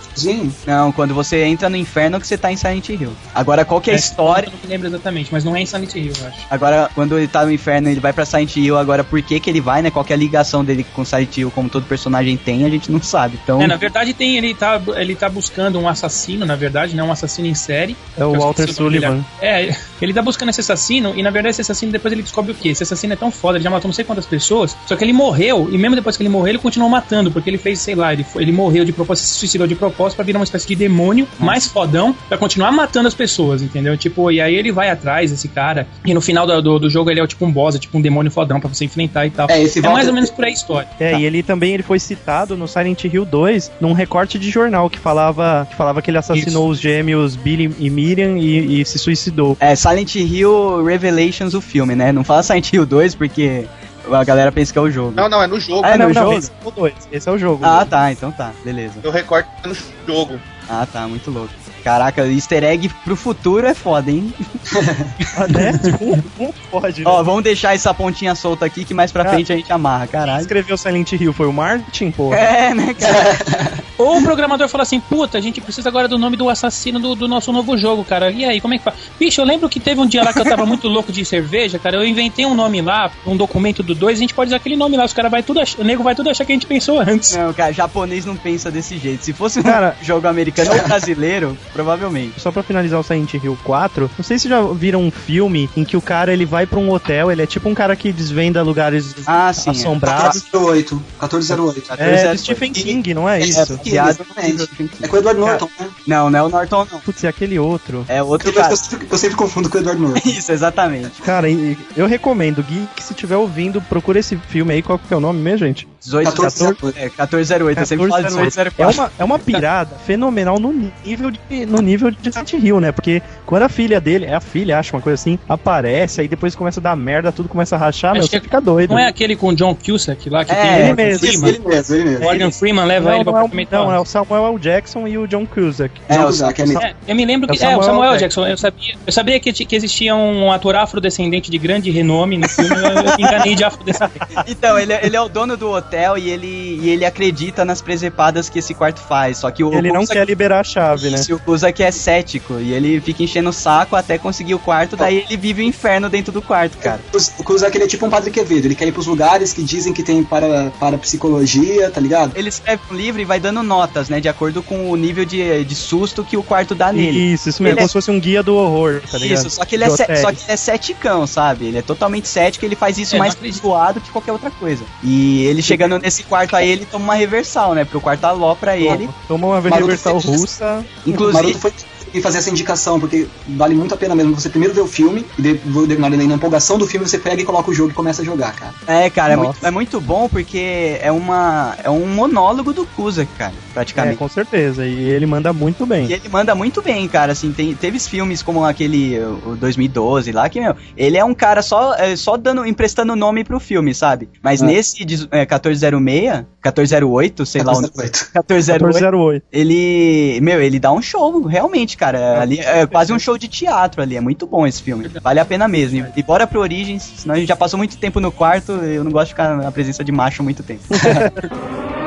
Não, 0.66 0.92
quando 0.92 1.14
você 1.14 1.44
entra 1.44 1.70
no 1.70 1.76
inferno 1.78 2.20
que 2.20 2.28
você 2.28 2.38
tá 2.38 2.52
em 2.52 2.58
Silent 2.58 2.90
Hill. 2.90 3.12
Agora, 3.34 3.64
qual 3.66 3.80
que 3.82 3.90
é 3.90 3.94
a 3.94 3.96
Eu 3.96 4.00
história? 4.00 4.50
não 4.52 4.60
me 4.64 4.68
lembro 4.68 4.85
exatamente, 4.88 5.30
mas 5.32 5.44
não 5.44 5.56
é 5.56 5.62
em 5.62 5.66
Silent 5.66 5.94
Hill, 5.96 6.14
eu 6.20 6.28
acho. 6.28 6.38
Agora, 6.50 6.90
quando 6.96 7.18
ele 7.18 7.28
tá 7.28 7.46
no 7.46 7.52
inferno, 7.52 7.90
ele 7.90 8.00
vai 8.00 8.14
pra 8.14 8.26
Silent 8.26 8.56
Hill. 8.56 8.78
Agora, 8.78 9.04
por 9.04 9.22
que 9.22 9.40
que 9.40 9.50
ele 9.50 9.62
vai, 9.62 9.82
né? 9.82 9.92
Qual 9.92 10.04
que 10.06 10.14
é 10.14 10.16
a 10.16 10.20
ligação 10.20 10.64
dele 10.64 10.86
com 10.94 11.04
Silent 11.06 11.38
Hill, 11.38 11.52
como 11.52 11.70
todo 11.70 11.86
personagem 11.86 12.38
tem, 12.38 12.66
a 12.66 12.70
gente 12.70 12.92
não 12.92 13.02
sabe. 13.02 13.40
Então, 13.44 13.62
É, 13.62 13.68
na 13.68 13.76
verdade 13.76 14.14
tem, 14.14 14.38
ele 14.38 14.54
tá, 14.54 14.82
ele 14.96 15.16
tá 15.16 15.30
buscando 15.30 15.80
um 15.80 15.88
assassino, 15.88 16.46
na 16.46 16.56
verdade, 16.56 16.96
né? 16.96 17.04
Um 17.04 17.12
assassino 17.12 17.48
em 17.48 17.56
série. 17.56 17.96
É 18.18 18.26
o 18.26 18.34
Walter. 18.34 18.72
Sullivan. 18.74 19.24
É, 19.42 19.76
ele 20.02 20.14
tá 20.14 20.22
buscando 20.22 20.50
esse 20.50 20.62
assassino 20.62 21.14
e 21.16 21.24
na 21.24 21.30
verdade 21.30 21.52
esse 21.52 21.62
assassino 21.62 21.92
depois 21.92 22.12
ele 22.12 22.22
descobre 22.22 22.52
o 22.52 22.56
quê? 22.56 22.70
Esse 22.70 22.84
assassino 22.84 23.14
é 23.14 23.16
tão 23.16 23.32
foda, 23.32 23.58
ele 23.58 23.64
já 23.64 23.70
matou 23.70 23.88
não 23.88 23.94
sei 23.94 24.04
quantas 24.06 24.26
pessoas, 24.26 24.76
só 24.88 24.96
que 24.96 25.04
ele 25.04 25.14
morreu 25.14 25.70
e 25.72 25.78
mesmo 25.78 25.96
depois 25.96 26.18
que 26.18 26.24
ele 26.24 26.30
morreu 26.30 26.50
ele 26.50 26.58
continuou 26.60 26.90
matando, 26.90 27.32
porque 27.32 27.50
ele 27.50 27.58
fez, 27.58 27.80
sei 27.80 27.96
lá, 27.96 28.12
ele, 28.14 28.24
foi- 28.24 28.44
ele 28.44 28.52
morreu 28.52 28.84
de 28.86 28.92
propósito, 28.92 29.26
se 29.26 29.34
suicidou 29.36 29.66
de 29.68 29.76
propósito 29.76 30.18
pra 30.18 30.26
virar 30.26 30.40
uma 30.40 30.44
espécie 30.44 30.68
de 30.68 30.76
demônio 30.76 31.28
mais 31.40 31.68
fodão 31.68 32.16
pra 32.28 32.38
continuar 32.38 32.72
matando 32.72 33.08
as 33.08 33.14
pessoas, 33.14 33.62
entendeu? 33.62 33.98
Tipo, 33.98 34.32
e 34.32 34.42
aí 34.42 34.56
ele 34.56 34.72
vai 34.76 34.90
atrás 34.90 35.32
desse 35.32 35.48
cara 35.48 35.88
e 36.06 36.14
no 36.14 36.22
final 36.22 36.46
do, 36.46 36.62
do, 36.62 36.80
do 36.80 36.90
jogo 36.90 37.10
ele 37.10 37.20
é 37.20 37.26
tipo 37.26 37.46
um 37.46 37.52
boss, 37.52 37.76
é 37.76 37.80
tipo 37.80 37.98
um 37.98 38.02
demônio 38.02 38.32
fodão 38.32 38.60
pra 38.60 38.70
você 38.70 38.86
enfrentar 38.86 39.26
e 39.26 39.32
tal. 39.32 39.50
É, 39.50 39.62
esse 39.62 39.84
É 39.84 39.90
mais 39.90 40.08
ou 40.08 40.14
menos 40.14 40.30
por 40.30 40.46
aí 40.46 40.52
a 40.52 40.54
história. 40.54 40.90
É, 41.00 41.18
e 41.18 41.26
ele 41.26 41.42
também 41.42 41.74
ele 41.74 41.84
foi 41.84 42.00
citado 42.00 42.56
no 42.56 42.68
Silent 42.68 43.06
Hill 43.06 43.26
2 43.26 43.72
num 43.82 43.94
recorte 43.94 44.38
de 44.38 44.52
jornal 44.52 44.90
que 44.90 45.00
falava 45.00 45.68
que, 45.70 45.76
falava 45.76 46.02
que 46.02 46.12
ele 46.12 46.18
assassinou 46.18 46.70
os 46.70 46.80
gêmeos 46.80 47.36
Billy 47.36 47.74
e 47.80 47.90
Miriam 47.90 48.38
e, 48.38 48.82
e 48.82 48.86
se 48.86 49.00
suicidou. 49.00 49.58
é 49.60 49.76
Silent 49.76 50.16
Hill 50.16 50.84
Revelations, 50.84 51.54
o 51.54 51.62
filme, 51.62 51.96
né? 51.96 52.12
Não 52.12 52.24
fala 52.24 52.44
Silent 52.44 52.72
Hill 52.74 52.86
2 52.86 53.16
porque 53.16 53.66
a 54.12 54.24
galera 54.24 54.52
pensa 54.52 54.72
que 54.72 54.80
é 54.80 54.82
o 54.82 54.92
jogo. 54.92 55.14
Não, 55.16 55.28
não, 55.28 55.42
é 55.42 55.48
no 55.48 55.60
jogo. 55.60 55.82
Ah, 55.86 55.92
é 55.92 55.98
não, 55.98 56.10
no 56.10 56.14
não, 56.14 56.22
jogo? 56.24 56.38
esse 56.38 56.52
é 56.52 56.68
o 56.68 56.72
2. 56.72 56.94
Esse 57.12 57.30
é 57.30 57.32
o 57.32 57.38
jogo. 57.38 57.66
Ah, 57.66 57.86
tá, 57.86 58.12
então 58.12 58.32
tá, 58.32 58.52
beleza. 58.64 59.00
Eu 59.04 59.12
recorte 59.12 59.50
no 59.66 59.76
jogo. 60.08 60.40
Ah, 60.70 60.88
tá, 60.92 61.08
muito 61.08 61.30
louco. 61.30 61.54
Caraca, 61.84 62.26
easter 62.26 62.64
egg 62.64 62.90
pro 63.04 63.16
futuro 63.16 63.68
é 63.68 63.74
foda, 63.76 64.10
hein? 64.10 64.34
Ah, 65.38 65.48
né? 65.48 65.74
Tipo, 65.78 66.24
como 66.38 66.54
pode, 66.72 67.04
né? 67.04 67.10
Ó, 67.10 67.22
vamos 67.22 67.44
deixar 67.44 67.76
essa 67.76 67.94
pontinha 67.94 68.34
solta 68.36 68.66
aqui 68.66 68.84
que 68.86 68.94
mais 68.94 69.12
pra 69.12 69.24
Ah. 69.24 69.30
frente 69.30 69.52
a 69.54 69.56
gente 69.56 69.72
amarra, 69.72 70.08
Quem 70.08 70.20
caralho. 70.20 70.42
escreveu 70.42 70.78
Silent 70.78 71.12
Hill 71.12 71.34
foi 71.34 71.46
o 71.46 71.54
Martin, 71.54 72.10
pô. 72.12 72.34
É, 72.34 72.74
né, 72.74 72.94
cara? 72.94 73.38
Ou 73.98 74.18
o 74.20 74.24
programador 74.24 74.68
fala 74.68 74.84
assim, 74.84 75.00
puta, 75.00 75.38
a 75.38 75.42
gente 75.42 75.62
precisa 75.62 75.88
agora 75.90 76.08
do 76.08 76.18
nome 76.18 76.36
do 76.36 76.50
assassino 76.50 77.00
do, 77.00 77.16
do 77.16 77.28
nosso 77.28 77.52
novo 77.52 77.78
jogo, 77.78 78.04
cara. 78.04 78.30
E 78.32 78.44
aí, 78.46 78.60
como 78.60 78.74
é 78.74 78.78
que 78.78 78.84
faz? 78.84 78.96
Bicho, 79.20 79.40
eu 79.42 79.46
lembro 79.46 79.70
que 79.70 79.80
teve 79.80 80.00
um 80.02 80.06
dia 80.06 80.24
lá 80.24 80.34
que 80.34 80.40
eu 80.40 80.44
tava 80.46 80.66
muito 80.66 80.88
louco 80.88 81.12
de 81.12 81.24
cerveja, 81.24 81.80
cara. 81.80 81.98
Eu 81.98 82.06
inventei 82.06 82.46
um 82.46 82.54
nome 82.56 82.82
lá, 82.82 83.12
um 83.26 83.38
documento 83.38 83.82
do 83.82 83.96
2, 83.96 84.18
a 84.18 84.22
gente 84.22 84.34
pode 84.34 84.50
usar 84.50 84.58
aquele 84.58 84.76
nome 84.76 84.98
lá. 84.98 85.06
Os 85.06 85.14
caras 85.14 85.32
vai 85.32 85.42
tudo 85.44 85.60
ach... 85.62 85.76
O 85.78 85.84
nego 85.84 86.04
vai 86.04 86.14
tudo 86.16 86.30
achar 86.30 86.44
que 86.46 86.52
a 86.52 86.56
gente 86.56 86.66
pensou 86.66 87.00
antes. 87.00 87.36
Não, 87.36 87.54
cara, 87.54 87.72
japonês 87.72 88.26
não 88.26 88.36
pensa 88.36 88.70
desse 88.72 88.98
jeito. 88.98 89.24
Se 89.26 89.34
fosse 89.34 89.60
um 89.60 89.64
Cara- 89.64 89.96
jogo 90.02 90.28
americano 90.28 90.72
ou 90.74 90.82
brasileiro, 90.88 91.58
provavelmente. 91.74 92.40
Só 92.40 92.52
pra 92.52 92.64
finalizar 92.64 93.00
o 93.00 93.04
Silent 93.04 93.34
Hill 93.34 93.58
4, 93.64 94.10
não 94.18 94.24
sei 94.24 94.38
se 94.40 94.50
já 94.50 94.62
viram 94.62 95.02
um 95.02 95.12
filme 95.12 95.70
em 95.76 95.84
que 95.84 95.96
o 95.98 96.02
cara 96.02 96.34
ele 96.34 96.46
vai 96.46 96.66
pra 96.66 96.80
um 96.80 96.92
hotel, 96.92 97.32
ele 97.32 97.42
é 97.42 97.46
tipo 97.46 97.70
um 97.70 97.74
cara 97.74 97.96
que 97.96 98.12
desvenda 98.12 98.62
lugares 98.64 99.16
Ah, 99.26 99.52
sim, 99.54 99.70
é. 99.70 99.72
assombrados. 99.72 100.44
1408. 100.44 100.96
1408. 100.96 101.94
É, 101.98 102.34
do 102.34 102.38
Stephen 102.40 102.72
King, 102.74 103.14
não 103.14 103.30
é 103.30 103.40
isso? 103.40 103.80
É, 103.86 104.10
exatamente. 104.10 104.70
É 105.02 105.08
com 105.08 105.16
o 105.16 105.20
Edward 105.20 105.40
Norton, 105.40 105.70
né? 105.80 105.90
Não, 106.08 106.30
não 106.30 106.40
é 106.40 106.44
o 106.44 106.50
Norton, 106.50 106.88
não. 106.92 107.00
Putz, 107.00 107.24
é 107.24 107.28
aquele 107.28 107.60
outro. 107.60 108.06
É 108.08 108.22
outro 108.22 108.50
Eu, 108.50 108.54
cara. 108.54 108.74
eu 108.74 108.78
sempre, 108.78 109.08
eu 109.12 109.18
sempre 109.18 109.36
confundo 109.38 109.70
com 109.70 109.78
o 109.78 109.82
Edward 109.82 110.02
Norton. 110.02 110.22
Isso, 110.30 110.52
exatamente. 110.52 111.22
Cara, 111.22 111.48
eu 111.96 112.06
recomendo, 112.08 112.64
Gui, 112.64 112.88
que 112.96 113.04
se 113.04 113.14
tiver 113.14 113.38
ouvindo, 113.38 113.82
procura 113.82 114.20
esse 114.20 114.38
filme 114.38 114.74
aí. 114.74 114.82
Qual 114.82 115.00
que 115.00 115.14
é 115.14 115.18
o 115.18 115.20
nome 115.20 115.40
mesmo, 115.40 115.66
gente? 115.66 115.88
18, 116.06 116.26
1408. 116.26 116.98
É, 116.98 117.04
1408. 117.06 117.80
Eu 117.80 117.86
sempre 117.86 118.10
falo 118.10 118.22
1408. 118.24 118.76
1804. 118.76 118.84
É 118.84 118.88
uma, 118.88 119.12
é 119.20 119.24
uma 119.24 119.40
pirada 119.40 119.96
fenomenal 120.06 120.60
no 120.60 120.74
nível 121.04 121.32
de 121.32 121.66
no 121.66 121.82
nível 121.82 122.12
de 122.12 122.32
Silent 122.32 122.54
Hill, 122.54 122.80
né? 122.80 122.92
Porque 122.92 123.22
quando 123.46 123.64
a 123.64 123.70
filha 123.70 124.00
dele, 124.00 124.26
é 124.26 124.34
a 124.34 124.40
filha, 124.40 124.80
acho, 124.80 124.96
uma 124.96 125.02
coisa 125.02 125.16
assim, 125.16 125.38
aparece, 125.48 126.22
aí 126.22 126.28
depois 126.28 126.56
começa 126.56 126.80
a 126.80 126.84
dar 126.84 126.96
merda, 126.96 127.32
tudo 127.32 127.50
começa 127.50 127.76
a 127.76 127.80
rachar, 127.80 128.12
Acho 128.12 128.20
meu, 128.20 128.28
que 128.30 128.36
você 128.36 128.42
fica 128.42 128.62
doido. 128.62 128.92
Não 128.92 129.00
é 129.00 129.08
aquele 129.08 129.36
com 129.36 129.50
o 129.50 129.56
John 129.56 129.76
Cusack 129.76 130.30
lá 130.30 130.46
que 130.46 130.52
É, 130.52 130.56
tem 130.56 130.80
ele 130.80 130.94
mesmo. 130.94 131.28
Freeman? 131.28 131.50
Ele 131.50 131.60
mesmo, 131.60 131.96
ele 131.96 132.04
mesmo. 132.06 132.20
O 132.20 132.24
Morgan 132.24 132.52
Freeman 132.52 132.86
leva 132.86 133.10
não, 133.10 133.16
ele 133.16 133.24
pra 133.24 133.34
não, 133.34 133.48
é, 133.48 133.68
não, 133.72 133.94
é 133.94 134.00
o 134.00 134.06
Samuel 134.06 134.48
L. 134.48 134.60
Jackson 134.60 135.08
e 135.08 135.18
o 135.18 135.28
John 135.28 135.46
Cusack. 135.46 135.94
É, 136.08 136.20
o 136.20 136.26
Cusack, 136.26 136.62
é. 136.62 136.66
É, 136.66 136.96
eu 137.08 137.16
me 137.16 137.26
lembro 137.26 137.50
É 137.50 137.54
o 137.54 137.58
que. 137.58 137.64
É, 137.64 137.68
o 137.78 137.84
Samuel 137.84 138.06
Samuel 138.06 138.18
Jackson. 138.18 138.48
Eu 138.48 138.58
sabia, 138.58 138.96
eu 139.06 139.14
sabia 139.14 139.40
que, 139.40 139.52
que 139.54 139.76
existia 139.76 140.16
um 140.16 140.52
ator 140.52 140.76
afrodescendente 140.76 141.50
de 141.50 141.58
grande 141.58 141.90
renome 141.90 142.38
no 142.38 142.48
filme. 142.48 142.76
Eu, 142.76 142.92
eu 142.92 143.18
me 143.18 143.24
enganei 143.24 143.56
de 143.56 143.64
afrodescendente. 143.64 144.20
Então, 144.48 144.78
ele, 144.78 144.94
ele 144.94 145.16
é 145.16 145.22
o 145.22 145.30
dono 145.30 145.58
do 145.58 145.72
hotel 145.72 145.95
e 146.18 146.30
ele, 146.30 146.80
e 146.82 146.90
ele 146.90 147.06
acredita 147.06 147.64
nas 147.66 147.82
presepadas 147.82 148.50
que 148.50 148.60
esse 148.60 148.74
quarto 148.74 149.00
faz. 149.02 149.38
Só 149.40 149.52
que 149.52 149.64
o 149.64 149.74
Ele 149.74 149.90
o 149.90 149.94
não 149.94 150.06
quer 150.06 150.26
liberar 150.26 150.60
a 150.60 150.64
chave, 150.64 151.10
né? 151.10 151.22
O 151.32 151.40
Kuzak 151.40 151.82
é 151.82 151.92
cético 151.92 152.60
e 152.60 152.74
ele 152.74 153.00
fica 153.02 153.24
enchendo 153.24 153.50
o 153.50 153.54
saco 153.54 153.96
até 153.96 154.18
conseguir 154.18 154.54
o 154.56 154.60
quarto, 154.60 154.96
daí 154.96 155.26
ele 155.28 155.38
vive 155.38 155.62
o 155.62 155.66
inferno 155.66 156.10
dentro 156.10 156.32
do 156.32 156.42
quarto, 156.42 156.78
cara. 156.78 157.00
O 157.40 157.44
Kuzak 157.44 157.76
ele 157.76 157.86
é 157.86 157.88
tipo 157.88 158.06
um 158.06 158.10
padre 158.10 158.32
Quevedo, 158.32 158.68
ele 158.68 158.76
quer 158.76 158.88
ir 158.88 158.92
pros 158.92 159.08
lugares 159.08 159.54
que 159.54 159.64
dizem 159.64 159.94
que 159.94 160.04
tem 160.04 160.24
para, 160.24 160.72
para 160.80 160.98
psicologia, 160.98 161.90
tá 161.90 162.00
ligado? 162.02 162.32
Ele 162.36 162.50
escreve 162.50 162.82
um 162.92 162.96
livro 162.96 163.22
e 163.22 163.26
vai 163.26 163.40
dando 163.40 163.62
notas, 163.64 164.10
né, 164.10 164.20
de 164.20 164.28
acordo 164.30 164.62
com 164.62 164.90
o 164.90 164.96
nível 164.96 165.26
de, 165.26 165.64
de 165.64 165.76
susto 165.76 166.24
que 166.24 166.38
o 166.38 166.44
quarto 166.44 166.76
dá 166.76 166.92
nele. 166.92 167.34
Isso, 167.34 167.50
isso 167.50 167.62
mesmo, 167.64 167.74
Ele 167.74 167.76
como 167.78 167.86
é- 167.86 167.88
se 167.88 167.94
fosse 167.94 168.12
um 168.12 168.20
guia 168.20 168.42
do 168.44 168.56
horror, 168.56 169.02
tá 169.10 169.18
ligado? 169.18 169.40
Isso, 169.40 169.50
só 169.50 169.66
que, 169.66 169.76
ele 169.76 169.84
é 169.84 169.90
só 169.90 170.06
que 170.32 170.42
ele 170.44 170.52
é 170.52 170.58
ceticão, 170.58 171.26
sabe? 171.28 171.66
Ele 171.68 171.78
é 171.78 171.82
totalmente 171.82 172.28
cético, 172.28 172.66
ele 172.66 172.76
faz 172.76 172.98
isso 172.98 173.16
É, 173.16 173.20
mais 173.20 173.36
zoado 173.54 174.02
que 174.02 174.10
qualquer 174.10 174.32
outra 174.32 174.52
coisa. 174.52 174.84
E 175.04 175.44
ele 175.46 175.62
chegando 175.86 176.02
nesse 176.02 176.24
quarto 176.24 176.56
aí, 176.56 176.70
ele 176.70 176.86
toma 176.86 177.06
uma 177.06 177.16
reversal, 177.16 177.74
né? 177.74 177.84
Porque 177.84 177.98
o 177.98 178.02
quarto 178.02 178.26
alopra 178.26 178.76
ele. 178.76 179.10
Toma 179.28 179.48
uma 179.48 179.60
reversal 179.60 180.18
russa. 180.18 180.86
Inclusive, 181.06 181.34
Maroto 181.34 181.60
foi 181.60 181.72
e 182.18 182.22
fazer 182.22 182.38
essa 182.40 182.50
indicação, 182.50 183.00
porque 183.00 183.28
vale 183.48 183.76
muito 183.76 183.94
a 183.94 183.98
pena 183.98 184.16
mesmo 184.16 184.34
você 184.40 184.50
primeiro 184.50 184.74
ver 184.74 184.82
o 184.82 184.88
filme, 184.88 185.26
e 185.38 185.42
depois, 185.42 186.00
na, 186.00 186.10
na 186.10 186.24
empolgação 186.24 186.78
do 186.78 186.88
filme, 186.88 187.08
você 187.08 187.18
pega 187.18 187.42
e 187.42 187.46
coloca 187.46 187.70
o 187.70 187.74
jogo 187.74 187.92
e 187.92 187.94
começa 187.94 188.22
a 188.22 188.26
jogar, 188.26 188.54
cara. 188.56 188.74
É, 188.88 189.10
cara, 189.10 189.34
é 189.34 189.36
muito, 189.36 189.66
é 189.66 189.72
muito 189.72 190.02
bom 190.02 190.28
porque 190.30 190.98
é, 191.02 191.12
uma, 191.12 191.76
é 191.84 191.90
um 191.90 192.06
monólogo 192.08 192.74
do 192.74 192.86
Cusack, 192.86 193.30
cara, 193.38 193.54
É, 193.54 193.74
praticamente. 193.74 194.18
com 194.18 194.28
certeza. 194.30 194.86
E 194.86 195.10
ele 195.10 195.26
manda 195.26 195.52
muito 195.52 195.86
bem. 195.86 196.06
E 196.08 196.14
ele 196.14 196.30
manda 196.30 196.56
muito 196.56 196.82
bem, 196.82 197.08
cara. 197.08 197.32
Assim, 197.34 197.52
tem, 197.52 197.74
teve 197.76 198.00
filmes 198.00 198.42
como 198.42 198.64
aquele 198.64 199.20
o 199.46 199.56
2012 199.56 200.32
lá, 200.32 200.48
que, 200.50 200.60
meu, 200.62 200.76
ele 200.96 201.18
é 201.18 201.26
um 201.26 201.34
cara 201.34 201.62
só, 201.62 201.94
é, 201.96 202.16
só 202.16 202.38
dando, 202.38 202.66
emprestando 202.66 203.16
nome 203.16 203.44
pro 203.44 203.60
filme, 203.60 203.94
sabe? 203.94 204.30
Mas 204.42 204.62
É. 204.62 204.66
nesse 204.66 205.04
de- 205.04 205.28
é, 205.32 205.46
1406, 205.46 206.46
1408, 206.64 207.46
sei 207.46 207.62
lá, 207.64 207.74
o 207.74 207.82
1408. 207.82 208.30
1408, 208.34 208.84
1408. 208.84 209.46
ele, 209.52 210.40
meu, 210.42 210.62
ele 210.62 210.80
dá 210.80 210.92
um 210.92 211.02
show, 211.02 211.44
realmente, 211.44 211.98
cara. 211.98 212.05
Ali 212.14 212.60
é 212.60 212.86
quase 212.86 213.12
um 213.14 213.20
show 213.20 213.38
de 213.38 213.48
teatro 213.48 214.02
ali. 214.02 214.16
É 214.16 214.22
muito 214.22 214.46
bom 214.46 214.66
esse 214.68 214.82
filme. 214.82 215.08
Vale 215.22 215.40
a 215.40 215.46
pena 215.46 215.68
mesmo. 215.68 216.06
E, 216.16 216.24
bora 216.24 216.46
pro 216.46 216.60
Origins, 216.60 217.04
senão 217.18 217.36
a 217.36 217.38
gente 217.38 217.48
já 217.48 217.56
passou 217.56 217.78
muito 217.78 217.98
tempo 217.98 218.20
no 218.20 218.32
quarto. 218.32 218.72
Eu 218.72 219.04
não 219.04 219.12
gosto 219.12 219.28
de 219.28 219.34
ficar 219.34 219.56
na 219.58 219.72
presença 219.72 220.04
de 220.04 220.12
macho 220.12 220.44
muito 220.44 220.64
tempo. 220.64 220.84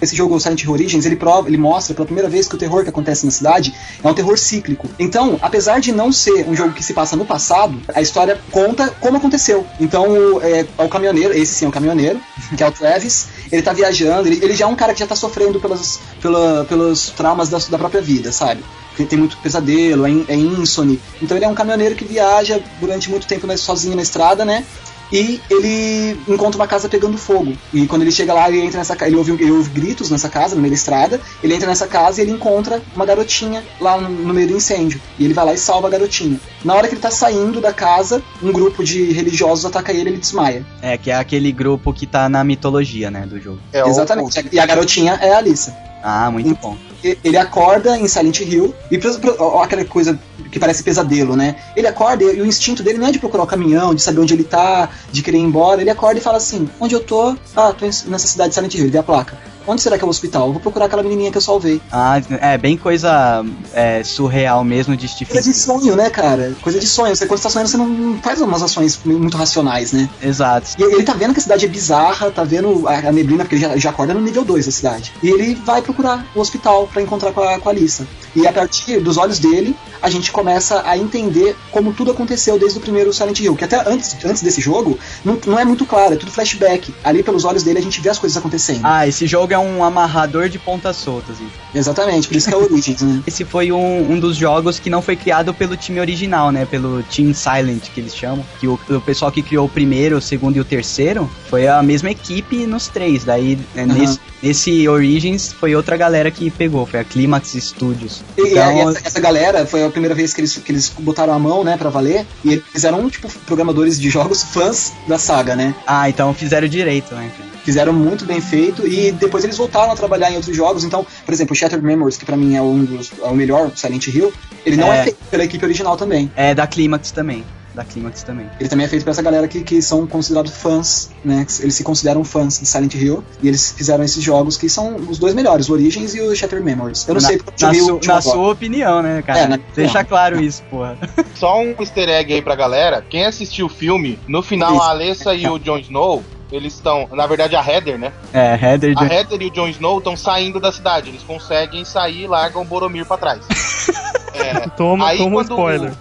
Esse 0.00 0.16
jogo 0.16 0.38
Silent 0.40 0.62
Hill 0.62 0.72
Origins, 0.72 1.04
ele 1.04 1.16
prova, 1.16 1.48
ele 1.48 1.56
mostra 1.58 1.94
pela 1.94 2.06
primeira 2.06 2.28
vez 2.28 2.48
que 2.48 2.54
o 2.54 2.58
terror 2.58 2.82
que 2.82 2.88
acontece 2.90 3.24
na 3.24 3.30
cidade 3.30 3.74
é 4.02 4.08
um 4.08 4.14
terror 4.14 4.38
cíclico. 4.38 4.88
Então, 4.98 5.38
apesar 5.42 5.80
de 5.80 5.92
não 5.92 6.10
ser 6.12 6.46
um 6.48 6.54
jogo 6.54 6.72
que 6.72 6.82
se 6.82 6.94
passa 6.94 7.16
no 7.16 7.24
passado, 7.24 7.80
a 7.94 8.00
história 8.00 8.40
conta 8.50 8.88
como 9.00 9.16
aconteceu. 9.18 9.66
Então, 9.78 10.08
o- 10.08 10.40
é, 10.42 10.66
é 10.78 10.82
o 10.84 10.88
caminhoneiro, 10.88 11.34
esse 11.34 11.54
sim 11.54 11.64
é 11.64 11.68
o 11.68 11.72
caminhoneiro, 11.72 12.20
que 12.56 12.62
é 12.62 12.66
o 12.66 12.72
Travis, 12.72 13.26
ele 13.52 13.62
tá 13.62 13.72
viajando, 13.72 14.28
ele, 14.28 14.42
ele 14.44 14.54
já 14.54 14.64
é 14.64 14.68
um 14.68 14.76
cara 14.76 14.92
que 14.94 15.00
já 15.00 15.06
tá 15.06 15.16
sofrendo 15.16 15.60
pelas, 15.60 15.98
pela, 16.20 16.64
pelos 16.64 17.10
traumas 17.10 17.48
da, 17.48 17.58
da 17.58 17.78
própria 17.78 18.00
vida, 18.00 18.32
sabe? 18.32 18.62
Tem, 18.96 19.06
tem 19.06 19.18
muito 19.18 19.36
pesadelo, 19.38 20.06
é, 20.06 20.10
in- 20.10 20.24
é 20.28 20.34
ínsone. 20.34 21.00
Então 21.22 21.36
ele 21.36 21.44
é 21.44 21.48
um 21.48 21.54
caminhoneiro 21.54 21.94
que 21.94 22.04
viaja 22.04 22.60
durante 22.80 23.08
muito 23.10 23.26
tempo 23.26 23.46
sozinho 23.56 23.96
na 23.96 24.02
estrada, 24.02 24.44
né? 24.44 24.64
E 25.12 25.40
ele 25.50 26.16
encontra 26.28 26.58
uma 26.60 26.66
casa 26.68 26.88
pegando 26.88 27.18
fogo. 27.18 27.52
E 27.72 27.86
quando 27.86 28.02
ele 28.02 28.12
chega 28.12 28.32
lá, 28.32 28.48
ele 28.48 28.60
entra 28.60 28.78
nessa 28.78 28.94
casa. 28.94 29.10
Ele 29.10 29.16
ouve, 29.16 29.32
ele 29.32 29.50
ouve 29.50 29.68
gritos 29.70 30.08
nessa 30.10 30.28
casa, 30.28 30.54
no 30.54 30.60
meio 30.60 30.72
da 30.72 30.76
estrada. 30.78 31.20
Ele 31.42 31.54
entra 31.54 31.66
nessa 31.68 31.86
casa 31.86 32.20
e 32.20 32.24
ele 32.24 32.32
encontra 32.32 32.80
uma 32.94 33.04
garotinha 33.04 33.62
lá 33.80 34.00
no, 34.00 34.08
no 34.08 34.32
meio 34.34 34.48
do 34.48 34.56
incêndio. 34.56 35.00
E 35.18 35.24
ele 35.24 35.34
vai 35.34 35.44
lá 35.44 35.54
e 35.54 35.58
salva 35.58 35.88
a 35.88 35.90
garotinha. 35.90 36.38
Na 36.64 36.74
hora 36.74 36.86
que 36.88 36.94
ele 36.94 37.00
tá 37.02 37.10
saindo 37.10 37.60
da 37.60 37.72
casa, 37.72 38.22
um 38.42 38.52
grupo 38.52 38.84
de 38.84 39.12
religiosos 39.12 39.64
ataca 39.64 39.90
ele 39.92 40.08
e 40.10 40.12
ele 40.12 40.18
desmaia. 40.18 40.64
é, 40.82 40.96
que 40.96 41.10
é 41.10 41.14
aquele 41.14 41.50
grupo 41.52 41.92
que 41.92 42.06
tá 42.06 42.28
na 42.28 42.44
mitologia, 42.44 43.10
né, 43.10 43.26
do 43.26 43.40
jogo. 43.40 43.58
É 43.72 43.82
o- 43.84 43.88
Exatamente. 43.88 44.44
E 44.52 44.58
a 44.60 44.66
garotinha 44.66 45.14
é 45.20 45.32
a 45.32 45.38
Alissa. 45.38 45.74
Ah, 46.02 46.30
muito 46.30 46.54
bom. 46.60 46.76
E- 47.04 47.16
Ele 47.24 47.36
acorda 47.36 47.98
em 47.98 48.06
Silent 48.08 48.40
Hill 48.40 48.74
e 48.90 48.98
ó, 49.38 49.62
aquela 49.62 49.84
coisa 49.84 50.18
que 50.50 50.58
parece 50.58 50.82
pesadelo, 50.82 51.36
né? 51.36 51.56
Ele 51.76 51.86
acorda 51.86 52.24
e, 52.24 52.40
o 52.40 52.46
instinto 52.46 52.82
dele 52.82 52.98
não 52.98 53.06
é 53.06 53.12
de 53.12 53.18
procurar 53.18 53.44
o 53.44 53.46
caminhão, 53.46 53.94
de 53.94 54.02
saber 54.02 54.20
onde 54.20 54.34
ele 54.34 54.44
tá, 54.44 54.88
de 55.12 55.22
querer 55.22 55.38
ir 55.38 55.42
embora. 55.42 55.80
Ele 55.80 55.90
acorda 55.90 56.18
e 56.18 56.22
fala 56.22 56.36
assim: 56.38 56.68
Onde 56.80 56.94
eu 56.94 57.00
tô? 57.00 57.36
Ah, 57.56 57.72
tô 57.72 57.84
nessa 57.86 58.18
cidade 58.26 58.50
de 58.50 58.54
Silent 58.54 58.74
Hill. 58.74 58.82
Ele 58.84 58.90
vê 58.92 58.98
a 58.98 59.02
placa. 59.02 59.38
Onde 59.70 59.82
será 59.82 59.96
que 59.96 60.02
é 60.02 60.06
o 60.06 60.10
hospital? 60.10 60.48
Eu 60.48 60.52
vou 60.52 60.60
procurar 60.60 60.86
aquela 60.86 61.02
menininha 61.02 61.30
que 61.30 61.36
eu 61.36 61.40
salvei. 61.40 61.80
Ah, 61.92 62.20
é 62.40 62.58
bem 62.58 62.76
coisa 62.76 63.44
é, 63.72 64.02
surreal 64.02 64.64
mesmo 64.64 64.96
de 64.96 65.06
Stephen 65.06 65.32
Coisa 65.32 65.48
de 65.48 65.56
sonho, 65.56 65.94
né, 65.94 66.10
cara? 66.10 66.56
Coisa 66.60 66.80
de 66.80 66.88
sonho. 66.88 67.14
Você, 67.14 67.24
quando 67.24 67.38
você 67.38 67.44
tá 67.44 67.50
sonhando, 67.50 67.68
você 67.68 67.76
não 67.76 68.18
faz 68.20 68.40
umas 68.40 68.62
ações 68.62 68.98
muito 69.04 69.36
racionais, 69.36 69.92
né? 69.92 70.10
Exato. 70.20 70.70
E 70.76 70.82
ele 70.82 71.04
tá 71.04 71.12
vendo 71.12 71.32
que 71.32 71.38
a 71.38 71.42
cidade 71.42 71.64
é 71.64 71.68
bizarra, 71.68 72.32
tá 72.32 72.42
vendo 72.42 72.88
a, 72.88 72.98
a 72.98 73.12
neblina, 73.12 73.44
porque 73.44 73.54
ele 73.54 73.62
já, 73.62 73.76
já 73.76 73.90
acorda 73.90 74.12
no 74.12 74.20
nível 74.20 74.44
2 74.44 74.66
da 74.66 74.72
cidade. 74.72 75.12
E 75.22 75.28
ele 75.28 75.54
vai 75.54 75.80
procurar 75.80 76.26
o 76.34 76.40
hospital 76.40 76.88
pra 76.88 77.00
encontrar 77.00 77.30
com 77.32 77.40
a, 77.40 77.60
com 77.60 77.68
a 77.68 77.72
Alissa. 77.72 78.08
E 78.34 78.46
a 78.46 78.52
partir 78.52 79.00
dos 79.00 79.16
olhos 79.16 79.38
dele, 79.38 79.76
a 80.02 80.08
gente 80.08 80.32
começa 80.32 80.82
a 80.86 80.96
entender 80.96 81.56
como 81.70 81.92
tudo 81.92 82.10
aconteceu 82.10 82.58
desde 82.58 82.78
o 82.78 82.80
primeiro 82.80 83.12
Silent 83.12 83.40
Hill. 83.40 83.56
Que 83.56 83.64
até 83.64 83.88
antes, 83.88 84.16
antes 84.24 84.42
desse 84.42 84.60
jogo, 84.60 84.98
não, 85.24 85.38
não 85.46 85.58
é 85.58 85.64
muito 85.64 85.84
claro, 85.84 86.14
é 86.14 86.16
tudo 86.16 86.32
flashback. 86.32 86.94
Ali 87.04 87.22
pelos 87.22 87.44
olhos 87.44 87.62
dele 87.62 87.78
a 87.78 87.82
gente 87.82 88.00
vê 88.00 88.08
as 88.08 88.18
coisas 88.18 88.36
acontecendo. 88.36 88.80
Ah, 88.82 89.06
esse 89.06 89.26
jogo 89.26 89.52
é 89.52 89.58
um 89.60 89.84
amarrador 89.84 90.48
de 90.48 90.58
pontas 90.58 90.96
soltas. 90.96 91.36
então. 91.36 91.50
Exatamente, 91.74 92.28
por 92.28 92.36
isso 92.36 92.48
que 92.48 92.54
é 92.54 92.56
Origins, 92.56 93.02
né? 93.02 93.22
Esse 93.26 93.44
foi 93.44 93.70
um, 93.72 94.12
um 94.12 94.18
dos 94.18 94.36
jogos 94.36 94.78
que 94.78 94.90
não 94.90 95.00
foi 95.00 95.16
criado 95.16 95.54
pelo 95.54 95.76
time 95.76 96.00
original, 96.00 96.50
né? 96.50 96.64
Pelo 96.64 97.02
Team 97.04 97.32
Silent, 97.32 97.84
que 97.94 98.00
eles 98.00 98.14
chamam. 98.14 98.44
Que 98.58 98.66
o, 98.66 98.78
o 98.88 99.00
pessoal 99.00 99.30
que 99.30 99.42
criou 99.42 99.66
o 99.66 99.68
primeiro, 99.68 100.16
o 100.16 100.20
segundo 100.20 100.56
e 100.56 100.60
o 100.60 100.64
terceiro 100.64 101.30
foi 101.48 101.68
a 101.68 101.82
mesma 101.82 102.10
equipe 102.10 102.66
nos 102.66 102.88
três. 102.88 103.24
Daí, 103.24 103.58
Aham. 103.76 103.86
nesse, 103.86 104.20
nesse 104.42 104.88
Origins, 104.88 105.52
foi 105.52 105.74
outra 105.74 105.96
galera 105.96 106.30
que 106.30 106.50
pegou. 106.50 106.86
Foi 106.86 107.00
a 107.00 107.04
Climax 107.04 107.52
Studios. 107.52 108.22
E, 108.36 108.42
e 108.42 108.50
Então, 108.52 108.90
essa, 108.90 109.00
essa 109.04 109.20
galera 109.20 109.66
foi 109.66 109.84
a 109.84 109.90
primeira 109.90 110.14
vez 110.14 110.32
que 110.32 110.40
eles, 110.40 110.56
que 110.56 110.72
eles 110.72 110.92
botaram 110.98 111.32
a 111.32 111.38
mão, 111.38 111.62
né, 111.62 111.76
pra 111.76 111.90
valer. 111.90 112.26
E 112.44 112.54
eles 112.54 112.84
eram, 112.84 113.08
tipo, 113.08 113.28
programadores 113.46 113.98
de 113.98 114.10
jogos 114.10 114.42
fãs 114.42 114.92
da 115.06 115.18
saga, 115.18 115.54
né? 115.54 115.74
Ah, 115.86 116.08
então 116.08 116.34
fizeram 116.34 116.68
direito, 116.68 117.14
né? 117.14 117.30
cara? 117.36 117.50
Fizeram 117.64 117.92
muito 117.92 118.24
bem 118.24 118.40
feito 118.40 118.86
e 118.86 119.12
depois 119.12 119.44
eles 119.44 119.56
voltaram 119.56 119.92
a 119.92 119.96
trabalhar 119.96 120.30
em 120.30 120.36
outros 120.36 120.56
jogos. 120.56 120.84
Então, 120.84 121.06
por 121.24 121.32
exemplo, 121.32 121.54
Shattered 121.54 121.84
Memories, 121.84 122.16
que 122.16 122.24
pra 122.24 122.36
mim 122.36 122.56
é 122.56 122.62
um 122.62 122.84
dos 122.84 123.10
é 123.22 123.26
o 123.26 123.34
melhor 123.34 123.70
Silent 123.76 124.06
Hill, 124.08 124.32
ele 124.64 124.76
não 124.76 124.92
é, 124.92 125.00
É. 125.00 125.02
feito 125.04 125.18
pela 125.30 125.44
equipe 125.44 125.64
original 125.64 125.96
também. 125.96 126.30
É 126.36 126.54
da 126.54 126.66
Climax 126.66 127.10
também. 127.10 127.44
Da 127.72 127.84
Climax 127.84 128.24
também. 128.24 128.46
Ele 128.58 128.68
também 128.68 128.84
é 128.84 128.88
feito 128.88 129.04
pra 129.04 129.12
essa 129.12 129.22
galera 129.22 129.46
que, 129.46 129.60
que 129.62 129.80
são 129.80 130.04
considerados 130.04 130.52
fãs, 130.52 131.08
né? 131.24 131.46
Eles 131.60 131.72
se 131.76 131.84
consideram 131.84 132.24
fãs 132.24 132.58
de 132.58 132.66
Silent 132.66 132.94
Hill 132.94 133.22
e 133.40 133.46
eles 133.46 133.70
fizeram 133.70 134.02
esses 134.02 134.20
jogos 134.20 134.56
que 134.56 134.68
são 134.68 134.96
os 134.96 135.20
dois 135.20 135.34
melhores, 135.34 135.68
o 135.68 135.72
Origins 135.74 136.12
e 136.16 136.20
o 136.20 136.34
Shattered 136.34 136.64
Memories. 136.64 137.06
Eu 137.06 137.14
não 137.14 137.20
na, 137.22 137.28
sei 137.28 137.38
porque 137.38 137.64
na, 137.64 137.72
su- 137.74 138.00
na 138.04 138.20
sua 138.20 138.50
opinião, 138.50 139.00
né, 139.02 139.22
cara? 139.22 139.38
É, 139.38 139.46
na- 139.46 139.60
Deixa 139.76 140.02
claro 140.02 140.42
isso, 140.42 140.64
porra. 140.68 140.98
Só 141.36 141.60
um 141.60 141.72
easter 141.78 142.08
egg 142.08 142.34
aí 142.34 142.42
pra 142.42 142.56
galera. 142.56 143.04
Quem 143.08 143.24
assistiu 143.24 143.66
o 143.66 143.68
filme, 143.68 144.18
no 144.26 144.42
final 144.42 144.72
Isso. 144.74 144.82
a 144.82 144.90
Alessa 144.90 145.34
e 145.36 145.46
o 145.48 145.56
Jon 145.56 145.78
Snow, 145.78 146.24
eles 146.52 146.74
estão. 146.74 147.08
Na 147.12 147.26
verdade, 147.26 147.56
a 147.56 147.64
Heather, 147.64 147.98
né? 147.98 148.12
É, 148.32 148.58
Heather 148.60 148.94
A. 148.96 149.04
Heather 149.04 149.40
e 149.42 149.46
o 149.46 149.50
Jon 149.50 149.68
Snow 149.68 149.98
estão 149.98 150.16
saindo 150.16 150.60
da 150.60 150.72
cidade. 150.72 151.10
Eles 151.10 151.22
conseguem 151.22 151.84
sair 151.84 152.22
e 152.22 152.26
largam 152.26 152.62
o 152.62 152.64
Boromir 152.64 153.06
pra 153.06 153.16
trás. 153.16 153.40
É, 154.32 154.68
Toma, 154.70 155.08
aí 155.08 155.18
toma 155.18 155.36
quando, 155.36 155.50
spoiler. 155.50 155.92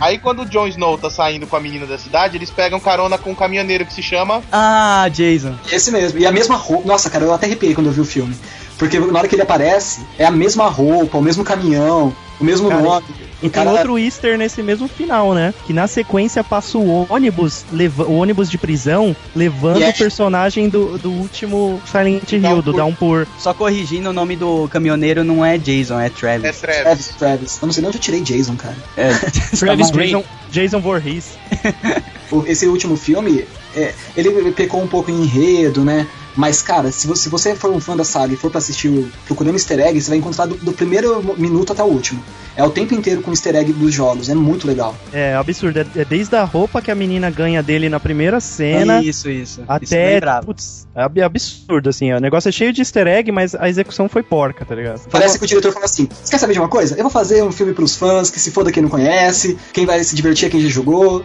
Aí 0.00 0.18
quando 0.18 0.42
o 0.42 0.46
Jon 0.46 0.66
Snow 0.66 0.98
tá 0.98 1.08
saindo 1.10 1.46
com 1.46 1.56
a 1.56 1.60
menina 1.60 1.86
da 1.86 1.98
cidade, 1.98 2.36
eles 2.36 2.50
pegam 2.50 2.80
carona 2.80 3.16
com 3.16 3.30
um 3.30 3.34
caminhoneiro 3.34 3.84
que 3.86 3.92
se 3.92 4.02
chama. 4.02 4.42
Ah, 4.50 5.08
Jason. 5.12 5.54
Esse 5.70 5.90
mesmo. 5.92 6.18
E 6.18 6.26
a 6.26 6.32
mesma 6.32 6.56
roupa. 6.56 6.88
Nossa, 6.88 7.08
cara, 7.10 7.24
eu 7.24 7.32
até 7.32 7.46
arrepiei 7.46 7.74
quando 7.74 7.88
eu 7.88 7.92
vi 7.92 8.00
o 8.00 8.04
filme. 8.04 8.36
Porque 8.78 8.98
na 8.98 9.18
hora 9.18 9.28
que 9.28 9.34
ele 9.34 9.42
aparece, 9.42 10.04
é 10.18 10.24
a 10.24 10.30
mesma 10.30 10.66
roupa, 10.68 11.18
o 11.18 11.22
mesmo 11.22 11.44
caminhão, 11.44 12.14
o 12.40 12.44
mesmo 12.44 12.68
Cara, 12.68 12.82
nome. 12.82 13.06
E 13.42 13.48
tem 13.50 13.66
outro 13.68 13.98
easter 13.98 14.38
nesse 14.38 14.62
mesmo 14.62 14.88
final, 14.88 15.34
né? 15.34 15.52
Que 15.66 15.72
na 15.72 15.86
sequência 15.86 16.42
passa 16.42 16.78
o 16.78 17.06
ônibus, 17.10 17.64
leva, 17.70 18.04
o 18.04 18.16
ônibus 18.16 18.50
de 18.50 18.56
prisão, 18.56 19.14
levando 19.34 19.80
Yes. 19.80 19.94
o 19.94 19.98
personagem 19.98 20.68
do, 20.68 20.96
do 20.98 21.10
último 21.10 21.80
Silent 21.84 22.32
Hill, 22.32 22.62
do 22.62 22.72
Downpour. 22.72 23.26
Só 23.38 23.52
corrigindo, 23.52 24.08
o 24.10 24.12
nome 24.12 24.36
do 24.36 24.66
caminhoneiro 24.68 25.22
não 25.22 25.44
é 25.44 25.58
Jason, 25.58 26.00
é 26.00 26.06
É 26.06 26.10
Travis. 26.10 26.60
Travis. 26.60 26.82
Travis, 26.82 27.08
Travis. 27.18 27.58
Eu 27.60 27.66
não 27.66 27.72
sei 27.72 27.82
de 27.82 27.88
onde 27.88 27.96
eu 27.98 28.00
tirei 28.00 28.20
Jason, 28.22 28.56
cara. 28.56 28.76
É, 28.96 29.12
Travis 29.56 29.90
Gray. 29.90 30.08
Jason, 30.12 30.24
Jason 30.50 30.80
Voorhees. 30.80 31.36
Esse 32.46 32.66
último 32.66 32.96
filme, 32.96 33.44
é, 33.74 33.92
ele 34.16 34.50
pecou 34.52 34.82
um 34.82 34.86
pouco 34.88 35.10
em 35.10 35.22
enredo, 35.22 35.84
né? 35.84 36.06
Mas, 36.36 36.60
cara, 36.62 36.92
se 36.92 37.06
você, 37.06 37.22
se 37.22 37.28
você 37.28 37.54
for 37.54 37.70
um 37.70 37.80
fã 37.80 37.96
da 37.96 38.04
saga 38.04 38.34
e 38.34 38.36
for 38.36 38.50
pra 38.50 38.58
assistir 38.58 38.88
o, 38.88 39.10
procurando 39.26 39.54
easter 39.54 39.80
egg, 39.80 40.00
você 40.00 40.10
vai 40.10 40.18
encontrar 40.18 40.46
do, 40.46 40.54
do 40.56 40.72
primeiro 40.72 41.22
minuto 41.38 41.72
até 41.72 41.82
o 41.82 41.86
último. 41.86 42.22
É 42.54 42.62
o 42.62 42.70
tempo 42.70 42.94
inteiro 42.94 43.22
com 43.22 43.30
easter 43.30 43.56
egg 43.56 43.72
dos 43.72 43.92
jogos, 43.92 44.28
é 44.28 44.34
muito 44.34 44.66
legal. 44.66 44.94
É 45.12 45.34
absurdo. 45.34 45.78
É, 45.80 45.86
é 45.96 46.04
desde 46.04 46.36
a 46.36 46.44
roupa 46.44 46.80
que 46.82 46.90
a 46.90 46.94
menina 46.94 47.30
ganha 47.30 47.62
dele 47.62 47.88
na 47.88 47.98
primeira 47.98 48.38
cena. 48.40 49.02
Isso, 49.02 49.30
isso. 49.30 49.60
Isso 49.80 49.94
Até. 49.94 50.14
lembrava. 50.14 50.46
Putz, 50.46 50.86
é 50.94 51.02
ab- 51.02 51.20
absurdo, 51.22 51.88
assim. 51.88 52.12
ó. 52.12 52.18
O 52.18 52.20
negócio 52.20 52.48
é 52.48 52.52
cheio 52.52 52.72
de 52.72 52.82
easter 52.82 53.06
egg, 53.06 53.32
mas 53.32 53.54
a 53.54 53.68
execução 53.68 54.08
foi 54.08 54.22
porca, 54.22 54.64
tá 54.64 54.74
ligado? 54.74 55.00
Parece 55.10 55.38
que 55.38 55.44
o 55.44 55.48
diretor 55.48 55.72
falou 55.72 55.86
assim: 55.86 56.08
Você 56.22 56.30
quer 56.30 56.38
saber 56.38 56.52
de 56.52 56.58
uma 56.58 56.68
coisa? 56.68 56.94
Eu 56.96 57.02
vou 57.02 57.10
fazer 57.10 57.42
um 57.42 57.52
filme 57.52 57.72
pros 57.72 57.96
fãs, 57.96 58.30
que 58.30 58.38
se 58.38 58.50
foda 58.50 58.70
quem 58.70 58.82
não 58.82 58.90
conhece, 58.90 59.56
quem 59.72 59.86
vai 59.86 60.02
se 60.04 60.14
divertir 60.14 60.46
é 60.46 60.50
quem 60.50 60.60
já 60.60 60.68
jogou. 60.68 61.24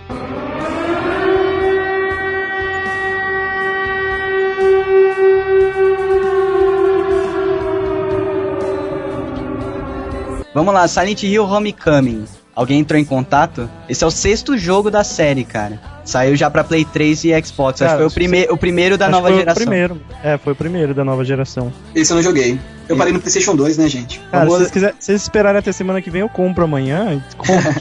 Vamos 10.54 10.74
lá, 10.74 10.86
Silent 10.86 11.24
Hill 11.24 11.46
Homecoming. 11.46 12.26
Alguém 12.54 12.80
entrou 12.82 13.00
em 13.00 13.06
contato? 13.06 13.70
Esse 13.88 14.04
é 14.04 14.08
o 14.08 14.12
sexto 14.12 14.58
jogo 14.58 14.92
da 14.92 15.02
série, 15.02 15.46
cara. 15.46 15.80
Saiu 16.04 16.36
já 16.36 16.50
pra 16.50 16.64
Play 16.64 16.86
3 16.86 17.24
e 17.26 17.44
Xbox. 17.44 17.82
Acho 17.82 17.92
Cara, 17.92 17.92
que 17.92 17.98
foi 17.98 18.08
o, 18.08 18.12
prime 18.12 18.48
o 18.50 18.58
primeiro 18.58 18.98
da 18.98 19.06
Acho 19.06 19.12
nova 19.16 19.28
foi 19.30 19.38
geração. 19.38 19.62
O 19.62 19.66
primeiro. 19.66 20.02
É, 20.24 20.38
foi 20.38 20.54
o 20.54 20.56
primeiro 20.56 20.94
da 20.94 21.04
nova 21.04 21.24
geração. 21.24 21.72
Esse 21.96 22.12
eu 22.12 22.16
não 22.16 22.24
joguei. 22.24 22.60
Eu 22.90 22.98
parei 22.98 23.14
no 23.14 23.20
PlayStation 23.20 23.56
2, 23.56 23.78
né, 23.78 23.88
gente? 23.88 24.20
Cara, 24.32 24.44
se 24.44 24.50
vocês, 24.52 24.72
quiser, 24.72 24.96
se 25.00 25.06
vocês 25.06 25.22
esperarem 25.22 25.60
até 25.60 25.72
semana 25.72 26.02
que 26.02 26.10
vem, 26.10 26.20
eu 26.22 26.28
compro 26.28 26.66
amanhã. 26.66 27.24
Compro, 27.38 27.72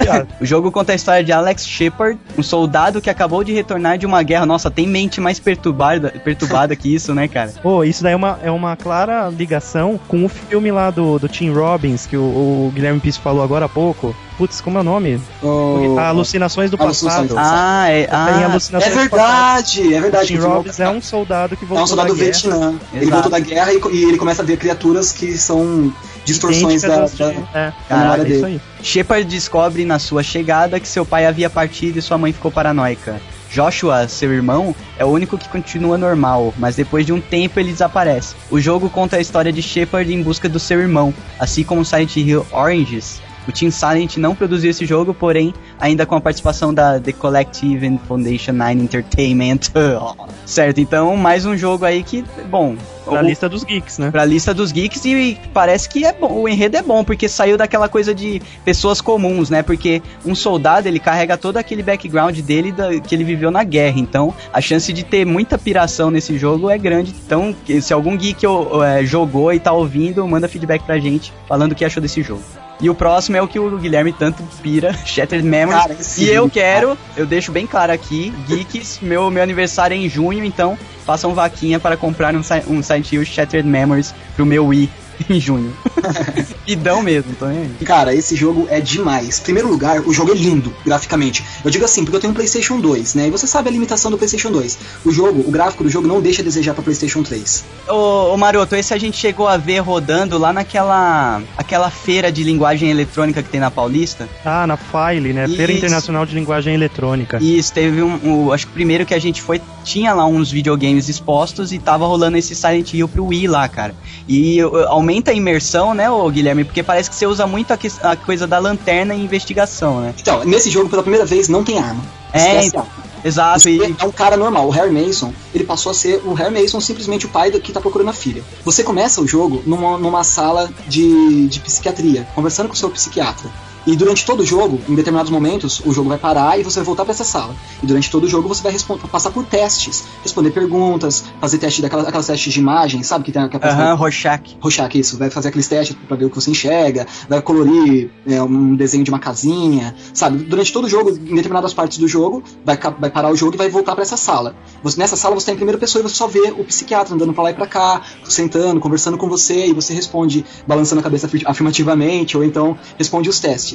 O 0.41 0.47
jogo 0.47 0.71
conta 0.71 0.93
a 0.93 0.95
história 0.95 1.25
de 1.25 1.33
Alex 1.33 1.67
Shepard, 1.67 2.17
um 2.39 2.43
soldado 2.45 3.01
que 3.01 3.11
acabou 3.11 3.43
de 3.43 3.53
retornar 3.53 3.99
de 3.99 4.07
uma 4.07 4.23
guerra. 4.23 4.47
Nossa, 4.47 4.71
tem 4.71 4.87
mente 4.87 5.21
mais 5.21 5.41
perturbada, 5.41 6.11
perturbada 6.25 6.77
que 6.77 6.95
isso, 6.95 7.13
né, 7.13 7.27
cara? 7.27 7.53
Pô, 7.61 7.83
isso 7.83 8.05
daí 8.05 8.13
é 8.13 8.17
uma, 8.17 8.39
é 8.43 8.51
uma 8.53 8.77
clara 8.77 9.29
ligação 9.31 9.99
com 10.07 10.25
o 10.25 10.29
filme 10.29 10.71
lá 10.71 10.91
do, 10.91 11.19
do 11.19 11.29
Tim 11.29 11.51
Robbins, 11.51 12.07
que 12.07 12.17
o, 12.17 12.21
o 12.23 12.73
Guilherme 12.73 13.01
Pisse 13.01 13.19
falou 13.19 13.43
agora 13.43 13.65
há 13.67 13.69
pouco. 13.69 14.15
Putz, 14.39 14.61
como 14.63 14.79
é 14.79 14.81
o 14.81 14.85
nome? 14.85 15.21
O- 15.43 15.99
Alucinações 15.99 16.71
do 16.71 16.79
Passado. 16.79 17.29
do 17.29 17.35
Ah, 17.37 17.87
é. 17.91 18.09
Tem 18.11 18.19
Ah, 18.19 18.45
Alucinações 18.51 18.93
É 18.97 19.05
do 19.05 19.11
Passado. 19.11 19.65
verdade, 19.71 19.95
é 19.95 19.99
O 19.99 20.03
verdade. 20.03 20.27
Tim 20.27 20.39
o 20.39 20.49
Robbins 20.49 20.81
é 20.81 20.89
um 20.89 21.01
soldado 21.01 21.57
que 21.57 21.65
É 21.65 21.69
voltou 21.69 21.85
um 21.85 21.87
soldado 21.87 22.09
da 22.09 22.15
do 22.15 22.19
guerra. 22.19 22.33
Vietnã. 22.33 22.75
Ele 22.93 23.03
Exato. 23.05 23.13
voltou 23.23 23.31
da 23.31 23.39
guerra 23.39 23.73
e, 23.73 23.81
e 23.93 24.05
ele 24.05 24.19
começa 24.19 24.43
a 24.43 24.45
ver 24.45 24.57
criaturas 24.57 25.13
que 25.13 25.39
são 25.39 25.93
distorções 26.25 26.83
da, 26.83 26.89
idênticas 26.89 27.19
da, 27.19 27.31
de- 27.31 27.49
É, 27.55 27.73
da 27.89 27.97
memória 27.97 28.23
é 28.23 28.29
isso 28.29 28.43
dele. 28.43 28.61
aí. 28.79 28.85
Shepard 28.85 29.25
descobre 29.29 29.85
na 29.85 29.99
sua 29.99 30.23
chegada 30.25 30.81
que 30.81 30.89
seu 30.89 31.07
pai 31.07 31.25
havia 31.27 31.49
partido 31.49 31.99
e 31.99 32.03
sua 32.03 32.19
mãe 32.19 32.33
ficou 32.33 32.51
paranoica. 32.51 33.21
Joshua, 33.53 34.07
seu 34.07 34.33
irmão, 34.33 34.75
é 34.97 35.05
o 35.05 35.09
único 35.09 35.37
que 35.37 35.49
continua 35.49 35.99
normal, 35.99 36.55
mas 36.57 36.77
depois 36.77 37.05
de 37.05 37.13
um 37.13 37.21
tempo 37.21 37.59
ele 37.59 37.73
desaparece. 37.73 38.35
O 38.51 38.61
jogo 38.61 38.89
conta 38.89 39.17
a 39.17 39.21
história 39.21 39.53
de 39.53 39.61
Shepard 39.61 40.13
em 40.13 40.23
busca 40.23 40.49
do 40.49 40.59
seu 40.61 40.81
irmão, 40.81 41.13
assim 41.39 41.65
como 41.65 41.85
Silent 41.85 42.17
Hill 42.17 42.47
Oranges. 42.53 43.21
O 43.49 43.53
Team 43.53 43.71
Silent 43.71 44.17
não 44.17 44.35
produziu 44.35 44.71
esse 44.71 44.85
jogo, 44.87 45.13
porém, 45.15 45.53
ainda 45.79 46.05
com 46.07 46.15
a 46.15 46.21
participação 46.21 46.73
da 46.73 47.01
The 47.01 47.13
Collective 47.13 47.87
and 47.87 47.99
Foundation 48.07 48.53
9 48.53 48.73
Entertainment. 48.83 49.59
certo, 50.47 50.81
então, 50.81 51.17
mais 51.17 51.45
um 51.47 51.57
jogo 51.57 51.85
aí 51.85 52.03
que, 52.03 52.25
bom... 52.51 52.77
Pra 53.05 53.23
o- 53.23 53.25
lista 53.27 53.49
dos 53.49 53.65
geeks, 53.65 53.99
né? 53.99 54.11
pra 54.11 54.25
lista 54.25 54.53
dos 54.55 54.71
geeks 54.71 55.05
e 55.07 55.37
parece 55.55 55.89
que 55.89 56.05
é 56.05 56.13
bom, 56.13 56.43
o 56.43 56.49
enredo 56.49 56.77
é 56.77 56.83
bom, 56.83 57.03
porque 57.03 57.29
saiu 57.29 57.57
daquela 57.57 57.89
coisa 57.89 58.15
de 58.15 58.41
pessoas 58.65 59.01
comuns, 59.01 59.49
né? 59.51 59.63
Porque 59.63 60.01
um 60.25 60.35
soldado, 60.35 60.87
ele 60.87 61.01
carrega 61.01 61.37
todo 61.37 61.57
aquele 61.57 61.83
background 61.83 62.39
dele 62.41 62.71
da- 62.71 63.01
que 63.01 63.15
ele 63.15 63.25
viveu 63.25 63.51
na 63.51 63.65
guerra, 63.65 63.99
então 63.99 64.33
a 64.53 64.61
chance 64.61 64.93
de 64.93 65.03
ter 65.03 65.25
muita 65.25 65.59
piração 65.59 66.11
nesse 66.11 66.39
jogo 66.39 66.71
é 66.71 66.77
grande. 66.79 67.13
Então, 67.27 67.57
se 67.81 67.93
algum 67.93 68.17
geek 68.17 68.47
ó, 68.47 68.85
é, 68.85 69.05
jogou 69.05 69.53
e 69.53 69.59
tá 69.59 69.73
ouvindo, 69.73 70.25
manda 70.29 70.47
feedback 70.47 70.83
pra 70.85 70.99
gente 70.99 71.33
falando 71.49 71.73
o 71.73 71.75
que 71.75 71.85
achou 71.85 72.01
desse 72.03 72.23
jogo. 72.23 72.43
E 72.81 72.89
o 72.89 72.95
próximo 72.95 73.37
é 73.37 73.43
o 73.43 73.49
que 73.49 73.59
o 73.59 73.79
Guilherme 73.79 74.13
tanto 74.13 74.43
pira, 74.63 74.93
Shattered 75.05 75.47
Memories. 75.47 75.83
Cara, 75.83 75.93
esse 75.93 76.25
e 76.25 76.29
eu 76.29 76.49
quero, 76.49 76.97
eu 77.17 77.27
deixo 77.27 77.53
bem 77.53 77.67
claro 77.67 77.93
aqui, 77.93 78.33
geeks, 78.47 79.01
meu, 79.03 79.31
meu 79.31 79.43
aniversário 79.43 79.95
é 79.95 79.99
em 79.99 80.09
junho, 80.09 80.45
então 80.45 80.79
façam 81.05 81.35
vaquinha 81.35 81.79
para 81.79 81.97
comprar 81.97 82.35
um, 82.35 82.41
um 82.69 82.83
Silent 82.83 83.13
Hill 83.13 83.25
Shattered 83.25 83.69
Memories 83.69 84.15
pro 84.35 84.47
meu 84.47 84.67
Wii 84.67 84.89
em 85.29 85.41
junho. 85.41 85.73
e 86.67 86.77
dão 86.77 87.03
mesmo, 87.03 87.35
tô 87.39 87.47
nem 87.47 87.59
aí. 87.59 87.71
Cara, 87.85 88.15
esse 88.15 88.37
jogo 88.37 88.67
é 88.71 88.81
demais. 88.81 89.39
Em 89.39 89.43
primeiro 89.43 89.69
lugar, 89.69 90.01
o 90.01 90.13
jogo 90.13 90.33
é 90.33 90.35
lindo, 90.35 90.73
graficamente. 90.85 91.45
Eu 91.65 91.71
digo 91.71 91.85
assim, 91.85 92.05
porque 92.05 92.17
eu 92.17 92.21
tenho 92.21 92.33
um 92.33 92.35
PlayStation 92.35 92.81
2, 92.81 93.15
né? 93.15 93.29
E 93.29 93.31
você 93.31 93.47
sabe 93.47 93.69
a 93.69 93.73
limitação 93.73 94.11
do 94.11 94.17
PlayStation 94.19 94.51
2. 94.51 94.79
O 95.05 95.11
jogo, 95.13 95.45
o 95.47 95.51
gráfico 95.51 95.83
do 95.85 95.91
jogo 95.91 96.07
não 96.07 96.21
deixa 96.21 96.43
a 96.43 96.45
desejar 96.45 96.75
pra 96.75 96.83
PlayStation 96.83 97.23
3. 97.23 97.65
Ô, 97.89 98.33
ô 98.33 98.37
Maroto, 98.37 98.77
esse 98.77 98.95
a 98.95 98.99
gente 98.99 99.17
chegou 99.17 99.49
a 99.49 99.57
ver 99.57 99.81
rodando 99.81 100.39
lá 100.39 100.53
naquela 100.53 101.43
aquela 101.57 101.91
feira 101.91 102.31
de 102.31 102.43
linguagem 102.43 102.91
eletrônica 102.91 103.43
que 103.43 103.49
tem 103.49 103.61
na 103.61 103.71
Paulista. 103.71 104.29
Ah, 104.45 104.67
na 104.67 104.77
File, 104.77 105.33
né? 105.33 105.47
Feira 105.49 105.73
Isso. 105.73 105.79
Internacional 105.79 106.25
de 106.27 106.35
Linguagem 106.35 106.75
Eletrônica. 106.75 107.39
Isso, 107.43 107.73
teve 107.73 108.03
um, 108.03 108.19
um- 108.23 108.53
Acho 108.53 108.67
que 108.67 108.73
o 108.73 108.75
primeiro 108.75 109.07
que 109.07 109.15
a 109.15 109.19
gente 109.19 109.43
foi 109.43 109.61
tinha 109.85 110.13
lá 110.15 110.27
uns 110.27 110.51
videogames 110.51 111.09
expostos 111.09 111.73
e 111.73 111.79
tava 111.79 112.07
rolando 112.07 112.37
esse 112.37 112.55
Silent 112.55 112.93
Hill 112.93 113.09
pro 113.09 113.27
Wii 113.27 113.47
lá, 113.49 113.69
cara. 113.69 113.95
E 114.29 114.63
uh, 114.65 114.87
aumenta 115.11 115.31
a 115.33 115.35
imersão, 115.35 115.93
né, 115.93 116.09
ô 116.09 116.29
Guilherme? 116.31 116.65
Porque 116.65 116.83
parece 116.83 117.11
que 117.11 117.17
você 117.17 117.27
usa 117.27 117.47
muito 117.47 117.73
a, 117.73 117.77
que- 117.77 117.91
a 118.03 118.15
coisa 118.17 118.47
da 118.47 118.59
lanterna 118.59 119.15
em 119.15 119.23
investigação, 119.25 120.01
né? 120.01 120.15
Então, 120.21 120.45
nesse 120.45 120.71
jogo, 120.71 120.89
pela 120.89 121.03
primeira 121.03 121.27
vez, 121.27 121.49
não 121.49 121.65
tem 121.65 121.79
arma. 121.79 122.03
É, 122.33 122.65
então. 122.65 122.87
Exato, 123.23 123.69
e 123.69 123.83
é 123.99 124.05
um 124.07 124.13
cara 124.13 124.35
normal. 124.37 124.67
O 124.67 124.71
Harry 124.71 124.91
Mason, 124.91 125.31
ele 125.55 125.65
passou 125.65 125.91
a 125.91 125.95
ser 125.95 126.23
o 126.25 126.33
Harry 126.33 126.59
Mason, 126.63 126.81
simplesmente 126.81 127.27
o 127.27 127.29
pai 127.29 127.51
do- 127.51 127.61
que 127.61 127.71
tá 127.73 127.81
procurando 127.81 128.09
a 128.09 128.13
filha. 128.15 128.43
Você 128.65 128.83
começa 128.83 129.21
o 129.21 129.27
jogo 129.27 129.63
numa, 129.67 129.99
numa 129.99 130.25
sala 130.25 130.71
de, 130.87 131.47
de 131.49 131.61
psiquiatria, 131.61 132.27
conversando 132.35 132.69
com 132.69 132.75
o 132.75 132.77
seu 132.79 132.89
psiquiatra. 132.89 133.51
E 133.87 133.97
durante 133.97 134.25
todo 134.27 134.41
o 134.41 134.47
jogo, 134.47 134.79
em 134.89 134.95
determinados 134.95 135.31
momentos, 135.31 135.81
o 135.85 135.93
jogo 135.93 136.09
vai 136.09 136.19
parar 136.19 136.59
e 136.59 136.63
você 136.63 136.81
vai 136.81 136.85
voltar 136.87 137.05
para 137.05 137.13
essa 137.15 137.25
sala. 137.25 137.55
E 137.83 137.87
durante 137.87 138.11
todo 138.11 138.25
o 138.25 138.29
jogo 138.29 138.47
você 138.49 138.63
vai 138.63 138.75
passar 139.11 139.31
por 139.31 139.45
testes, 139.47 140.05
responder 140.23 140.51
perguntas, 140.51 141.25
fazer 141.41 141.59
teste 141.59 141.81
daquelas 141.83 142.07
aquelas 142.07 142.27
testes 142.27 142.53
de 142.53 142.59
imagem, 142.61 143.03
sabe? 143.03 143.25
Que 143.25 143.33
tem 143.33 143.49
que 143.49 143.57
a 143.57 143.61
pessoa- 143.61 143.81
Aham, 143.83 143.95
Rorschach. 143.95 144.57
Rorschach, 144.61 144.99
isso, 144.99 145.17
vai 145.17 145.31
fazer 145.31 145.49
aqueles 145.49 145.67
testes 145.69 145.97
pra 146.07 146.17
ver 146.17 146.27
o 146.27 146.31
que 146.31 146.37
você 146.37 146.51
enxerga, 146.51 147.07
vai 147.29 147.41
colorir 147.41 148.11
é, 148.27 148.43
um 148.43 148.75
desenho 148.75 149.03
de 149.05 149.11
uma 149.11 149.19
casinha, 149.19 149.95
sabe? 150.13 150.45
Durante 150.45 150.73
todo 150.73 150.85
o 150.85 150.89
jogo, 150.89 151.11
em 151.11 151.35
determinadas 151.35 151.73
partes 151.73 151.99
do 151.99 152.07
jogo, 152.07 152.43
vai, 152.65 152.79
vai 152.99 153.11
parar 153.11 153.31
o 153.31 153.37
jogo 153.37 153.55
e 153.55 153.59
vai 153.59 153.69
voltar 153.71 153.95
pra 153.95 154.03
essa 154.03 154.17
sala. 154.17 154.55
Você- 154.83 154.99
nessa 155.01 155.17
sala 155.17 155.35
você 155.35 155.47
tá 155.47 155.53
em 155.53 155.57
primeira 155.57 155.79
pessoa 155.79 156.01
e 156.01 156.09
você 156.09 156.15
só 156.15 156.27
vê 156.27 156.53
o 156.57 156.65
psiquiatra 156.65 157.15
andando 157.15 157.33
pra 157.33 157.43
lá 157.45 157.51
e 157.51 157.55
pra 157.55 157.67
cá, 157.67 158.03
sentando, 158.25 158.79
conversando 158.81 159.17
com 159.17 159.29
você, 159.29 159.67
e 159.69 159.73
você 159.73 159.95
responde 159.95 160.45
balançando 160.67 161.01
a 161.01 161.03
cabeça 161.03 161.27
afir- 161.27 161.47
afirmativamente, 161.47 162.37
ou 162.37 162.45
então 162.45 162.77
responde 162.99 163.29
os 163.29 163.41
testes. 163.41 163.70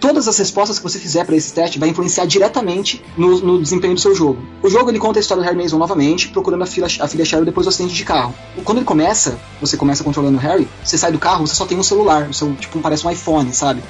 Todas 0.00 0.28
as 0.28 0.38
respostas 0.38 0.78
que 0.78 0.84
você 0.84 0.98
fizer 0.98 1.24
para 1.24 1.34
esse 1.34 1.52
teste 1.52 1.78
vai 1.78 1.88
influenciar 1.88 2.24
diretamente 2.24 3.02
no, 3.16 3.40
no 3.40 3.60
desempenho 3.60 3.94
do 3.94 4.00
seu 4.00 4.14
jogo. 4.14 4.38
O 4.62 4.70
jogo 4.70 4.90
ele 4.90 4.98
conta 4.98 5.18
a 5.18 5.20
história 5.20 5.42
do 5.42 5.46
Harry 5.46 5.60
Mason 5.60 5.76
novamente, 5.76 6.28
procurando 6.28 6.62
a 6.62 6.66
filha, 6.66 6.86
a 6.86 7.08
filha 7.08 7.24
Cheryl 7.24 7.44
depois 7.44 7.66
do 7.66 7.70
acidente 7.70 7.94
de 7.94 8.04
carro. 8.04 8.32
Quando 8.64 8.78
ele 8.78 8.84
começa, 8.84 9.38
você 9.60 9.76
começa 9.76 10.04
controlando 10.04 10.36
o 10.38 10.40
Harry, 10.40 10.68
você 10.84 10.96
sai 10.96 11.10
do 11.10 11.18
carro, 11.18 11.46
você 11.46 11.54
só 11.54 11.66
tem 11.66 11.76
um 11.76 11.82
celular, 11.82 12.28
o 12.28 12.34
seu, 12.34 12.54
tipo, 12.54 12.78
parece 12.78 13.04
um 13.06 13.10
iPhone, 13.10 13.52
sabe? 13.52 13.82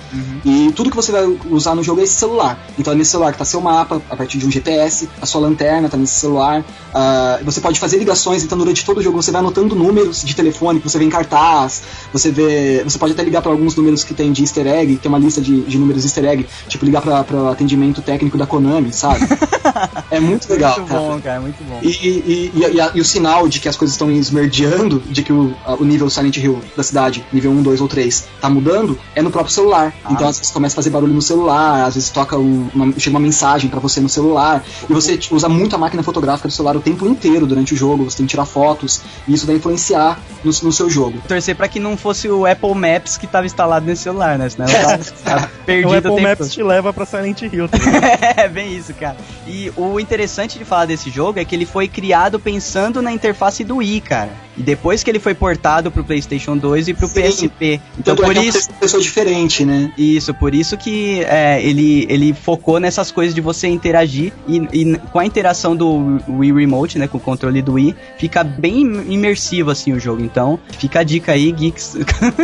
E 0.44 0.72
tudo 0.72 0.88
que 0.88 0.96
você 0.96 1.12
vai 1.12 1.38
usar 1.50 1.74
no 1.74 1.82
jogo 1.82 2.00
é 2.00 2.04
esse 2.04 2.14
celular. 2.14 2.58
Então 2.78 2.92
é 2.92 2.96
nesse 2.96 3.10
celular 3.10 3.32
que 3.32 3.38
tá 3.38 3.44
seu 3.44 3.60
mapa, 3.60 4.00
a 4.08 4.16
partir 4.16 4.38
de 4.38 4.46
um 4.46 4.50
GPS, 4.50 5.08
a 5.20 5.26
sua 5.26 5.42
lanterna 5.42 5.88
tá 5.88 5.96
nesse 5.96 6.14
celular. 6.14 6.64
ah, 6.94 7.38
você 7.44 7.60
pode 7.60 7.78
fazer 7.78 7.98
ligações, 7.98 8.42
então 8.42 8.56
durante 8.56 8.84
todo 8.84 8.98
o 8.98 9.02
jogo 9.02 9.22
você 9.22 9.30
vai 9.30 9.40
anotando 9.40 9.74
números 9.74 10.22
de 10.22 10.34
telefone 10.34 10.80
que 10.80 10.88
você 10.88 10.98
vê 10.98 11.04
em 11.04 11.10
cartaz, 11.10 11.82
você 12.12 12.30
vê. 12.30 12.82
Você 12.84 12.98
pode 12.98 13.12
até 13.12 13.22
ligar 13.22 13.42
para 13.42 13.52
alguns 13.52 13.76
números 13.76 14.04
que 14.04 14.14
tem 14.14 14.32
de 14.32 14.42
easter 14.42 14.66
egg, 14.66 14.96
tem 14.96 15.08
uma 15.08 15.18
lista 15.18 15.40
de, 15.40 15.47
de 15.62 15.78
números 15.78 16.04
easter 16.04 16.24
egg, 16.24 16.46
tipo 16.68 16.84
ligar 16.84 17.02
para 17.02 17.50
atendimento 17.50 18.00
técnico 18.02 18.36
da 18.38 18.46
Konami, 18.46 18.92
sabe? 18.92 19.20
é 20.10 20.20
muito 20.20 20.48
legal, 20.50 20.76
muito 20.78 20.88
cara. 20.88 21.00
bom, 21.00 21.20
cara, 21.20 21.40
muito 21.40 21.64
bom. 21.64 21.78
E, 21.82 21.88
e- 21.88 22.52
e- 22.54 22.70
e 22.74 22.80
a- 22.80 22.90
e 22.94 23.00
o 23.00 23.04
sinal 23.04 23.48
de 23.48 23.60
que 23.60 23.68
as 23.68 23.76
coisas 23.76 23.94
estão 23.94 24.10
esmerdeando, 24.10 25.00
de 25.06 25.22
que 25.22 25.32
o, 25.32 25.54
a- 25.64 25.74
o 25.74 25.84
nível 25.84 26.08
Silent 26.10 26.36
Hill 26.36 26.60
da 26.76 26.82
cidade, 26.82 27.24
nível 27.32 27.50
1, 27.52 27.62
2 27.62 27.80
ou 27.80 27.88
3, 27.88 28.26
tá 28.40 28.48
mudando, 28.48 28.98
é 29.14 29.22
no 29.22 29.30
próprio 29.30 29.52
celular. 29.54 29.92
Ah. 30.04 30.12
Então 30.12 30.28
às 30.28 30.38
vezes 30.38 30.52
começa 30.52 30.74
a 30.74 30.76
fazer 30.76 30.90
barulho 30.90 31.12
no 31.12 31.22
celular, 31.22 31.84
às 31.86 31.94
vezes 31.94 32.10
toca 32.10 32.36
um- 32.38 32.68
uma, 32.74 32.92
chega 32.98 33.14
uma 33.16 33.20
mensagem 33.20 33.68
pra 33.68 33.80
você 33.80 34.00
no 34.00 34.08
celular, 34.08 34.62
e 34.88 34.92
você 34.92 35.16
t- 35.16 35.34
usa 35.34 35.48
muito 35.48 35.74
a 35.74 35.78
máquina 35.78 36.02
fotográfica 36.02 36.48
do 36.48 36.54
celular 36.54 36.76
o 36.76 36.80
tempo 36.80 37.06
inteiro 37.06 37.46
durante 37.46 37.74
o 37.74 37.76
jogo, 37.76 38.04
você 38.04 38.18
tem 38.18 38.26
que 38.26 38.30
tirar 38.30 38.44
fotos, 38.46 39.00
e 39.26 39.34
isso 39.34 39.46
vai 39.46 39.56
influenciar 39.56 40.18
no, 40.44 40.50
no 40.62 40.72
seu 40.72 40.88
jogo. 40.88 41.18
Torcer 41.26 41.54
pra 41.56 41.68
que 41.68 41.78
não 41.80 41.96
fosse 41.96 42.28
o 42.28 42.46
Apple 42.46 42.74
Maps 42.74 43.16
que 43.16 43.26
tava 43.26 43.46
instalado 43.46 43.86
nesse 43.86 44.02
celular, 44.02 44.38
né? 44.38 44.48
Senão 44.48 44.66
eu 44.68 44.74
tava, 45.24 45.37
perdido 45.66 45.88
o 45.88 45.92
o 45.92 45.96
Apple 45.96 46.20
Maps 46.20 46.52
te 46.52 46.62
leva 46.62 46.92
pra 46.92 47.04
Silent 47.04 47.42
Hill. 47.42 47.68
tá? 47.68 47.78
é 48.36 48.48
bem 48.48 48.76
isso, 48.76 48.94
cara. 48.94 49.16
E 49.46 49.72
o 49.76 49.98
interessante 49.98 50.58
de 50.58 50.64
falar 50.64 50.86
desse 50.86 51.10
jogo 51.10 51.38
é 51.38 51.44
que 51.44 51.54
ele 51.54 51.66
foi 51.66 51.88
criado 51.88 52.38
pensando 52.38 53.02
na 53.02 53.12
interface 53.12 53.64
do 53.64 53.76
Wii, 53.76 54.00
cara. 54.00 54.47
E 54.58 54.62
depois 54.62 55.02
que 55.02 55.10
ele 55.10 55.20
foi 55.20 55.34
portado 55.34 55.90
pro 55.90 56.02
PlayStation 56.02 56.56
2 56.56 56.88
e 56.88 56.94
pro 56.94 57.06
Sim. 57.06 57.22
PSP. 57.22 57.80
Então 57.98 58.16
Tanto 58.16 58.22
é 58.22 58.26
por 58.26 58.32
que 58.32 58.38
é 58.38 58.42
uma 58.42 58.48
isso. 58.48 58.70
pessoa 58.80 59.02
diferente, 59.02 59.64
né? 59.64 59.92
Isso, 59.96 60.34
por 60.34 60.54
isso 60.54 60.76
que 60.76 61.22
é, 61.22 61.62
ele, 61.62 62.06
ele 62.08 62.32
focou 62.32 62.80
nessas 62.80 63.10
coisas 63.10 63.34
de 63.34 63.40
você 63.40 63.68
interagir 63.68 64.32
e, 64.46 64.56
e 64.72 64.98
com 65.12 65.18
a 65.18 65.24
interação 65.24 65.76
do 65.76 66.18
Wii 66.28 66.52
Remote, 66.52 66.98
né, 66.98 67.06
com 67.06 67.18
o 67.18 67.20
controle 67.20 67.62
do 67.62 67.74
Wii, 67.74 67.94
fica 68.18 68.42
bem 68.42 68.82
imersivo 69.08 69.70
assim 69.70 69.92
o 69.92 70.00
jogo. 70.00 70.22
Então, 70.22 70.58
fica 70.78 71.00
a 71.00 71.02
dica 71.02 71.32
aí, 71.32 71.52
geeks. 71.52 71.96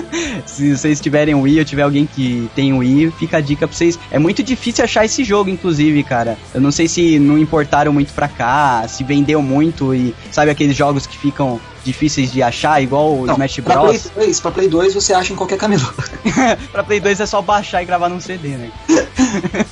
Se 0.47 0.77
vocês 0.77 1.01
tiverem 1.01 1.35
Wii 1.35 1.59
ou 1.59 1.65
tiver 1.65 1.83
alguém 1.83 2.07
que 2.07 2.49
tem 2.55 2.73
Wii, 2.73 3.11
fica 3.19 3.39
a 3.39 3.41
dica 3.41 3.67
pra 3.67 3.77
vocês. 3.77 3.99
É 4.11 4.19
muito 4.19 4.43
difícil 4.43 4.85
achar 4.85 5.05
esse 5.05 5.25
jogo, 5.25 5.51
inclusive, 5.51 6.03
cara. 6.05 6.39
Eu 6.55 6.61
não 6.61 6.71
sei 6.71 6.87
se 6.87 7.19
não 7.19 7.37
importaram 7.39 7.93
muito 7.93 8.13
pra 8.13 8.29
cá, 8.29 8.87
se 8.89 9.03
vendeu 9.03 9.43
muito 9.43 9.95
e 9.95 10.15
sabe 10.31 10.51
aqueles 10.51 10.77
jogos 10.77 11.07
que 11.07 11.19
ficam 11.19 11.61
difíceis 11.85 12.33
de 12.33 12.43
achar, 12.43 12.83
igual 12.83 13.21
o 13.21 13.31
Smash 13.31 13.61
pra 13.61 13.81
Play, 13.81 13.99
Bros. 13.99 14.11
2, 14.15 14.41
pra 14.41 14.51
Play 14.51 14.69
2 14.69 14.95
você 14.95 15.13
acha 15.13 15.33
em 15.33 15.37
qualquer 15.37 15.59
camelô. 15.59 15.87
pra 16.73 16.83
Play 16.83 17.01
2 17.01 17.21
é 17.21 17.27
só 17.27 17.41
baixar 17.43 17.83
e 17.83 17.85
gravar 17.85 18.09
num 18.09 18.21
CD, 18.21 18.49
né? 18.49 18.71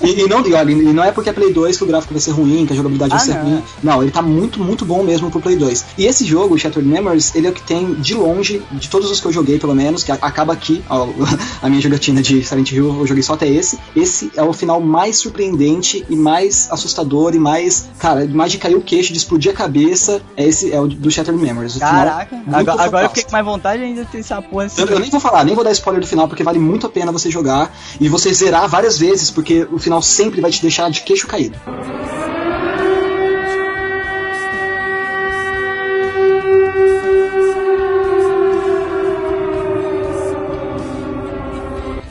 E, 0.03 0.23
e 0.23 0.29
não, 0.29 0.47
e 0.47 0.53
olha, 0.55 0.71
e 0.71 0.93
não 0.93 1.05
é 1.05 1.13
porque 1.13 1.31
é 1.31 1.33
Play 1.33 1.53
2 1.53 1.77
que 1.77 1.85
o 1.85 1.87
gráfico 1.87 2.13
vai 2.13 2.21
ser 2.21 2.33
ruim, 2.33 2.67
que 2.67 2.73
a 2.73 2.77
jogabilidade 2.77 3.13
Ah, 3.15 3.17
vai 3.17 3.27
ser 3.27 3.35
não. 3.35 3.43
ruim. 3.45 3.63
Não, 3.83 4.03
ele 4.03 4.11
tá 4.11 4.23
muito, 4.23 4.59
muito 4.61 4.85
bom 4.85 5.03
mesmo 5.03 5.31
pro 5.31 5.41
Play 5.41 5.57
2. 5.57 5.85
E 5.99 6.07
esse 6.07 6.25
jogo, 6.25 6.59
Shattered 6.59 6.89
Memories, 6.89 7.35
ele 7.35 7.47
é 7.47 7.51
o 7.51 7.53
que 7.53 7.63
tem, 7.63 7.95
de 7.95 8.15
longe, 8.15 8.63
de 8.73 8.89
todos 8.89 9.11
os 9.11 9.21
que 9.21 9.27
eu 9.27 9.33
joguei, 9.33 9.59
pelo 9.59 9.75
menos, 9.75 10.03
que 10.03 10.13
acaba 10.13 10.53
aqui, 10.53 10.83
ó, 10.89 11.09
a 11.63 11.69
minha 11.69 11.81
jogatina 11.81 12.21
de 12.23 12.43
Silent 12.45 12.73
Hill, 12.73 13.01
eu 13.01 13.07
joguei 13.07 13.23
só 13.23 13.35
até 13.35 13.49
esse. 13.49 13.79
Esse 13.95 14.31
é 14.37 14.43
o 14.43 14.53
final 14.53 14.81
mais 14.81 15.17
surpreendente 15.19 16.05
e 16.09 16.17
mais 16.17 16.69
assustador 16.71 17.35
e 17.35 17.39
mais, 17.39 17.89
cara, 17.99 18.27
mais 18.27 18.51
de 18.53 18.59
cair 18.59 18.77
o 18.77 18.81
queixo, 18.83 19.13
de 19.13 19.19
explodir 19.19 19.53
a 19.53 19.55
cabeça. 19.55 20.21
É 20.37 20.47
esse, 20.47 20.73
é 20.73 20.81
o 20.81 20.87
do 20.87 21.11
Shattered 21.11 21.41
Memories. 21.41 21.77
O 21.77 21.79
final 21.79 22.02
Caraca, 22.05 22.37
muito 22.37 22.55
agora, 22.55 22.83
agora 22.83 23.05
eu 23.05 23.09
fiquei 23.09 23.25
com 23.25 23.33
mais 23.33 23.45
vontade 23.45 23.83
ainda 23.83 24.05
de 24.05 24.11
ter 24.11 24.19
essa 24.19 24.41
porra 24.41 24.65
assim. 24.65 24.81
Eu, 24.81 24.89
eu 24.89 24.99
nem 24.99 25.11
vou 25.11 25.21
falar, 25.21 25.45
nem 25.45 25.55
vou 25.55 25.65
dar 25.65 25.73
spoiler 25.73 26.01
do 26.01 26.07
final, 26.07 26.29
porque 26.29 26.43
vale 26.43 26.59
muito 26.59 26.87
a 26.87 26.91
pena 26.91 27.13
você 27.13 27.31
jogar 27.31 27.75
e 28.01 28.09
você 28.09 28.33
zerar 28.33 28.69
várias 28.69 28.99
vezes, 28.99 29.31
porque 29.31 29.67
o 29.71 29.79
final 29.79 30.03
sempre 30.03 30.41
vai 30.41 30.51
te 30.51 30.61
deixar 30.61 30.91
de 30.91 31.03
queixo 31.03 31.27
caído. 31.27 31.59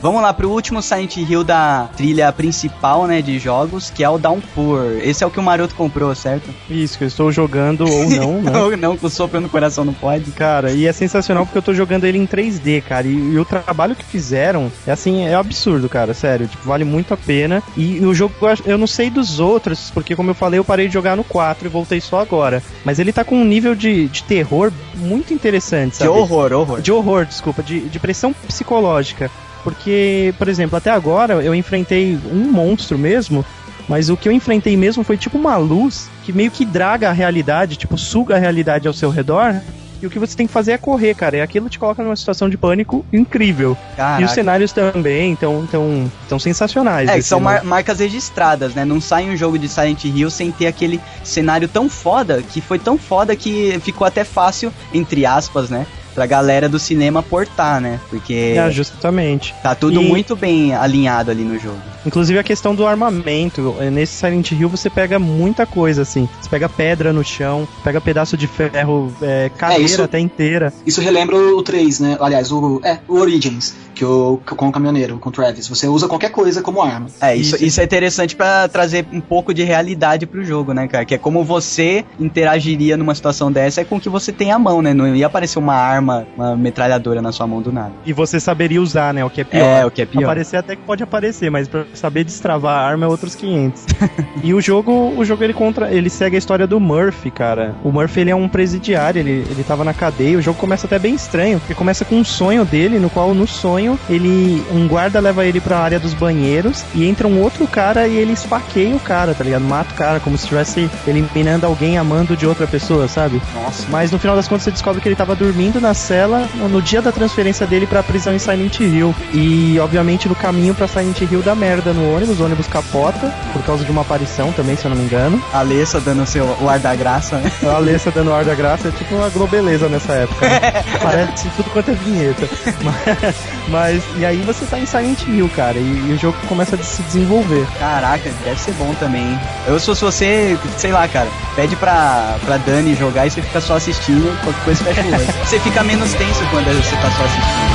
Vamos 0.02 0.20
lá 0.20 0.32
pro 0.32 0.50
último 0.50 0.82
Silent 0.82 1.16
Hill 1.16 1.44
da 1.44 1.88
trilha 1.96 2.32
principal, 2.32 3.06
né, 3.06 3.22
de 3.22 3.38
jogos, 3.38 3.88
que 3.88 4.02
é 4.02 4.10
o 4.10 4.18
Downpour. 4.18 4.98
Esse 5.00 5.22
é 5.22 5.26
o 5.26 5.30
que 5.30 5.38
o 5.38 5.42
Maroto 5.42 5.76
comprou, 5.76 6.12
certo? 6.12 6.50
Isso, 6.68 6.98
que 6.98 7.04
eu 7.04 7.08
estou 7.08 7.30
jogando 7.30 7.88
ou 7.88 8.08
não, 8.10 8.42
né? 8.42 8.58
Ou 8.58 8.76
não, 8.76 8.96
com 8.96 9.08
sopro 9.08 9.40
no 9.40 9.48
coração 9.48 9.84
não 9.84 9.94
pode. 9.94 10.32
Cara, 10.32 10.72
e 10.72 10.88
é 10.88 10.92
sensacional 10.92 11.46
porque 11.46 11.58
eu 11.58 11.62
tô 11.62 11.72
jogando 11.72 12.02
ele 12.04 12.18
em 12.18 12.26
3D, 12.26 12.82
cara. 12.82 13.06
E, 13.06 13.12
e 13.12 13.38
o 13.38 13.44
trabalho 13.44 13.94
que 13.94 14.04
fizeram 14.04 14.72
é 14.84 14.90
assim, 14.90 15.24
é 15.24 15.34
absurdo, 15.36 15.88
cara. 15.88 16.12
Sério, 16.14 16.48
tipo, 16.48 16.66
vale 16.66 16.82
muito 16.82 17.14
a 17.14 17.16
pena. 17.16 17.62
E, 17.76 17.98
e 17.98 18.04
o 18.04 18.12
jogo, 18.12 18.34
eu 18.66 18.76
não 18.76 18.88
sei 18.88 19.08
dos 19.08 19.38
outros, 19.38 19.92
porque 19.94 20.16
como 20.16 20.30
eu 20.30 20.34
falei, 20.34 20.58
eu 20.58 20.64
parei 20.64 20.88
de 20.88 20.94
jogar 20.94 21.16
no 21.16 21.22
4 21.22 21.68
e 21.68 21.70
voltei 21.70 22.00
só 22.00 22.18
agora. 22.20 22.60
Mas 22.84 22.98
ele 22.98 23.12
tá 23.12 23.22
com 23.22 23.36
um 23.36 23.44
nível 23.44 23.76
de, 23.76 24.08
de 24.08 24.24
terror 24.24 24.72
muito 24.96 25.32
interessante, 25.32 25.92
De 25.92 25.98
sabe? 25.98 26.10
horror, 26.10 26.52
horror. 26.52 26.80
De 26.80 26.90
horror, 26.90 27.24
desculpa, 27.24 27.62
de, 27.62 27.80
de 27.82 28.00
pressão 28.00 28.32
psicológica. 28.32 29.30
Porque, 29.64 30.34
por 30.38 30.48
exemplo, 30.48 30.76
até 30.76 30.90
agora 30.90 31.34
eu 31.34 31.54
enfrentei 31.54 32.18
um 32.30 32.50
monstro 32.50 32.98
mesmo, 32.98 33.44
mas 33.88 34.08
o 34.10 34.16
que 34.16 34.28
eu 34.28 34.32
enfrentei 34.32 34.76
mesmo 34.76 35.04
foi 35.04 35.16
tipo 35.16 35.38
uma 35.38 35.56
luz 35.56 36.08
que 36.24 36.32
meio 36.32 36.50
que 36.50 36.64
draga 36.64 37.08
a 37.08 37.12
realidade, 37.12 37.76
tipo, 37.76 37.96
suga 37.96 38.36
a 38.36 38.38
realidade 38.38 38.88
ao 38.88 38.94
seu 38.94 39.10
redor. 39.10 39.54
E 40.00 40.06
o 40.06 40.10
que 40.10 40.18
você 40.18 40.36
tem 40.36 40.48
que 40.48 40.52
fazer 40.52 40.72
é 40.72 40.78
correr, 40.78 41.14
cara. 41.14 41.36
E 41.36 41.40
aquilo 41.40 41.68
te 41.68 41.78
coloca 41.78 42.02
numa 42.02 42.16
situação 42.16 42.50
de 42.50 42.58
pânico 42.58 43.06
incrível. 43.12 43.78
E 43.92 43.96
Caraca. 43.96 44.24
os 44.24 44.32
cenários 44.32 44.72
também 44.72 45.34
estão 45.34 45.64
tão, 45.64 46.10
tão 46.28 46.40
sensacionais. 46.40 47.08
É, 47.08 47.18
esse 47.18 47.28
são 47.28 47.38
mar- 47.38 47.62
marcas 47.62 48.00
registradas, 48.00 48.74
né? 48.74 48.84
Não 48.84 49.00
sai 49.00 49.30
um 49.30 49.36
jogo 49.36 49.56
de 49.56 49.68
Silent 49.68 50.02
Hill 50.04 50.28
sem 50.28 50.50
ter 50.50 50.66
aquele 50.66 51.00
cenário 51.22 51.68
tão 51.68 51.88
foda, 51.88 52.42
que 52.42 52.60
foi 52.60 52.80
tão 52.80 52.98
foda 52.98 53.36
que 53.36 53.78
ficou 53.84 54.04
até 54.04 54.24
fácil, 54.24 54.72
entre 54.92 55.24
aspas, 55.24 55.70
né? 55.70 55.86
Pra 56.14 56.26
galera 56.26 56.68
do 56.68 56.78
cinema 56.78 57.22
portar, 57.22 57.80
né? 57.80 57.98
Porque 58.10 58.54
É, 58.56 58.70
justamente. 58.70 59.54
tá 59.62 59.74
tudo 59.74 60.00
E- 60.02 60.06
muito 60.08 60.36
bem 60.36 60.74
alinhado 60.74 61.30
ali 61.30 61.42
no 61.42 61.58
jogo. 61.58 61.78
Inclusive 62.04 62.38
a 62.38 62.42
questão 62.42 62.74
do 62.74 62.86
armamento. 62.86 63.74
Eh, 63.80 63.90
Nesse 63.90 64.14
Silent 64.14 64.50
Hill 64.52 64.68
você 64.68 64.90
pega 64.90 65.18
muita 65.18 65.64
coisa, 65.66 66.02
assim. 66.02 66.28
Você 66.40 66.48
pega 66.48 66.68
pedra 66.68 67.12
no 67.12 67.22
chão, 67.24 67.66
pega 67.84 68.00
pedaço 68.00 68.36
de 68.36 68.46
ferro, 68.46 69.12
é, 69.22 69.50
cadeira 69.56 69.82
isso- 69.84 70.02
até 70.02 70.18
inteira. 70.18 70.72
Isso 70.86 71.00
relembra 71.00 71.36
o 71.36 71.62
3, 71.62 72.00
né? 72.00 72.16
Aliás, 72.20 72.50
o, 72.50 72.80
é, 72.84 72.98
o 73.08 73.18
Origins, 73.18 73.74
que 73.94 74.04
o, 74.04 74.40
com 74.44 74.68
o 74.68 74.72
caminhoneiro, 74.72 75.18
com 75.18 75.28
o 75.28 75.32
Travis. 75.32 75.68
Você 75.68 75.86
usa 75.86 76.08
qualquer 76.08 76.30
coisa 76.30 76.60
como 76.62 76.82
arma. 76.82 77.06
É, 77.20 77.36
isso, 77.36 77.54
Isso. 77.56 77.64
isso 77.64 77.80
é 77.80 77.84
interessante 77.84 78.34
pra 78.34 78.66
trazer 78.68 79.06
um 79.12 79.20
pouco 79.20 79.52
de 79.54 79.62
realidade 79.62 80.26
pro 80.26 80.44
jogo, 80.44 80.72
né, 80.72 80.88
cara? 80.88 81.04
Que 81.04 81.14
é 81.14 81.18
como 81.18 81.44
você 81.44 82.04
interagiria 82.18 82.96
numa 82.96 83.14
situação 83.14 83.52
dessa, 83.52 83.80
é 83.80 83.84
com 83.84 83.96
o 83.96 84.00
que 84.00 84.08
você 84.08 84.32
tem 84.32 84.50
à 84.50 84.58
mão, 84.58 84.82
né? 84.82 84.92
Não 84.92 85.14
ia 85.14 85.26
aparecer 85.26 85.58
uma 85.58 85.74
arma, 85.74 86.01
uma 86.02 86.56
metralhadora 86.56 87.22
na 87.22 87.32
sua 87.32 87.46
mão 87.46 87.62
do 87.62 87.72
nada. 87.72 87.92
E 88.04 88.12
você 88.12 88.38
saberia 88.38 88.80
usar, 88.80 89.14
né? 89.14 89.24
O 89.24 89.30
que 89.30 89.40
é 89.40 89.44
pior. 89.44 89.62
É, 89.62 89.86
o 89.86 89.90
que 89.90 90.02
é 90.02 90.06
pior. 90.06 90.24
Aparecer 90.24 90.56
até 90.56 90.76
que 90.76 90.82
pode 90.82 91.02
aparecer, 91.02 91.50
mas 91.50 91.68
pra 91.68 91.84
saber 91.94 92.24
destravar 92.24 92.78
a 92.78 92.86
arma 92.86 93.06
é 93.06 93.08
outros 93.08 93.34
500. 93.34 93.86
e 94.42 94.54
o 94.54 94.60
jogo, 94.60 95.12
o 95.16 95.24
jogo 95.24 95.44
ele 95.44 95.52
contra, 95.52 95.90
ele 95.92 96.10
segue 96.10 96.36
a 96.36 96.38
história 96.38 96.66
do 96.66 96.78
Murphy, 96.78 97.30
cara. 97.30 97.74
O 97.84 97.90
Murphy 97.90 98.20
ele 98.20 98.30
é 98.30 98.36
um 98.36 98.48
presidiário, 98.48 99.20
ele, 99.20 99.44
ele 99.50 99.64
tava 99.64 99.84
na 99.84 99.94
cadeia. 99.94 100.38
O 100.38 100.42
jogo 100.42 100.58
começa 100.58 100.86
até 100.86 100.98
bem 100.98 101.14
estranho, 101.14 101.58
porque 101.60 101.74
começa 101.74 102.04
com 102.04 102.16
um 102.16 102.24
sonho 102.24 102.64
dele, 102.64 102.98
no 102.98 103.10
qual 103.10 103.34
no 103.34 103.46
sonho 103.46 103.98
ele 104.08 104.62
um 104.70 104.86
guarda 104.88 105.20
leva 105.20 105.44
ele 105.44 105.60
pra 105.60 105.78
área 105.78 105.98
dos 105.98 106.14
banheiros 106.14 106.84
e 106.94 107.06
entra 107.06 107.26
um 107.26 107.40
outro 107.40 107.66
cara 107.66 108.06
e 108.06 108.16
ele 108.16 108.32
esfaqueia 108.32 108.94
o 108.94 109.00
cara, 109.00 109.34
tá 109.34 109.44
ligado? 109.44 109.62
Mata 109.62 109.92
o 109.92 109.96
cara 109.96 110.20
como 110.20 110.36
se 110.36 110.44
estivesse 110.44 110.90
eliminando 111.06 111.66
alguém 111.66 111.98
amando 111.98 112.36
de 112.36 112.46
outra 112.46 112.66
pessoa, 112.66 113.08
sabe? 113.08 113.40
Nossa. 113.54 113.86
Mas 113.90 114.10
no 114.10 114.18
final 114.18 114.36
das 114.36 114.48
contas 114.48 114.64
você 114.64 114.70
descobre 114.70 115.00
que 115.00 115.08
ele 115.08 115.16
tava 115.16 115.34
dormindo 115.34 115.80
na 115.80 115.91
cela 115.94 116.48
no- 116.54 116.82
dia 116.82 117.00
da 117.00 117.12
transferência 117.12 117.66
dele 117.66 117.86
pra 117.86 118.02
prisão 118.02 118.34
em 118.34 118.38
Silent 118.38 118.80
Hill. 118.80 119.14
E 119.32 119.78
obviamente 119.80 120.28
no 120.28 120.34
caminho 120.34 120.74
pra 120.74 120.88
Silent 120.88 121.20
Hill 121.20 121.42
dá 121.42 121.54
merda 121.54 121.92
no 121.92 122.14
ônibus, 122.14 122.40
o 122.40 122.44
ônibus 122.44 122.66
capota 122.66 123.32
por 123.52 123.62
causa 123.62 123.84
de 123.84 123.90
uma 123.90 124.02
aparição 124.02 124.52
também, 124.52 124.76
se 124.76 124.84
eu 124.84 124.90
não 124.90 124.96
me 124.96 125.04
engano. 125.04 125.42
A 125.52 125.58
Alessa 125.60 126.00
dando 126.00 126.26
seu, 126.26 126.44
o 126.60 126.68
ar 126.68 126.78
da 126.78 126.94
graça, 126.94 127.36
né? 127.38 127.50
A 127.64 127.76
Alessa 127.76 128.10
dando 128.10 128.32
ar 128.32 128.44
da 128.44 128.54
graça 128.54 128.88
é 128.88 128.90
tipo 128.90 129.14
uma 129.14 129.28
globeleza 129.28 129.88
nessa 129.88 130.12
época. 130.14 130.48
né? 130.48 130.60
Parece 131.00 131.48
tudo 131.56 131.70
quanto 131.70 131.90
é 131.90 131.94
vinheta. 131.94 132.48
Mas, 132.82 133.34
mas- 133.68 134.02
e 134.18 134.24
aí 134.24 134.38
você 134.42 134.64
tá 134.66 134.78
em 134.78 134.86
Silent 134.86 135.22
Hill, 135.26 135.48
cara, 135.54 135.78
e, 135.78 135.82
e 136.08 136.12
o 136.14 136.18
jogo 136.18 136.36
começa 136.48 136.74
a 136.76 136.78
se 136.82 137.02
desenvolver. 137.02 137.66
Caraca, 137.78 138.30
deve 138.44 138.60
ser 138.60 138.72
bom 138.72 138.92
também. 138.98 139.22
hein? 139.22 139.40
Eu 139.66 139.78
sou 139.78 139.94
se 139.94 140.02
você, 140.02 140.58
sei 140.76 140.92
lá, 140.92 141.06
cara, 141.08 141.28
pede 141.54 141.76
pra, 141.76 142.36
pra 142.44 142.56
Dani 142.56 142.94
jogar 142.94 143.26
e 143.26 143.30
você 143.30 143.40
fica 143.42 143.60
só 143.60 143.76
assistindo, 143.76 144.36
qualquer 144.42 144.64
coisa 144.64 144.84
fecha 144.84 145.02
o 145.02 145.12
olho. 145.14 145.26
Você 145.44 145.58
fica 145.60 145.81
menos 145.84 146.12
tenso 146.14 146.44
quando 146.50 146.66
você 146.66 146.96
tá 146.96 147.10
só 147.10 147.24
assistindo. 147.24 147.71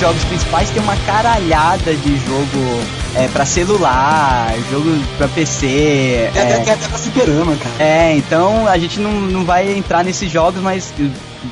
Jogos 0.00 0.24
principais, 0.24 0.70
tem 0.70 0.82
uma 0.82 0.96
caralhada 0.96 1.94
de 1.94 2.16
jogo 2.16 2.99
é, 3.16 3.28
pra 3.28 3.44
celular, 3.44 4.54
jogo 4.70 4.90
pra 5.18 5.28
PC. 5.28 5.66
É, 5.66 6.30
é, 6.34 6.40
até, 6.54 6.72
até 6.72 6.88
pra 6.88 6.98
fliperama, 6.98 7.56
cara. 7.56 7.74
É, 7.78 8.16
então 8.16 8.66
a 8.66 8.78
gente 8.78 9.00
não, 9.00 9.12
não 9.20 9.44
vai 9.44 9.72
entrar 9.76 10.04
nesses 10.04 10.30
jogos, 10.30 10.60
mas 10.62 10.92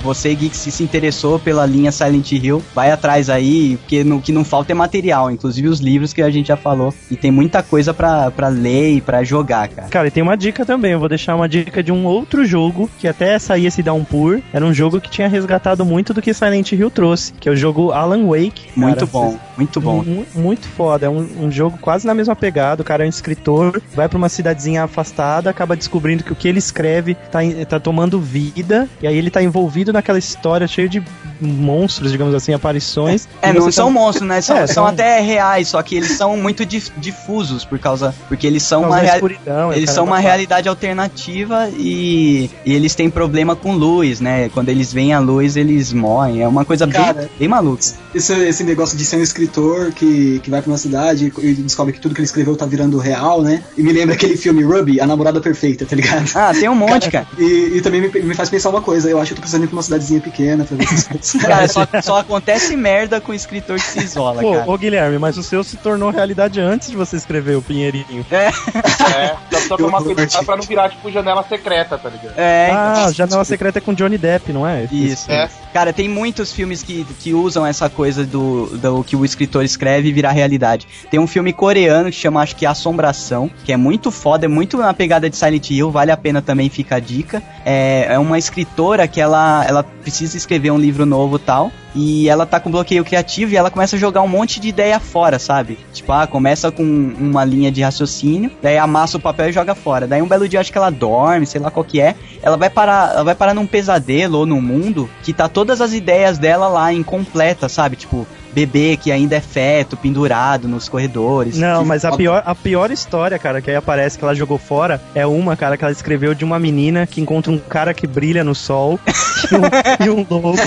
você, 0.02 0.34
Geek, 0.34 0.54
se 0.54 0.70
se 0.70 0.82
interessou 0.82 1.38
pela 1.38 1.64
linha 1.64 1.90
Silent 1.90 2.30
Hill, 2.32 2.62
vai 2.74 2.90
atrás 2.90 3.30
aí, 3.30 3.76
porque 3.78 4.04
no 4.04 4.20
que 4.20 4.30
não 4.32 4.44
falta 4.44 4.72
é 4.72 4.74
material, 4.74 5.30
inclusive 5.30 5.66
os 5.66 5.80
livros 5.80 6.12
que 6.12 6.20
a 6.20 6.30
gente 6.30 6.48
já 6.48 6.56
falou. 6.58 6.92
E 7.10 7.16
tem 7.16 7.30
muita 7.30 7.62
coisa 7.62 7.94
pra, 7.94 8.30
pra 8.30 8.48
ler 8.48 8.96
e 8.96 9.00
pra 9.00 9.24
jogar, 9.24 9.66
cara. 9.68 9.88
Cara, 9.88 10.08
e 10.08 10.10
tem 10.10 10.22
uma 10.22 10.36
dica 10.36 10.64
também. 10.66 10.92
Eu 10.92 10.98
vou 11.00 11.08
deixar 11.08 11.34
uma 11.34 11.48
dica 11.48 11.82
de 11.82 11.90
um 11.90 12.04
outro 12.04 12.44
jogo 12.44 12.88
que 12.98 13.08
até 13.08 13.38
sair 13.38 13.64
esse 13.66 13.82
Downpour. 13.82 14.40
Era 14.52 14.64
um 14.64 14.74
jogo 14.74 15.00
que 15.00 15.08
tinha 15.10 15.26
resgatado 15.28 15.84
muito 15.86 16.12
do 16.12 16.20
que 16.20 16.34
Silent 16.34 16.70
Hill 16.72 16.90
trouxe, 16.90 17.32
que 17.40 17.48
é 17.48 17.52
o 17.52 17.56
jogo 17.56 17.90
Alan 17.90 18.26
Wake. 18.26 18.66
Muito 18.76 19.06
Cara, 19.06 19.10
bom, 19.10 19.38
muito 19.56 19.80
bom. 19.80 20.02
Mu- 20.04 20.26
Muito 20.34 20.68
foda, 20.68 21.06
é 21.06 21.08
um, 21.08 21.26
um 21.44 21.50
jogo 21.58 21.78
quase 21.80 22.06
na 22.06 22.14
mesma 22.14 22.34
pegada. 22.36 22.82
O 22.82 22.84
cara 22.84 23.04
é 23.04 23.06
um 23.06 23.10
escritor, 23.10 23.82
vai 23.94 24.08
pra 24.08 24.16
uma 24.16 24.28
cidadezinha 24.28 24.84
afastada, 24.84 25.50
acaba 25.50 25.76
descobrindo 25.76 26.24
que 26.24 26.32
o 26.32 26.36
que 26.36 26.48
ele 26.48 26.58
escreve 26.58 27.14
tá, 27.30 27.40
tá 27.68 27.78
tomando 27.80 28.20
vida, 28.20 28.88
e 29.02 29.06
aí 29.06 29.16
ele 29.16 29.30
tá 29.30 29.42
envolvido 29.42 29.92
naquela 29.92 30.18
história 30.18 30.66
cheia 30.66 30.88
de 30.88 31.02
monstros, 31.40 32.10
digamos 32.10 32.34
assim, 32.34 32.52
aparições. 32.54 33.28
É, 33.42 33.52
não 33.52 33.62
você 33.62 33.72
são 33.72 33.86
tá- 33.86 33.92
monstros, 33.92 34.28
né? 34.28 34.40
São, 34.40 34.56
É, 34.58 34.66
são 34.66 34.74
são- 34.74 34.86
até 34.86 35.20
reais, 35.20 35.68
só 35.68 35.82
que 35.82 35.96
eles 35.96 36.12
são 36.16 36.36
muito 36.36 36.64
dif- 36.64 36.92
difusos 36.96 37.64
por 37.64 37.78
causa. 37.78 38.14
Porque 38.28 38.46
eles 38.46 38.62
são 38.62 38.82
uma, 38.84 38.98
rea- 38.98 39.14
escuridão, 39.14 39.72
eles 39.72 39.90
são 39.90 40.04
uma 40.04 40.16
tá- 40.16 40.22
realidade 40.22 40.68
alternativa 40.68 41.68
e, 41.76 42.50
e 42.64 42.72
eles 42.72 42.94
têm 42.94 43.10
problema 43.10 43.54
com 43.56 43.72
luz, 43.74 44.20
né? 44.20 44.48
Quando 44.50 44.68
eles 44.68 44.92
veem 44.92 45.12
a 45.12 45.18
luz, 45.18 45.56
eles 45.56 45.92
morrem. 45.92 46.42
É 46.42 46.48
uma 46.48 46.64
coisa 46.64 46.86
bem, 46.86 46.94
Cara, 47.00 47.28
bem 47.38 47.48
maluca. 47.48 47.82
Esse, 48.14 48.32
esse 48.34 48.64
negócio 48.64 48.96
de 48.96 49.04
ser 49.04 49.16
um 49.16 49.22
escritor 49.22 49.92
que, 49.92 50.40
que 50.40 50.50
vai 50.50 50.60
pra 50.62 50.70
uma 50.70 50.78
cidade 50.78 51.30
e 51.42 51.54
descobre 51.54 51.92
que 51.92 52.00
tudo 52.00 52.14
que 52.14 52.20
ele 52.20 52.26
escreveu 52.26 52.56
tá 52.56 52.66
virando 52.66 52.98
real, 52.98 53.42
né? 53.42 53.62
E 53.76 53.82
me 53.82 53.92
lembra 53.92 54.14
aquele 54.14 54.36
filme 54.36 54.62
Ruby, 54.62 55.00
A 55.00 55.06
Namorada 55.06 55.40
Perfeita, 55.40 55.84
tá 55.86 55.94
ligado? 55.96 56.30
Ah, 56.34 56.52
tem 56.52 56.68
um 56.68 56.74
monte, 56.74 57.10
cara. 57.10 57.26
E, 57.38 57.76
e 57.76 57.80
também 57.80 58.00
me, 58.00 58.08
me 58.08 58.34
faz 58.34 58.48
pensar 58.50 58.70
uma 58.70 58.80
coisa, 58.82 59.08
eu 59.08 59.18
acho 59.18 59.28
que 59.28 59.32
eu 59.32 59.36
tô 59.36 59.40
precisando 59.42 59.66
pra 59.66 59.76
uma 59.76 59.82
cidadezinha 59.82 60.20
pequena 60.20 60.64
pra 60.64 60.76
ver 60.76 60.84
essas 60.84 61.04
coisas. 61.08 61.32
Cara, 61.42 61.68
só, 61.68 61.86
só 62.02 62.18
acontece 62.18 62.76
merda 62.76 63.20
com 63.20 63.32
o 63.32 63.34
escritor 63.34 63.76
que 63.76 63.86
se 63.86 63.98
isola, 64.00 64.40
Pô, 64.40 64.52
cara. 64.54 64.70
ô 64.70 64.76
Guilherme, 64.78 65.18
mas 65.18 65.36
o 65.38 65.42
seu 65.42 65.62
se 65.64 65.76
tornou 65.76 66.10
realidade 66.10 66.60
antes 66.60 66.90
de 66.90 66.96
você 66.96 67.16
escrever 67.16 67.56
o 67.56 67.62
Pinheirinho. 67.62 68.24
É, 68.30 68.50
só 68.50 69.48
precisa 69.48 69.76
tomar 69.76 70.02
cuidado 70.02 70.44
pra 70.44 70.56
não 70.56 70.64
virar, 70.64 70.88
tipo, 70.90 71.10
janela 71.10 71.44
secreta, 71.48 71.98
tá 71.98 72.08
ligado? 72.08 72.34
É, 72.36 72.70
Ah, 72.72 73.10
Janela 73.12 73.44
Secreta 73.44 73.78
é 73.78 73.80
com 73.80 73.94
Johnny 73.94 74.18
Depp, 74.18 74.52
não 74.52 74.66
é? 74.66 74.88
Isso. 74.90 75.30
É. 75.30 75.48
Cara, 75.72 75.92
tem 75.92 76.08
muitos 76.08 76.52
filmes 76.52 76.82
que, 76.82 77.04
que 77.20 77.32
usam 77.34 77.64
essa 77.66 77.88
coisa 77.88 78.24
do, 78.24 78.66
do 78.78 79.04
que 79.04 79.14
o 79.16 79.24
escritor 79.24 79.64
escreve 79.64 80.08
e 80.08 80.12
virar 80.12 80.32
realidade. 80.32 80.86
Tem 81.10 81.20
um 81.20 81.26
filme 81.28 81.52
coreano 81.52 82.10
que 82.10 82.16
chama, 82.16 82.42
acho 82.42 82.56
que 82.56 82.66
Assombração, 82.66 83.50
que 83.64 83.72
é 83.72 83.76
muito 83.76 84.10
foda, 84.10 84.46
é 84.46 84.48
muito 84.48 84.76
na 84.76 84.92
pegada 84.92 85.28
de 85.30 85.36
Silent 85.36 85.70
Hill, 85.70 85.90
vale 85.90 86.10
a 86.10 86.16
pena 86.16 86.42
também, 86.42 86.68
fica 86.68 86.96
a 86.96 87.00
dica. 87.00 87.42
É, 87.64 88.06
é 88.10 88.18
uma 88.18 88.38
escritora 88.38 89.06
que 89.06 89.20
ela, 89.20 89.64
ela 89.66 89.82
precisa 89.82 90.36
escrever 90.36 90.70
um 90.70 90.78
livro 90.78 91.06
novo 91.06 91.38
tal, 91.38 91.70
e 91.94 92.28
ela 92.28 92.46
tá 92.46 92.60
com 92.60 92.70
bloqueio 92.70 93.04
criativo 93.04 93.52
e 93.52 93.56
ela 93.56 93.70
começa 93.70 93.96
a 93.96 93.98
jogar 93.98 94.22
um 94.22 94.28
monte 94.28 94.60
de 94.60 94.68
ideia 94.68 95.00
fora, 95.00 95.38
sabe? 95.38 95.78
Tipo, 95.92 96.12
ah, 96.12 96.26
começa 96.26 96.70
com 96.70 96.82
uma 96.82 97.44
linha 97.44 97.72
de 97.72 97.82
raciocínio, 97.82 98.50
daí 98.62 98.78
amassa 98.78 99.16
o 99.16 99.20
papel 99.20 99.48
e 99.48 99.52
joga 99.52 99.74
fora. 99.74 100.06
Daí 100.06 100.22
um 100.22 100.28
belo 100.28 100.48
dia 100.48 100.60
acho 100.60 100.70
que 100.70 100.78
ela 100.78 100.90
dorme, 100.90 101.46
sei 101.46 101.60
lá 101.60 101.70
qual 101.70 101.84
que 101.84 102.00
é, 102.00 102.14
ela 102.42 102.56
vai 102.56 102.70
parar, 102.70 103.12
ela 103.14 103.24
vai 103.24 103.34
parar 103.34 103.54
num 103.54 103.66
pesadelo 103.66 104.38
ou 104.38 104.46
num 104.46 104.60
mundo 104.60 105.08
que 105.22 105.32
tá 105.32 105.48
todas 105.48 105.80
as 105.80 105.92
ideias 105.92 106.38
dela 106.38 106.68
lá 106.68 106.92
incompleta, 106.92 107.68
sabe? 107.68 107.96
Tipo, 107.96 108.26
bebê 108.52 108.96
que 108.96 109.12
ainda 109.12 109.36
é 109.36 109.40
feto, 109.40 109.96
pendurado 109.96 110.68
nos 110.68 110.88
corredores. 110.88 111.56
Não, 111.58 111.84
mas 111.84 112.04
a 112.04 112.12
pior, 112.16 112.42
a 112.44 112.54
pior 112.54 112.90
história, 112.90 113.38
cara, 113.38 113.60
que 113.60 113.70
aí 113.70 113.76
aparece 113.76 114.18
que 114.18 114.24
ela 114.24 114.34
jogou 114.34 114.58
fora 114.58 115.00
é 115.14 115.26
uma, 115.26 115.56
cara, 115.56 115.76
que 115.76 115.84
ela 115.84 115.92
escreveu 115.92 116.34
de 116.34 116.44
uma 116.44 116.58
menina 116.58 117.06
que 117.06 117.20
encontra 117.20 117.52
um 117.52 117.58
cara 117.58 117.94
que 117.94 118.06
brilha 118.06 118.42
no 118.42 118.54
sol 118.54 118.98
e, 119.08 119.54
um, 119.54 119.60
e 120.06 120.10
um 120.10 120.26
lobo. 120.28 120.58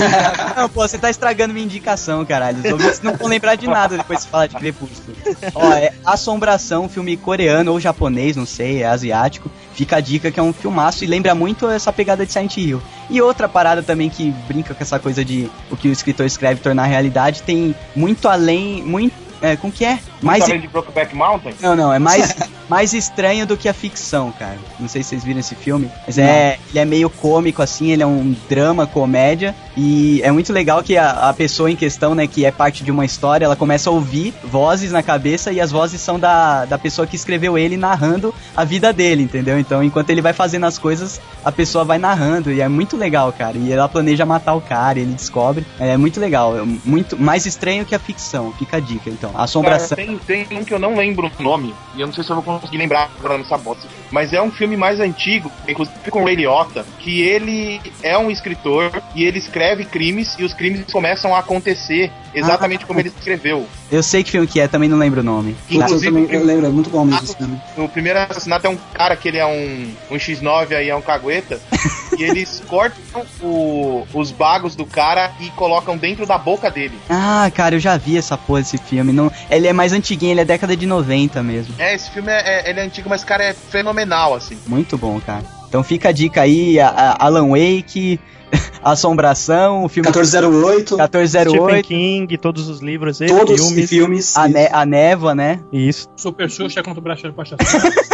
Não, 0.55 0.69
pô, 0.69 0.87
você 0.87 0.97
tá 0.97 1.09
estragando 1.09 1.53
minha 1.53 1.65
indicação, 1.65 2.25
caralho. 2.25 2.59
Os 2.59 2.71
ouvintes 2.71 3.01
não 3.01 3.15
vão 3.15 3.27
lembrar 3.27 3.55
de 3.55 3.67
nada 3.67 3.97
depois 3.97 4.23
de 4.23 4.27
falar 4.27 4.47
de 4.47 4.55
Crepúsculo. 4.55 5.15
Ó, 5.55 5.73
é 5.73 5.91
Assombração, 6.05 6.89
filme 6.89 7.15
coreano 7.17 7.71
ou 7.71 7.79
japonês, 7.79 8.35
não 8.35 8.45
sei, 8.45 8.83
é 8.83 8.87
asiático. 8.87 9.49
Fica 9.73 9.97
a 9.97 10.01
dica 10.01 10.31
que 10.31 10.39
é 10.39 10.43
um 10.43 10.53
filmaço 10.53 11.03
e 11.03 11.07
lembra 11.07 11.33
muito 11.33 11.69
essa 11.69 11.91
pegada 11.91 12.25
de 12.25 12.31
Silent 12.31 12.57
Hill. 12.57 12.81
E 13.09 13.21
outra 13.21 13.47
parada 13.47 13.83
também 13.83 14.09
que 14.09 14.31
brinca 14.47 14.73
com 14.73 14.81
essa 14.81 14.99
coisa 14.99 15.23
de 15.23 15.49
o 15.69 15.77
que 15.77 15.87
o 15.87 15.91
escritor 15.91 16.25
escreve 16.25 16.61
tornar 16.61 16.85
realidade, 16.85 17.43
tem 17.43 17.70
muito 17.95 18.27
além, 18.27 18.83
muito... 18.83 19.13
É, 19.41 19.55
como 19.55 19.73
que 19.73 19.83
é? 19.83 19.99
Mais... 20.21 20.43
Além 20.43 20.61
de 20.61 20.67
Brokeback 20.67 21.15
Mountain? 21.15 21.53
Não, 21.59 21.75
não, 21.75 21.93
é 21.93 21.99
mais, 21.99 22.35
mais 22.69 22.93
estranho 22.93 23.45
do 23.45 23.57
que 23.57 23.67
a 23.67 23.73
ficção, 23.73 24.31
cara. 24.31 24.57
Não 24.79 24.87
sei 24.87 25.03
se 25.03 25.09
vocês 25.09 25.23
viram 25.23 25.39
esse 25.39 25.55
filme, 25.55 25.89
mas 26.05 26.17
é, 26.17 26.57
ele 26.69 26.79
é 26.79 26.85
meio 26.85 27.09
cômico, 27.09 27.61
assim, 27.61 27.91
ele 27.91 28.03
é 28.03 28.05
um 28.05 28.35
drama, 28.49 28.85
comédia, 28.85 29.55
e 29.75 30.21
é 30.23 30.31
muito 30.31 30.53
legal 30.53 30.83
que 30.83 30.97
a, 30.97 31.29
a 31.29 31.33
pessoa 31.33 31.71
em 31.71 31.75
questão, 31.75 32.13
né, 32.13 32.27
que 32.27 32.45
é 32.45 32.51
parte 32.51 32.83
de 32.83 32.91
uma 32.91 33.05
história, 33.05 33.45
ela 33.45 33.55
começa 33.55 33.89
a 33.89 33.93
ouvir 33.93 34.33
vozes 34.43 34.91
na 34.91 35.01
cabeça, 35.01 35.51
e 35.51 35.59
as 35.59 35.71
vozes 35.71 36.01
são 36.01 36.19
da, 36.19 36.65
da 36.65 36.77
pessoa 36.77 37.07
que 37.07 37.15
escreveu 37.15 37.57
ele 37.57 37.77
narrando 37.77 38.33
a 38.55 38.63
vida 38.63 38.93
dele, 38.93 39.23
entendeu? 39.23 39.59
Então, 39.59 39.83
enquanto 39.83 40.09
ele 40.09 40.21
vai 40.21 40.33
fazendo 40.33 40.65
as 40.65 40.77
coisas, 40.77 41.19
a 41.43 41.51
pessoa 41.51 41.83
vai 41.83 41.97
narrando, 41.97 42.51
e 42.51 42.61
é 42.61 42.67
muito 42.67 42.95
legal, 42.97 43.31
cara. 43.33 43.57
E 43.57 43.71
ela 43.71 43.89
planeja 43.89 44.25
matar 44.25 44.53
o 44.53 44.61
cara, 44.61 44.99
ele 44.99 45.13
descobre. 45.13 45.65
É 45.79 45.97
muito 45.97 46.19
legal, 46.19 46.57
é 46.57 46.63
muito 46.85 47.17
mais 47.19 47.45
estranho 47.45 47.85
que 47.85 47.95
a 47.95 47.99
ficção, 47.99 48.51
fica 48.53 48.77
a 48.77 48.79
dica, 48.79 49.09
então. 49.09 49.31
A 49.33 49.43
assombração. 49.43 49.97
Cara, 49.97 50.10
tem, 50.17 50.45
tem 50.45 50.59
um 50.59 50.63
que 50.63 50.73
eu 50.73 50.79
não 50.79 50.95
lembro 50.95 51.31
o 51.39 51.43
nome, 51.43 51.73
e 51.95 52.01
eu 52.01 52.07
não 52.07 52.13
sei 52.13 52.23
se 52.23 52.29
eu 52.29 52.39
vou 52.41 52.59
conseguir 52.59 52.77
lembrar 52.77 53.09
agora 53.19 53.37
nessa 53.37 53.57
bosta. 53.57 53.87
Mas 54.11 54.33
é 54.33 54.41
um 54.41 54.51
filme 54.51 54.75
mais 54.77 54.99
antigo, 54.99 55.51
inclusive 55.67 56.11
com 56.11 56.21
o 56.21 56.25
Ray 56.25 56.35
Liotta, 56.35 56.85
que 56.99 57.21
ele 57.21 57.81
é 58.03 58.17
um 58.17 58.29
escritor 58.29 58.91
e 59.15 59.23
ele 59.23 59.37
escreve 59.39 59.85
crimes 59.85 60.35
e 60.37 60.43
os 60.43 60.53
crimes 60.53 60.85
começam 60.91 61.33
a 61.35 61.39
acontecer 61.39 62.11
exatamente 62.33 62.83
Ah. 62.83 62.87
como 62.87 62.99
ele 62.99 63.09
escreveu. 63.09 63.65
Eu 63.91 64.01
sei 64.01 64.23
que 64.23 64.31
filme 64.31 64.47
que 64.47 64.59
é, 64.59 64.67
também 64.67 64.87
não 64.87 64.97
lembro 64.97 65.19
o 65.19 65.23
nome. 65.23 65.53
Putz, 65.53 65.71
eu 65.71 65.81
Inclusive, 65.81 66.11
também 66.11 66.35
eu 66.39 66.45
lembro, 66.45 66.65
é 66.65 66.69
muito 66.69 66.89
bom 66.89 67.03
mesmo 67.03 67.23
esse 67.23 67.35
filme. 67.35 67.59
O 67.77 67.89
primeiro 67.89 68.19
assassinato 68.19 68.65
é 68.67 68.69
um 68.69 68.77
cara 68.93 69.15
que 69.17 69.27
ele 69.27 69.37
é 69.37 69.45
um, 69.45 69.93
um 70.09 70.15
X9 70.15 70.73
aí, 70.75 70.89
é 70.89 70.95
um 70.95 71.01
cagueta. 71.01 71.59
e 72.17 72.23
eles 72.23 72.61
cortam 72.67 73.23
o- 73.41 74.05
os 74.13 74.31
bagos 74.31 74.75
do 74.75 74.85
cara 74.85 75.31
e 75.41 75.49
colocam 75.51 75.97
dentro 75.97 76.25
da 76.25 76.37
boca 76.37 76.69
dele. 76.71 76.97
Ah, 77.09 77.51
cara, 77.53 77.75
eu 77.75 77.79
já 77.79 77.97
vi 77.97 78.17
essa 78.17 78.37
porra 78.37 78.61
desse 78.61 78.77
filme. 78.77 79.11
Não, 79.11 79.29
ele 79.49 79.67
é 79.67 79.73
mais 79.73 79.91
antiguinho, 80.01 80.31
ele 80.33 80.41
é 80.41 80.45
década 80.45 80.75
de 80.75 80.85
90 80.85 81.41
mesmo. 81.43 81.73
É, 81.77 81.93
esse 81.95 82.09
filme 82.09 82.31
é, 82.31 82.65
é- 82.65 82.69
ele 82.69 82.79
é 82.79 82.83
antigo, 82.83 83.07
mas 83.09 83.23
cara 83.23 83.43
é 83.43 83.53
fenomenal, 83.53 84.33
assim. 84.33 84.57
Muito 84.67 84.97
bom, 84.97 85.19
cara. 85.21 85.43
Então 85.69 85.83
fica 85.83 86.09
a 86.09 86.11
dica 86.11 86.41
aí, 86.41 86.79
a- 86.79 86.89
a 86.89 87.25
Alan 87.25 87.49
Wake, 87.49 88.19
Assombração, 88.83 89.83
o 89.83 89.89
filme 89.89 90.07
1408, 90.07 90.95
1408, 90.95 91.63
Stephen 91.63 91.83
King, 91.83 92.37
todos 92.37 92.67
os 92.67 92.81
livros 92.81 93.21
e 93.21 93.27
todos 93.27 93.59
os 93.59 93.67
filmes. 93.67 93.89
filmes. 93.89 94.37
a, 94.37 94.47
ne 94.47 94.67
a 94.71 94.85
Névoa, 94.85 95.35
né? 95.35 95.59
Isso. 95.71 96.07
Super 96.15 96.49
Xuxa 96.49 96.81
contra 96.81 96.99
o 96.99 97.03
Brasil 97.03 97.31
Pachação. 97.33 97.57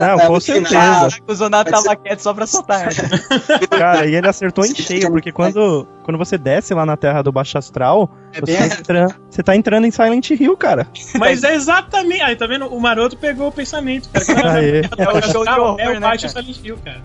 Não, 0.00 0.18
com 0.26 0.40
certeza. 0.40 1.08
O 1.26 1.34
Zonato 1.34 1.70
tava 1.70 1.96
quieto 1.96 2.20
só 2.20 2.32
pra 2.32 2.46
soltar. 2.46 2.88
Cara, 3.68 4.06
e 4.06 4.14
ele 4.14 4.28
acertou 4.28 4.64
em 4.64 4.74
cheio, 4.74 5.10
porque 5.10 5.32
quando, 5.32 5.86
quando 6.04 6.16
você 6.16 6.38
desce 6.38 6.72
lá 6.72 6.86
na 6.86 6.96
terra 6.96 7.20
do 7.22 7.32
Baixo 7.32 7.58
Astral, 7.58 8.08
É 8.32 8.40
você, 8.40 8.46
bem 8.46 8.68
tá 8.68 8.76
entrando, 8.76 9.14
você 9.28 9.42
tá 9.42 9.56
entrando 9.56 9.86
em 9.86 9.90
Silent 9.90 10.30
Hill, 10.30 10.56
cara. 10.56 10.86
Mas 11.18 11.42
é 11.42 11.54
exatamente. 11.54 12.22
Aí, 12.22 12.36
tá 12.36 12.46
vendo? 12.46 12.66
O 12.66 12.80
maroto 12.80 13.16
pegou 13.16 13.48
o 13.48 13.52
pensamento, 13.52 14.08
cara. 14.10 14.52
Aê. 14.54 14.82
É 14.96 15.08
o 15.08 15.22
show 15.22 15.44
de 15.44 15.50
horror, 15.50 15.80
É 15.80 15.90
o 15.90 15.94
né, 15.94 16.00
Baixo 16.00 16.26
cara? 16.28 16.42
Silent 16.42 16.64
Hill, 16.64 16.78
cara. 16.84 17.02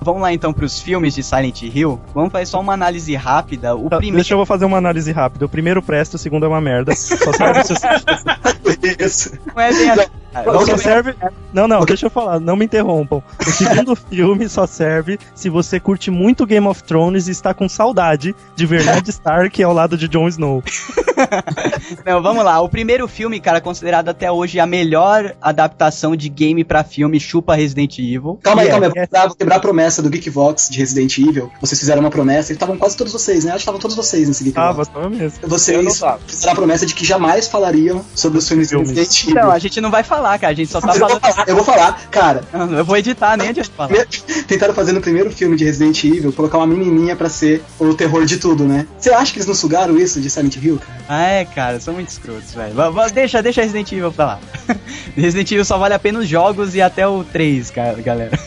Vamos 0.00 0.22
lá 0.22 0.32
então 0.32 0.52
pros 0.52 0.80
filmes 0.80 1.14
de 1.14 1.22
Silent 1.22 1.62
Hill. 1.62 2.00
Vamos 2.14 2.30
fazer 2.32 2.46
só 2.46 2.60
uma 2.60 2.72
análise 2.72 3.14
rápida. 3.14 3.74
O 3.76 3.88
Tá, 3.90 3.96
primeiro. 3.96 4.16
Deixa 4.16 4.34
eu 4.34 4.38
vou 4.38 4.46
fazer 4.46 4.64
uma 4.64 4.78
análise 4.78 5.10
rápida. 5.12 5.44
O 5.44 5.48
primeiro 5.48 5.82
presta, 5.82 6.16
o 6.16 6.18
segundo 6.18 6.46
é 6.46 6.48
uma 6.48 6.60
merda. 6.60 6.94
Só 6.94 7.16
você- 7.16 7.74
Isso. 8.98 9.32
Não 9.54 9.62
é 9.62 9.72
bem 9.72 9.90
assim. 9.90 10.10
Não, 10.44 10.66
só 10.66 10.76
serve. 10.76 11.14
Não, 11.52 11.66
não, 11.66 11.84
deixa 11.84 12.06
eu 12.06 12.10
falar, 12.10 12.38
não 12.38 12.54
me 12.54 12.64
interrompam. 12.66 13.22
O 13.44 13.50
segundo 13.50 13.96
filme 14.08 14.48
só 14.48 14.66
serve 14.66 15.18
se 15.34 15.48
você 15.48 15.80
curte 15.80 16.10
muito 16.10 16.46
Game 16.46 16.66
of 16.66 16.82
Thrones 16.84 17.26
e 17.28 17.30
está 17.30 17.54
com 17.54 17.68
saudade 17.68 18.36
de 18.54 18.66
ver 18.66 18.84
Ned 18.84 19.08
Stark 19.10 19.60
ao 19.62 19.72
lado 19.72 19.96
de 19.96 20.06
Jon 20.06 20.28
Snow. 20.28 20.62
Não, 22.04 22.22
vamos 22.22 22.44
lá. 22.44 22.60
O 22.60 22.68
primeiro 22.68 23.08
filme, 23.08 23.40
cara, 23.40 23.60
considerado 23.60 24.08
até 24.08 24.30
hoje 24.30 24.60
a 24.60 24.66
melhor 24.66 25.34
adaptação 25.40 26.14
de 26.14 26.28
game 26.28 26.62
pra 26.64 26.84
filme, 26.84 27.18
chupa 27.18 27.54
Resident 27.54 27.98
Evil. 27.98 28.38
Calma 28.42 28.62
aí, 28.62 28.68
calma 28.68 28.86
aí. 28.86 28.92
yeah. 28.92 28.94
Vou 28.94 29.06
quebrar, 29.06 29.26
vou 29.28 29.36
quebrar 29.36 29.56
a 29.56 29.60
promessa 29.60 30.02
do 30.02 30.10
Geekvox 30.10 30.68
de 30.70 30.78
Resident 30.78 31.18
Evil. 31.18 31.50
Vocês 31.60 31.78
fizeram 31.78 32.00
uma 32.00 32.10
promessa, 32.10 32.52
e 32.52 32.54
estavam 32.54 32.76
quase 32.76 32.96
todos 32.96 33.12
vocês, 33.12 33.44
né? 33.44 33.50
Acho 33.50 33.58
que 33.58 33.62
estavam 33.62 33.80
todos 33.80 33.96
vocês 33.96 34.28
nesse 34.28 34.42
Ah, 34.54 34.72
Geekvox. 34.72 34.88
você 34.88 35.08
mesmo. 35.08 35.38
Eu 35.42 35.48
não 35.82 35.90
vocês 35.90 35.98
tava. 36.00 36.20
fizeram 36.26 36.52
a 36.52 36.56
promessa 36.56 36.86
de 36.86 36.94
que 36.94 37.04
jamais 37.04 37.48
falariam 37.48 38.04
sobre 38.14 38.38
os 38.38 38.46
filmes, 38.48 38.57
Filmes. 38.66 38.90
Resident 38.90 39.22
Evil. 39.24 39.34
Não, 39.34 39.50
a 39.50 39.58
gente 39.58 39.80
não 39.80 39.90
vai 39.90 40.02
falar, 40.02 40.38
cara. 40.38 40.52
A 40.52 40.56
gente 40.56 40.70
só 40.70 40.80
tá 40.80 40.94
eu, 40.94 40.98
vou 40.98 41.08
falando. 41.08 41.20
falar, 41.20 41.48
eu 41.48 41.54
vou 41.54 41.64
falar, 41.64 42.00
cara. 42.10 42.42
Não, 42.52 42.78
Eu 42.78 42.84
vou 42.84 42.96
editar, 42.96 43.36
nem 43.36 43.48
adianta 43.48 43.70
falar. 43.76 44.06
Tentaram 44.46 44.74
fazer 44.74 44.92
no 44.92 45.00
primeiro 45.00 45.30
filme 45.30 45.56
de 45.56 45.64
Resident 45.64 46.02
Evil 46.04 46.32
colocar 46.32 46.58
uma 46.58 46.66
menininha 46.66 47.14
pra 47.16 47.28
ser 47.28 47.62
o 47.78 47.94
terror 47.94 48.24
de 48.24 48.38
tudo, 48.38 48.64
né? 48.64 48.86
Você 48.98 49.10
acha 49.10 49.32
que 49.32 49.38
eles 49.38 49.46
não 49.46 49.54
sugaram 49.54 49.96
isso 49.96 50.20
de 50.20 50.28
Silent 50.30 50.56
Hill, 50.56 50.78
cara? 50.78 50.98
Ah, 51.08 51.22
é, 51.26 51.44
cara, 51.44 51.80
são 51.80 51.94
muito 51.94 52.08
escrotos, 52.08 52.52
velho. 52.54 52.74
Deixa, 53.14 53.42
deixa 53.42 53.62
Resident 53.62 53.90
Evil 53.92 54.12
pra 54.12 54.24
lá. 54.24 54.40
Resident 55.16 55.50
Evil 55.50 55.64
só 55.64 55.78
vale 55.78 55.94
a 55.94 55.98
pena 55.98 56.18
os 56.18 56.28
jogos 56.28 56.74
e 56.74 56.82
até 56.82 57.06
o 57.06 57.24
3, 57.24 57.70
cara, 57.70 58.00
galera. 58.02 58.38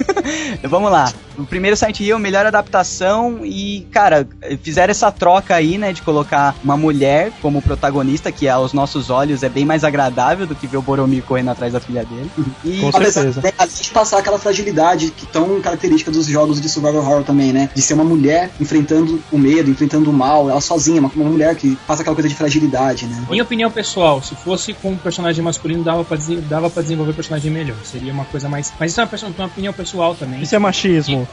Vamos 0.63 0.91
lá. 0.91 1.11
O 1.37 1.45
primeiro 1.45 1.75
Silent 1.77 1.99
Hill, 1.99 2.19
melhor 2.19 2.45
adaptação 2.45 3.39
e, 3.43 3.87
cara, 3.91 4.27
fizeram 4.61 4.91
essa 4.91 5.11
troca 5.11 5.55
aí, 5.55 5.77
né, 5.77 5.93
de 5.93 6.01
colocar 6.01 6.55
uma 6.63 6.75
mulher 6.75 7.31
como 7.41 7.61
protagonista, 7.61 8.31
que 8.31 8.47
aos 8.47 8.73
nossos 8.73 9.09
olhos 9.09 9.41
é 9.41 9.49
bem 9.49 9.65
mais 9.65 9.83
agradável 9.83 10.45
do 10.45 10.53
que 10.53 10.67
ver 10.67 10.77
o 10.77 10.81
Boromir 10.81 11.23
correndo 11.23 11.49
atrás 11.49 11.73
da 11.73 11.79
filha 11.79 12.05
dele. 12.05 12.29
E 12.63 12.79
Com 12.79 12.89
Apesar 12.89 13.23
certeza. 13.23 13.53
além 13.57 13.73
de 13.81 13.89
passar 13.89 14.19
aquela 14.19 14.37
fragilidade 14.37 15.09
que 15.09 15.25
tão 15.25 15.59
característica 15.61 16.11
dos 16.11 16.27
jogos 16.27 16.61
de 16.61 16.69
survival 16.69 17.01
horror 17.01 17.23
também, 17.23 17.51
né? 17.51 17.69
De 17.73 17.81
ser 17.81 17.93
uma 17.93 18.03
mulher 18.03 18.51
enfrentando 18.59 19.21
o 19.31 19.37
medo, 19.37 19.71
enfrentando 19.71 20.09
o 20.09 20.13
mal, 20.13 20.49
ela 20.49 20.61
sozinha, 20.61 20.99
uma, 20.99 21.09
uma 21.15 21.29
mulher 21.29 21.55
que 21.55 21.75
passa 21.87 22.01
aquela 22.01 22.15
coisa 22.15 22.29
de 22.29 22.35
fragilidade, 22.35 23.05
né? 23.07 23.25
Minha 23.29 23.43
opinião 23.43 23.71
pessoal, 23.71 24.21
se 24.21 24.35
fosse 24.35 24.73
com 24.73 24.91
um 24.91 24.97
personagem 24.97 25.43
masculino, 25.43 25.83
dava 25.83 26.03
pra, 26.03 26.17
dava 26.47 26.69
pra 26.69 26.83
desenvolver 26.83 27.11
o 27.11 27.15
personagem 27.15 27.49
melhor. 27.49 27.77
Seria 27.83 28.13
uma 28.13 28.25
coisa 28.25 28.47
mais. 28.47 28.71
Mas 28.79 28.91
isso 28.91 29.01
é 29.01 29.03
uma, 29.03 29.33
uma 29.37 29.47
opinião 29.47 29.73
pessoal 29.73 30.13
também. 30.13 30.41
Isso 30.51 30.55
é 30.57 30.59
machismo. 30.59 31.25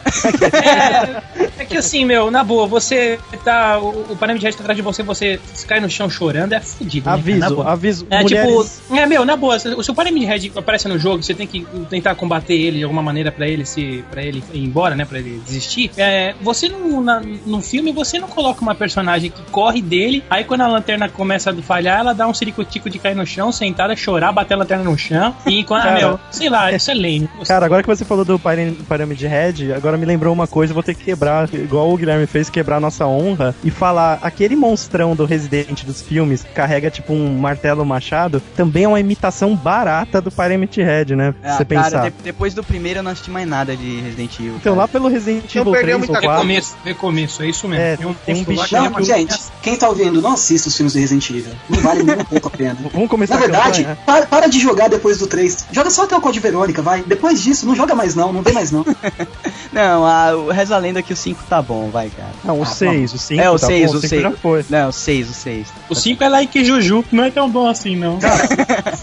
É, 0.52 1.62
é 1.62 1.64
que 1.64 1.76
assim, 1.76 2.04
meu, 2.04 2.30
na 2.30 2.44
boa, 2.44 2.66
você 2.66 3.18
tá. 3.44 3.78
O, 3.78 4.12
o 4.12 4.16
Parâmetro 4.16 4.46
Red 4.46 4.54
tá 4.54 4.60
atrás 4.60 4.76
de 4.76 4.82
você, 4.82 5.02
você 5.02 5.40
cai 5.66 5.80
no 5.80 5.90
chão 5.90 6.08
chorando, 6.08 6.52
é 6.52 6.60
fudido. 6.60 7.08
né, 7.08 7.14
Aviso, 7.14 7.60
aviso. 7.62 8.06
É 8.10 8.22
mulheres- 8.22 8.80
tipo, 8.82 8.96
é 8.96 9.06
meu, 9.06 9.24
na 9.24 9.36
boa, 9.36 9.58
se 9.58 9.68
se 9.82 9.90
o 9.90 9.94
Pyramid 9.94 10.24
Head 10.24 10.52
aparece 10.56 10.86
no 10.88 10.98
jogo, 10.98 11.22
você 11.22 11.34
tem 11.34 11.46
que 11.46 11.66
tentar 11.90 12.14
combater 12.14 12.54
ele 12.54 12.78
de 12.78 12.84
alguma 12.84 13.02
maneira 13.02 13.30
pra 13.32 13.46
ele 13.48 13.64
se 13.64 14.04
para 14.10 14.22
ele 14.22 14.42
ir 14.52 14.62
embora, 14.64 14.94
né, 14.94 15.04
Pra 15.04 15.18
ele 15.18 15.40
desistir. 15.44 15.90
É, 15.96 16.34
você 16.40 16.68
no, 16.68 17.00
na, 17.00 17.20
no 17.46 17.60
filme 17.60 17.90
você 17.92 18.18
não 18.18 18.28
coloca 18.28 18.60
uma 18.62 18.74
personagem 18.74 19.30
que 19.30 19.42
corre 19.50 19.80
dele, 19.82 20.22
aí 20.30 20.44
quando 20.44 20.60
a 20.60 20.68
lanterna 20.68 21.08
começa 21.08 21.50
a 21.50 21.54
falhar, 21.62 21.98
ela 22.00 22.12
dá 22.12 22.26
um 22.28 22.34
ciricutico 22.34 22.88
de 22.90 22.98
cair 22.98 23.14
no 23.16 23.26
chão, 23.26 23.50
sentada, 23.50 23.96
chorar, 23.96 24.30
bater 24.32 24.54
a 24.54 24.58
lanterna 24.58 24.84
no 24.84 24.96
chão 24.98 25.34
e 25.46 25.58
enquanto, 25.60 25.86
ah, 25.88 25.92
meu, 25.92 26.20
sei 26.30 26.48
lá, 26.48 26.70
isso 26.70 26.90
é 26.90 26.94
lame. 26.94 27.28
Cara, 27.46 27.64
agora 27.66 27.82
que 27.82 27.88
você 27.88 28.04
falou 28.04 28.24
do 28.24 28.38
Pyram- 28.38 28.74
Pyramid 29.08 29.26
Head, 29.26 29.72
agora 29.72 29.96
me 29.96 30.04
lembrou 30.04 30.32
uma 30.32 30.46
coisa, 30.46 30.74
vou 30.74 30.82
ter 30.82 30.94
que 30.94 31.04
quebrar, 31.04 31.48
igual 31.54 31.90
o 31.92 31.96
Guilherme 31.96 32.26
fez, 32.26 32.50
quebrar 32.50 32.76
a 32.76 32.80
nossa 32.80 33.06
honra 33.06 33.54
e 33.64 33.70
falar, 33.70 34.18
aquele 34.22 34.54
monstrão 34.56 35.14
do 35.16 35.24
Resident 35.24 35.84
dos 35.84 36.02
filmes, 36.02 36.42
que 36.42 36.52
carrega 36.52 36.90
tipo 36.90 37.12
um 37.12 37.38
martelo 37.38 37.84
machado, 37.86 38.42
também 38.56 38.84
é 38.84 38.88
uma 38.88 39.00
imitação 39.00 39.54
barata 39.56 40.20
do 40.20 40.30
Pyramid 40.30 40.76
Head, 40.80 41.16
né? 41.16 41.34
Ah, 41.42 41.56
você 41.56 41.64
cara, 41.64 41.84
pensar. 41.84 42.10
de- 42.10 42.16
depois 42.22 42.52
do 42.54 42.62
primeiro 42.62 42.98
eu 42.98 43.02
não 43.02 43.10
assisti 43.12 43.30
mais 43.30 43.48
nada 43.48 43.76
de 43.76 44.00
Resident 44.00 44.34
Evil. 44.38 44.54
Então 44.56 44.74
cara. 44.74 44.82
lá 44.82 44.88
pelo 44.88 45.08
Resident 45.08 45.44
Evil 45.54 45.72
perdeu 45.72 45.80
3 45.82 45.92
ou 45.94 45.98
muita 46.00 46.12
4, 46.20 46.30
Recomeço, 46.30 46.76
recomeço, 46.84 47.42
é 47.42 47.48
isso 47.48 47.68
mesmo. 47.68 47.84
É, 47.84 47.96
Tem 47.96 48.06
um, 48.06 48.14
tem 48.14 48.34
um 48.36 48.44
que 48.44 48.50
bichinho 48.50 48.82
Não, 48.82 48.90
uma- 48.90 49.02
gente, 49.02 49.38
quem 49.62 49.76
tá 49.76 49.88
ouvindo, 49.88 50.20
não 50.20 50.32
assista 50.32 50.68
os 50.68 50.76
filmes 50.76 50.92
do 50.92 50.98
Resident 50.98 51.30
Evil. 51.30 51.52
Não 51.70 51.80
vale 51.80 52.02
nem 52.02 52.16
um 52.16 52.24
pouco 52.24 52.48
a 52.48 52.50
pena. 52.50 52.76
Vamos 52.92 53.08
começar 53.08 53.34
Na 53.34 53.40
verdade, 53.40 53.84
campanha? 53.84 53.98
para, 54.04 54.26
para 54.26 54.46
de 54.48 54.58
jogar 54.60 54.88
depois 54.88 55.18
do 55.18 55.26
3. 55.26 55.66
Joga 55.72 55.90
só 55.90 56.04
até 56.04 56.16
o 56.16 56.20
Code 56.20 56.40
Verônica, 56.40 56.82
vai. 56.82 57.02
Depois 57.06 57.40
disso, 57.42 57.66
não 57.66 57.74
joga 57.74 57.94
mais 57.94 58.14
não, 58.14 58.32
não 58.32 58.42
vê 58.42 58.52
mais 58.52 58.70
não. 58.70 58.84
Não, 59.72 60.04
a, 60.06 60.34
o 60.36 60.50
reza 60.50 60.74
a 60.74 60.78
lenda 60.78 61.02
que 61.02 61.12
o 61.12 61.16
5 61.16 61.44
tá 61.48 61.60
bom, 61.60 61.90
vai, 61.90 62.08
cara. 62.10 62.30
Não, 62.42 62.58
o 62.58 62.62
Ah, 62.62 62.66
6, 62.66 63.12
o 63.14 63.18
5 63.18 63.40
É, 63.42 63.50
o 63.50 63.58
tá 63.58 63.66
6, 63.66 63.90
bom, 63.92 63.96
o 63.98 64.00
cinco 64.00 64.08
6. 64.08 64.22
já 64.22 64.30
foi. 64.32 64.64
Não, 64.70 64.88
o 64.88 64.92
6, 64.92 65.30
o 65.30 65.34
6. 65.34 65.68
O 65.90 65.94
5 65.94 66.24
é 66.24 66.28
like 66.28 66.64
Juju, 66.64 67.04
não 67.12 67.24
é 67.24 67.30
tão 67.30 67.48
bom 67.50 67.68
assim, 67.68 67.94
não. 67.96 68.18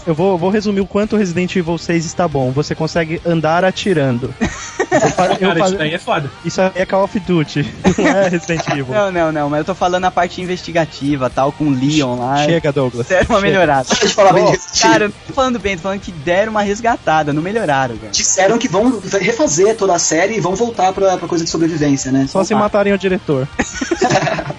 Eu 0.06 0.14
vou, 0.14 0.36
vou 0.36 0.50
resumir 0.50 0.80
o 0.80 0.86
quanto 0.86 1.14
o 1.14 1.18
Resident 1.18 1.54
Evil 1.56 1.78
6 1.78 2.04
está 2.04 2.26
bom. 2.26 2.50
Você 2.52 2.74
consegue 2.74 3.20
andar 3.24 3.64
atirando. 3.64 4.34
Eu 4.90 5.00
fa- 5.10 5.26
eu 5.26 5.36
Cara, 5.48 5.58
fa- 5.60 5.66
isso 5.66 5.76
daí 5.76 5.94
é 5.94 5.98
foda. 5.98 6.30
Isso 6.44 6.60
aí 6.60 6.70
é 6.74 6.86
Call 6.86 7.04
of 7.04 7.18
Duty, 7.20 7.74
não 7.98 8.06
é 8.16 8.28
Resident 8.28 8.66
Evil. 8.68 8.86
Não, 8.90 9.10
não, 9.12 9.32
não, 9.32 9.50
mas 9.50 9.58
eu 9.60 9.64
tô 9.64 9.74
falando 9.74 10.04
a 10.04 10.10
parte 10.10 10.40
investigativa, 10.40 11.28
tal, 11.30 11.52
com 11.52 11.64
o 11.64 11.70
Leon 11.70 12.16
lá. 12.18 12.44
Chega, 12.44 12.72
Douglas. 12.72 13.06
Deram 13.06 13.26
uma 13.30 13.40
Chega. 13.40 13.50
melhorada. 13.52 13.84
Para 13.88 14.06
de 14.08 14.14
falar 14.14 14.32
bem 14.32 14.44
de 14.52 14.80
cara, 14.80 15.04
eu 15.04 15.08
não 15.08 15.14
tô 15.26 15.32
falando 15.32 15.58
bem, 15.58 15.76
tô 15.76 15.82
falando 15.82 16.00
que 16.00 16.12
deram 16.12 16.50
uma 16.52 16.62
resgatada, 16.62 17.32
não 17.32 17.42
melhoraram, 17.42 17.96
cara. 17.96 18.12
Disseram 18.12 18.58
que 18.58 18.68
vão 18.68 19.00
refazer 19.20 19.76
toda 19.76 19.94
a 19.94 19.98
série 19.98 20.36
e 20.36 20.40
vão 20.40 20.54
voltar 20.54 20.92
pra, 20.92 21.16
pra 21.16 21.28
coisa 21.28 21.44
de 21.44 21.50
sobrevivência, 21.50 22.10
né? 22.12 22.26
Só 22.28 22.42
se 22.44 22.54
matarem 22.54 22.92
o 22.92 22.98
diretor. 22.98 23.48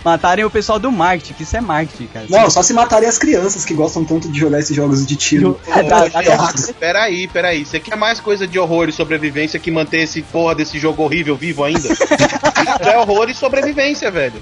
Matarem 0.04 0.46
o 0.46 0.50
pessoal 0.50 0.80
do 0.80 0.90
marketing, 0.92 1.34
que 1.34 1.44
isso 1.44 1.58
é 1.58 1.62
marketing, 1.62 2.08
cara. 2.08 2.26
Não, 2.30 2.50
só 2.50 2.62
se 2.64 2.74
matarem 2.74 3.10
as 3.10 3.18
crianças 3.18 3.66
que 3.66 3.74
gostam 3.74 4.06
tanto 4.06 4.30
de 4.32 4.40
jogar 4.40 4.60
esses 4.60 4.74
jogos 4.76 5.06
de 5.06 5.16
tiro. 5.18 5.60
É, 5.68 5.84
dá- 5.84 6.08
dá- 6.08 6.24
errado. 6.24 6.74
Peraí, 6.80 7.28
peraí. 7.28 7.66
Você 7.66 7.78
quer 7.80 7.98
mais 7.98 8.20
coisa 8.22 8.48
de 8.48 8.58
horror 8.58 8.88
e 8.88 8.94
sobrevivência 8.94 9.60
que 9.60 9.70
manter 9.70 10.02
esse 10.04 10.17
porra 10.22 10.56
desse 10.56 10.80
jogo 10.80 11.04
horrível 11.04 11.36
vivo 11.36 11.64
ainda? 11.64 11.90
É 12.80 12.98
horror 12.98 13.30
e 13.30 13.34
sobrevivência, 13.34 14.10
velho. 14.12 14.42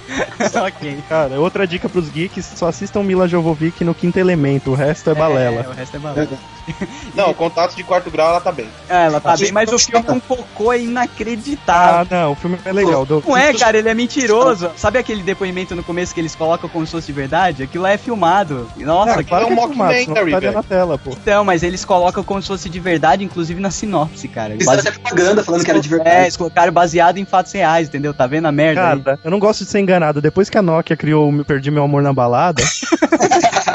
ok. 0.66 0.98
Cara, 1.08 1.40
outra 1.40 1.68
dica 1.68 1.88
pros 1.90 2.10
geeks, 2.10 2.46
só 2.56 2.68
assistam 2.68 3.04
Mila 3.04 3.28
Jovovich 3.28 3.84
no 3.84 3.94
Quinto 3.94 4.20
Elemento, 4.20 4.72
o 4.72 4.76
resto 4.76 5.10
é 5.10 5.16
balela. 5.16 5.62
É, 5.62 5.68
o 5.68 5.72
resto 5.72 5.96
é 5.98 6.00
balela. 6.00 6.30
Não, 7.14 7.34
contatos 7.34 7.76
de 7.76 7.84
quarto 7.84 8.10
grau 8.10 8.28
ela 8.30 8.42
tá 8.42 8.52
bem. 8.52 8.68
É, 8.90 9.06
ela 9.06 9.20
tá 9.22 9.38
bem, 9.38 9.52
mas 9.52 9.70
o 9.70 9.74
não 9.74 9.80
filme 9.80 10.04
com 10.04 10.20
cocô 10.20 10.74
é 10.74 10.80
inacreditável. 10.82 12.02
Ah, 12.02 12.08
não, 12.10 12.32
o 12.32 12.36
filme 12.36 12.58
é 12.66 12.72
legal. 12.74 13.06
Douglas. 13.06 13.28
Não 13.28 13.38
é, 13.38 13.54
cara, 13.54 13.78
ele 13.78 13.88
é 13.90 13.94
mentiroso. 13.94 14.72
Sabe 14.76 14.98
aquele 14.98 15.22
depoimento 15.22 15.76
no 15.76 15.84
começo 15.84 16.14
que 16.14 16.20
eles 16.20 16.36
colocam 16.36 16.68
como 16.70 16.86
se 16.86 16.92
fosse 16.92 17.08
de 17.08 17.14
verdade? 17.14 17.64
Aquilo 17.64 17.84
lá 17.84 17.92
é 17.92 17.98
filmado. 17.98 18.68
Nossa, 18.78 19.12
Não, 19.12 19.18
que... 19.18 19.24
claro 19.26 19.46
é 19.46 19.48
que 19.48 19.54
um 19.54 19.58
é 19.64 19.68
filmado, 19.68 19.94
senão 19.94 20.16
mockumentary, 20.16 20.52
na 20.52 20.64
tela, 20.64 20.98
pô. 20.98 21.12
Então, 21.12 21.46
mas 21.46 21.64
eles 21.64 21.86
colocam 21.86 22.24
como 22.24 22.42
se 22.42 22.48
fosse 22.48 22.70
de 22.70 22.80
verdade, 22.80 23.24
inclusive 23.24 23.60
na 23.62 23.70
sinopse, 23.72 24.28
cara. 24.28 24.56
Fizeram 24.58 24.80
até 24.80 24.92
propaganda 24.92 25.44
falando 25.44 25.64
que 25.64 25.70
era 25.72 25.80
de 25.80 25.88
É, 25.88 25.98
verdade. 25.98 26.22
eles 26.24 26.38
colocaram 26.38 26.74
baseado 26.74 27.18
em 27.18 27.26
fatos 27.26 27.52
reais, 27.52 27.88
entendeu? 27.88 28.14
Tá 28.14 28.25
vendo 28.28 28.46
a 28.46 28.52
merda 28.52 28.92
aí? 28.92 29.02
Cara, 29.02 29.20
eu 29.24 29.32
não 29.32 29.40
gosto 29.40 29.64
de 29.64 29.70
ser 29.70 29.80
enganado. 29.80 30.22
Depois 30.22 30.50
que 30.50 30.58
a 30.58 30.62
Nokia 30.62 30.96
criou 30.98 31.44
Perdi 31.44 31.72
Meu 31.72 31.84
Amor 31.84 32.02
na 32.02 32.14
Balada, 32.14 32.64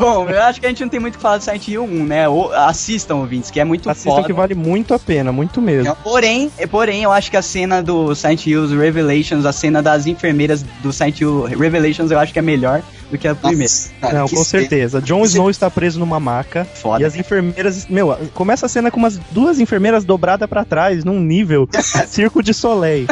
Bom, 0.00 0.28
eu 0.30 0.42
acho 0.42 0.58
que 0.60 0.66
a 0.66 0.68
gente 0.70 0.80
não 0.80 0.88
tem 0.88 0.98
muito 0.98 1.14
o 1.14 1.16
que 1.18 1.22
falar 1.22 1.36
do 1.36 1.44
Silent 1.44 1.68
Hill 1.68 1.84
1, 1.84 2.04
né? 2.06 2.28
Ou, 2.28 2.50
assistam, 2.54 3.16
ouvintes, 3.16 3.50
que 3.50 3.60
é 3.60 3.64
muito 3.64 3.88
assistam 3.90 4.12
foda. 4.12 4.26
que 4.26 4.32
vale 4.32 4.54
muito 4.54 4.94
a 4.94 4.98
pena, 4.98 5.30
muito 5.30 5.60
mesmo. 5.60 5.94
Porém, 5.96 6.50
é, 6.56 6.66
porém, 6.66 7.02
eu 7.02 7.12
acho 7.12 7.30
que 7.30 7.36
a 7.36 7.42
cena 7.42 7.82
do 7.82 8.14
Silent 8.14 8.46
Hill 8.46 8.66
Revelations, 8.78 9.44
a 9.44 9.52
cena 9.52 9.82
das 9.82 10.06
enfermeiras 10.06 10.62
do 10.82 10.90
Silent 10.92 11.20
Hill 11.20 11.42
Revelations, 11.42 12.10
eu 12.10 12.18
acho 12.18 12.32
que 12.32 12.38
é 12.38 12.42
melhor 12.42 12.82
do 13.10 13.18
que 13.18 13.26
a 13.28 13.34
primeira. 13.34 13.64
Nossa, 13.64 13.90
cara, 14.00 14.14
Não, 14.20 14.22
com 14.28 14.36
cena. 14.36 14.44
certeza. 14.44 15.02
Jon 15.02 15.24
Snow 15.24 15.50
está 15.50 15.68
preso 15.68 15.98
numa 15.98 16.18
maca. 16.20 16.64
Foda. 16.64 17.02
E 17.02 17.04
as 17.04 17.16
enfermeiras. 17.16 17.86
Meu, 17.88 18.16
começa 18.32 18.66
a 18.66 18.68
cena 18.68 18.90
com 18.90 18.98
umas 18.98 19.18
duas 19.32 19.58
enfermeiras 19.60 20.04
dobradas 20.04 20.48
pra 20.48 20.64
trás, 20.64 21.04
num 21.04 21.20
nível 21.20 21.68
circo 22.08 22.42
de 22.42 22.54
Soleil. 22.54 23.06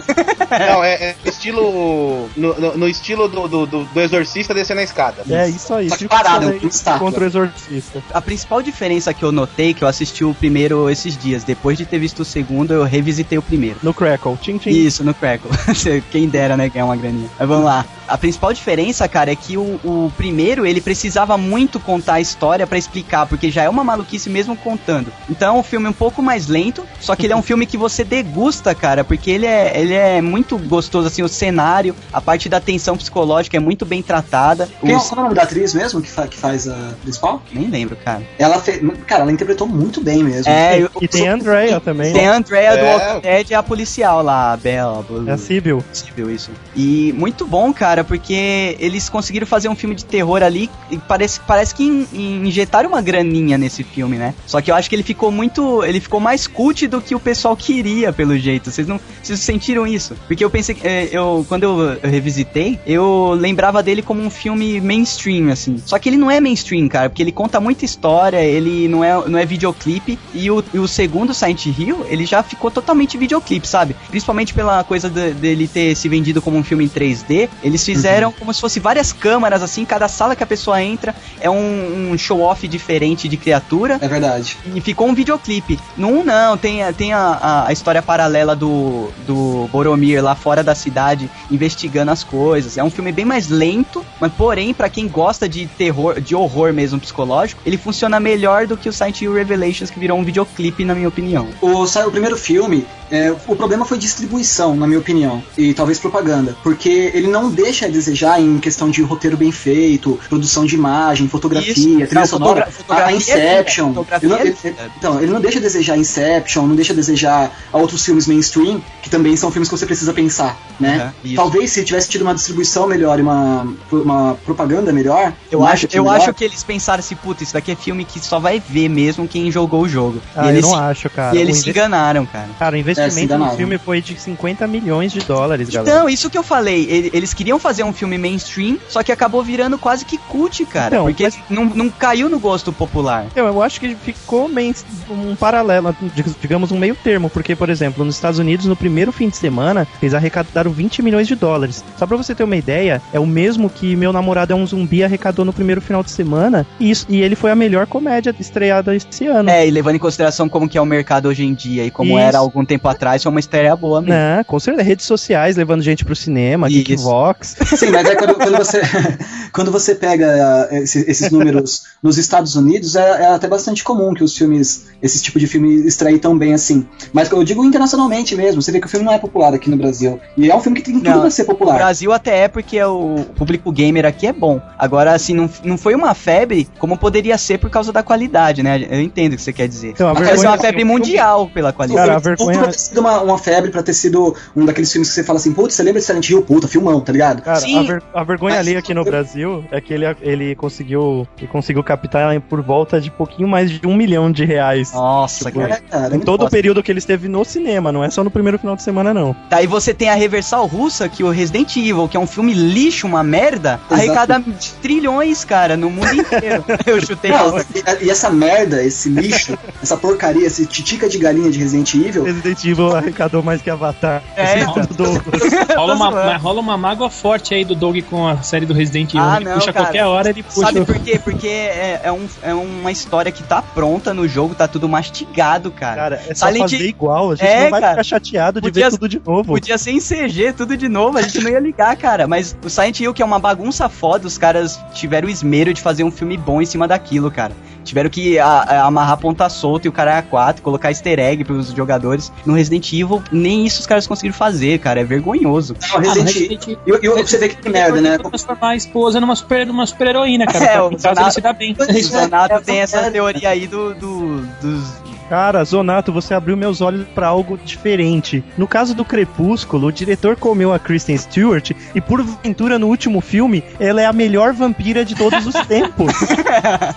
Não, 0.51 0.82
é, 0.85 0.94
é 1.27 1.27
estilo. 1.39 2.28
No, 2.36 2.55
no- 2.59 2.77
no 2.78 2.89
estilo 2.89 3.28
do, 3.28 3.48
do, 3.48 3.66
do- 3.66 3.85
do 3.85 4.01
exorcista 4.01 4.52
descendo 4.52 4.81
a 4.81 4.85
escada. 4.85 5.23
É 5.31 5.48
isso 5.48 5.73
aí. 5.73 5.89
Só 5.89 5.97
que 5.97 6.09
parado, 6.09 6.47
um 6.48 6.66
estátua. 6.69 6.98
contra 7.01 7.24
o 7.24 7.27
exorcista. 7.27 8.02
A 8.12 8.20
principal 8.20 8.60
diferença 8.62 9.15
que 9.15 9.23
eu 9.24 9.32
notei, 9.32 9.73
que 9.74 9.82
eu 9.82 9.89
assisti 9.89 10.24
o 10.24 10.35
primeiro 10.35 10.90
esses 10.90 11.16
dias, 11.16 11.44
depois 11.44 11.78
de 11.78 11.86
ter 11.86 11.98
visto 11.98 12.20
o 12.20 12.24
segundo, 12.24 12.73
eu 12.73 12.82
revisitei 12.85 13.39
o 13.39 13.43
primeiro. 13.43 13.78
No 13.82 13.94
Crackle. 13.94 14.36
Tchim, 14.36 14.59
tchim. 14.59 14.70
Isso, 14.70 15.05
no 15.05 15.15
Crackle. 15.15 15.51
Quem 16.10 16.28
dera, 16.28 16.56
né, 16.56 16.69
ganhar 16.69 16.85
uma 16.86 16.97
graninha. 16.97 17.28
Mas 17.39 17.48
vamos 17.48 17.65
lá. 17.65 17.85
A 18.06 18.16
principal 18.16 18.52
diferença, 18.55 19.06
cara, 19.06 19.31
é 19.31 19.36
que 19.36 19.59
o, 19.59 19.78
o 19.85 20.12
primeiro, 20.16 20.65
ele 20.65 20.81
precisava 20.81 21.36
muito 21.36 21.78
contar 21.78 22.15
a 22.15 22.20
história 22.20 22.66
pra 22.66 22.78
explicar, 22.78 23.27
porque 23.27 23.51
já 23.51 23.62
é 23.65 23.69
uma 23.69 23.85
maluquice 23.85 24.31
mesmo 24.31 24.56
contando. 24.56 25.12
Então 25.28 25.56
é 25.56 25.59
um 25.60 25.62
filme 25.62 25.86
um 25.89 25.93
pouco 25.93 26.23
mais 26.23 26.47
lento, 26.48 26.82
só 27.01 27.15
que 27.15 27.27
ele 27.27 27.35
é 27.35 27.36
um 27.36 27.43
filme 27.43 27.66
que 27.66 27.77
você 27.77 28.05
degusta, 28.05 28.74
cara, 28.74 29.05
porque 29.05 29.31
ele 29.31 29.44
é, 29.44 29.78
ele 29.78 29.93
é 29.93 30.23
muito 30.23 30.56
gostoso, 30.56 31.06
assim, 31.06 31.23
o 31.28 31.32
cenário, 31.32 31.94
a 32.12 32.20
parte 32.20 32.48
da 32.48 32.60
tensão 32.60 32.96
psicológica 32.96 33.56
é 33.56 33.60
muito 33.60 33.84
bem 33.86 34.02
tratada. 34.02 34.68
Quem, 34.80 34.96
Os- 34.96 35.10
é 35.10 35.14
o 35.14 35.16
nome 35.16 35.34
da 35.34 35.42
atriz 35.42 35.74
mesmo 35.74 36.00
que, 36.02 36.09
fa- 36.10 36.26
que 36.26 36.36
faz 36.36 36.66
a 36.68 36.94
principal? 37.02 37.42
Nem 37.52 37.68
lembro, 37.68 37.96
cara. 38.05 38.22
Ela 38.38 38.59
fez. 38.60 38.80
Cara, 39.06 39.22
ela 39.22 39.32
interpretou 39.32 39.66
muito 39.66 40.00
bem 40.00 40.22
mesmo. 40.24 40.50
É, 40.52 40.80
eu- 40.82 40.90
E 41.00 41.06
tem 41.09 41.28
a 41.28 41.34
Andrea 41.34 41.80
também. 41.80 42.12
Tem 42.12 42.22
né? 42.22 42.28
a 42.28 42.36
Andrea 42.36 42.72
do 42.76 42.84
É. 42.84 42.94
Walking 42.96 43.20
Dead 43.20 43.50
e 43.50 43.55
a 43.55 43.62
policial 43.62 44.22
lá, 44.22 44.52
a 44.52 44.56
Bella. 44.56 45.05
É 45.26 45.32
a 45.32 45.38
Sibyl. 45.38 45.82
possível 45.82 46.30
isso. 46.30 46.50
E 46.74 47.14
muito 47.16 47.46
bom, 47.46 47.72
cara, 47.72 48.02
porque 48.05 48.76
eles 48.78 49.09
conseguiram 49.09 49.46
fazer 49.46 49.68
um 49.68 49.76
filme 49.76 49.94
de 49.94 50.05
terror 50.05 50.42
ali 50.42 50.70
e 50.90 50.98
parece, 50.98 51.40
parece 51.46 51.74
que 51.74 51.84
in- 51.84 52.06
in- 52.12 52.46
injetaram 52.48 52.88
uma 52.90 53.00
graninha 53.02 53.56
nesse 53.59 53.82
filme, 53.82 54.16
né? 54.16 54.34
Só 54.46 54.60
que 54.60 54.70
eu 54.70 54.74
acho 54.74 54.88
que 54.88 54.94
ele 54.96 55.02
ficou 55.02 55.30
muito. 55.30 55.84
Ele 55.84 56.00
ficou 56.00 56.20
mais 56.20 56.46
cult 56.46 56.86
do 56.86 57.00
que 57.00 57.14
o 57.14 57.20
pessoal 57.20 57.56
queria, 57.56 58.12
pelo 58.12 58.36
jeito. 58.38 58.70
Vocês 58.70 58.86
não. 58.86 58.98
Vocês 59.22 59.38
sentiram 59.40 59.86
isso? 59.86 60.14
Porque 60.26 60.44
eu 60.44 60.50
pensei 60.50 60.74
que. 60.74 60.86
é, 60.86 61.09
eu, 61.19 61.45
quando 61.49 61.62
eu, 61.65 61.81
eu 62.03 62.11
revisitei, 62.11 62.78
eu 62.86 63.36
lembrava 63.39 63.82
dele 63.82 64.01
como 64.03 64.23
um 64.23 64.31
filme 64.31 64.81
mainstream, 64.81 65.51
assim. 65.51 65.81
Só 65.85 65.99
que 65.99 66.09
ele 66.09 66.16
não 66.16 66.31
é 66.31 66.40
mainstream, 66.40 66.89
cara, 66.89 67.09
porque 67.09 67.23
ele 67.23 67.32
conta 67.32 67.61
muita 67.61 67.85
história, 67.85 68.39
ele 68.43 68.89
não 68.89 69.03
é, 69.05 69.28
não 69.28 69.39
é 69.39 69.45
videoclipe. 69.45 70.19
E 70.35 70.51
o, 70.51 70.62
e 70.73 70.78
o 70.78 70.89
segundo 70.89 71.35
Silent 71.35 71.66
Hill, 71.66 72.07
ele 72.09 72.24
já 72.24 72.43
ficou 72.43 72.70
totalmente 72.70 73.16
videoclipe, 73.19 73.66
sabe? 73.66 73.95
Principalmente 74.09 74.55
pela 74.55 74.82
coisa 74.85 75.09
de- 75.11 75.32
dele 75.35 75.66
ter 75.69 75.95
se 75.97 76.09
vendido 76.09 76.40
como 76.40 76.57
um 76.57 76.62
filme 76.65 76.85
em 76.85 76.89
3D. 76.89 77.49
Eles 77.62 77.85
fizeram 77.85 78.32
como 78.32 78.53
se 78.55 78.61
fosse 78.61 78.81
várias 78.81 79.12
câmaras, 79.12 79.62
assim, 79.62 79.85
cada 79.85 80.09
sala 80.09 80.35
que 80.36 80.43
a 80.43 80.47
pessoa 80.47 80.82
entra 80.82 81.15
é 81.40 81.51
um, 81.51 82.11
um 82.12 82.19
show-off 82.19 82.66
diferente 82.69 83.28
de 83.28 83.36
criatura. 83.36 83.99
É 84.01 84.09
verdade. 84.09 84.57
E 84.74 84.81
ficou 84.81 85.09
um 85.09 85.15
videoclipe. 85.15 85.78
No 85.97 86.09
1 86.20 86.24
não, 86.24 86.57
tem, 86.57 86.82
a- 86.82 86.93
tem 86.93 87.12
a, 87.12 87.19
a, 87.40 87.69
a 87.69 87.73
história 87.73 88.01
paralela 88.03 88.55
do, 88.55 89.09
do 89.27 89.69
Boromir 89.73 90.23
lá 90.23 90.35
fora 90.35 90.62
da 90.62 90.74
cidade, 90.74 91.07
investigando 91.51 92.10
as 92.10 92.22
coisas. 92.24 92.76
É 92.76 92.85
um 92.85 92.90
filme 92.90 93.12
bem 93.12 93.24
mais 93.24 93.48
lento, 93.48 94.05
mas 94.20 94.32
porém, 94.32 94.74
pra 94.74 94.89
quem 94.89 95.09
gosta 95.09 95.48
de 95.48 95.66
terror, 95.66 96.20
de 96.20 96.35
horror 96.35 96.72
mesmo 96.72 96.98
psicológico, 97.01 97.60
ele 97.64 97.76
funciona 97.76 98.18
melhor 98.20 98.66
do 98.66 98.76
que 98.76 98.89
o 98.89 98.93
Silent 98.93 99.20
Hill 99.22 99.32
Revelations, 99.35 99.90
que 99.90 99.98
virou 99.98 100.18
um 100.18 100.24
videoclipe, 100.24 100.85
na 100.85 100.94
minha 100.94 101.09
opinião. 101.09 101.48
O, 101.60 101.85
o 101.85 102.10
primeiro 102.10 102.36
filme, 102.36 102.86
é, 103.10 103.30
o 103.47 103.56
problema 103.56 103.85
foi 103.85 103.98
distribuição, 103.98 104.76
na 104.76 104.86
minha 104.86 104.98
opinião, 104.98 105.43
e 105.56 105.72
talvez 105.74 105.98
propaganda, 105.98 106.56
porque 106.62 107.10
ele 107.14 107.28
não 107.28 107.51
deixa 107.51 107.86
a 107.86 107.89
desejar 107.89 108.40
em 108.40 108.59
questão 108.59 108.90
de 108.90 109.02
roteiro 109.02 109.36
bem 109.36 109.51
feito, 109.52 110.18
produção 110.28 110.64
de 110.66 110.74
imagem, 110.74 111.28
fotografia, 111.28 111.72
Isso. 111.72 111.82
trilha 112.06 112.09
Não, 112.20 112.26
sonora, 112.26 112.66
fotografia 112.70 113.06
a 113.06 113.12
Inception. 113.16 113.86
é- 114.10 114.16
Ele 114.22 114.28
não- 114.28 114.36
é- 114.36 114.40
ele- 114.43 114.56
ele- 114.64 114.76
então, 114.97 115.22
ele 115.22 115.32
não 115.32 115.40
deixa 115.40 115.59
a 115.59 115.62
desejar 115.62 115.97
Inception, 115.97 116.66
não 116.66 116.74
deixa 116.76 116.93
a 116.93 116.97
desejar 116.97 117.51
a 117.72 117.78
outros 117.78 118.05
filmes 118.05 118.26
mainstream, 118.26 118.80
que 119.02 119.09
também 119.10 119.36
são 119.36 119.51
filmes 119.51 119.68
que 119.68 119.76
você 119.76 119.86
precisa 119.86 120.12
pensar, 120.12 120.59
né? 120.78 120.98
Né? 120.99 121.15
isso. 121.25 121.37
Talvez 121.37 121.70
se 121.73 121.85
tivesse 121.85 122.09
tido 122.09 122.23
uma 122.23 122.35
distribuição 122.35 122.87
melhor 122.87 123.19
e 123.19 123.23
uma, 123.23 123.66
uma 123.91 124.35
propaganda 124.45 124.93
melhor. 124.93 125.33
Eu 125.51 125.65
acho, 125.66 125.87
eu 125.93 126.05
melhor, 126.05 126.16
acho 126.16 126.35
que 126.35 126.45
eles 126.45 126.62
pensaram 126.62 127.01
assim, 127.01 127.15
puta, 127.16 127.43
isso 127.43 127.53
daqui 127.55 127.73
é 127.73 127.77
filme 127.77 128.05
que 128.05 128.20
só 128.20 128.39
vai 128.39 128.61
ver 128.66 128.89
mesmo 128.89 129.27
quem 129.27 129.51
jogou 129.51 129.83
o 129.83 129.89
jogo. 129.89 130.20
Ah, 130.37 130.45
e 130.45 130.47
eu 130.47 130.51
eles, 130.55 130.62
não 130.62 130.70
se, 130.70 130.77
acho, 130.77 131.11
cara. 131.11 131.37
e 131.37 131.41
eles 131.41 131.59
O 131.59 131.62
se 131.62 131.70
enganaram, 131.70 132.27
cara. 132.27 132.49
Cara, 132.59 132.75
o 132.75 132.79
É, 132.79 132.81
investimento 132.81 133.20
enganaram. 133.20 133.53
no 133.53 133.57
filme 133.57 133.79
foi 133.79 134.01
de 134.01 134.19
50 134.19 134.66
milhões 134.66 135.12
de 135.12 135.20
dólares, 135.20 135.69
galera. 135.70 135.97
Então, 135.97 136.09
isso 136.09 136.29
que 136.31 136.37
eu 136.39 136.43
falei, 136.43 136.87
ele- 136.89 137.11
eles 137.12 137.33
queriam 137.35 137.59
fazer 137.59 137.83
um 137.85 137.93
filme 137.93 138.19
mainstream, 138.19 138.79
só 138.89 139.03
que 139.03 139.12
acabou 139.12 139.43
virando 139.43 139.79
quase 139.79 140.05
que 140.05 140.19
cult, 140.19 140.65
cara. 140.66 140.89
Então, 140.97 141.05
porque 141.05 141.25
mas- 141.25 141.39
não, 141.49 141.65
não 141.65 141.89
caiu 141.91 142.29
no 142.29 142.39
gosto 142.39 142.73
popular. 142.73 143.27
Então, 143.31 143.47
eu 143.47 143.62
acho 143.62 143.81
que 143.81 143.95
ficou 143.95 144.49
meio 144.49 144.75
um 145.11 145.35
paralelo, 145.37 145.95
digamos 146.41 146.70
um 146.73 146.79
meio 146.79 146.95
termo, 146.95 147.29
porque, 147.31 147.55
por 147.57 147.70
exemplo, 147.70 148.05
nos 148.05 148.15
Estados 148.15 148.39
Unidos, 148.39 148.66
no 148.66 148.77
primeiro 148.77 149.12
fim 149.12 149.29
de 149.29 149.37
semana, 149.37 149.87
eles 150.03 150.15
arrecadaram 150.15 150.70
20 150.70 150.88
milhões 151.02 151.27
de 151.28 151.35
dólares. 151.35 151.85
Só 151.97 152.06
pra 152.06 152.16
você 152.16 152.35
ter 152.35 152.44
uma 152.44 152.56
ideia, 152.56 153.01
é 153.12 153.20
o 153.20 153.27
mesmo 153.27 153.69
que 153.69 153.94
Meu 153.97 154.12
Namorado 154.12 154.52
é 154.52 154.56
um 154.56 154.66
Zumbi 154.66 155.05
arrecadou 155.05 155.44
no 155.44 155.52
primeiro 155.52 155.81
final 155.81 156.02
de 156.02 156.10
semana, 156.10 156.66
e, 156.81 156.90
isso, 156.90 157.06
e 157.09 157.20
ele 157.20 157.35
foi 157.36 157.51
a 157.51 157.55
melhor 157.55 157.86
comédia 157.86 158.35
estreada 158.39 158.94
esse 158.94 159.27
ano. 159.27 159.51
É, 159.51 159.66
e 159.66 159.70
levando 159.70 159.97
em 159.97 159.98
consideração 159.98 160.48
como 160.48 160.69
que 160.69 160.78
é 160.78 160.81
o 160.81 160.86
mercado 160.86 161.28
hoje 161.28 161.44
em 161.44 161.55
dia 161.55 161.85
e 161.85 161.90
como 161.90 162.10
Isso. 162.12 162.19
era 162.19 162.39
algum 162.39 162.65
tempo 162.65 162.89
atrás, 162.89 163.23
foi 163.23 163.31
uma 163.31 163.40
estreia 163.40 163.74
boa 163.77 164.01
mesmo. 164.01 164.15
Não, 164.16 164.44
com 164.44 164.59
certeza, 164.59 164.85
redes 164.86 165.06
sociais 165.06 165.56
levando 165.56 165.82
gente 165.82 166.05
pro 166.05 166.16
cinema, 166.16 166.69
Isso. 166.69 166.85
Geekvox. 166.85 167.56
Sim, 167.77 167.90
mas 167.90 168.09
é 168.09 168.15
quando, 168.16 168.35
quando 168.35 168.56
você, 168.56 168.81
quando 169.52 169.70
você 169.73 169.94
pega 169.94 170.69
uh, 170.70 170.74
esse- 170.77 171.05
esses 171.09 171.31
números 171.31 171.82
nos 172.02 172.19
Estados 172.19 172.55
Unidos, 172.56 172.97
é, 172.97 173.23
é 173.23 173.27
até 173.35 173.47
bastante 173.48 173.82
comum 173.85 174.15
que 174.15 174.23
os 174.24 174.36
filmes, 174.36 174.86
esse 175.02 175.23
tipo 175.23 175.39
de 175.39 175.47
filme 175.47 175.86
estreie 175.86 176.19
tão 176.19 176.36
bem 176.36 176.55
assim. 176.55 176.86
Mas 177.12 177.31
eu 177.31 177.43
digo 177.44 177.65
internacionalmente 177.65 178.35
mesmo, 178.35 178.60
você 178.62 178.73
vê 178.73 178.81
que 178.81 178.86
o 178.86 178.90
filme 178.90 179.05
não 179.05 179.12
é 179.12 179.19
popular 179.19 179.52
aqui 179.55 179.70
no 179.70 179.77
Brasil. 179.77 180.19
E 180.36 180.51
é 180.51 180.55
um 180.56 180.60
filme 180.60 180.77
que 180.78 180.84
tem 180.84 180.94
tudo 181.00 181.09
Não, 181.10 181.20
pra 181.20 181.30
ser 181.30 181.42
O 181.42 181.46
popular. 181.46 181.74
Brasil 181.76 182.12
até 182.12 182.44
é 182.44 182.48
porque 182.48 182.82
o 182.82 183.24
público 183.36 183.70
gamer 183.72 184.05
aqui 184.06 184.26
é 184.26 184.32
bom. 184.32 184.60
Agora, 184.78 185.12
assim, 185.12 185.34
não, 185.34 185.48
não 185.64 185.76
foi 185.78 185.94
uma 185.94 186.14
febre 186.14 186.68
como 186.78 186.96
poderia 186.96 187.36
ser 187.38 187.59
por 187.59 187.70
causa 187.70 187.92
da 187.92 188.02
qualidade, 188.02 188.62
né? 188.62 188.86
Eu 188.90 189.00
entendo 189.00 189.32
o 189.32 189.36
que 189.36 189.42
você 189.42 189.52
quer 189.52 189.68
dizer. 189.68 189.90
Então, 189.90 190.09
a 190.09 190.14
Mas 190.14 190.26
vergonha- 190.26 190.46
é 190.46 190.50
uma 190.50 190.59
febre 190.59 190.84
mundial 190.84 191.48
pela 191.52 191.72
qualidade. 191.72 192.06
Cara, 192.06 192.16
a 192.16 192.20
vergonha- 192.20 192.59
pra 192.59 192.68
ter 192.68 192.78
sido 192.78 192.98
uma, 193.00 193.20
uma 193.22 193.38
febre, 193.38 193.70
pra 193.70 193.82
ter 193.82 193.92
sido 193.94 194.34
um 194.56 194.64
daqueles 194.64 194.90
filmes 194.90 195.09
que 195.09 195.14
você 195.14 195.24
fala 195.24 195.38
assim, 195.38 195.52
putz, 195.52 195.74
você 195.74 195.82
lembra 195.82 196.00
de 196.00 196.06
Silent 196.06 196.28
Hill? 196.28 196.42
Puta, 196.42 196.68
filmão, 196.68 197.00
tá 197.00 197.12
ligado? 197.12 197.42
Cara, 197.42 197.60
Sim. 197.60 197.78
a, 197.78 197.82
ver- 197.82 198.02
a 198.14 198.24
vergonha 198.24 198.56
Mas- 198.56 198.66
ali 198.66 198.76
aqui 198.76 198.94
no 198.94 199.05
Brasil 199.05 199.64
é 199.70 199.80
que 199.80 199.92
ele, 199.92 200.05
ele 200.20 200.55
conseguiu 200.55 201.26
ele 201.38 201.46
conseguiu 201.48 201.82
captar 201.82 202.38
por 202.42 202.60
volta 202.62 203.00
de 203.00 203.10
pouquinho 203.10 203.48
mais 203.48 203.70
de 203.70 203.86
um 203.86 203.94
milhão 203.94 204.30
de 204.30 204.44
reais. 204.44 204.92
Nossa, 204.92 205.46
Tipo, 205.46 205.60
cara. 205.60 205.74
É, 205.74 205.76
cara, 205.90 206.14
é 206.14 206.16
Em 206.16 206.20
todo 206.20 206.44
o 206.44 206.50
período 206.50 206.82
que 206.82 206.90
ele 206.92 206.98
esteve 206.98 207.28
no 207.28 207.44
cinema, 207.44 207.90
não 207.92 208.02
é 208.05 208.10
só 208.10 208.22
no 208.22 208.30
primeiro 208.30 208.59
final 208.59 208.76
de 208.76 208.82
semana, 208.82 209.12
não. 209.14 209.34
Daí 209.48 209.66
você 209.66 209.92
tem 209.94 210.09
a 210.10 210.14
Reversal 210.14 210.68
Russa, 210.69 211.09
que 211.09 211.24
o 211.24 211.31
Resident 211.31 211.77
Evil, 211.77 212.07
que 212.09 212.16
é 212.16 212.20
um 212.20 212.27
filme 212.27 212.53
lixo, 212.53 213.07
uma 213.07 213.23
merda, 213.23 213.81
Exato. 213.90 213.95
arrecada 213.95 214.45
trilhões, 214.82 215.45
cara, 215.45 215.77
no 215.77 215.90
mundo 215.90 216.12
inteiro. 216.15 216.65
Eu 216.86 217.01
chutei 217.05 217.31
Não, 217.31 217.59
e, 217.59 217.65
e 218.07 218.11
essa 218.11 218.31
merda, 218.31 218.82
esse 218.82 219.09
lixo, 219.09 219.57
essa 219.82 219.97
porcaria, 219.97 220.47
esse 220.47 220.66
titica 220.66 221.09
de 221.09 221.19
galinha 221.19 221.51
de 221.51 221.59
Resident 221.59 221.93
Evil, 221.95 222.24
Resident 222.24 222.65
Evil 222.65 222.95
arrecadou 222.97 223.43
mais 223.43 223.61
que 223.62 223.70
Avatar. 223.70 224.23
É, 224.36 224.65
Douglas. 224.95 225.43
Rola 225.77 225.95
uma, 225.95 226.36
rola 226.36 226.61
uma 226.61 226.77
mágoa 226.77 227.11
forte 227.11 227.55
aí 227.55 227.65
do 227.65 227.74
Doug 227.74 227.97
com 228.09 228.27
a 228.27 228.39
série 228.43 228.66
do 228.66 228.74
Resident 228.74 229.11
Evil. 229.15 229.23
Ah, 229.23 229.36
ele 229.36 229.45
não, 229.47 229.55
puxa 229.55 229.73
cara. 229.73 229.86
qualquer 229.86 230.05
hora, 230.05 230.31
ele 230.31 230.43
puxa. 230.43 230.61
Sabe 230.61 230.85
por 230.85 230.99
quê? 230.99 231.20
Porque 231.23 231.47
é, 231.49 232.01
é, 232.05 232.12
um, 232.12 232.27
é 232.43 232.55
uma 232.55 232.90
história 232.93 233.31
que 233.32 233.43
tá 233.43 233.62
pronta 233.62 234.12
no 234.15 234.27
jogo, 234.28 234.55
tá 234.55 234.66
tudo 234.69 234.89
mastigado, 234.89 235.70
cara. 235.70 235.97
Cara, 235.97 236.23
é 236.28 236.35
só 236.35 236.47
Silent- 236.47 236.70
fazer 236.70 236.86
igual. 236.86 237.32
A 237.32 237.35
gente 237.36 237.47
É, 237.49 237.62
não 237.65 237.70
vai 237.70 237.81
cara. 237.81 237.93
ficar 237.93 238.05
chateado 238.05 238.61
de 238.61 238.69
Podia- 238.69 238.85
ver 238.86 238.90
tudo 238.90 239.09
de 239.09 239.20
novo. 239.24 239.45
Podia 239.45 239.78
ser 239.78 239.93
em 239.93 240.01
CG, 240.01 240.53
tudo 240.59 240.76
de 240.76 240.89
novo, 240.89 241.16
a 241.16 241.22
gente 241.22 241.40
não 241.40 241.51
ia 241.51 241.60
ligar, 241.60 241.97
cara. 241.97 242.26
Mas 242.26 242.56
o 242.64 242.68
Silent 242.68 242.98
Hill, 242.98 243.14
que 243.14 243.22
é 243.22 243.24
uma 243.24 243.39
bagunça 243.39 243.89
foda, 243.89 244.26
os 244.26 244.36
caras 244.36 244.78
tiveram 244.93 245.28
o 245.28 245.30
esmero 245.30 245.72
de 245.72 245.80
fazer 245.80 246.02
um 246.02 246.10
filme 246.10 246.36
bom 246.36 246.60
em 246.60 246.66
cima 246.66 246.89
daquilo, 246.89 247.30
cara. 247.30 247.52
Tiveram 247.89 248.10
que 248.10 248.39
a- 248.39 248.47
a- 248.47 248.82
amarrar 248.85 249.16
ponta 249.19 249.48
solta 249.48 249.86
e 249.86 249.89
o 249.89 249.93
cara 249.93 250.19
é 250.19 250.23
4, 250.23 250.62
colocar 250.62 250.90
easter 250.90 251.19
egg 251.19 251.43
pros 251.44 251.69
jogadores. 251.73 252.31
No 252.44 252.55
Resident 252.55 252.93
Evil, 252.93 253.23
nem 253.32 253.65
isso 253.66 253.81
os 253.81 253.86
caras 253.86 254.06
conseguiram 254.06 254.36
fazer, 254.36 254.78
cara. 254.78 255.01
É 255.01 255.05
vergonhoso. 255.05 255.74
não, 255.81 255.89
Ah, 255.97 256.01
no 256.01 256.06
Resident 256.06 256.36
Evil. 256.36 256.48
Resident 256.59 256.78
E, 256.86 257.06
e 257.06 257.09
você 257.23 257.39
vê 257.39 257.48
que 257.48 257.56
que 257.56 257.69
merda, 257.69 258.01
né? 258.01 258.19
transformar 258.19 258.69
a 258.70 258.77
esposa 258.77 259.20
numa 259.20 259.35
super, 259.35 259.66
numa 259.66 259.86
super 259.86 260.06
heroína, 260.09 260.47
cara. 260.47 260.59
É, 260.69 260.82
o 260.82 260.98
Zonato- 260.98 261.32
se 261.35 261.40
dá 261.40 261.52
bem. 261.52 261.74
O 261.78 262.02
Zonato 262.02 262.55
é, 262.55 262.60
tem 262.60 262.81
essa 262.81 263.10
teoria 263.10 263.48
aí 263.51 263.66
do, 263.66 263.94
do- 263.94 264.40
dos. 264.60 265.09
Cara, 265.28 265.62
Zonato, 265.62 266.10
você 266.10 266.32
abriu 266.32 266.56
meus 266.56 266.81
olhos 266.81 267.06
pra 267.15 267.27
algo 267.27 267.59
diferente. 267.62 268.43
No 268.56 268.66
caso 268.66 268.94
do 268.94 269.05
Crepúsculo, 269.05 269.89
o 269.89 269.93
diretor 269.93 270.36
comeu 270.36 270.73
a 270.73 270.78
Kristen 270.78 271.19
Stewart 271.19 271.73
e, 271.94 272.01
por 272.01 272.23
ventura, 272.43 272.78
no 272.78 272.86
último 272.86 273.20
filme, 273.20 273.62
ela 273.78 274.01
é 274.01 274.06
a 274.06 274.12
melhor 274.12 274.55
vampira 274.55 275.05
de 275.05 275.15
todos 275.15 275.47
os 275.47 275.52
tempos. 275.69 276.15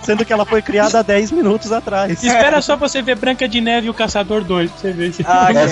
Sendo 0.02 0.24
que 0.24 0.32
ela 0.32 0.46
foi 0.46 0.62
criada 0.62 0.81
há 0.94 1.02
10 1.02 1.30
minutos 1.32 1.72
atrás. 1.72 2.22
Espera 2.22 2.60
só 2.62 2.76
pra 2.76 2.88
você 2.88 3.02
ver 3.02 3.16
Branca 3.16 3.48
de 3.48 3.60
Neve 3.60 3.86
e 3.86 3.90
o 3.90 3.94
Caçador 3.94 4.42
2, 4.44 4.70
pra 4.70 4.80
você 4.80 4.92
ver 4.92 5.12
se... 5.12 5.22
Ah, 5.26 5.46
É. 5.50 5.66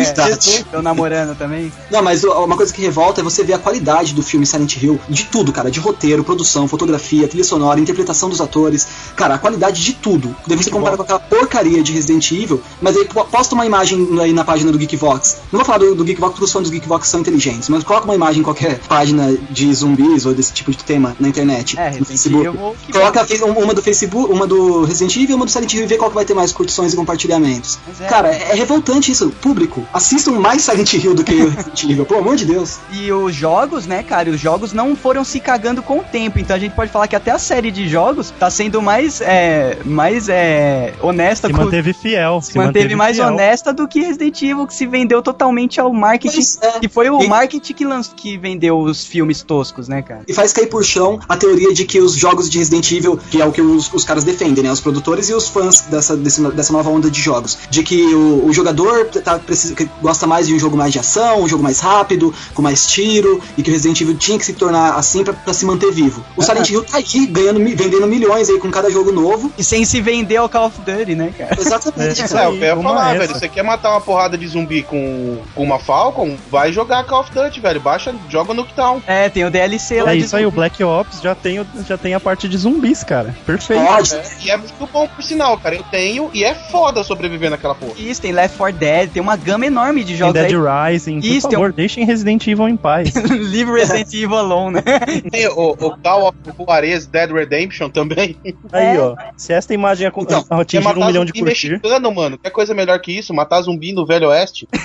Estão 0.60 0.82
namorando 0.82 1.36
também. 1.36 1.72
Não, 1.90 2.02
mas 2.02 2.24
uma 2.24 2.56
coisa 2.56 2.72
que 2.72 2.80
revolta 2.82 3.20
é 3.20 3.24
você 3.24 3.42
ver 3.44 3.54
a 3.54 3.58
qualidade 3.58 4.14
do 4.14 4.22
filme 4.22 4.46
Silent 4.46 4.76
Hill, 4.76 5.00
de 5.08 5.24
tudo, 5.24 5.52
cara, 5.52 5.70
de 5.70 5.80
roteiro, 5.80 6.22
produção, 6.24 6.66
fotografia, 6.68 7.26
trilha 7.28 7.44
sonora, 7.44 7.80
interpretação 7.80 8.28
dos 8.28 8.40
atores, 8.40 8.86
cara, 9.16 9.34
a 9.34 9.38
qualidade 9.38 9.82
de 9.82 9.92
tudo. 9.94 10.34
Daí 10.46 10.56
você 10.56 10.70
compara 10.70 10.96
com 10.96 11.02
aquela 11.02 11.18
porcaria 11.20 11.82
de 11.82 11.92
Resident 11.92 12.30
Evil, 12.32 12.62
mas 12.80 12.96
aí 12.96 13.04
po- 13.04 13.24
posta 13.24 13.54
uma 13.54 13.66
imagem 13.66 14.08
aí 14.20 14.32
na 14.32 14.44
página 14.44 14.70
do 14.72 14.78
Geekvox. 14.78 15.38
Não 15.52 15.58
vou 15.58 15.64
falar 15.64 15.78
do, 15.78 15.94
do 15.94 16.04
Geekvox 16.04 16.32
porque 16.32 16.44
os 16.44 16.52
fãs 16.52 16.64
do 16.64 16.70
Geekvox 16.70 17.08
são 17.08 17.20
inteligentes, 17.20 17.68
mas 17.68 17.82
coloca 17.84 18.04
uma 18.04 18.14
imagem 18.14 18.40
em 18.40 18.44
qualquer 18.44 18.78
página 18.80 19.36
de 19.50 19.72
zumbis 19.74 20.26
ou 20.26 20.34
desse 20.34 20.52
tipo 20.52 20.70
de 20.70 20.78
tema 20.78 21.16
na 21.18 21.28
internet, 21.28 21.78
É, 21.78 21.90
no 21.98 22.04
Facebook. 22.04 22.44
Coloca 22.92 23.26
um- 23.46 23.62
uma 23.64 23.74
do 23.74 23.82
Facebook, 23.82 24.32
uma 24.32 24.46
do 24.46 24.84
Resident 25.00 25.16
Evil 25.16 25.30
e 25.30 25.34
uma 25.34 25.44
do 25.46 25.50
Silent 25.50 25.72
Hill 25.74 25.82
e 25.84 25.86
vê 25.86 25.96
qual 25.96 26.10
que 26.10 26.14
vai 26.16 26.24
ter 26.24 26.34
mais 26.34 26.52
curtições 26.52 26.92
e 26.92 26.96
compartilhamentos. 26.96 27.78
Mas 27.86 28.00
é. 28.00 28.06
Cara, 28.06 28.28
é, 28.34 28.50
é 28.50 28.54
revoltante 28.54 29.10
isso. 29.10 29.30
Público, 29.40 29.86
assistam 29.92 30.32
mais 30.32 30.62
Silent 30.62 30.92
Hill 30.94 31.14
do 31.14 31.24
que 31.24 31.34
Resident 31.34 31.84
Evil, 31.84 32.04
pelo 32.06 32.20
amor 32.20 32.36
de 32.36 32.44
Deus. 32.44 32.78
E 33.00 33.10
os 33.12 33.34
jogos, 33.34 33.86
né, 33.86 34.02
cara, 34.02 34.28
os 34.30 34.38
jogos 34.40 34.72
não 34.72 34.94
foram 34.94 35.24
se 35.24 35.40
cagando 35.40 35.82
com 35.82 35.98
o 36.00 36.02
tempo. 36.04 36.38
Então 36.38 36.54
a 36.54 36.58
gente 36.58 36.74
pode 36.74 36.90
falar 36.92 37.06
que 37.08 37.16
até 37.16 37.30
a 37.30 37.38
série 37.38 37.70
de 37.70 37.88
jogos 37.88 38.30
tá 38.38 38.50
sendo 38.50 38.82
mais, 38.82 39.20
é, 39.20 39.78
mais 39.84 40.28
é, 40.28 40.92
honesta 41.00 41.48
Se 41.48 41.54
com 41.54 41.62
manteve 41.64 41.92
fiel. 41.92 42.40
se 42.42 42.56
manteve 42.58 42.94
mais 42.94 43.16
fiel. 43.16 43.28
honesta 43.28 43.72
do 43.72 43.86
que 43.88 44.00
Resident 44.00 44.42
Evil, 44.42 44.66
que 44.66 44.74
se 44.74 44.86
vendeu 44.86 45.22
totalmente 45.22 45.80
ao 45.80 45.92
marketing. 45.92 46.34
Pois 46.34 46.58
é. 46.62 46.80
Que 46.80 46.88
foi 46.88 47.08
o 47.10 47.22
E- 47.22 47.28
marketing 47.28 47.72
que, 47.72 47.84
lanç, 47.86 48.10
que 48.14 48.36
vendeu 48.36 48.78
os 48.78 49.04
filmes 49.04 49.42
toscos, 49.42 49.88
né, 49.88 50.02
cara? 50.02 50.22
E 50.28 50.34
faz 50.34 50.52
cair 50.52 50.66
por 50.68 50.84
chão 50.84 51.18
a 51.28 51.36
teoria 51.36 51.72
de 51.72 51.84
que 51.84 52.00
os 52.00 52.14
jogos 52.14 52.50
de 52.50 52.58
Resident 52.58 52.90
Evil, 52.92 53.18
que 53.30 53.40
é 53.40 53.46
o 53.46 53.52
que 53.52 53.62
os, 53.62 53.90
os 53.94 54.04
caras 54.04 54.24
defendem, 54.24 54.62
né? 54.64 54.70
Os 54.72 54.80
produtores 54.90 55.28
e 55.28 55.34
os 55.34 55.48
fãs 55.48 55.82
dessa, 55.82 56.16
desse- 56.16 56.42
dessa 56.52 56.72
nova 56.72 56.90
onda 56.90 57.10
de 57.10 57.20
jogos. 57.20 57.58
De 57.70 57.82
que 57.82 58.02
o, 58.14 58.46
o 58.46 58.52
jogador 58.52 59.06
tá, 59.06 59.38
precisa, 59.38 59.74
que 59.74 59.88
gosta 60.02 60.26
mais 60.26 60.46
de 60.46 60.54
um 60.54 60.58
jogo 60.58 60.76
mais 60.76 60.92
de 60.92 60.98
ação, 60.98 61.42
um 61.42 61.48
jogo 61.48 61.62
mais 61.62 61.80
rápido, 61.80 62.34
com 62.54 62.62
mais 62.62 62.86
tiro, 62.86 63.40
e 63.56 63.62
que 63.62 63.70
o 63.70 63.72
Resident 63.72 64.00
Evil 64.00 64.16
tinha 64.16 64.38
que 64.38 64.44
se 64.44 64.52
tornar 64.54 64.94
assim 64.94 65.22
pra, 65.24 65.32
pra 65.32 65.52
se 65.54 65.64
manter 65.64 65.92
vivo. 65.92 66.24
O 66.36 66.42
Silent 66.42 66.68
Hill 66.70 66.84
tá 66.84 66.98
aí, 66.98 67.26
ganhando, 67.26 67.58
vendendo 67.60 68.06
milhões 68.06 68.48
aí 68.50 68.58
com 68.58 68.70
cada 68.70 68.90
jogo 68.90 69.12
novo. 69.12 69.52
E 69.56 69.64
sem 69.64 69.84
se 69.84 70.00
vender 70.00 70.36
ao 70.36 70.48
Call 70.48 70.66
of 70.66 70.78
Duty, 70.80 71.14
né, 71.14 71.32
cara? 71.36 71.56
Exatamente. 71.60 72.20
É. 72.22 72.24
É, 72.40 72.46
eu 72.46 72.56
ia 72.56 72.76
falar, 72.76 73.18
velho. 73.18 73.34
Você 73.34 73.48
quer 73.48 73.62
matar 73.62 73.90
uma 73.90 74.00
porrada 74.00 74.36
de 74.36 74.46
zumbi 74.48 74.82
com, 74.82 75.38
com 75.54 75.62
uma 75.62 75.78
Falcon? 75.78 76.36
Vai 76.50 76.72
jogar 76.72 77.04
Call 77.04 77.20
of 77.20 77.30
Duty, 77.32 77.60
velho. 77.60 77.80
Baixa, 77.80 78.14
joga 78.28 78.52
no 78.54 78.64
Town. 78.64 79.00
É, 79.06 79.28
tem 79.28 79.44
o 79.44 79.50
DLC 79.50 80.02
lá 80.02 80.12
É 80.12 80.16
de 80.16 80.24
isso 80.24 80.36
aí, 80.36 80.44
o 80.46 80.50
Black 80.50 80.82
Ops 80.82 81.20
já 81.20 81.34
tem, 81.34 81.60
o- 81.60 81.66
já 81.86 81.96
tem 81.96 82.14
a 82.14 82.20
parte 82.20 82.48
de 82.48 82.56
zumbis, 82.56 83.02
cara. 83.04 83.34
Perfeito. 83.46 83.82
É, 83.82 84.22
e 84.44 84.50
é 84.50 84.60
muito 84.78 84.92
bom 84.92 85.06
por 85.08 85.22
sinal, 85.22 85.58
cara. 85.58 85.74
Eu 85.76 85.82
tenho 85.84 86.30
e 86.32 86.44
é 86.44 86.54
foda 86.54 87.02
sobreviver 87.02 87.50
naquela 87.50 87.74
porra. 87.74 87.94
Isso, 87.98 88.20
tem 88.20 88.32
Left 88.32 88.56
4 88.56 88.78
Dead, 88.78 89.10
tem 89.10 89.22
uma 89.22 89.36
gama 89.36 89.66
enorme 89.66 90.00
de 90.02 90.08
Tem 90.08 90.16
jogos 90.16 90.34
Dead 90.34 90.52
aí. 90.54 90.92
Rising, 90.92 91.20
por 91.20 91.26
Isso, 91.26 91.48
tem 91.48 91.56
favor, 91.58 91.72
deixem 91.72 92.04
Resident 92.04 92.46
Evil 92.46 92.68
em 92.68 92.76
paz. 92.76 93.12
Livre 93.30 93.80
Resident 93.80 94.12
Evil 94.12 94.36
Alone, 94.36 94.74
né? 94.76 94.82
Tem 95.30 95.48
o, 95.48 95.70
o 95.70 95.96
Call 95.98 96.28
of 96.28 96.36
Juarez 96.56 97.06
Dead 97.06 97.30
Redemption 97.30 97.90
também. 97.90 98.36
Aí, 98.72 98.98
ó. 98.98 99.14
Se 99.36 99.52
esta 99.52 99.74
imagem 99.74 100.06
acon- 100.06 100.22
Então, 100.22 100.44
atingir 100.50 100.86
um 100.86 101.06
milhão 101.06 101.24
de 101.24 101.32
curtir, 101.32 101.70
mexicano, 101.70 102.14
mano. 102.14 102.38
Quer 102.38 102.50
coisa 102.50 102.74
melhor 102.74 102.98
que 103.00 103.12
isso? 103.12 103.32
Matar 103.34 103.60
zumbi 103.62 103.92
no 103.92 104.06
Velho 104.06 104.28
Oeste? 104.28 104.66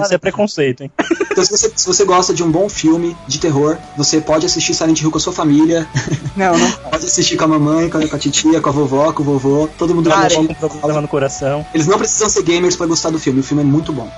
isso 0.00 0.14
é 0.14 0.18
preconceito, 0.18 0.82
hein? 0.82 0.90
Então, 1.30 1.44
se 1.44 1.50
você, 1.50 1.72
se 1.74 1.86
você 1.86 2.04
gosta 2.04 2.32
de 2.32 2.42
um 2.42 2.50
bom 2.50 2.68
filme 2.68 3.16
de 3.26 3.38
terror, 3.38 3.76
você 3.96 4.20
pode 4.20 4.46
assistir 4.46 4.74
Silent 4.74 5.00
Hill 5.00 5.10
com 5.10 5.18
a 5.18 5.20
sua 5.20 5.32
família, 5.32 5.86
Não, 6.36 6.56
não. 6.56 6.70
pode 6.90 7.04
assistir 7.06 7.36
com 7.36 7.44
a 7.44 7.48
mamãe, 7.48 7.88
com 7.90 7.98
a, 7.98 8.08
com 8.08 8.16
a 8.16 8.18
titia, 8.18 8.60
com 8.60 8.68
a 8.68 8.72
vovó, 8.72 9.03
com 9.12 9.22
o 9.22 9.24
vovô, 9.24 9.68
todo 9.78 9.94
mundo 9.94 10.08
vai 10.08 10.28
Cara, 10.28 10.54
problema 10.68 11.00
no 11.00 11.08
coração. 11.08 11.64
Eles 11.74 11.86
não 11.86 11.98
precisam 11.98 12.28
ser 12.28 12.42
gamers 12.42 12.76
pra 12.76 12.86
gostar 12.86 13.10
do 13.10 13.18
filme, 13.18 13.40
o 13.40 13.42
filme 13.42 13.62
é 13.62 13.66
muito 13.66 13.92
bom. 13.92 14.10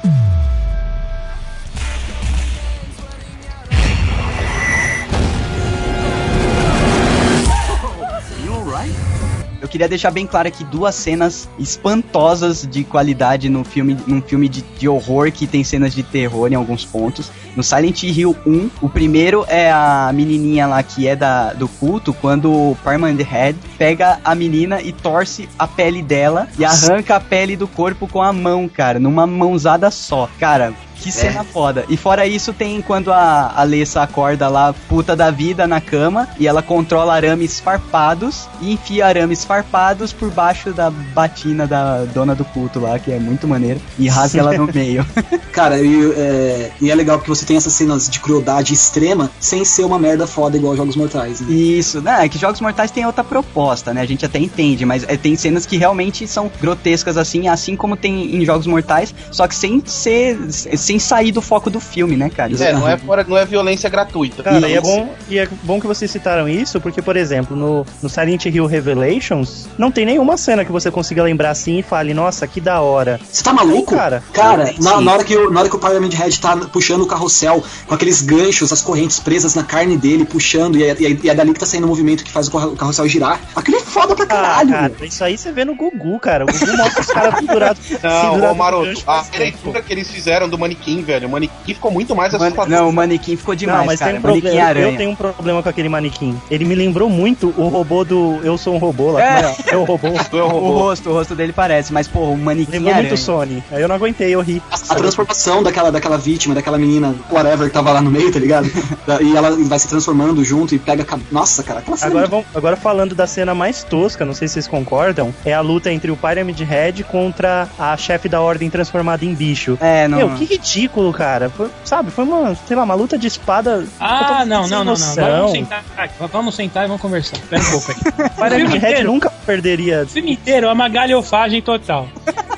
Queria 9.77 9.89
deixar 9.91 10.11
bem 10.11 10.27
claro 10.27 10.49
aqui 10.49 10.65
duas 10.65 10.95
cenas 10.95 11.47
espantosas 11.59 12.67
de 12.67 12.83
qualidade 12.83 13.51
no 13.51 13.63
filme, 13.63 13.95
num 14.07 14.23
filme 14.23 14.49
de, 14.49 14.63
de 14.63 14.89
horror 14.89 15.31
que 15.31 15.47
tem 15.47 15.63
cenas 15.63 15.95
de 15.95 16.03
terror 16.03 16.51
em 16.51 16.55
alguns 16.55 16.83
pontos. 16.83 17.31
No 17.55 17.63
Silent 17.63 18.03
Hill 18.03 18.35
1, 18.47 18.71
o 18.81 18.89
primeiro 18.89 19.45
é 19.49 19.71
a 19.71 20.11
menininha 20.15 20.67
lá 20.67 20.83
que 20.83 21.07
é 21.07 21.15
da, 21.15 21.53
do 21.53 21.69
culto, 21.69 22.15
quando 22.15 22.51
o 22.51 22.77
Parman 22.83 23.17
Head 23.17 23.59
pega 23.77 24.19
a 24.25 24.35
menina 24.35 24.81
e 24.81 24.93
torce 24.93 25.47
a 25.59 25.69
pele 25.69 26.03
dela 26.03 26.49
e 26.59 26.65
arranca 26.65 27.17
a 27.17 27.21
pele 27.21 27.55
do 27.55 27.69
corpo 27.69 28.09
com 28.09 28.23
a 28.23 28.33
mão, 28.33 28.67
cara, 28.69 28.99
numa 28.99 29.27
mãozada 29.27 29.91
só. 29.91 30.27
Cara, 30.41 30.73
que 31.01 31.13
cena 31.13 31.45
foda. 31.45 31.85
E 31.89 31.97
fora 31.97 32.27
isso, 32.27 32.53
tem 32.53 32.81
quando 32.81 33.13
a 33.13 33.53
Alessa 33.57 34.03
acorda 34.03 34.49
lá, 34.49 34.75
puta 34.89 35.15
da 35.15 35.31
vida, 35.31 35.67
na 35.67 35.81
cama, 35.81 36.29
e 36.39 36.47
ela 36.47 36.63
controla 36.63 37.15
arames 37.15 37.61
farpados 37.61 38.49
e 38.61 38.73
enfia 38.73 39.07
arames 39.07 39.45
farpados 39.45 40.13
por 40.13 40.31
baixo 40.31 40.73
da 40.73 40.91
batina 40.91 41.67
da 41.67 42.05
dona 42.05 42.35
do 42.35 42.45
culto 42.45 42.81
lá, 42.81 42.99
que 42.99 43.13
é 43.13 43.19
muito 43.19 43.47
maneiro, 43.47 43.81
e 43.99 44.09
rasga 44.09 44.41
ela 44.41 44.53
no 44.53 44.67
meio. 44.73 45.07
Cara, 45.53 45.79
e 45.81 46.13
é, 46.13 46.71
e 46.81 46.91
é 46.91 46.95
legal 46.95 47.19
porque 47.19 47.31
você 47.31 47.45
tem 47.45 47.57
essas 47.57 47.73
cenas 47.73 48.09
de 48.09 48.21
crueldade 48.21 48.73
extrema 48.73 49.31
sem 49.41 49.65
ser 49.65 49.85
uma 49.85 49.99
merda 49.99 50.27
foda 50.27 50.57
igual 50.57 50.77
Jogos 50.77 50.97
Mortais. 50.97 51.41
Né? 51.41 51.53
Isso, 51.53 52.01
né? 52.01 52.25
É 52.25 52.29
que 52.29 52.39
Jogos 52.39 52.61
Mortais 52.61 52.91
tem 52.91 53.07
outra 53.07 53.25
proposta, 53.25 53.93
né? 53.95 54.01
A 54.01 54.07
gente 54.07 54.25
até 54.25 54.39
entende, 54.39 54.85
mas 54.85 55.05
é, 55.05 55.17
tem 55.17 55.37
cenas 55.37 55.67
que 55.67 55.77
realmente 55.77 56.27
são 56.27 56.51
grotescas 56.61 57.17
assim, 57.17 57.49
assim 57.49 57.77
como 57.77 57.97
tem 57.97 58.37
em 58.37 58.45
Jogos 58.45 58.67
Mortais, 58.67 59.15
só 59.31 59.47
que 59.47 59.55
sem 59.55 59.83
ser. 59.87 60.39
Sem 60.87 60.99
sair 61.01 61.33
do 61.33 61.43
foco 61.43 61.69
do 61.69 61.81
filme, 61.81 62.17
né, 62.17 62.31
cara? 62.31 62.53
É, 62.63 62.73
não 62.73 62.89
é, 62.89 62.97
fora, 62.97 63.25
não 63.27 63.37
é 63.37 63.45
violência 63.45 63.91
gratuita. 63.91 64.43
Cara, 64.45 64.69
e 64.69 64.75
é, 64.75 64.81
bom, 64.81 65.09
e 65.29 65.39
é 65.39 65.49
bom 65.65 65.81
que 65.81 65.87
vocês 65.87 66.09
citaram 66.09 66.49
isso, 66.49 66.81
porque, 66.81 67.03
por 67.03 67.17
exemplo, 67.17 67.57
no, 67.57 67.85
no 68.01 68.09
Silent 68.09 68.47
Hill 68.47 68.67
Revelations, 68.67 69.69
não 69.77 69.91
tem 69.91 70.07
nenhuma 70.07 70.37
cena 70.37 70.65
que 70.65 70.71
você 70.71 70.91
consiga 70.91 71.23
lembrar 71.23 71.51
assim 71.51 71.79
e 71.79 71.83
fale, 71.83 72.15
nossa, 72.15 72.47
que 72.47 72.61
da 72.61 72.81
hora. 72.81 73.19
Você 73.31 73.43
tá 73.43 73.53
maluco? 73.53 73.91
Sim, 73.91 73.97
cara. 73.97 74.23
Cara, 74.33 74.75
na, 74.81 75.01
na 75.01 75.13
hora 75.13 75.25
que, 75.25 75.37
o- 75.37 75.51
na 75.51 75.61
hora 75.61 75.69
que 75.69 75.77
o 75.77 75.79
Pyramid 75.79 76.15
Head 76.15 76.41
tá 76.41 76.57
puxando 76.57 77.03
o 77.03 77.07
carrossel 77.07 77.63
com 77.87 77.95
aqueles 77.95 78.21
ganchos, 78.23 78.73
as 78.73 78.81
correntes 78.83 79.19
presas 79.19 79.55
na 79.55 79.65
carne 79.65 79.97
dele, 79.97 80.25
puxando, 80.25 80.77
e 80.77 80.85
é, 80.85 80.97
e 81.01 81.07
é- 81.07 81.19
e 81.25 81.29
é 81.31 81.35
dali 81.35 81.53
que 81.53 81.61
tá 81.61 81.67
saindo 81.67 81.85
o 81.85 81.89
movimento 81.89 82.23
que 82.25 82.31
faz 82.31 82.49
o 82.49 82.53
carro- 82.53 82.73
o 82.73 82.77
carrossel 82.77 83.09
girar. 83.09 83.41
Aquilo 83.57 83.79
é 83.79 83.81
foda 83.81 84.15
pra 84.15 84.25
Ah, 84.25 84.29
caralho. 84.29 84.71
cara, 84.71 84.93
isso 85.03 85.25
aí 85.25 85.37
você 85.37 85.51
vê 85.53 85.65
no 85.65 85.75
Gugu, 85.75 86.19
cara. 86.21 86.45
O 86.45 86.47
Gugu 86.47 86.77
mostra 86.77 87.01
os 87.01 87.07
caras 87.09 87.35
pendurados. 87.35 87.81
Não, 87.91 87.99
pendurados 88.01 88.43
ô 88.45 88.49
no 88.49 88.55
Maroto, 88.55 89.03
a 89.07 89.25
leitura 89.37 89.83
que 89.83 89.93
eles 89.93 90.11
fizeram 90.11 90.49
do 90.49 90.57
manequim, 90.77 91.03
velho, 91.03 91.29
o 91.29 91.31
manequim 91.31 91.75
ficou 91.75 91.91
muito 91.91 92.15
mais 92.15 92.33
Man- 92.33 92.39
assustador. 92.47 92.69
não, 92.71 92.89
o 92.89 92.93
manequim 92.93 93.37
ficou 93.37 93.55
demais, 93.55 93.79
não, 93.81 93.87
mas 93.87 93.99
cara. 93.99 94.11
tem 94.13 94.19
um 94.19 94.23
problema. 94.23 94.63
aranha. 94.65 94.87
Eu 94.93 94.97
tenho 94.97 95.11
um 95.11 95.15
problema 95.17 95.63
com 95.63 95.69
aquele 95.69 95.89
manequim. 95.89 96.37
Ele 96.51 96.65
me 96.65 96.75
lembrou 96.75 97.09
muito 97.09 97.53
o 97.57 97.69
robô 97.69 98.05
do 98.05 98.41
Eu 98.43 98.57
Sou 98.57 98.75
um 98.75 98.79
Robô 98.79 99.13
lá. 99.13 99.23
É. 99.23 99.55
é? 99.71 99.75
É 99.75 99.77
o 99.77 99.85
robô. 99.85 100.09
É 100.37 100.43
O 100.43 100.49
robô. 100.49 100.71
rosto, 100.79 101.11
o 101.11 101.13
rosto 101.13 101.35
dele 101.35 101.53
parece, 101.53 101.93
mas, 101.93 102.07
pô, 102.09 102.21
o 102.21 102.37
manequim 102.37 102.73
Lembrou 102.73 102.93
aranha. 102.95 103.09
muito 103.09 103.21
Sony. 103.21 103.63
Aí 103.71 103.81
eu 103.81 103.89
não 103.89 103.95
aguentei, 103.95 104.35
eu 104.35 104.41
ri. 104.41 104.61
A 104.89 104.95
transformação 104.95 105.63
daquela, 105.63 105.91
daquela 105.91 106.17
vítima, 106.19 106.55
daquela 106.55 106.79
menina, 106.79 107.15
whatever, 107.31 107.69
que 107.69 107.73
tava 107.73 107.93
lá 107.93 108.01
no 108.01 108.11
meio, 108.11 108.33
tá 108.33 108.39
ligado? 108.39 108.67
E 109.23 109.37
ela 109.37 109.51
vai 109.57 109.79
se 109.79 109.89
transformando 109.89 110.43
junto 110.45 110.75
e 110.75 110.79
pega 110.79 111.07
Nossa, 111.31 111.63
cara, 111.63 111.79
aquela 111.81 111.97
cena. 111.97 112.09
é 112.09 112.13
Agora, 112.13 112.27
vamos, 112.27 112.47
agora 112.55 112.77
falando 112.77 113.15
da 113.15 113.27
cena 113.27 113.55
mais 113.55 113.83
tosca, 113.85 114.25
não 114.25 114.35
sei 114.35 114.49
se 114.49 114.55
vocês 114.55 114.67
concordam, 114.67 115.33
é 115.45 115.53
a 115.55 115.61
luta 115.61 115.93
entre 115.93 116.11
o 116.11 116.17
Pyramid 116.17 116.61
Head 116.61 117.05
contra 117.05 117.69
a 117.79 117.97
chefe 117.97 118.29
da 118.29 118.41
ordem 118.41 118.69
transformada 118.69 119.25
em 119.25 119.35
bicho. 119.35 119.79
É, 119.81 120.09
não. 120.09 120.19
Meu, 120.19 120.31
que 120.31 120.59
ridículo, 120.67 121.13
cara. 121.13 121.49
Foi- 121.49 121.71
sabe, 121.85 122.11
foi 122.11 122.25
uma, 122.25 122.55
sei 122.67 122.77
lá, 122.77 122.83
uma 122.85 122.95
luta 122.95 123.17
de 123.17 123.27
espada. 123.27 123.87
Ah, 124.01 124.45
não, 124.45 124.63
não, 124.69 124.85
não, 124.85 124.95
não. 124.95 125.15
Vamos 125.15 125.53
sentar, 125.53 125.85
vamos 126.33 126.55
sentar 126.55 126.85
e 126.85 126.87
vamos 126.89 127.01
conversar. 127.03 127.37
Espera 127.37 127.63
um 127.63 127.71
pouco 127.71 127.91
aí. 127.93 128.51
Filme 128.57 128.73
Head 128.79 128.87
inteiro. 128.93 129.13
nunca 129.13 129.31
perderia. 129.31 130.03
O 130.03 130.09
filme 130.09 130.33
inteiro 130.33 130.67
é 130.67 130.73
uma 130.73 130.89
galhofagem 130.89 131.63
total. 131.63 132.09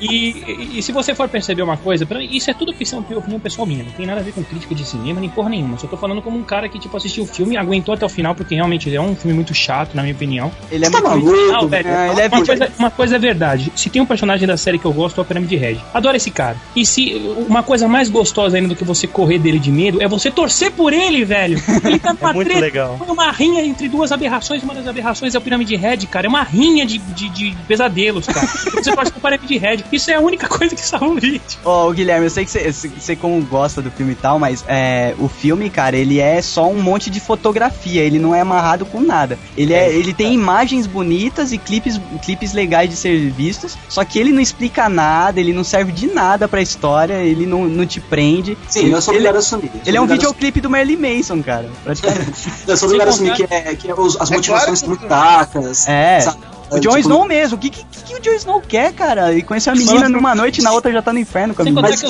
E, 0.01 0.77
e- 0.77 0.83
se 0.83 0.91
você 0.91 1.13
for 1.13 1.27
perceber 1.27 1.61
uma 1.61 1.77
coisa, 1.77 2.05
pra 2.05 2.19
mim, 2.19 2.29
isso 2.31 2.49
é 2.49 2.53
tudo 2.53 2.71
opinião, 2.71 2.99
opinião 3.17 3.39
pessoal 3.39 3.65
minha, 3.67 3.83
não 3.83 3.91
tem 3.91 4.05
nada 4.05 4.21
a 4.21 4.23
ver 4.23 4.31
com 4.33 4.43
crítico 4.43 4.73
de 4.73 4.85
cinema, 4.85 5.19
nem 5.19 5.29
porra 5.29 5.49
nenhuma. 5.49 5.77
Só 5.77 5.87
tô 5.87 5.97
falando 5.97 6.21
como 6.21 6.37
um 6.37 6.43
cara 6.43 6.67
que, 6.69 6.79
tipo, 6.79 6.95
assistiu 6.95 7.23
o 7.23 7.27
filme 7.27 7.55
e 7.55 7.57
aguentou 7.57 7.93
até 7.93 8.05
o 8.05 8.09
final, 8.09 8.33
porque 8.35 8.55
realmente 8.55 8.87
ele 8.89 8.95
é 8.95 9.01
um 9.01 9.15
filme 9.15 9.33
muito 9.33 9.53
chato, 9.53 9.93
na 9.95 10.01
minha 10.01 10.13
opinião. 10.15 10.51
Ele 10.71 10.85
é 10.85 10.89
tá 10.89 11.01
muito 11.01 11.25
maluco? 11.25 11.51
Não, 11.51 11.67
velho, 11.67 11.87
É, 11.87 12.11
ele 12.11 12.21
é 12.21 12.27
uma, 12.27 12.45
coisa, 12.45 12.71
uma 12.79 12.91
coisa 12.91 13.15
é 13.15 13.19
verdade. 13.19 13.71
Se 13.75 13.89
tem 13.89 14.01
um 14.01 14.05
personagem 14.05 14.47
da 14.47 14.57
série 14.57 14.79
que 14.79 14.85
eu 14.85 14.93
gosto, 14.93 15.19
é 15.19 15.21
o 15.21 15.25
Pyramid 15.25 15.53
Head. 15.55 15.79
Adoro 15.93 16.15
esse 16.15 16.31
cara. 16.31 16.55
E 16.75 16.85
se 16.85 17.13
uma 17.47 17.63
coisa 17.63 17.87
mais 17.87 18.09
gostosa 18.09 18.57
ainda 18.57 18.69
do 18.69 18.75
que 18.75 18.83
você 18.83 19.07
correr 19.07 19.39
dele 19.39 19.59
de 19.59 19.71
medo 19.71 20.01
é 20.01 20.07
você 20.07 20.31
torcer 20.31 20.71
por 20.71 20.93
ele, 20.93 21.25
velho. 21.25 21.61
Ele 21.83 21.99
tá 21.99 22.13
numa 22.13 22.29
É 22.29 22.33
muito 22.33 22.47
treta, 22.47 22.61
legal. 22.61 22.97
Foi 22.97 23.07
uma 23.07 23.31
rinha 23.31 23.63
entre 23.63 23.87
duas 23.89 24.11
aberrações. 24.11 24.63
Uma 24.63 24.73
das 24.73 24.87
aberrações 24.87 25.35
é 25.35 25.37
o 25.37 25.41
Pyramid 25.41 25.75
Head, 25.75 26.07
cara. 26.07 26.27
É 26.27 26.29
uma 26.29 26.43
rinha 26.43 26.85
de, 26.85 26.97
de, 26.97 27.29
de 27.29 27.55
pesadelos, 27.67 28.25
cara. 28.27 28.47
Você 28.47 28.91
torce 28.91 29.11
pro 29.11 29.21
Pyramid 29.21 29.57
Head. 29.57 29.85
Isso 29.91 30.11
é 30.11 30.15
a 30.15 30.19
única 30.19 30.47
coisa 30.49 30.75
que 30.75 30.81
salva 30.81 31.07
o 31.07 31.15
vídeo. 31.15 31.41
Ô, 31.63 31.91
Guilherme, 31.91 32.25
eu 32.25 32.29
sei 32.29 32.45
que 32.45 32.51
você- 32.51 33.15
como 33.15 33.41
gosta 33.43 33.81
do 33.81 33.89
filme 33.91 34.11
e 34.13 34.15
tal, 34.15 34.37
mas 34.39 34.63
é, 34.67 35.13
o 35.19 35.27
filme, 35.27 35.69
cara, 35.69 35.95
ele 35.97 36.19
é 36.19 36.41
só 36.41 36.67
um 36.69 36.81
monte 36.81 37.09
de 37.09 37.19
fotografia, 37.19 38.01
ele 38.01 38.19
não 38.19 38.33
é 38.35 38.41
amarrado 38.41 38.85
com 38.85 39.01
nada. 39.01 39.37
Ele, 39.57 39.73
é, 39.73 39.91
ele 39.91 40.13
tem 40.13 40.33
imagens 40.33 40.85
bonitas 40.87 41.51
e 41.51 41.57
clipes, 41.57 41.99
clipes 42.23 42.53
legais 42.53 42.89
de 42.89 42.95
ser 42.95 43.29
vistos, 43.31 43.77
só 43.87 44.03
que 44.05 44.19
ele 44.19 44.31
não 44.31 44.41
explica 44.41 44.87
nada, 44.89 45.39
ele 45.39 45.53
não 45.53 45.63
serve 45.63 45.91
de 45.91 46.07
nada 46.07 46.47
pra 46.47 46.61
história, 46.61 47.15
ele 47.23 47.45
não, 47.45 47.65
não 47.65 47.85
te 47.85 47.99
prende. 47.99 48.57
Sim, 48.67 48.79
ele, 48.85 48.93
eu 48.93 49.01
sou 49.01 49.13
ele, 49.13 49.19
obrigado 49.27 49.35
a 49.35 49.39
assumir. 49.39 49.71
ele 49.85 49.97
é 49.97 49.99
um 49.99 50.03
obrigado 50.03 50.25
a 50.27 50.29
videoclipe 50.29 50.61
do 50.61 50.69
Merlin 50.69 50.97
Mason, 50.97 51.41
cara. 51.41 51.69
Praticamente. 51.83 52.49
Eu 52.67 52.77
sou 52.77 52.87
obrigado 52.87 53.07
a 53.07 53.11
assumir 53.11 53.33
que, 53.33 53.43
é, 53.49 53.75
que 53.75 53.91
os- 53.93 54.19
as 54.19 54.29
É 54.31 54.35
motivações 54.35 54.63
claro 54.65 54.75
são 54.77 54.83
que- 54.83 54.87
muito 54.89 55.07
fracas. 55.07 55.87
É. 55.87 56.19
sabe? 56.21 56.37
O 56.71 56.77
É, 56.77 56.79
Jon 56.79 56.89
tipo, 56.91 56.99
Snow 56.99 57.25
mesmo, 57.25 57.57
o 57.57 57.59
que, 57.59 57.69
que, 57.71 57.83
que 58.09 58.15
o 58.15 58.21
Jon 58.21 58.31
Snow 58.37 58.61
quer, 58.61 58.93
cara? 58.93 59.33
E 59.33 59.41
conheceu 59.41 59.73
a 59.73 59.75
menina 59.75 60.09
numa 60.09 60.33
noite 60.35 60.59
e 60.59 60.63
na 60.63 60.71
outra 60.71 60.91
já 60.91 61.01
tá 61.01 61.13
no 61.13 61.19
inferno 61.19 61.53
com 61.53 61.61
a 61.61 61.65
menina. 61.65 61.87
que 61.95 62.05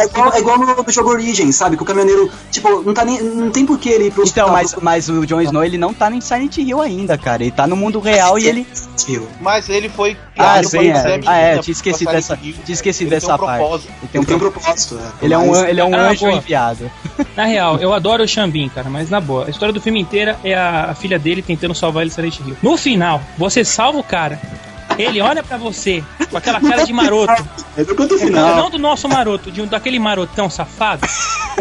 é. 0.00 0.02
É 0.02 0.06
igual, 0.06 0.32
é 0.32 0.38
igual 0.38 0.58
no, 0.58 0.90
jogo 0.92 1.10
Origin, 1.10 1.50
sabe? 1.52 1.76
Que 1.76 1.82
o 1.82 1.86
caminhoneiro, 1.86 2.30
tipo, 2.50 2.82
não, 2.82 2.94
tá 2.94 3.04
nem, 3.04 3.20
não 3.22 3.50
tem 3.50 3.66
por 3.66 3.78
que 3.78 3.88
ele 3.88 4.06
ir 4.06 4.10
pro 4.12 4.24
Então, 4.26 4.50
mas, 4.50 4.72
pro- 4.72 4.82
mas 4.84 5.08
o 5.08 5.24
Jon 5.26 5.40
Snow 5.40 5.64
ele 5.64 5.76
não 5.78 5.92
tá 5.92 6.10
em 6.10 6.20
Silent 6.20 6.56
Hill 6.58 6.80
ainda, 6.80 7.18
cara. 7.18 7.42
Ele 7.42 7.50
tá 7.52 7.66
no 7.66 7.76
mundo 7.76 7.98
real 8.00 8.38
e 8.38 8.46
ele. 8.46 8.66
Mas 9.40 9.68
ele 9.68 9.88
foi 9.88 10.16
Ah, 10.38 10.62
sim, 10.62 10.88
é. 10.88 11.20
Ah, 11.26 11.36
é, 11.36 11.58
tinha 11.58 11.72
esquecido 11.72 12.10
dessa, 12.10 12.38
Hill. 12.40 12.54
tinha 12.64 12.74
esquecido 12.74 13.08
Ele 13.12 13.20
tem 13.20 13.28
dessa 13.28 13.34
um 13.34 13.38
parte. 13.46 13.86
Ele 13.86 14.08
tem 14.12 14.20
um 14.20 14.24
tem 14.24 14.36
um 14.36 14.38
pro- 14.38 14.50
propósito, 14.52 14.98
é. 14.98 15.24
Ele 15.24 15.34
é 15.34 15.38
um, 15.38 15.50
Mas- 15.50 15.68
ele 15.68 15.80
é 15.80 15.84
um 15.84 15.94
Ah, 15.94 16.08
anjo 16.10 16.20
boa. 16.26 16.32
enviado. 16.32 16.90
Na 17.36 17.44
real, 17.44 17.76
eu 17.78 17.92
adoro 17.92 18.22
o 18.24 18.28
Xambin, 18.28 18.68
cara, 18.68 18.88
mas 18.88 19.10
na 19.10 19.20
boa, 19.20 19.46
a 19.46 19.50
história 19.50 19.72
do 19.72 19.80
filme 19.80 20.00
inteira 20.00 20.38
é 20.44 20.54
a, 20.54 20.90
a 20.90 20.94
filha 20.94 21.18
dele 21.18 21.42
tentando 21.42 21.74
salvar 21.74 22.02
ele 22.02 22.10
de 22.10 22.14
Silent 22.14 22.38
Hill. 22.40 22.56
No 22.62 22.76
final, 22.76 23.20
você 23.36 23.64
salva 23.64 23.98
o 23.98 24.02
cara. 24.02 24.40
Ele 24.98 25.20
olha 25.20 25.42
pra 25.42 25.56
você 25.56 26.02
com 26.30 26.36
aquela 26.36 26.60
cara 26.60 26.84
de 26.84 26.92
maroto. 26.92 27.46
É 27.76 27.84
do 27.84 27.94
canto 27.94 28.14
Não, 28.16 28.26
final. 28.26 28.70
do 28.70 28.78
nosso 28.78 29.08
maroto, 29.08 29.50
de 29.50 29.60
um, 29.60 29.66
daquele 29.66 29.98
marotão 29.98 30.48
safado. 30.48 31.06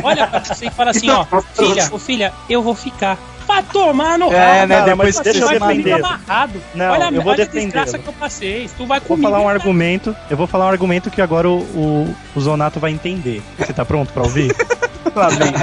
Olha 0.04 0.28
pra 0.28 0.40
você 0.44 0.68
e 0.68 0.72
fala 0.72 0.92
assim, 0.92 1.10
ó, 1.10 1.26
filha, 1.56 1.90
ô 1.92 2.00
filha, 2.00 2.34
eu 2.50 2.62
vou 2.62 2.76
ficar. 2.76 3.18
Vai 3.54 3.64
tomar 3.64 4.18
no 4.18 4.32
É, 4.34 4.38
rabo, 4.56 4.68
né, 4.68 4.76
cara, 4.76 4.86
depois 4.92 5.16
você 5.16 5.24
deixa 5.24 5.40
eu 5.40 5.48
vai 5.60 5.60
defender. 5.60 5.94
amarrado. 5.94 6.62
Não, 6.74 6.92
olha, 6.92 7.04
eu 7.06 7.22
vou 7.22 7.32
olha 7.34 7.44
a 7.44 7.46
defendê-lo. 7.46 7.66
desgraça 7.66 8.00
que 8.00 8.08
eu 8.08 8.14
passei. 8.14 8.70
Tu 8.78 8.86
vai 8.86 9.00
Vou 9.00 9.08
comigo. 9.10 9.28
falar 9.30 9.40
um 9.42 9.46
cara. 9.46 9.56
argumento. 9.60 10.16
Eu 10.30 10.38
vou 10.38 10.48
falar 10.48 10.66
um 10.66 10.70
argumento 10.70 11.10
que 11.12 11.22
agora 11.22 11.50
o, 11.50 11.60
o, 11.62 12.16
o 12.36 12.42
Zonato 12.42 12.80
vai 12.80 12.92
entender. 12.92 13.42
Você 13.58 13.74
tá 13.74 13.86
pronto 13.86 14.12
pra 14.14 14.24
ouvir? 14.24 14.56
Lá 15.16 15.28
vem. 15.30 15.54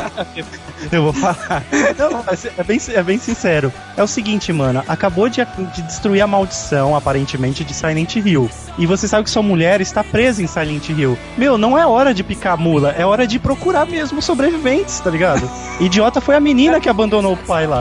Eu 0.92 1.02
vou 1.04 1.12
falar. 1.12 1.64
Não, 1.98 2.22
mas 2.24 2.44
é 2.46 2.62
bem, 2.62 2.80
é 2.94 3.02
bem 3.02 3.18
sincero. 3.18 3.72
É 3.96 4.02
o 4.02 4.06
seguinte, 4.06 4.52
mano. 4.52 4.82
Acabou 4.86 5.28
de, 5.28 5.44
de 5.74 5.82
destruir 5.82 6.20
a 6.20 6.26
maldição, 6.26 6.94
aparentemente, 6.94 7.64
de 7.64 7.74
Silent 7.74 8.14
Hill. 8.14 8.48
E 8.78 8.86
você 8.86 9.08
sabe 9.08 9.24
que 9.24 9.30
sua 9.30 9.42
mulher 9.42 9.80
está 9.80 10.04
presa 10.04 10.40
em 10.40 10.46
Silent 10.46 10.88
Hill. 10.90 11.18
Meu, 11.36 11.58
não 11.58 11.76
é 11.76 11.84
hora 11.84 12.14
de 12.14 12.22
picar 12.22 12.56
mula. 12.56 12.94
É 12.96 13.04
hora 13.04 13.26
de 13.26 13.40
procurar 13.40 13.86
mesmo 13.86 14.22
sobreviventes, 14.22 15.00
tá 15.00 15.10
ligado? 15.10 15.50
Idiota 15.80 16.20
foi 16.20 16.36
a 16.36 16.40
menina 16.40 16.78
que 16.80 16.88
abandonou 16.88 17.32
o 17.32 17.36
pai 17.36 17.66
lá. 17.66 17.79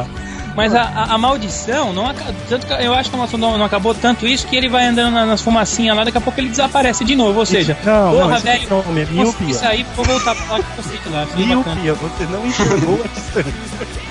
Mas 0.55 0.73
a, 0.75 0.81
a- 0.81 1.13
a 1.13 1.17
maldição, 1.17 1.93
não, 1.93 2.11
tanto 2.49 2.67
eu 2.73 2.93
acho 2.93 3.09
que 3.09 3.15
a 3.15 3.17
maldição 3.17 3.39
não, 3.39 3.57
não 3.57 3.65
acabou 3.65 3.93
tanto 3.93 4.27
isso 4.27 4.45
que 4.47 4.55
ele 4.55 4.67
vai 4.67 4.87
andando 4.87 5.13
na- 5.13 5.25
nas 5.25 5.41
fumacinhas 5.41 5.95
lá, 5.95 6.03
daqui 6.03 6.17
a 6.17 6.21
pouco 6.21 6.39
ele 6.39 6.49
desaparece 6.49 7.05
de 7.05 7.15
novo. 7.15 7.39
Ou 7.39 7.45
seja, 7.45 7.77
Não, 7.83 8.11
porra, 8.11 8.29
não, 8.29 8.39
velho, 8.39 8.67
é 9.01 9.05
miopia. 9.05 9.53
sair, 9.53 9.85
vou 9.95 10.03
voltar 10.05 10.35
pro 10.35 10.51
lado 10.51 10.63
que 10.63 11.07
eu 11.07 11.13
lá. 11.13 11.27
Miopia, 11.35 11.93
você 11.93 12.23
não 12.25 12.45
enxergou 12.45 13.01
a 13.03 13.07
distância. 13.07 14.08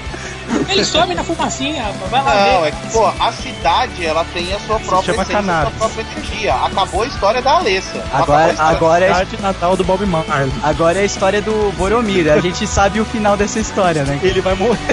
Ele 0.68 0.84
some 0.84 1.14
na 1.14 1.24
fumacinha, 1.24 1.92
vai 2.10 2.22
lá 2.22 2.34
Não, 2.34 2.60
ver. 2.62 2.68
é 2.68 2.70
que, 2.72 2.90
pô, 2.92 3.06
a 3.06 3.32
cidade, 3.32 4.04
ela 4.04 4.24
tem 4.32 4.52
a 4.52 4.58
sua 4.60 4.78
própria 4.80 5.14
chama 5.14 5.22
essência, 5.22 5.38
a 5.52 5.62
sua 5.62 5.70
própria 5.72 6.02
energia. 6.02 6.54
Acabou 6.54 7.02
a 7.02 7.06
história 7.06 7.42
da 7.42 7.52
Alessa. 7.56 8.04
A 8.12 8.18
Agora, 8.22 8.54
agora, 8.58 9.04
é, 9.04 9.08
Cidade 9.14 9.42
natal 9.42 9.76
do 9.76 9.84
Bob 9.84 10.04
Marley. 10.06 10.52
agora 10.62 10.98
é 10.98 11.02
a 11.02 11.04
história 11.04 11.40
do 11.42 11.72
Boromir. 11.76 12.30
A 12.32 12.40
gente 12.40 12.66
sabe 12.66 13.00
o 13.00 13.04
final 13.04 13.36
dessa 13.36 13.58
história, 13.60 14.04
né? 14.04 14.18
Ele 14.22 14.40
vai 14.40 14.54
morrer. 14.54 14.78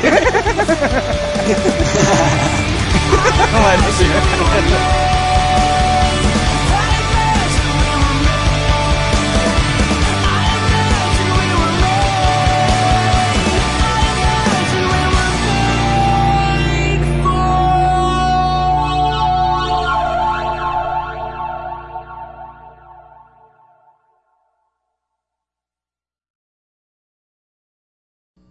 Não 3.52 3.70
é 3.70 3.78
possível. 3.78 4.22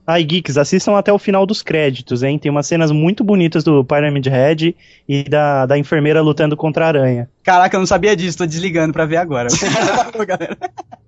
Ai, 0.07 0.23
geeks, 0.23 0.59
assistam 0.59 0.97
até 0.97 1.13
o 1.13 1.19
final 1.19 1.47
dos 1.47 1.63
créditos, 1.63 2.23
hein? 2.23 2.39
Tem 2.39 2.51
umas 2.51 2.67
cenas 2.67 2.91
muito 2.91 3.25
bonitas 3.25 3.65
do 3.65 3.83
Pyramid 3.85 4.29
Head 4.29 4.77
e 5.09 5.25
da, 5.25 5.65
da 5.65 5.79
enfermeira 5.79 6.21
lutando 6.21 6.57
contra 6.57 6.85
a 6.85 6.89
aranha. 6.89 7.29
Caraca, 7.43 7.77
eu 7.77 7.81
não 7.81 7.87
sabia 7.87 8.15
disso, 8.15 8.39
tô 8.39 8.47
desligando 8.47 8.93
pra 8.93 9.07
ver 9.07 9.17
agora. 9.17 9.49